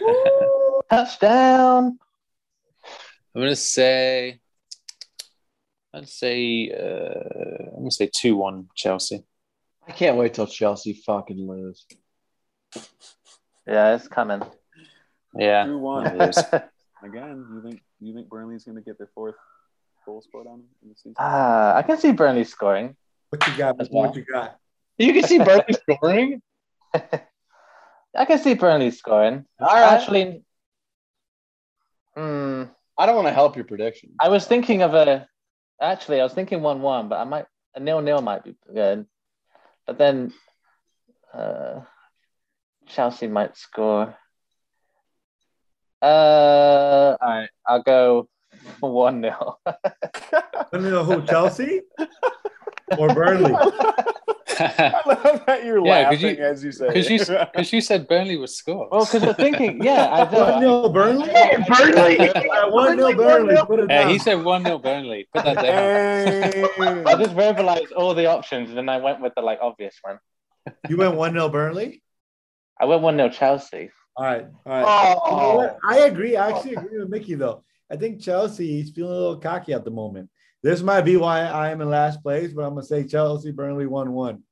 Touchdown. 0.90 1.98
I'm 3.34 3.42
gonna 3.42 3.54
say, 3.54 4.40
I'd 5.92 6.08
say, 6.08 6.70
uh, 6.72 7.64
I'm 7.74 7.80
gonna 7.80 7.90
say 7.90 8.10
two-one 8.12 8.68
Chelsea. 8.74 9.22
I 9.86 9.92
can't 9.92 10.16
wait 10.16 10.34
till 10.34 10.46
Chelsea 10.46 10.94
fucking 10.94 11.46
lose. 11.46 11.86
Yeah, 13.66 13.94
it's 13.94 14.08
coming. 14.08 14.42
Yeah, 15.34 15.66
Two 15.66 15.78
one. 15.78 16.06
it 16.20 16.30
is. 16.30 16.42
Again, 17.02 17.46
you 17.52 17.62
think 17.62 17.82
you 18.00 18.14
think 18.14 18.28
Burnley's 18.28 18.64
going 18.64 18.76
to 18.76 18.82
get 18.82 18.98
their 18.98 19.10
fourth 19.14 19.36
goal 20.04 20.22
scored 20.22 20.46
on 20.46 20.58
them 20.58 20.66
in 20.82 20.88
the 20.88 20.94
season? 20.96 21.14
Ah, 21.18 21.76
I 21.76 21.82
can 21.82 21.98
see 21.98 22.12
Burnley 22.12 22.44
scoring. 22.44 22.96
What 23.30 23.46
you 23.46 23.56
got? 23.56 23.80
As 23.80 23.88
What 23.88 24.16
you 24.16 24.24
got? 24.24 24.58
You 24.96 25.12
can 25.12 25.22
see 25.24 25.38
Burnley 25.38 25.74
scoring. 25.74 26.42
I 26.94 28.24
can 28.24 28.38
see 28.38 28.54
Burnley 28.54 28.90
scoring. 28.90 29.44
All 29.60 29.66
right. 29.66 29.92
Actually, 29.92 30.42
hmm, 32.16 32.64
I 32.96 33.06
don't 33.06 33.14
want 33.14 33.28
to 33.28 33.32
help 33.32 33.54
your 33.54 33.64
prediction. 33.64 34.10
I 34.20 34.28
was 34.28 34.46
thinking 34.46 34.82
of 34.82 34.94
a. 34.94 35.26
Actually, 35.80 36.20
I 36.20 36.24
was 36.24 36.32
thinking 36.32 36.62
one-one, 36.62 37.08
but 37.08 37.20
I 37.20 37.24
might 37.24 37.46
a 37.74 37.80
nil-nil 37.80 38.22
might 38.22 38.42
be 38.42 38.56
good. 38.74 39.06
But 39.86 39.98
then, 39.98 40.32
uh, 41.32 41.80
Chelsea 42.86 43.28
might 43.28 43.56
score. 43.56 44.16
Uh, 46.00 47.16
all 47.20 47.28
right, 47.28 47.48
I'll 47.66 47.82
go 47.82 48.28
one 48.80 49.20
0 49.20 49.58
One 50.70 50.82
0 50.82 51.04
who? 51.04 51.26
Chelsea 51.26 51.82
or 52.96 53.08
Burnley? 53.14 53.52
I 54.60 55.02
love 55.06 55.42
that 55.46 55.64
you're 55.64 55.84
Yeah, 55.86 56.04
'cause 56.10 56.22
laughing 56.22 56.36
you- 56.38 56.44
as 56.44 56.64
you 56.64 56.72
say. 56.72 56.88
Because 56.88 57.10
you, 57.10 57.18
because 57.18 57.72
you 57.72 57.80
said 57.80 58.08
Burnley 58.08 58.36
was 58.36 58.56
score. 58.56 58.88
Well, 58.90 59.04
because 59.04 59.22
we're 59.22 59.34
thinking, 59.34 59.82
yeah, 59.84 60.06
I 60.06 60.24
One 60.52 60.60
know. 60.60 60.82
0 60.82 60.88
Burnley. 60.88 61.28
Burnley. 61.68 62.28
One 62.70 62.96
0 62.98 63.12
Burnley. 63.14 63.86
Yeah, 63.88 64.08
he 64.08 64.18
said 64.18 64.42
one 64.44 64.64
0 64.64 64.78
Burnley. 64.78 65.28
Put 65.32 65.44
that 65.44 65.54
down. 65.54 65.64
Hey. 65.64 67.04
I 67.06 67.14
just 67.16 67.34
verbalized 67.36 67.92
all 67.96 68.14
the 68.14 68.26
options, 68.26 68.68
and 68.70 68.78
then 68.78 68.88
I 68.88 68.98
went 68.98 69.20
with 69.20 69.34
the 69.36 69.42
like 69.42 69.58
obvious 69.62 69.94
one. 70.02 70.18
You 70.88 70.96
went 70.96 71.14
one 71.14 71.32
0 71.32 71.48
Burnley. 71.50 72.02
I 72.80 72.86
went 72.86 73.02
one 73.02 73.16
0 73.16 73.28
Chelsea. 73.28 73.90
All 74.16 74.24
right, 74.24 74.46
all 74.66 74.72
right. 74.72 74.84
Oh. 75.16 75.76
I 75.84 75.98
agree. 76.00 76.36
I 76.36 76.50
actually 76.50 76.74
agree 76.74 76.98
with 76.98 77.08
Mickey 77.10 77.34
though. 77.36 77.62
I 77.90 77.96
think 77.96 78.20
Chelsea 78.20 78.80
is 78.80 78.90
feeling 78.90 79.12
a 79.12 79.14
little 79.16 79.36
cocky 79.38 79.72
at 79.72 79.84
the 79.84 79.90
moment. 79.92 80.30
This 80.62 80.82
might 80.82 81.02
be 81.02 81.16
why 81.16 81.40
I 81.42 81.70
am 81.70 81.80
in 81.80 81.88
last 81.88 82.22
place, 82.22 82.52
but 82.52 82.62
I'm 82.62 82.70
gonna 82.70 82.82
say 82.82 83.04
Chelsea 83.04 83.52
Burnley 83.52 83.86
one 83.86 84.12
one. 84.12 84.42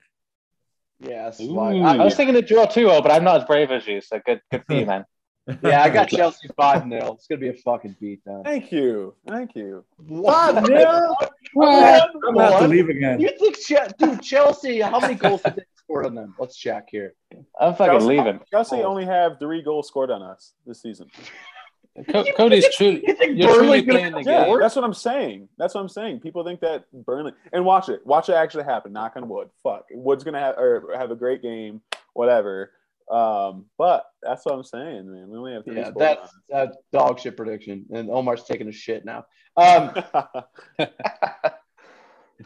yes. 1.01 1.41
Ooh. 1.41 1.59
I 1.59 1.97
I, 1.97 2.05
was 2.05 2.15
thinking 2.15 2.37
of 2.37 2.47
draw 2.47 2.67
2 2.67 2.89
0, 2.89 3.03
but 3.03 3.11
I'm 3.11 3.25
not 3.25 3.41
as 3.41 3.45
brave 3.45 3.71
as 3.71 3.87
you, 3.87 4.01
so 4.01 4.21
good, 4.25 4.41
good 4.51 4.65
for 4.67 4.75
you, 4.75 4.87
man. 4.87 5.05
yeah, 5.63 5.83
I 5.83 5.91
got 5.91 6.09
Chelsea 6.09 6.49
5 6.57 6.89
0. 6.89 7.13
It's 7.15 7.27
going 7.29 7.41
to 7.41 7.45
be 7.45 7.49
a 7.49 7.55
fucking 7.63 7.97
beatdown. 8.03 8.45
Thank 8.45 8.73
you. 8.73 9.15
Thank 9.29 9.55
you. 9.55 9.85
Five 10.25 10.69
nil. 10.69 11.17
I'm 11.63 12.35
gonna 12.35 12.61
to 12.61 12.69
leave 12.69 12.89
again. 12.89 13.21
You 13.21 13.31
think, 13.39 13.57
Che- 13.59 13.89
dude, 13.99 14.23
Chelsea, 14.23 14.81
how 14.81 14.99
many 14.99 15.15
goals 15.15 15.43
did 15.43 15.55
they 15.57 15.63
score 15.77 16.05
on 16.05 16.15
them? 16.17 16.35
Let's 16.39 16.57
check 16.57 16.89
here. 16.91 17.15
I'm 17.61 17.75
fucking 17.75 17.93
Chelsea, 17.93 18.07
leaving. 18.07 18.41
Chelsea 18.51 18.77
only 18.77 19.05
have 19.05 19.39
three 19.39 19.63
goals 19.63 19.87
scored 19.87 20.11
on 20.11 20.23
us 20.23 20.55
this 20.67 20.83
season. 20.83 21.09
Co- 22.11 22.25
Cody's 22.37 22.75
truly, 22.77 23.03
You 23.07 23.15
think 23.15 23.39
you're 23.39 23.53
truly 23.55 23.83
Burnley's 23.83 23.87
gonna 23.87 23.99
playing 23.99 24.15
the 24.15 24.23
score? 24.23 24.47
game. 24.59 24.61
That's 24.61 24.77
what 24.77 24.85
I'm 24.85 24.95
saying. 24.95 25.49
That's 25.59 25.75
what 25.75 25.81
I'm 25.81 25.89
saying. 25.89 26.21
People 26.21 26.45
think 26.45 26.61
that 26.61 26.85
Burnley 26.93 27.33
and 27.53 27.65
watch 27.65 27.89
it. 27.89 28.05
Watch 28.07 28.29
it 28.29 28.35
actually 28.35 28.65
happen. 28.65 28.93
Knock 28.93 29.15
on 29.17 29.29
wood. 29.29 29.49
Fuck. 29.63 29.87
Wood's 29.93 30.25
gonna 30.25 30.41
have 30.41 30.57
or 30.59 30.93
have 30.97 31.11
a 31.11 31.17
great 31.17 31.43
game. 31.43 31.81
Whatever. 32.15 32.73
Um, 33.11 33.67
but 33.79 34.05
that's 34.23 34.45
what 34.45 34.55
I'm 34.57 34.65
saying, 34.65 35.11
man. 35.13 35.29
We 35.31 35.39
only 35.39 35.53
have 35.55 35.65
three. 35.65 35.77
Yeah, 35.77 35.91
that's 35.97 36.31
that's 36.49 36.77
dog 36.93 37.21
shit 37.21 37.37
prediction. 37.37 37.87
And 37.93 38.11
Omar's 38.11 38.45
taking 38.45 38.69
a 38.69 38.73
shit 38.73 39.05
now. 39.05 39.25
Um, 39.57 39.95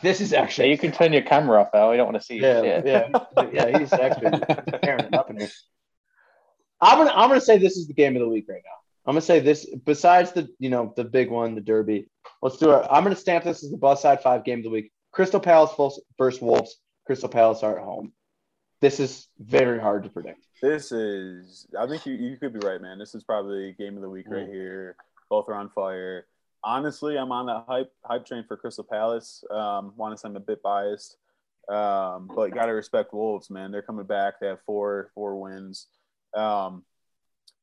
this 0.02 0.20
is 0.20 0.32
Yeah, 0.32 0.42
actually 0.42 0.70
you 0.70 0.78
can 0.78 0.92
turn 0.92 1.12
your 1.12 1.22
camera 1.22 1.62
off, 1.62 1.70
Al. 1.74 1.90
We 1.90 1.96
don't 1.96 2.06
want 2.06 2.20
to 2.20 2.24
see 2.24 2.36
your 2.36 2.64
yeah, 2.64 2.82
shit. 2.82 2.86
yeah, 2.86 3.08
yeah. 3.52 3.78
He's 3.78 3.92
actually 3.92 4.30
tearing 4.82 5.06
it 5.06 5.14
up 5.14 5.30
in 5.30 5.38
here. 5.38 5.48
I'm 6.80 6.98
gonna 6.98 7.10
I'm 7.14 7.28
gonna 7.28 7.40
say 7.40 7.58
this 7.58 7.76
is 7.76 7.86
the 7.88 7.94
game 7.94 8.16
of 8.16 8.20
the 8.20 8.28
week 8.28 8.46
right 8.48 8.62
now. 8.64 8.79
I'm 9.06 9.14
gonna 9.14 9.22
say 9.22 9.40
this 9.40 9.66
besides 9.84 10.32
the 10.32 10.48
you 10.58 10.70
know 10.70 10.92
the 10.96 11.04
big 11.04 11.30
one, 11.30 11.54
the 11.54 11.60
Derby. 11.60 12.08
Let's 12.42 12.58
do 12.58 12.70
it. 12.72 12.86
I'm 12.90 13.02
gonna 13.02 13.16
stamp 13.16 13.44
this 13.44 13.64
as 13.64 13.70
the 13.70 13.76
bus 13.76 14.02
side 14.02 14.22
five 14.22 14.44
game 14.44 14.58
of 14.58 14.64
the 14.64 14.70
week. 14.70 14.92
Crystal 15.12 15.40
Palace 15.40 15.98
versus 16.18 16.40
Wolves. 16.40 16.76
Crystal 17.06 17.28
Palace 17.28 17.62
are 17.62 17.78
at 17.78 17.84
home. 17.84 18.12
This 18.80 19.00
is 19.00 19.28
very 19.38 19.80
hard 19.80 20.04
to 20.04 20.10
predict. 20.10 20.46
This 20.62 20.90
is, 20.90 21.66
I 21.78 21.86
think 21.86 22.06
you, 22.06 22.14
you 22.14 22.36
could 22.36 22.52
be 22.52 22.66
right, 22.66 22.80
man. 22.80 22.98
This 22.98 23.14
is 23.14 23.22
probably 23.24 23.72
game 23.72 23.96
of 23.96 24.02
the 24.02 24.08
week 24.08 24.26
right 24.28 24.46
here. 24.46 24.96
Both 25.28 25.48
are 25.48 25.54
on 25.54 25.68
fire. 25.70 26.26
Honestly, 26.64 27.16
I'm 27.16 27.32
on 27.32 27.46
that 27.46 27.64
hype 27.66 27.92
hype 28.04 28.26
train 28.26 28.44
for 28.46 28.56
Crystal 28.56 28.84
Palace. 28.84 29.44
Um, 29.50 29.92
want 29.96 30.14
to 30.14 30.18
say 30.18 30.28
I'm 30.28 30.36
a 30.36 30.40
bit 30.40 30.62
biased, 30.62 31.16
um, 31.68 32.30
but 32.34 32.48
you 32.48 32.54
got 32.54 32.66
to 32.66 32.72
respect 32.72 33.12
Wolves, 33.12 33.50
man. 33.50 33.70
They're 33.70 33.82
coming 33.82 34.06
back. 34.06 34.40
They 34.40 34.46
have 34.46 34.60
four 34.66 35.10
four 35.14 35.40
wins. 35.40 35.86
Um, 36.34 36.84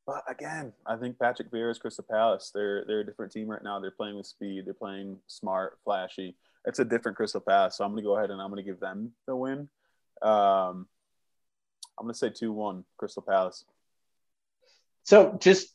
but 0.08 0.24
again, 0.26 0.72
I 0.86 0.96
think 0.96 1.18
Patrick 1.18 1.50
Vieira's 1.50 1.78
Crystal 1.78 2.04
Palace. 2.10 2.50
They're 2.54 2.82
they're 2.86 3.00
a 3.00 3.04
different 3.04 3.30
team 3.30 3.46
right 3.46 3.62
now. 3.62 3.78
They're 3.78 3.90
playing 3.90 4.16
with 4.16 4.26
speed. 4.26 4.64
They're 4.64 4.72
playing 4.72 5.18
smart, 5.26 5.78
flashy. 5.84 6.34
It's 6.64 6.78
a 6.78 6.84
different 6.84 7.18
Crystal 7.18 7.42
Palace. 7.42 7.76
So 7.76 7.84
I'm 7.84 7.90
going 7.90 8.02
to 8.02 8.08
go 8.08 8.16
ahead 8.16 8.30
and 8.30 8.40
I'm 8.40 8.48
going 8.48 8.64
to 8.64 8.68
give 8.68 8.80
them 8.80 9.12
the 9.26 9.36
win. 9.36 9.68
Um, 10.22 10.88
I'm 11.98 12.06
going 12.06 12.14
to 12.14 12.18
say 12.18 12.30
two 12.30 12.52
one 12.52 12.84
Crystal 12.96 13.20
Palace. 13.20 13.66
So 15.02 15.36
just 15.42 15.68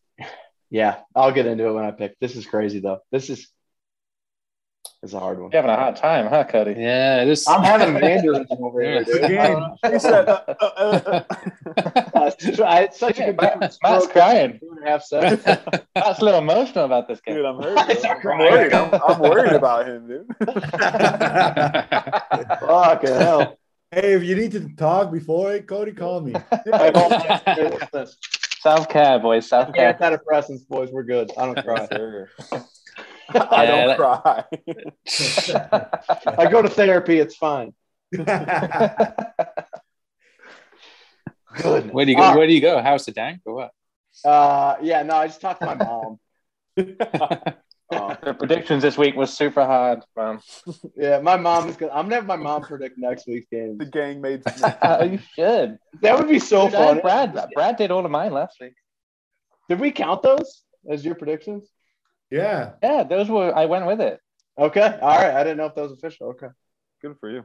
yeah, 0.71 1.01
I'll 1.15 1.31
get 1.31 1.45
into 1.45 1.67
it 1.67 1.73
when 1.73 1.85
I 1.85 1.91
pick. 1.91 2.19
This 2.19 2.35
is 2.35 2.47
crazy 2.47 2.79
though. 2.79 3.01
This 3.11 3.29
is 3.29 3.51
is 5.03 5.13
a 5.13 5.19
hard 5.19 5.39
one. 5.39 5.51
You're 5.51 5.61
having 5.61 5.75
a 5.75 5.77
hard 5.79 5.95
time, 5.97 6.27
huh, 6.27 6.45
Cody? 6.45 6.75
Yeah, 6.77 7.25
this. 7.25 7.47
I'm 7.47 7.61
having 7.63 7.95
an 7.95 8.01
aneurysm 8.01 8.59
over 8.61 8.81
here, 8.81 9.03
dude. 9.03 9.21
Good. 9.21 9.93
He 9.93 9.99
said, 9.99 10.27
uh, 10.29 10.41
uh, 10.47 10.53
uh, 11.05 11.23
Uh, 12.15 12.31
I 12.65 12.75
had 12.81 12.93
such 12.93 13.19
a 13.19 13.25
good 13.25 13.37
Matt- 13.41 13.77
Matt's 13.83 14.07
crying. 14.07 14.59
Two 14.59 14.71
and 14.77 14.87
a 14.87 14.89
half 14.89 15.03
seconds. 15.03 15.45
Matt's 15.95 16.19
a 16.19 16.23
little 16.25 16.39
emotional 16.39 16.85
about 16.85 17.07
this 17.07 17.19
game. 17.21 17.35
Dude, 17.35 17.45
I'm 17.45 17.61
hurt. 17.61 17.89
It's 17.89 18.01
bro. 18.21 18.33
I'm 18.33 18.39
worried. 18.39 18.73
I'm, 18.73 19.01
I'm 19.07 19.19
worried 19.19 19.53
about 19.53 19.87
him, 19.87 20.07
dude. 20.07 20.27
Fucking 22.59 23.09
hell. 23.09 23.57
Hey, 23.91 24.13
if 24.13 24.23
you 24.23 24.35
need 24.35 24.51
to 24.53 24.69
talk 24.75 25.11
before 25.11 25.53
it, 25.53 25.67
Cody, 25.67 25.91
call 25.91 26.21
me. 26.21 26.33
South 26.33 26.95
hold 26.95 27.13
on. 27.13 27.21
Hey, 27.45 27.69
what's 27.69 27.91
this? 27.91 28.17
Self 28.59 28.89
care, 28.89 29.19
boys. 29.19 29.47
Self 29.47 29.69
Yeah, 29.75 29.93
antidepressants, 29.93 30.67
boys. 30.67 30.89
We're 30.91 31.03
good. 31.03 31.31
I 31.37 31.45
don't 31.45 31.63
cry. 31.63 31.87
Sure. 33.31 33.47
I 33.53 33.65
don't 33.65 33.87
that- 33.87 33.97
cry. 33.97 34.43
I 36.37 36.49
go 36.51 36.61
to 36.61 36.69
therapy. 36.69 37.19
It's 37.19 37.35
fine. 37.35 37.73
Good. 41.55 41.93
where 41.93 42.05
do 42.05 42.11
you 42.11 42.17
go? 42.17 42.35
Where 42.35 42.47
do 42.47 42.53
you 42.53 42.61
go? 42.61 42.81
House 42.81 43.07
of 43.07 43.13
Dank 43.13 43.41
or 43.45 43.53
what? 43.55 43.71
Uh, 44.25 44.75
yeah, 44.81 45.03
no, 45.03 45.15
I 45.15 45.27
just 45.27 45.39
talked 45.41 45.61
to 45.61 45.65
my 45.67 45.75
mom. 45.75 46.19
Uh, 46.77 47.51
The 48.23 48.33
predictions 48.33 48.81
this 48.81 48.97
week 48.97 49.15
was 49.15 49.31
super 49.31 49.63
hard, 49.63 49.99
man. 50.15 50.39
yeah, 50.95 51.19
my 51.19 51.37
mom 51.37 51.69
is 51.69 51.77
gonna. 51.77 51.91
I'm 51.91 52.05
gonna 52.05 52.15
have 52.15 52.25
my 52.25 52.37
mom 52.37 52.63
predict 52.63 52.97
next 52.97 53.27
week's 53.27 53.45
game. 53.51 53.77
the 53.77 53.85
gang 53.85 54.19
made. 54.19 54.41
you 55.11 55.19
should. 55.35 55.77
That 56.01 56.17
would 56.17 56.27
be 56.27 56.39
so 56.39 56.63
Dude, 56.65 56.73
fun. 56.73 56.99
Brad. 57.01 57.37
Brad 57.53 57.77
did 57.77 57.91
all 57.91 58.03
of 58.03 58.09
mine 58.09 58.31
last 58.33 58.57
week. 58.59 58.73
Did 59.69 59.79
we 59.79 59.91
count 59.91 60.23
those 60.23 60.63
as 60.89 61.05
your 61.05 61.13
predictions? 61.13 61.69
Yeah. 62.39 62.71
Yeah, 62.81 63.03
those 63.03 63.29
were. 63.29 63.55
I 63.55 63.65
went 63.65 63.85
with 63.85 64.01
it. 64.01 64.19
Okay. 64.57 64.99
All 65.01 65.17
right. 65.21 65.33
I 65.35 65.43
didn't 65.43 65.57
know 65.57 65.65
if 65.67 65.75
that 65.75 65.81
was 65.81 65.91
official. 65.93 66.27
Okay. 66.33 66.47
Good 67.01 67.15
for 67.19 67.29
you. 67.29 67.43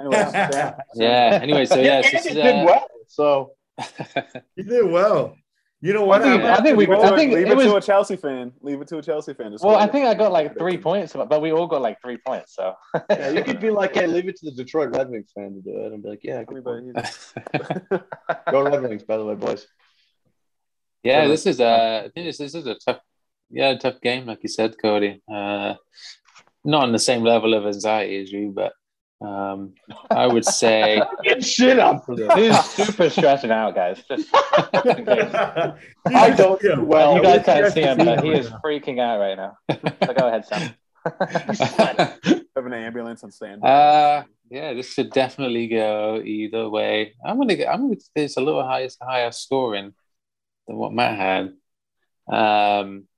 Anyways, 0.00 0.30
Sam, 0.30 0.74
Yeah. 0.94 1.38
Anyway, 1.42 1.64
so 1.66 1.76
yeah, 1.88 1.96
Andy 1.96 2.10
this 2.12 2.26
is, 2.26 2.32
did 2.34 2.54
uh, 2.56 2.64
well. 2.66 2.86
So 3.08 3.52
You 4.56 4.64
did 4.64 4.86
well. 4.90 5.34
You 5.80 5.92
know 5.94 6.04
what? 6.04 6.22
I 6.22 6.24
think- 6.24 6.42
I'm- 6.44 6.62
think 6.64 6.76
we- 6.76 6.86
leave 6.86 6.98
I 6.98 7.16
think 7.16 7.32
leave 7.32 7.46
it 7.46 7.52
it 7.52 7.56
was- 7.56 7.66
to 7.66 7.76
a 7.76 7.80
Chelsea 7.80 8.16
fan. 8.16 8.52
Leave 8.62 8.80
it 8.82 8.88
to 8.88 8.98
a 8.98 9.02
Chelsea 9.02 9.32
fan. 9.34 9.52
to 9.52 9.58
Well, 9.62 9.76
I 9.76 9.86
think 9.86 10.06
I 10.06 10.14
got 10.14 10.32
like 10.32 10.58
three 10.58 10.76
points, 10.76 11.12
but 11.14 11.40
we 11.40 11.52
all 11.52 11.66
got 11.68 11.80
like 11.82 12.00
three 12.02 12.18
points. 12.18 12.54
So 12.54 12.74
yeah, 13.10 13.30
you 13.30 13.44
could 13.44 13.60
be 13.60 13.70
like, 13.70 13.94
hey, 13.94 14.06
leave 14.08 14.28
it 14.28 14.36
to 14.40 14.46
the 14.50 14.56
Detroit 14.60 14.90
Red 14.96 15.08
Wings 15.08 15.30
fan 15.34 15.54
to 15.54 15.60
do 15.60 15.74
it, 15.84 15.92
and 15.92 16.02
be 16.02 16.08
like, 16.10 16.24
yeah, 16.24 16.42
good 16.44 16.64
Anybody- 16.66 16.92
go 18.50 18.62
Red 18.62 18.82
Wings. 18.82 19.04
By 19.04 19.16
the 19.18 19.24
way, 19.24 19.34
boys. 19.36 19.66
yeah, 21.04 21.26
this 21.28 21.46
is 21.46 21.60
uh, 21.60 22.02
I 22.06 22.08
think 22.10 22.26
this, 22.26 22.38
this 22.38 22.54
is 22.56 22.66
a 22.66 22.74
tough, 22.74 22.98
yeah, 23.50 23.76
tough 23.76 24.00
game, 24.00 24.26
like 24.26 24.42
you 24.42 24.48
said, 24.48 24.76
Cody. 24.80 25.22
Uh, 25.32 25.74
not 26.64 26.84
on 26.84 26.92
the 26.92 26.98
same 26.98 27.22
level 27.22 27.54
of 27.54 27.66
anxiety 27.66 28.20
as 28.20 28.30
you, 28.30 28.52
but 28.54 28.72
um, 29.20 29.74
I 30.10 30.26
would 30.26 30.44
say 30.44 31.02
Get 31.24 31.44
shit 31.44 31.78
on 31.78 32.00
for 32.02 32.14
this. 32.14 32.32
he's 32.34 32.64
super 32.86 33.10
stressing 33.10 33.50
out, 33.50 33.74
guys. 33.74 34.02
Just. 34.08 34.28
I 34.34 36.30
don't 36.36 36.60
do 36.60 36.84
well. 36.84 37.16
you 37.16 37.22
guys 37.22 37.44
can't 37.44 37.72
see 37.72 37.82
him, 37.82 37.98
but 37.98 38.22
he 38.22 38.32
is 38.32 38.48
freaking 38.64 39.00
out 39.00 39.18
right 39.18 39.36
now. 39.36 39.56
So 39.70 40.14
go 40.14 40.28
ahead, 40.28 40.46
Sam. 40.46 40.74
Have 42.54 42.66
an 42.66 42.72
ambulance 42.72 43.24
on 43.24 43.32
stand. 43.32 43.64
Uh, 43.64 44.24
yeah, 44.50 44.72
this 44.74 44.92
should 44.92 45.10
definitely 45.10 45.68
go 45.68 46.20
either 46.24 46.68
way. 46.68 47.14
I'm 47.24 47.38
gonna 47.38 47.56
get. 47.56 47.68
I'm 47.68 47.88
gonna. 47.88 48.00
There's 48.14 48.36
a 48.36 48.40
little 48.40 48.64
higher 48.64 48.88
higher 49.02 49.32
scoring 49.32 49.94
than 50.66 50.76
what 50.76 50.92
Matt 50.92 51.16
had. 51.16 51.52
Um, 52.32 53.08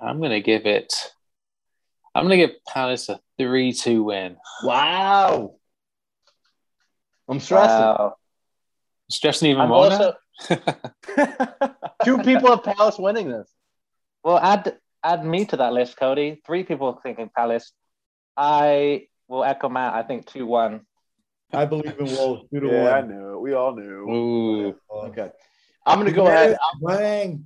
I'm 0.00 0.20
gonna 0.20 0.40
give 0.40 0.66
it. 0.66 0.94
I'm 2.14 2.24
gonna 2.24 2.36
give 2.36 2.52
Palace 2.66 3.08
a 3.08 3.20
three-two 3.38 4.02
win. 4.04 4.36
Wow. 4.62 5.54
I'm 7.28 7.40
stressing. 7.40 7.76
Wow. 7.76 8.16
Stressing 9.10 9.50
even 9.50 9.62
I'm 9.62 9.68
more. 9.68 9.90
also 9.90 10.14
two 12.04 12.18
people 12.18 12.52
of 12.52 12.62
Palace 12.62 12.98
winning 12.98 13.28
this. 13.30 13.48
Well, 14.22 14.38
add 14.38 14.76
add 15.02 15.24
me 15.24 15.44
to 15.46 15.56
that 15.58 15.72
list, 15.72 15.96
Cody. 15.96 16.40
Three 16.46 16.64
people 16.64 16.98
thinking 17.02 17.30
Palace. 17.34 17.72
I 18.36 19.08
will 19.28 19.44
echo 19.44 19.68
Matt. 19.68 19.94
I 19.94 20.02
think 20.02 20.26
two 20.26 20.46
one. 20.46 20.82
I 21.52 21.64
believe 21.64 21.98
in 21.98 22.06
Wolves. 22.06 22.44
Two 22.52 22.60
to 22.60 22.66
yeah, 22.68 22.94
I 22.96 23.00
knew. 23.02 23.34
it. 23.34 23.40
We 23.40 23.54
all 23.54 23.74
knew. 23.74 24.10
Ooh, 24.10 24.74
Okay. 24.92 25.30
I'm 25.84 25.98
gonna 25.98 26.10
go 26.12 26.26
ahead. 26.26 26.56
Bang. 26.82 27.44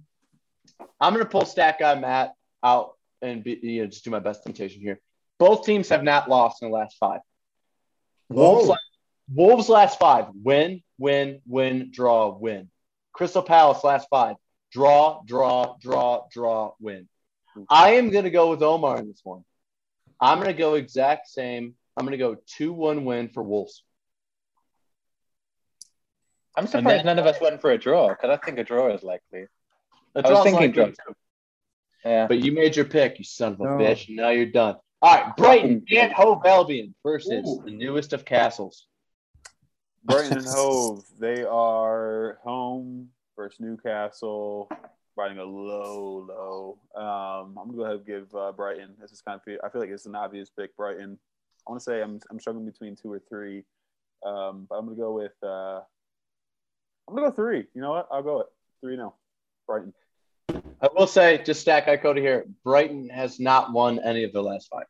I'm 1.00 1.12
gonna 1.12 1.26
pull 1.26 1.44
stat 1.44 1.76
guy 1.78 1.94
Matt 1.98 2.32
out 2.62 2.96
and 3.22 3.42
be, 3.44 3.58
you 3.62 3.82
know 3.82 3.86
just 3.88 4.04
do 4.04 4.10
my 4.10 4.18
best 4.20 4.42
temptation 4.44 4.80
here. 4.80 5.00
Both 5.38 5.64
teams 5.64 5.88
have 5.88 6.02
not 6.02 6.28
lost 6.28 6.62
in 6.62 6.70
the 6.70 6.74
last 6.76 6.96
five. 6.98 7.20
Wolves, 8.28 8.66
Whoa. 8.66 8.70
la- 8.72 8.76
Wolves 9.34 9.68
last 9.68 9.98
five 9.98 10.26
win, 10.34 10.82
win, 10.98 11.40
win, 11.46 11.90
draw, 11.92 12.30
win. 12.36 12.70
Crystal 13.12 13.42
Palace 13.42 13.82
last 13.84 14.08
five 14.10 14.36
draw, 14.72 15.20
draw, 15.26 15.76
draw, 15.80 16.26
draw, 16.32 16.72
win. 16.80 17.08
I 17.68 17.94
am 17.94 18.10
gonna 18.10 18.30
go 18.30 18.50
with 18.50 18.62
Omar 18.62 18.98
in 18.98 19.08
this 19.08 19.20
one. 19.24 19.44
I'm 20.20 20.38
gonna 20.38 20.52
go 20.52 20.74
exact 20.74 21.28
same. 21.28 21.74
I'm 21.96 22.04
gonna 22.04 22.16
go 22.16 22.36
two 22.46 22.72
one 22.72 23.04
win 23.04 23.28
for 23.28 23.42
Wolves. 23.42 23.82
I'm 26.56 26.66
surprised 26.66 26.98
then- 26.98 27.06
none 27.06 27.18
of 27.18 27.26
us 27.26 27.40
went 27.40 27.60
for 27.60 27.70
a 27.70 27.78
draw 27.78 28.08
because 28.08 28.30
I 28.30 28.36
think 28.44 28.58
a 28.58 28.64
draw 28.64 28.92
is 28.94 29.02
likely. 29.02 29.46
A 30.14 30.26
I 30.26 30.30
was 30.30 30.42
thinking 30.42 30.54
likely 30.54 30.72
draw. 30.72 30.86
too. 30.86 31.16
Yeah. 32.04 32.26
But 32.26 32.38
you 32.38 32.52
made 32.52 32.76
your 32.76 32.84
pick, 32.86 33.18
you 33.18 33.24
son 33.24 33.52
of 33.54 33.60
a 33.60 33.64
No. 33.64 33.70
bitch. 33.70 34.08
and 34.08 34.16
Now 34.16 34.30
you're 34.30 34.46
done. 34.46 34.76
All 35.02 35.14
right, 35.14 35.36
Brighton 35.36 35.84
and 35.94 36.12
Hove 36.12 36.44
Albion 36.44 36.94
versus 37.02 37.46
Ooh. 37.46 37.62
the 37.64 37.70
newest 37.70 38.12
of 38.12 38.24
castles. 38.24 38.86
Brighton 40.04 40.38
and 40.38 40.46
Hove, 40.48 41.04
they 41.18 41.42
are 41.42 42.38
home 42.42 43.08
versus 43.36 43.60
Newcastle, 43.60 44.68
riding 45.16 45.38
a 45.38 45.44
low, 45.44 46.26
low. 46.94 47.00
Um, 47.02 47.56
I'm 47.58 47.66
gonna 47.68 47.76
go 47.76 47.84
ahead 47.84 47.96
and 47.96 48.06
give 48.06 48.34
uh, 48.34 48.52
Brighton. 48.52 48.94
This 49.00 49.12
is 49.12 49.22
kind 49.22 49.40
of 49.46 49.54
I 49.64 49.68
feel 49.70 49.80
like 49.80 49.90
it's 49.90 50.06
an 50.06 50.14
obvious 50.14 50.50
pick. 50.50 50.76
Brighton. 50.76 51.18
I 51.66 51.70
want 51.70 51.80
to 51.80 51.84
say 51.84 52.02
I'm 52.02 52.20
I'm 52.30 52.40
struggling 52.40 52.66
between 52.66 52.96
two 52.96 53.12
or 53.12 53.20
three, 53.28 53.64
um, 54.24 54.66
but 54.68 54.76
I'm 54.76 54.84
gonna 54.86 54.96
go 54.96 55.12
with 55.12 55.32
uh, 55.42 55.80
I'm 57.08 57.14
gonna 57.14 57.28
go 57.28 57.32
three. 57.32 57.64
You 57.74 57.80
know 57.82 57.90
what? 57.90 58.08
I'll 58.10 58.22
go 58.22 58.40
it 58.40 58.46
three. 58.82 58.96
No, 58.96 59.14
Brighton. 59.66 59.92
I 60.82 60.88
will 60.96 61.06
say, 61.06 61.42
just 61.44 61.60
stack 61.60 61.88
I 61.88 61.96
Cody 61.96 62.20
here. 62.20 62.46
Brighton 62.64 63.08
has 63.10 63.38
not 63.40 63.72
won 63.72 64.00
any 64.04 64.24
of 64.24 64.32
the 64.32 64.42
last 64.42 64.68
five, 64.70 64.86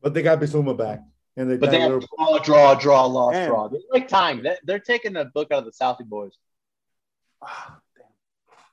But 0.00 0.14
they 0.14 0.22
got 0.22 0.40
Bissouma 0.40 0.76
back. 0.76 1.00
And 1.36 1.50
they 1.50 1.56
but 1.56 1.70
they 1.70 1.80
have 1.80 1.90
Liverpool. 1.92 2.08
draw, 2.18 2.38
draw, 2.40 2.74
draw, 2.74 3.06
loss, 3.06 3.32
Man. 3.32 3.48
draw. 3.48 3.68
They're 3.68 3.80
like 3.90 4.06
time. 4.08 4.42
They- 4.42 4.58
They're 4.64 4.78
taking 4.78 5.14
the 5.14 5.24
book 5.26 5.50
out 5.50 5.60
of 5.60 5.64
the 5.64 5.70
Southie 5.72 6.04
boys. 6.06 6.32
Ah, 7.40 7.78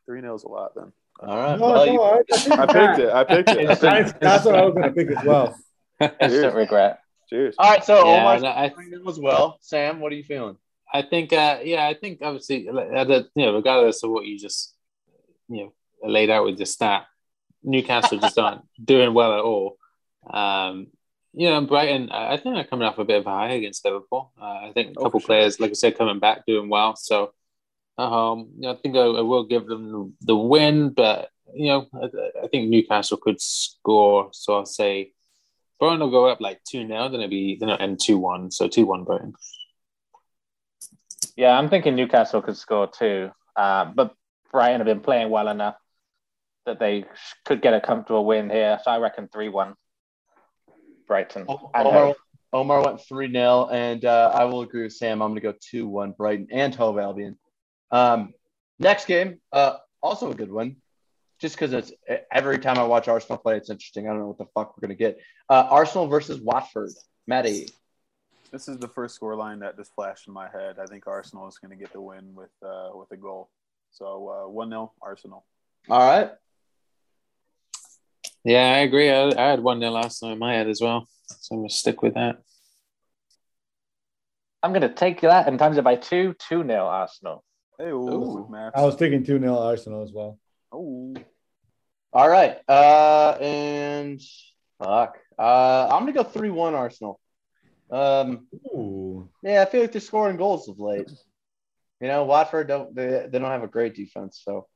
three 0.06 0.20
nils 0.22 0.44
a 0.44 0.50
lot 0.50 0.76
then. 0.76 0.92
All 1.22 1.38
right. 1.38 1.58
No, 1.60 1.66
well, 1.68 1.86
no, 1.86 1.92
you- 1.94 2.02
I, 2.02 2.18
I 2.18 2.66
picked 2.66 3.00
it. 3.00 3.10
I 3.10 3.24
picked 3.24 3.50
it. 3.50 3.80
That's, 3.80 4.14
that's 4.20 4.46
what 4.46 4.56
I 4.56 4.66
was 4.66 4.74
going 4.74 4.88
to 4.88 4.92
pick 4.92 5.10
as 5.18 5.24
well. 5.26 5.58
Instant 6.22 6.56
regret. 6.56 7.00
Cheers. 7.30 7.56
all 7.58 7.70
right. 7.72 7.84
So 7.84 7.96
Yeah, 8.06 8.22
Omar's 8.22 8.42
no, 8.42 8.50
I- 8.50 8.70
three 8.70 8.90
nil 8.90 9.08
as 9.10 9.20
well. 9.20 9.58
Sam, 9.62 10.00
what 10.02 10.12
are 10.12 10.16
you 10.16 10.24
feeling? 10.24 10.58
I 10.94 11.04
think, 11.04 11.32
uh, 11.32 11.60
yeah, 11.64 11.88
I 11.88 11.94
think 11.94 12.20
obviously, 12.24 12.66
you 12.66 12.74
know, 12.74 13.54
regardless 13.56 14.04
of 14.04 14.10
what 14.10 14.26
you 14.26 14.40
just, 14.40 14.74
you 15.50 15.66
know, 15.66 15.74
laid 16.04 16.30
out 16.30 16.46
with 16.46 16.58
the 16.58 16.66
stat, 16.66 17.06
Newcastle 17.64 18.20
just 18.20 18.38
aren't 18.40 18.62
doing 18.84 19.14
well 19.14 19.34
at 19.34 19.42
all. 19.42 19.78
Um, 20.30 20.88
you 21.34 21.50
know, 21.50 21.62
Brighton, 21.62 22.10
I 22.12 22.38
think 22.38 22.56
they're 22.56 22.64
coming 22.64 22.88
off 22.88 22.98
a 22.98 23.06
bit 23.06 23.20
of 23.20 23.28
a 23.28 23.30
high 23.30 23.52
against 23.52 23.86
Liverpool. 23.86 24.32
Uh, 24.40 24.68
I 24.68 24.72
think 24.74 24.92
a 24.92 25.02
couple 25.04 25.22
oh, 25.24 25.26
players, 25.26 25.60
like 25.60 25.70
I 25.70 25.74
said, 25.74 25.98
coming 25.98 26.20
back 26.20 26.46
doing 26.46 26.70
well. 26.70 26.96
So, 26.96 27.34
um, 27.98 28.50
you 28.56 28.62
know, 28.62 28.72
I 28.72 28.76
think 28.76 28.96
I, 28.96 29.02
I, 29.02 29.22
will 29.22 29.44
give 29.46 29.68
them 29.68 30.16
the 30.22 30.36
win, 30.36 30.90
but 30.90 31.30
you 31.54 31.68
know, 31.68 31.88
I, 31.94 32.46
I 32.46 32.48
think 32.48 32.70
Newcastle 32.70 33.18
could 33.18 33.40
score. 33.42 34.30
So 34.32 34.56
I'll 34.56 34.66
say 34.66 35.14
Brighton 35.80 36.00
will 36.00 36.12
go 36.12 36.28
up 36.28 36.42
like 36.42 36.64
two 36.64 36.86
0 36.88 37.10
then 37.10 37.22
it'll 37.22 37.30
be 37.30 37.58
then 37.60 37.70
it'll 37.70 37.82
end 37.82 38.00
two 38.02 38.18
one. 38.18 38.52
So 38.52 38.68
two 38.68 38.86
one 38.86 39.04
Brighton. 39.04 39.34
Yeah, 41.36 41.58
I'm 41.58 41.70
thinking 41.70 41.96
Newcastle 41.96 42.42
could 42.42 42.58
score 42.58 42.88
too, 42.88 43.32
uh, 43.56 43.86
but 43.86 44.14
Brighton 44.52 44.80
have 44.80 44.86
been 44.86 45.02
playing 45.02 45.30
well 45.30 45.48
enough 45.48 45.76
that 46.66 46.80
they 46.80 47.06
could 47.46 47.62
get 47.62 47.74
a 47.74 47.82
comfortable 47.82 48.26
win 48.26 48.50
here. 48.50 48.80
So 48.84 48.92
I 48.92 49.00
reckon 49.00 49.28
three 49.28 49.50
one. 49.50 49.76
Brighton. 51.08 51.46
Omar, 51.48 52.16
Omar 52.54 52.86
went 52.86 53.02
3 53.02 53.32
0, 53.32 53.70
and 53.72 54.06
uh, 54.06 54.32
I 54.34 54.46
will 54.46 54.62
agree 54.62 54.84
with 54.84 54.94
Sam. 54.94 55.22
I'm 55.22 55.32
going 55.32 55.42
to 55.42 55.42
go 55.42 55.54
2 55.72 55.88
1 55.88 56.12
Brighton 56.12 56.48
and 56.52 56.74
Hove 56.76 57.00
Albion. 57.00 57.38
Um, 57.92 58.34
next 58.78 59.06
game, 59.06 59.40
uh, 59.52 59.78
also 60.02 60.32
a 60.32 60.36
good 60.36 60.52
one, 60.52 60.78
just 61.42 61.56
because 61.56 61.74
it's 61.74 61.92
every 62.32 62.60
time 62.60 62.78
I 62.78 62.84
watch 62.84 63.08
Arsenal 63.08 63.40
play, 63.40 63.58
it's 63.58 63.72
interesting. 63.72 64.08
I 64.08 64.12
don't 64.12 64.20
know 64.20 64.28
what 64.28 64.38
the 64.38 64.46
fuck 64.54 64.78
we're 64.78 64.88
going 64.88 64.98
to 64.98 65.04
get. 65.04 65.20
Uh, 65.50 65.68
Arsenal 65.70 66.08
versus 66.08 66.40
Watford. 66.40 66.92
Maddie. 67.28 67.70
This 68.52 68.68
is 68.68 68.80
the 68.80 68.88
first 68.88 69.14
score 69.14 69.36
line 69.36 69.60
that 69.60 69.78
just 69.78 69.94
flashed 69.94 70.28
in 70.28 70.34
my 70.34 70.50
head. 70.50 70.78
I 70.80 70.86
think 70.86 71.06
Arsenal 71.06 71.48
is 71.48 71.60
going 71.60 71.70
to 71.70 71.78
get 71.78 71.94
the 71.94 72.02
win 72.02 72.34
with 72.34 72.50
uh, 72.64 72.90
with 72.96 73.12
a 73.12 73.18
goal. 73.18 73.50
So 73.92 74.46
uh, 74.46 74.50
1 74.50 74.68
uh, 74.68 74.70
0 74.70 74.92
Arsenal. 75.02 75.46
All 75.90 76.00
right. 76.00 76.32
Yeah, 78.44 78.74
I 78.74 78.78
agree. 78.80 79.10
I, 79.10 79.28
I 79.30 79.50
had 79.50 79.60
1 79.62 79.80
0 79.80 79.94
Arsenal 79.94 80.34
in 80.34 80.40
my 80.40 80.54
head 80.54 80.68
as 80.68 80.82
well. 80.82 81.08
So 81.28 81.56
I'm 81.56 81.60
going 81.60 81.70
to 81.70 81.76
stick 81.76 82.02
with 82.02 82.16
that. 82.16 82.38
I'm 84.62 84.72
going 84.72 84.82
to 84.82 84.90
take 84.90 85.22
that 85.22 85.48
and 85.48 85.58
times 85.58 85.78
it 85.78 85.84
by 85.84 85.96
two, 85.96 86.36
2 86.50 86.64
0 86.64 86.86
Arsenal. 86.86 87.44
Hey, 87.78 87.92
ooh, 87.92 88.50
I 88.76 88.82
was 88.82 88.96
thinking 88.96 89.24
2 89.24 89.40
0 89.40 89.58
Arsenal 89.58 90.04
as 90.04 90.12
well. 90.12 90.38
Oh. 90.72 91.16
All 92.12 92.30
right. 92.30 92.58
Uh, 92.68 93.38
and 93.40 94.22
fuck. 94.84 95.18
Uh, 95.38 95.88
I'm 95.92 96.04
going 96.04 96.14
to 96.14 96.24
go 96.24 96.24
3 96.24 96.50
1 96.50 96.74
Arsenal. 96.74 97.20
Um, 97.92 98.48
Ooh. 98.68 99.30
Yeah, 99.44 99.62
I 99.62 99.66
feel 99.66 99.82
like 99.82 99.92
they're 99.92 100.02
scoring 100.02 100.38
goals 100.38 100.70
of 100.70 100.80
late. 100.80 101.10
You 102.02 102.08
know, 102.08 102.24
Watford 102.24 102.68
don't 102.68 102.96
they, 102.96 103.28
they 103.30 103.40
don't 103.40 103.52
have 103.52 103.64
a 103.64 103.68
great 103.68 103.96
defense, 103.96 104.42
so 104.44 104.68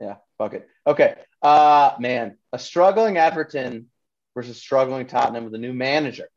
yeah, 0.00 0.16
fuck 0.38 0.54
it. 0.54 0.68
Okay. 0.86 1.14
Uh 1.42 1.92
man, 1.98 2.36
a 2.52 2.58
struggling 2.58 3.16
Everton 3.16 3.86
versus 4.34 4.58
struggling 4.58 5.06
Tottenham 5.06 5.44
with 5.44 5.54
a 5.54 5.58
new 5.58 5.72
manager. 5.72 6.28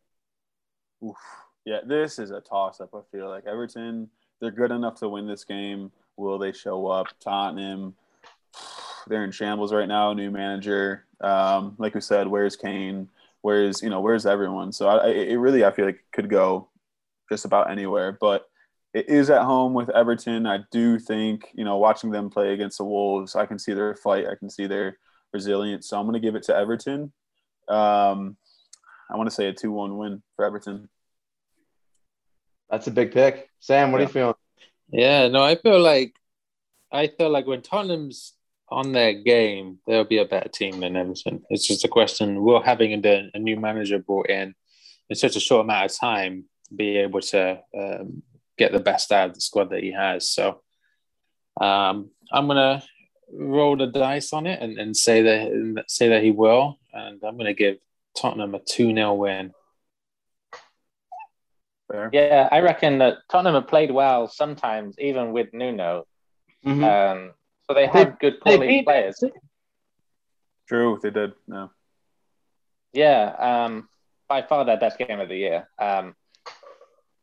Oof. 1.04 1.18
Yeah, 1.66 1.80
this 1.86 2.18
is 2.18 2.32
a 2.32 2.42
toss 2.42 2.82
up, 2.82 2.96
I 2.96 3.02
feel 3.12 3.30
like. 3.30 3.46
Everton, 3.46 4.10
they're 4.40 4.52
good 4.52 4.72
enough 4.72 5.00
to 5.02 5.10
win 5.10 5.28
this 5.28 5.44
game. 5.44 5.92
Will 6.18 6.40
they 6.40 6.52
show 6.52 6.88
up? 6.88 7.08
Tottenham, 7.20 7.96
they're 9.08 9.24
in 9.24 9.32
shambles 9.32 9.74
right 9.74 9.88
now, 9.88 10.14
new 10.14 10.32
manager. 10.32 11.06
Um, 11.22 11.76
like 11.78 11.96
we 11.96 12.02
said, 12.02 12.28
where's 12.28 12.56
Kane? 12.56 13.10
Where's 13.42 13.82
you 13.82 13.90
know, 13.90 14.02
where's 14.02 14.26
everyone? 14.26 14.72
So 14.72 14.88
I, 14.88 15.10
it 15.10 15.36
really 15.36 15.64
I 15.64 15.72
feel 15.72 15.86
like 15.86 16.04
could 16.12 16.30
go 16.30 16.70
just 17.30 17.46
about 17.46 17.72
anywhere. 17.72 18.18
But 18.20 18.50
it 18.94 19.08
is 19.08 19.30
at 19.30 19.44
home 19.44 19.74
with 19.74 19.90
Everton. 19.90 20.46
I 20.46 20.60
do 20.72 20.98
think, 20.98 21.50
you 21.54 21.64
know, 21.64 21.78
watching 21.78 22.12
them 22.12 22.30
play 22.30 22.54
against 22.54 22.80
the 22.80 22.86
Wolves, 22.86 23.36
I 23.36 23.46
can 23.46 23.60
see 23.60 23.74
their 23.74 23.96
fight. 23.96 24.26
I 24.28 24.36
can 24.36 24.50
see 24.50 24.68
their 24.68 24.98
resilience. 25.32 25.88
So 25.88 25.98
I'm 25.98 26.06
going 26.06 26.14
to 26.14 26.20
give 26.20 26.36
it 26.36 26.44
to 26.44 26.56
Everton. 26.56 27.14
Um, 27.68 28.38
I 29.10 29.18
want 29.18 29.30
to 29.30 29.36
say 29.36 29.48
a 29.48 29.54
2 29.54 29.72
1 29.72 29.98
win 29.98 30.24
for 30.36 30.46
Everton. 30.46 30.90
That's 32.70 32.88
a 32.88 32.92
big 32.92 33.12
pick. 33.12 33.50
Sam, 33.60 33.92
what 33.92 34.00
yeah. 34.00 34.06
do 34.06 34.10
you 34.10 34.14
feeling? 34.14 34.36
Yeah, 34.92 35.28
no, 35.28 35.44
I 35.44 35.56
feel 35.56 35.80
like 35.80 36.14
I 36.92 37.08
feel 37.08 37.30
like 37.30 37.46
when 37.46 37.62
Tottenham's 37.62 38.34
on 38.70 38.92
their 38.92 39.14
game, 39.14 39.80
they'll 39.86 40.04
be 40.04 40.18
a 40.18 40.26
better 40.26 40.50
team 40.50 40.80
than 40.80 40.96
Everton. 40.96 41.44
It's 41.50 41.68
just 41.68 41.86
a 41.86 41.88
question. 41.88 42.42
Will 42.42 42.62
having 42.62 43.06
a, 43.06 43.30
a 43.34 43.40
new 43.40 43.60
manager 43.60 44.00
brought 44.00 44.30
in 44.30 44.56
in 45.10 45.16
such 45.16 45.36
a 45.36 45.40
short 45.40 45.66
amount 45.66 45.92
of 45.92 45.98
time 45.98 46.46
be 46.76 46.98
able 46.98 47.22
to 47.22 47.60
um, 47.78 48.22
get 48.60 48.74
the 48.74 48.80
best 48.80 49.12
out 49.12 49.30
of 49.30 49.36
the 49.36 49.42
squad 49.42 49.72
that 49.72 49.82
he 49.82 49.94
has. 49.94 50.30
So 50.30 50.62
um, 51.60 52.12
I'm 52.32 52.48
gonna 52.48 52.84
roll 53.34 53.78
the 53.78 53.88
dice 53.88 54.34
on 54.34 54.46
it 54.46 54.62
and, 54.62 54.78
and 54.78 54.96
say 54.96 55.22
that 55.24 55.86
say 55.88 56.10
that 56.10 56.24
he 56.24 56.32
will, 56.32 56.78
and 56.94 57.24
I'm 57.24 57.38
gonna 57.38 57.54
give 57.54 57.78
Tottenham 58.16 58.54
a 58.54 58.60
two 58.60 58.94
0 58.94 59.14
win. 59.14 59.54
Fair. 61.90 62.10
Yeah, 62.14 62.48
I 62.52 62.60
reckon 62.60 63.00
that 63.00 63.18
Tottenham 63.32 63.56
have 63.56 63.68
played 63.68 63.90
well 63.90 64.28
sometimes, 64.28 64.96
even 65.00 65.32
with 65.32 65.48
Nuno. 65.54 66.06
Mm-hmm. 66.64 66.84
Um, 66.84 67.32
so 67.66 67.74
they 67.74 67.88
have 67.88 68.18
they, 68.20 68.30
good 68.30 68.40
quality 68.42 68.84
players. 68.84 69.24
True, 70.68 71.00
they 71.02 71.10
did. 71.10 71.32
No. 71.48 71.72
Yeah, 72.94 73.24
um, 73.40 73.90
by 74.28 74.44
far 74.44 74.66
their 74.66 74.78
best 74.78 75.00
game 75.00 75.20
of 75.20 75.30
the 75.30 75.38
year. 75.38 75.68
Um, 75.80 76.16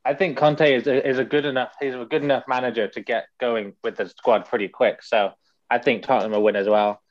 I 0.07 0.15
think 0.15 0.39
Conte 0.39 0.73
is 0.73 0.87
a, 0.87 1.09
is 1.09 1.19
a 1.19 1.25
good 1.25 1.45
enough 1.45 1.73
he's 1.81 1.95
a 1.95 2.05
good 2.05 2.23
enough 2.23 2.45
manager 2.47 2.87
to 2.87 3.01
get 3.01 3.27
going 3.41 3.75
with 3.83 3.97
the 3.97 4.09
squad 4.09 4.47
pretty 4.47 4.69
quick. 4.69 5.03
So 5.03 5.33
I 5.69 5.79
think 5.79 6.05
Tottenham 6.05 6.31
will 6.31 6.45
win 6.45 6.55
as 6.55 6.69
well. 6.69 7.03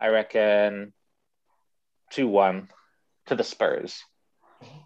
I 0.00 0.08
reckon 0.08 0.92
two 2.10 2.26
one 2.26 2.68
to 3.26 3.36
the 3.36 3.44
Spurs. 3.44 4.02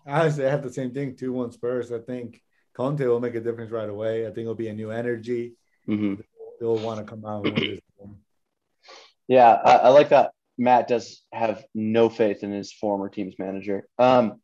Honestly, 0.07 0.47
I 0.47 0.51
have 0.51 0.62
the 0.62 0.73
same 0.73 0.93
thing. 0.93 1.17
Two 1.17 1.33
one 1.33 1.53
Spurs. 1.53 1.91
I 1.91 2.01
think 2.01 2.43
Conte 2.77 3.05
will 3.07 3.21
make 3.21 3.35
a 3.35 3.41
difference 3.41 3.71
right 3.71 3.89
away. 3.89 4.27
I 4.27 4.29
think 4.29 4.41
it'll 4.41 4.55
be 4.55 4.69
a 4.69 4.75
new 4.75 4.91
energy. 4.91 5.55
Mm-hmm. 5.89 6.21
They'll 6.61 6.79
want 6.79 6.99
to 6.99 7.05
come 7.05 7.25
out 7.25 7.47
and 7.47 7.59
win 7.59 7.71
this 7.71 8.09
Yeah, 9.27 9.53
I, 9.53 9.77
I, 9.77 9.89
like 9.89 10.11
that. 10.11 10.33
Matt 10.59 10.87
does 10.87 11.23
have 11.33 11.65
no 11.75 12.09
faith 12.09 12.43
in 12.43 12.53
his 12.53 12.73
former 12.73 13.09
team's 13.09 13.35
manager. 13.39 13.89
Um, 13.99 14.41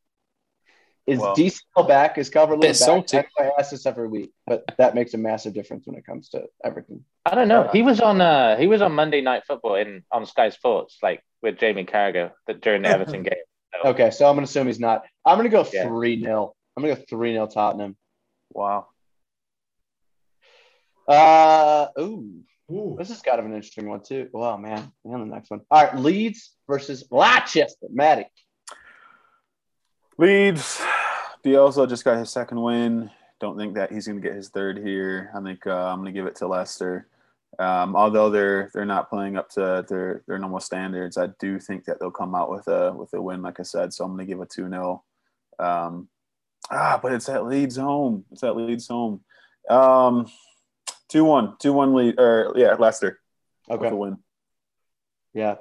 is 1.10 1.18
well, 1.18 1.34
DCL 1.34 1.88
back? 1.88 2.18
Is 2.18 2.30
Calvert 2.30 2.60
Lewin 2.60 2.70
back? 2.70 2.76
Salty. 2.76 3.18
I 3.18 3.50
ask 3.58 3.70
this 3.72 3.84
every 3.84 4.06
week, 4.06 4.32
but 4.46 4.64
that 4.78 4.94
makes 4.94 5.12
a 5.14 5.18
massive 5.18 5.52
difference 5.52 5.86
when 5.86 5.96
it 5.96 6.06
comes 6.06 6.28
to 6.30 6.44
everything. 6.64 7.04
I 7.26 7.34
don't 7.34 7.48
know. 7.48 7.68
He 7.72 7.82
was 7.82 8.00
on 8.00 8.20
uh 8.20 8.56
he 8.56 8.68
was 8.68 8.80
on 8.80 8.92
Monday 8.92 9.20
Night 9.20 9.42
Football 9.46 9.74
in 9.74 10.04
on 10.12 10.24
Sky 10.24 10.50
Sports, 10.50 10.98
like 11.02 11.22
with 11.42 11.58
Jamie 11.58 11.84
Carragher 11.84 12.30
that 12.46 12.60
during 12.60 12.82
the 12.82 12.88
Everton 12.94 13.24
game. 13.24 13.34
So. 13.82 13.90
Okay, 13.90 14.10
so 14.10 14.28
I'm 14.28 14.36
gonna 14.36 14.44
assume 14.44 14.68
he's 14.68 14.80
not. 14.80 15.04
I'm 15.24 15.36
gonna 15.36 15.48
go 15.48 15.64
three 15.64 16.14
yeah. 16.14 16.26
0 16.26 16.54
I'm 16.76 16.82
gonna 16.84 16.94
go 16.94 17.02
three 17.08 17.32
0 17.32 17.48
Tottenham. 17.48 17.96
Wow. 18.52 18.86
Uh 21.08 21.88
ooh. 21.98 22.44
Ooh. 22.70 22.94
This 22.96 23.10
is 23.10 23.20
kind 23.20 23.40
of 23.40 23.46
an 23.46 23.52
interesting 23.52 23.88
one 23.88 24.02
too. 24.02 24.28
Wow, 24.32 24.56
man. 24.56 24.92
And 25.04 25.22
the 25.22 25.34
next 25.34 25.50
one. 25.50 25.62
All 25.72 25.82
right, 25.82 25.96
Leeds 25.96 26.52
versus 26.68 27.04
Leicester. 27.10 27.66
Maddie. 27.90 28.26
Leeds, 30.20 30.82
Bielsa 31.44 31.88
just 31.88 32.04
got 32.04 32.18
his 32.18 32.30
second 32.30 32.60
win. 32.60 33.10
Don't 33.40 33.56
think 33.56 33.74
that 33.74 33.92
he's 33.92 34.06
going 34.06 34.20
to 34.20 34.26
get 34.26 34.36
his 34.36 34.50
third 34.50 34.78
here. 34.78 35.30
I 35.34 35.40
think 35.40 35.66
uh, 35.66 35.86
I'm 35.86 36.00
going 36.00 36.12
to 36.12 36.18
give 36.18 36.26
it 36.26 36.36
to 36.36 36.46
Leicester. 36.46 37.08
Um, 37.58 37.96
although 37.96 38.30
they're 38.30 38.70
they're 38.72 38.84
not 38.84 39.10
playing 39.10 39.36
up 39.36 39.48
to 39.50 39.84
their 39.88 40.22
their 40.26 40.38
normal 40.38 40.60
standards, 40.60 41.16
I 41.16 41.28
do 41.38 41.58
think 41.58 41.84
that 41.84 41.98
they'll 41.98 42.10
come 42.10 42.34
out 42.34 42.50
with 42.50 42.68
a 42.68 42.92
with 42.92 43.12
a 43.14 43.20
win, 43.20 43.42
like 43.42 43.58
I 43.60 43.64
said. 43.64 43.92
So 43.92 44.04
I'm 44.04 44.12
going 44.12 44.26
to 44.26 44.32
give 44.32 44.40
a 44.40 44.46
two 44.46 44.68
0 44.68 45.02
um, 45.58 46.08
Ah, 46.70 46.98
but 47.02 47.12
it's 47.12 47.28
at 47.28 47.46
Leeds 47.46 47.76
home. 47.76 48.24
It's 48.30 48.44
at 48.44 48.56
Leeds 48.56 48.88
home. 48.88 49.20
Um, 49.68 50.26
two 51.08 51.24
one, 51.24 51.56
two 51.58 51.72
one 51.72 51.94
lead, 51.94 52.18
or 52.18 52.52
yeah, 52.56 52.74
Leicester. 52.74 53.20
Okay, 53.68 53.84
with 53.84 53.92
a 53.92 53.96
win. 53.96 54.18
Yeah, 55.34 55.56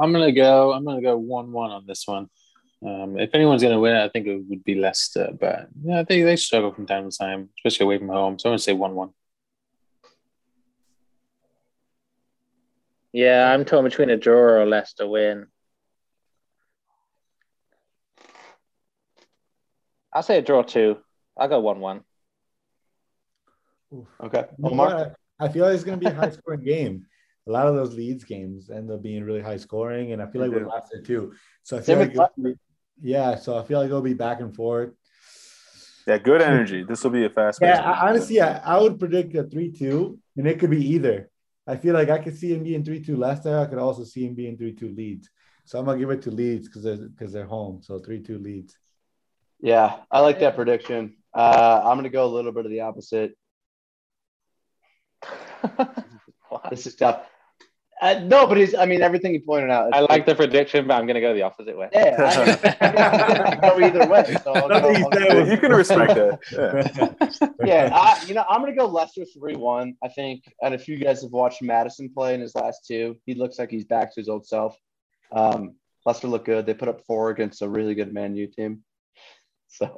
I'm 0.00 0.12
gonna 0.12 0.32
go. 0.32 0.72
I'm 0.72 0.84
gonna 0.84 1.02
go 1.02 1.16
one 1.16 1.52
one 1.52 1.70
on 1.70 1.86
this 1.86 2.06
one. 2.06 2.28
Um, 2.82 3.18
if 3.18 3.34
anyone's 3.34 3.62
going 3.62 3.74
to 3.74 3.80
win, 3.80 3.94
I 3.94 4.08
think 4.08 4.26
it 4.26 4.42
would 4.48 4.64
be 4.64 4.74
Leicester. 4.74 5.30
But 5.38 5.68
yeah, 5.82 6.02
they 6.02 6.22
they 6.22 6.36
struggle 6.36 6.72
from 6.72 6.86
time 6.86 7.10
to 7.10 7.16
time, 7.16 7.50
especially 7.58 7.84
away 7.84 7.98
from 7.98 8.08
home. 8.08 8.38
So 8.38 8.48
I'm 8.48 8.52
going 8.52 8.58
to 8.58 8.62
say 8.62 8.72
one-one. 8.72 9.10
Yeah, 13.12 13.52
I'm 13.52 13.64
torn 13.64 13.84
between 13.84 14.08
a 14.10 14.16
draw 14.16 14.38
or 14.38 14.62
a 14.62 14.66
Leicester 14.66 15.06
win. 15.06 15.48
I'll 20.12 20.22
say 20.22 20.38
a 20.38 20.42
draw 20.42 20.62
too. 20.62 20.98
I'll 21.36 21.48
go 21.48 21.60
one-one. 21.60 22.02
Okay. 24.22 24.44
Omar? 24.62 25.16
I 25.38 25.48
feel 25.48 25.64
like 25.64 25.74
it's 25.74 25.84
going 25.84 25.98
to 25.98 26.04
be 26.04 26.10
a 26.10 26.14
high 26.14 26.30
scoring 26.30 26.62
game. 26.62 27.06
A 27.46 27.50
lot 27.50 27.66
of 27.66 27.74
those 27.74 27.94
Leeds 27.94 28.24
games 28.24 28.70
end 28.70 28.90
up 28.90 29.02
being 29.02 29.24
really 29.24 29.40
high 29.40 29.56
scoring, 29.56 30.12
and 30.12 30.22
I 30.22 30.26
feel 30.26 30.42
like 30.42 30.52
with 30.52 30.66
Leicester 30.66 31.02
too. 31.02 31.32
So 31.62 31.78
I 31.78 31.80
feel 31.80 31.96
Same 31.96 32.16
like 32.16 32.56
yeah, 33.02 33.36
so 33.36 33.58
I 33.58 33.62
feel 33.64 33.78
like 33.78 33.86
it'll 33.86 34.02
be 34.02 34.14
back 34.14 34.40
and 34.40 34.54
forth. 34.54 34.90
Yeah, 36.06 36.18
good 36.18 36.42
energy. 36.42 36.82
This 36.82 37.04
will 37.04 37.10
be 37.10 37.24
a 37.24 37.30
fast. 37.30 37.60
Yeah, 37.60 37.80
I, 37.80 38.08
honestly, 38.08 38.40
I, 38.40 38.58
I 38.58 38.80
would 38.80 38.98
predict 38.98 39.34
a 39.36 39.44
three-two, 39.44 40.18
and 40.36 40.46
it 40.46 40.58
could 40.58 40.70
be 40.70 40.84
either. 40.94 41.30
I 41.66 41.76
feel 41.76 41.94
like 41.94 42.08
I 42.08 42.18
could 42.18 42.36
see 42.36 42.52
him 42.54 42.64
being 42.64 42.84
three-two 42.84 43.16
Leicester. 43.16 43.58
I 43.58 43.66
could 43.66 43.78
also 43.78 44.04
see 44.04 44.26
him 44.26 44.34
being 44.34 44.56
three-two 44.56 44.88
Leeds. 44.88 45.28
So 45.66 45.78
I'm 45.78 45.84
gonna 45.84 45.98
give 45.98 46.10
it 46.10 46.22
to 46.22 46.30
Leeds 46.30 46.66
because 46.66 46.82
they're 46.82 46.96
because 46.96 47.32
they're 47.32 47.46
home. 47.46 47.80
So 47.82 47.98
three-two 47.98 48.38
Leeds. 48.38 48.76
Yeah, 49.60 49.98
I 50.10 50.20
like 50.20 50.40
that 50.40 50.56
prediction. 50.56 51.16
Uh, 51.32 51.82
I'm 51.84 51.96
gonna 51.96 52.08
go 52.08 52.24
a 52.24 52.34
little 52.34 52.52
bit 52.52 52.64
of 52.64 52.70
the 52.70 52.80
opposite. 52.80 53.36
this 56.70 56.86
is 56.86 56.96
tough. 56.96 57.26
Uh, 58.00 58.18
no, 58.24 58.46
but 58.46 58.56
he's, 58.56 58.74
I 58.74 58.86
mean, 58.86 59.02
everything 59.02 59.34
you 59.34 59.40
pointed 59.40 59.70
out. 59.70 59.90
I 59.92 60.00
like 60.00 60.24
the 60.24 60.34
prediction, 60.34 60.86
but 60.86 60.94
I'm 60.94 61.04
going 61.06 61.16
to 61.16 61.20
go 61.20 61.34
the 61.34 61.42
opposite 61.42 61.76
way. 61.76 61.90
Yeah, 61.92 62.16
I, 62.18 63.56
I 63.62 63.68
go 63.68 63.78
either 63.78 64.06
way. 64.08 64.36
So 64.42 64.52
I'll 64.54 64.68
go, 64.68 64.80
Nothing 64.80 65.04
I'll 65.04 65.10
go- 65.10 65.44
you 65.44 65.56
can 65.58 65.72
respect 65.72 66.16
it. 66.16 66.38
Yeah. 66.50 67.50
yeah, 67.64 67.90
I, 67.92 68.24
you 68.26 68.32
know, 68.34 68.44
I'm 68.48 68.60
gonna 68.60 68.74
go 68.74 68.86
Leicester 68.86 69.24
three 69.26 69.54
one. 69.56 69.96
I 70.02 70.08
think, 70.08 70.44
and 70.62 70.72
if 70.74 70.88
you 70.88 70.96
guys 70.96 71.22
have 71.22 71.30
watched 71.32 71.60
Maddison 71.62 72.08
play 72.12 72.34
in 72.34 72.40
his 72.40 72.54
last 72.54 72.86
two, 72.86 73.18
he 73.26 73.34
looks 73.34 73.58
like 73.58 73.70
he's 73.70 73.84
back 73.84 74.14
to 74.14 74.20
his 74.20 74.28
old 74.28 74.46
self. 74.46 74.76
Um, 75.32 75.74
Leicester 76.06 76.28
look 76.28 76.46
good. 76.46 76.64
They 76.64 76.74
put 76.74 76.88
up 76.88 77.04
four 77.06 77.30
against 77.30 77.60
a 77.62 77.68
really 77.68 77.94
good 77.94 78.12
Man 78.14 78.34
U 78.36 78.46
team. 78.46 78.82
So, 79.72 79.96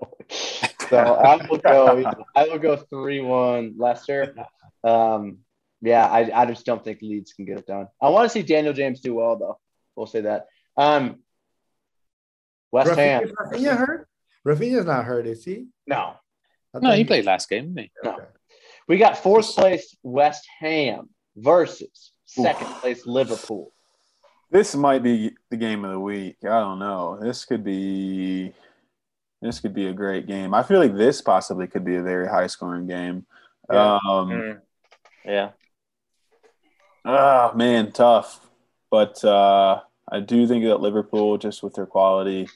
so 0.90 0.98
I 0.98 1.46
will 1.46 1.56
go. 1.56 2.04
I 2.36 2.44
will 2.46 2.58
go 2.58 2.76
three 2.76 3.22
one 3.22 3.74
Leicester. 3.78 4.34
Um, 4.84 5.38
yeah, 5.82 6.06
I, 6.06 6.42
I 6.42 6.46
just 6.46 6.64
don't 6.64 6.82
think 6.82 7.02
Leeds 7.02 7.32
can 7.34 7.44
get 7.44 7.58
it 7.58 7.66
done. 7.66 7.88
I 8.00 8.08
want 8.08 8.24
to 8.24 8.32
see 8.32 8.42
Daniel 8.42 8.72
James 8.72 9.00
do 9.00 9.14
well 9.14 9.36
though. 9.36 9.58
We'll 9.96 10.06
say 10.06 10.22
that. 10.22 10.46
Um, 10.76 11.16
West 12.70 12.94
Ham. 12.96 13.24
Raphinha, 13.24 13.52
Raphinha 13.52 13.76
hurt? 13.76 14.08
Raphinha's 14.46 14.86
not 14.86 15.04
hurt, 15.04 15.26
is 15.26 15.44
he? 15.44 15.66
No, 15.86 16.14
No, 16.72 16.80
thought 16.80 16.96
he 16.96 17.04
played 17.04 17.26
last 17.26 17.50
game, 17.50 17.74
didn't 17.74 17.80
he? 17.80 17.90
No. 18.02 18.18
We 18.88 18.96
got 18.96 19.18
fourth 19.18 19.54
place 19.54 19.94
West 20.02 20.46
Ham 20.60 21.10
versus 21.36 22.12
second 22.24 22.66
place 22.76 23.06
Liverpool. 23.06 23.72
This 24.50 24.74
might 24.74 25.02
be 25.02 25.32
the 25.50 25.56
game 25.56 25.84
of 25.84 25.92
the 25.92 26.00
week. 26.00 26.36
I 26.42 26.60
don't 26.60 26.78
know. 26.78 27.18
This 27.20 27.44
could 27.44 27.64
be 27.64 28.52
this 29.40 29.60
could 29.60 29.74
be 29.74 29.86
a 29.86 29.92
great 29.92 30.26
game. 30.26 30.54
I 30.54 30.62
feel 30.62 30.78
like 30.78 30.94
this 30.94 31.20
possibly 31.20 31.66
could 31.66 31.84
be 31.84 31.96
a 31.96 32.02
very 32.02 32.28
high 32.28 32.46
scoring 32.46 32.86
game. 32.86 33.26
Yeah. 33.70 33.94
Um 34.08 34.28
Mm. 34.28 34.60
Yeah. 35.24 35.50
Oh 37.04 37.52
man, 37.54 37.92
tough. 37.92 38.40
But 38.90 39.22
uh 39.24 39.80
I 40.10 40.20
do 40.20 40.46
think 40.46 40.64
that 40.64 40.80
Liverpool, 40.80 41.38
just 41.38 41.62
with 41.62 41.74
their 41.74 41.86
quality, 41.86 42.48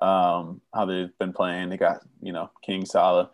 um, 0.00 0.60
how 0.72 0.84
they've 0.84 1.16
been 1.18 1.32
playing, 1.32 1.70
they 1.70 1.76
got, 1.76 2.00
you 2.20 2.32
know, 2.32 2.50
King 2.62 2.84
Salah. 2.84 3.30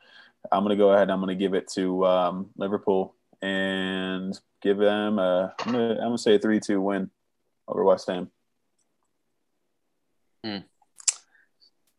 I'm 0.50 0.62
gonna 0.62 0.76
go 0.76 0.90
ahead, 0.90 1.02
and 1.02 1.12
I'm 1.12 1.20
gonna 1.20 1.34
give 1.34 1.54
it 1.54 1.68
to 1.74 2.06
um, 2.06 2.50
Liverpool 2.56 3.14
and 3.42 4.38
give 4.62 4.78
them 4.78 5.18
a 5.18 5.54
I'm 5.60 5.72
gonna, 5.72 5.90
I'm 5.94 5.98
gonna 5.98 6.18
say 6.18 6.36
a 6.36 6.38
three 6.38 6.60
two 6.60 6.80
win 6.80 7.10
over 7.66 7.84
West 7.84 8.08
Ham. 8.08 8.30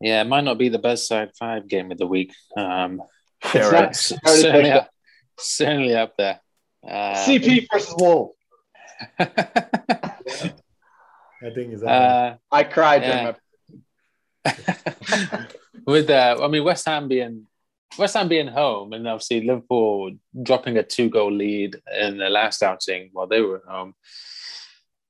Yeah, 0.02 0.22
it 0.22 0.28
might 0.28 0.46
not 0.46 0.58
be 0.58 0.70
the 0.70 0.80
best 0.80 1.08
side 1.08 1.32
five 1.38 1.68
game 1.68 1.92
of 1.92 1.98
the 1.98 2.08
week. 2.08 2.34
Um, 2.56 3.02
Yeah, 3.54 3.62
It's 3.62 3.72
right. 3.72 3.82
not- 3.84 3.96
c- 3.96 4.16
already 4.26 4.42
certainly, 4.42 4.72
up, 4.72 4.90
certainly 5.38 5.96
up 5.96 6.18
there. 6.18 6.40
Uh, 6.88 7.14
CP 7.26 7.68
versus 7.72 7.94
Wolves. 7.98 8.34
I 9.20 9.26
think 11.56 11.74
is 11.74 11.82
that 11.82 11.88
uh, 11.88 12.36
I 12.52 12.64
cried 12.64 13.02
during 13.04 13.18
Yeah. 13.18 13.34
my 14.46 14.46
with 15.86 16.10
uh, 16.10 16.38
I 16.42 16.48
mean 16.48 16.64
West 16.64 16.86
Ham 16.86 17.08
being 17.08 17.46
West 17.98 18.16
Ham 18.16 18.28
being 18.28 18.48
home 18.48 18.94
and 18.94 19.08
obviously 19.08 19.42
Liverpool 19.42 20.12
dropping 20.44 20.78
a 20.78 20.84
two 20.84 21.10
goal 21.10 21.32
lead 21.32 21.78
in 22.00 22.18
the 22.18 22.30
last 22.30 22.64
outing 22.64 23.10
while 23.14 23.28
they 23.28 23.42
were 23.42 23.58
at 23.58 23.72
home. 23.72 23.94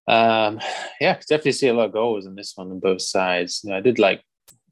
Um, 0.08 0.60
yeah, 1.00 1.14
could 1.16 1.28
definitely 1.28 1.52
see 1.54 1.68
a 1.68 1.74
lot 1.74 1.86
of 1.86 1.92
goals 1.94 2.26
in 2.26 2.36
this 2.36 2.54
one 2.56 2.72
on 2.72 2.80
both 2.80 3.02
sides. 3.02 3.62
You 3.64 3.72
know, 3.72 3.78
I 3.78 3.82
did 3.82 4.00
like 4.00 4.24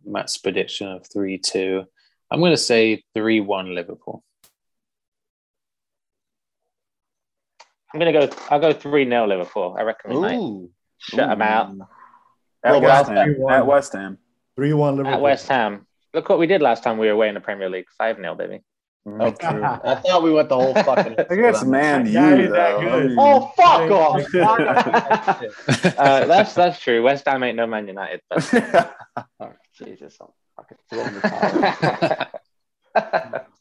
Matt's 0.06 0.38
prediction 0.38 0.88
of 0.88 1.06
three 1.12 1.38
two. 1.38 1.84
I'm 2.32 2.40
going 2.40 2.54
to 2.54 2.58
say 2.58 3.04
three 3.16 3.40
one 3.40 3.74
Liverpool. 3.76 4.24
I'm 7.94 8.00
going 8.00 8.14
to 8.14 8.28
go, 8.28 8.36
I'll 8.50 8.60
go 8.60 8.74
3 8.74 9.06
0 9.10 9.28
Liverpool. 9.28 9.76
I 9.78 9.84
reckon 9.84 10.12
we 10.12 10.18
might 10.20 10.36
Ooh. 10.36 10.70
shut 10.98 11.30
them 11.30 11.42
out. 11.42 11.72
At 12.64 12.72
Well, 12.72 12.82
West 12.82 13.10
well, 13.10 13.18
Ham. 13.18 13.36
At 13.50 13.66
West 13.68 13.94
Ham. 13.94 14.18
three 14.56 14.74
one 14.74 14.98
Liverpool. 14.98 15.16
At 15.16 15.22
West 15.22 15.48
Ham. 15.48 15.86
Look 16.14 16.28
what 16.30 16.40
we 16.40 16.48
did 16.48 16.62
last 16.62 16.84
time 16.84 16.98
we 16.98 17.08
were 17.08 17.14
away 17.14 17.28
in 17.30 17.34
the 17.36 17.40
Premier 17.42 17.70
League 17.70 17.86
5 17.98 18.18
0, 18.18 18.36
baby. 18.36 18.60
Oh, 19.10 19.32
true. 19.32 19.64
I 19.64 19.96
thought 19.96 20.22
we 20.22 20.34
went 20.34 20.50
the 20.50 20.56
whole 20.56 20.74
fucking. 20.74 21.16
I 21.32 21.36
guess 21.36 21.64
Man 21.64 22.06
Yeah, 22.08 22.36
U 22.36 22.48
though. 22.50 22.80
good. 22.82 22.92
I 22.92 23.08
mean- 23.08 23.16
Oh 23.18 23.52
fuck 23.56 23.90
off! 23.92 24.22
Uh, 25.98 26.26
that's 26.26 26.54
that's 26.54 26.80
true. 26.82 27.02
West 27.04 27.26
Ham 27.26 27.42
ain't 27.44 27.56
no 27.56 27.66
Man 27.68 27.88
United. 27.88 28.20
But 28.30 28.52
Oh, 29.40 29.54
Jesus, 29.78 30.18
I'm 30.20 30.28
fucking 30.58 30.78
throwing 30.90 31.14
the 31.14 31.22
towel. 33.00 33.52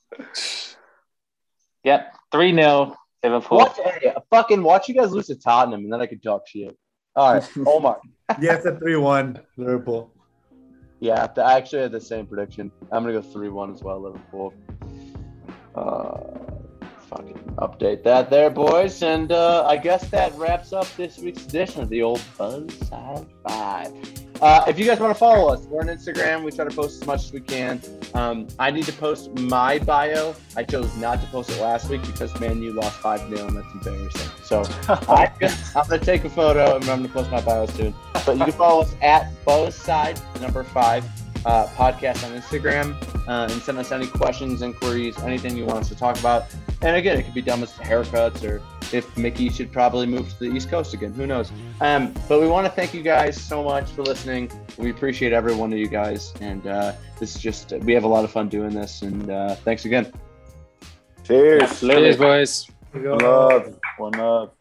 yep, 1.85 2.15
3 2.33 2.55
0 2.55 2.97
Liverpool. 3.29 3.59
Watch, 3.59 3.77
hey, 3.85 4.13
fucking 4.31 4.63
watch 4.63 4.89
you 4.89 4.95
guys 4.95 5.13
lose 5.13 5.27
to 5.27 5.37
Tottenham, 5.37 5.85
and 5.85 5.93
then 5.93 6.01
I 6.01 6.07
could 6.07 6.23
talk 6.23 6.47
shit. 6.47 6.77
All 7.15 7.35
right, 7.35 7.51
Omar. 7.67 8.01
yes, 8.41 8.65
a 8.65 8.77
three 8.79 8.97
one 8.97 9.41
Liverpool. 9.57 10.13
Yeah, 11.01 11.27
I 11.37 11.57
actually 11.57 11.83
had 11.83 11.93
the 11.93 12.01
same 12.01 12.27
prediction. 12.27 12.71
I'm 12.91 13.03
gonna 13.03 13.21
go 13.21 13.23
three 13.23 13.49
one 13.49 13.73
as 13.73 13.83
well, 13.83 14.01
Liverpool. 14.01 14.55
Uh, 15.75 16.19
fucking 17.09 17.39
update 17.59 18.03
that 18.05 18.31
there, 18.31 18.51
boys, 18.51 19.03
and 19.03 19.31
uh, 19.33 19.67
I 19.67 19.77
guess 19.77 20.09
that 20.11 20.35
wraps 20.37 20.73
up 20.73 20.87
this 20.97 21.19
week's 21.19 21.45
edition 21.45 21.83
of 21.83 21.89
the 21.89 22.03
old 22.03 22.23
Buzz 22.39 22.73
Side 22.89 23.27
Five. 23.47 23.93
Uh, 24.41 24.65
if 24.69 24.79
you 24.79 24.85
guys 24.85 25.01
want 25.01 25.15
to 25.15 25.19
follow 25.19 25.53
us, 25.53 25.65
we're 25.67 25.81
on 25.81 25.87
Instagram. 25.87 26.45
We 26.45 26.53
try 26.53 26.65
to 26.65 26.75
post 26.75 27.03
as 27.03 27.07
much 27.07 27.25
as 27.25 27.33
we 27.33 27.41
can. 27.41 27.81
Um, 28.15 28.47
I 28.59 28.71
need 28.71 28.85
to 28.85 28.93
post 28.93 29.33
my 29.39 29.79
bio. 29.79 30.35
I 30.57 30.63
chose 30.63 30.95
not 30.97 31.21
to 31.21 31.27
post 31.29 31.51
it 31.51 31.61
last 31.61 31.89
week 31.89 32.03
because 32.03 32.39
man, 32.41 32.63
you 32.63 32.73
lost 32.73 32.99
five 32.99 33.21
0 33.29 33.47
and 33.47 33.57
that's 33.57 33.73
embarrassing. 33.73 34.31
So 34.43 34.63
I'm 35.09 35.89
gonna 35.89 35.99
take 35.99 36.25
a 36.25 36.31
photo 36.31 36.77
and 36.77 36.85
I'm 36.89 37.03
gonna 37.03 37.09
post 37.09 37.31
my 37.31 37.41
bio 37.41 37.67
soon. 37.67 37.95
But 38.25 38.37
you 38.37 38.45
can 38.45 38.53
follow 38.53 38.83
us 38.83 38.95
at 39.03 39.33
Buzzside 39.45 40.21
number 40.41 40.65
five 40.65 41.05
uh, 41.47 41.67
podcast 41.69 42.25
on 42.25 42.39
Instagram 42.39 42.95
uh, 43.29 43.49
and 43.51 43.63
send 43.63 43.79
us 43.79 43.93
any 43.93 44.07
questions, 44.07 44.63
inquiries, 44.63 45.17
anything 45.19 45.57
you 45.57 45.65
want 45.65 45.79
us 45.79 45.89
to 45.89 45.97
talk 45.97 46.19
about. 46.19 46.45
And 46.83 46.97
again, 46.97 47.19
it 47.19 47.23
could 47.23 47.35
be 47.35 47.43
dumb 47.43 47.63
as 47.63 47.73
haircuts 47.73 48.43
or 48.45 48.61
if 48.93 49.17
Mickey 49.17 49.49
should 49.49 49.73
probably 49.73 50.07
move 50.07 50.29
to 50.31 50.39
the 50.39 50.57
East 50.57 50.69
Coast 50.69 50.95
again. 50.95 51.13
Who 51.15 51.27
knows? 51.27 51.53
Um, 51.81 52.15
but 52.29 52.41
we 52.41 52.49
want 52.49 52.67
to 52.67 52.73
thank 52.73 52.95
you 52.95 53.03
guys 53.03 53.41
so 53.41 53.63
much 53.63 53.91
for 53.91 54.03
listening. 54.03 54.51
We 54.79 54.91
appreciate 54.91 55.33
every 55.33 55.55
one 55.55 55.73
of 55.73 55.79
you 55.79 55.89
guys. 55.89 56.33
And 56.41 56.67
uh, 56.67 56.93
this 57.19 57.37
is 57.37 57.41
just, 57.41 57.73
we 57.73 57.93
have 57.93 58.05
a 58.05 58.09
lot 58.09 58.25
of 58.25 58.31
fun 58.31 58.49
doing 58.49 58.75
this. 58.75 59.03
And 59.03 59.31
uh, 59.31 59.55
thanks 59.57 59.85
again. 59.85 60.13
Cheers. 61.25 61.81
Cheers, 61.81 62.17
boys. 62.17 62.67
One 62.93 63.19
love. 63.19 63.79
One 63.99 64.13
love. 64.13 64.56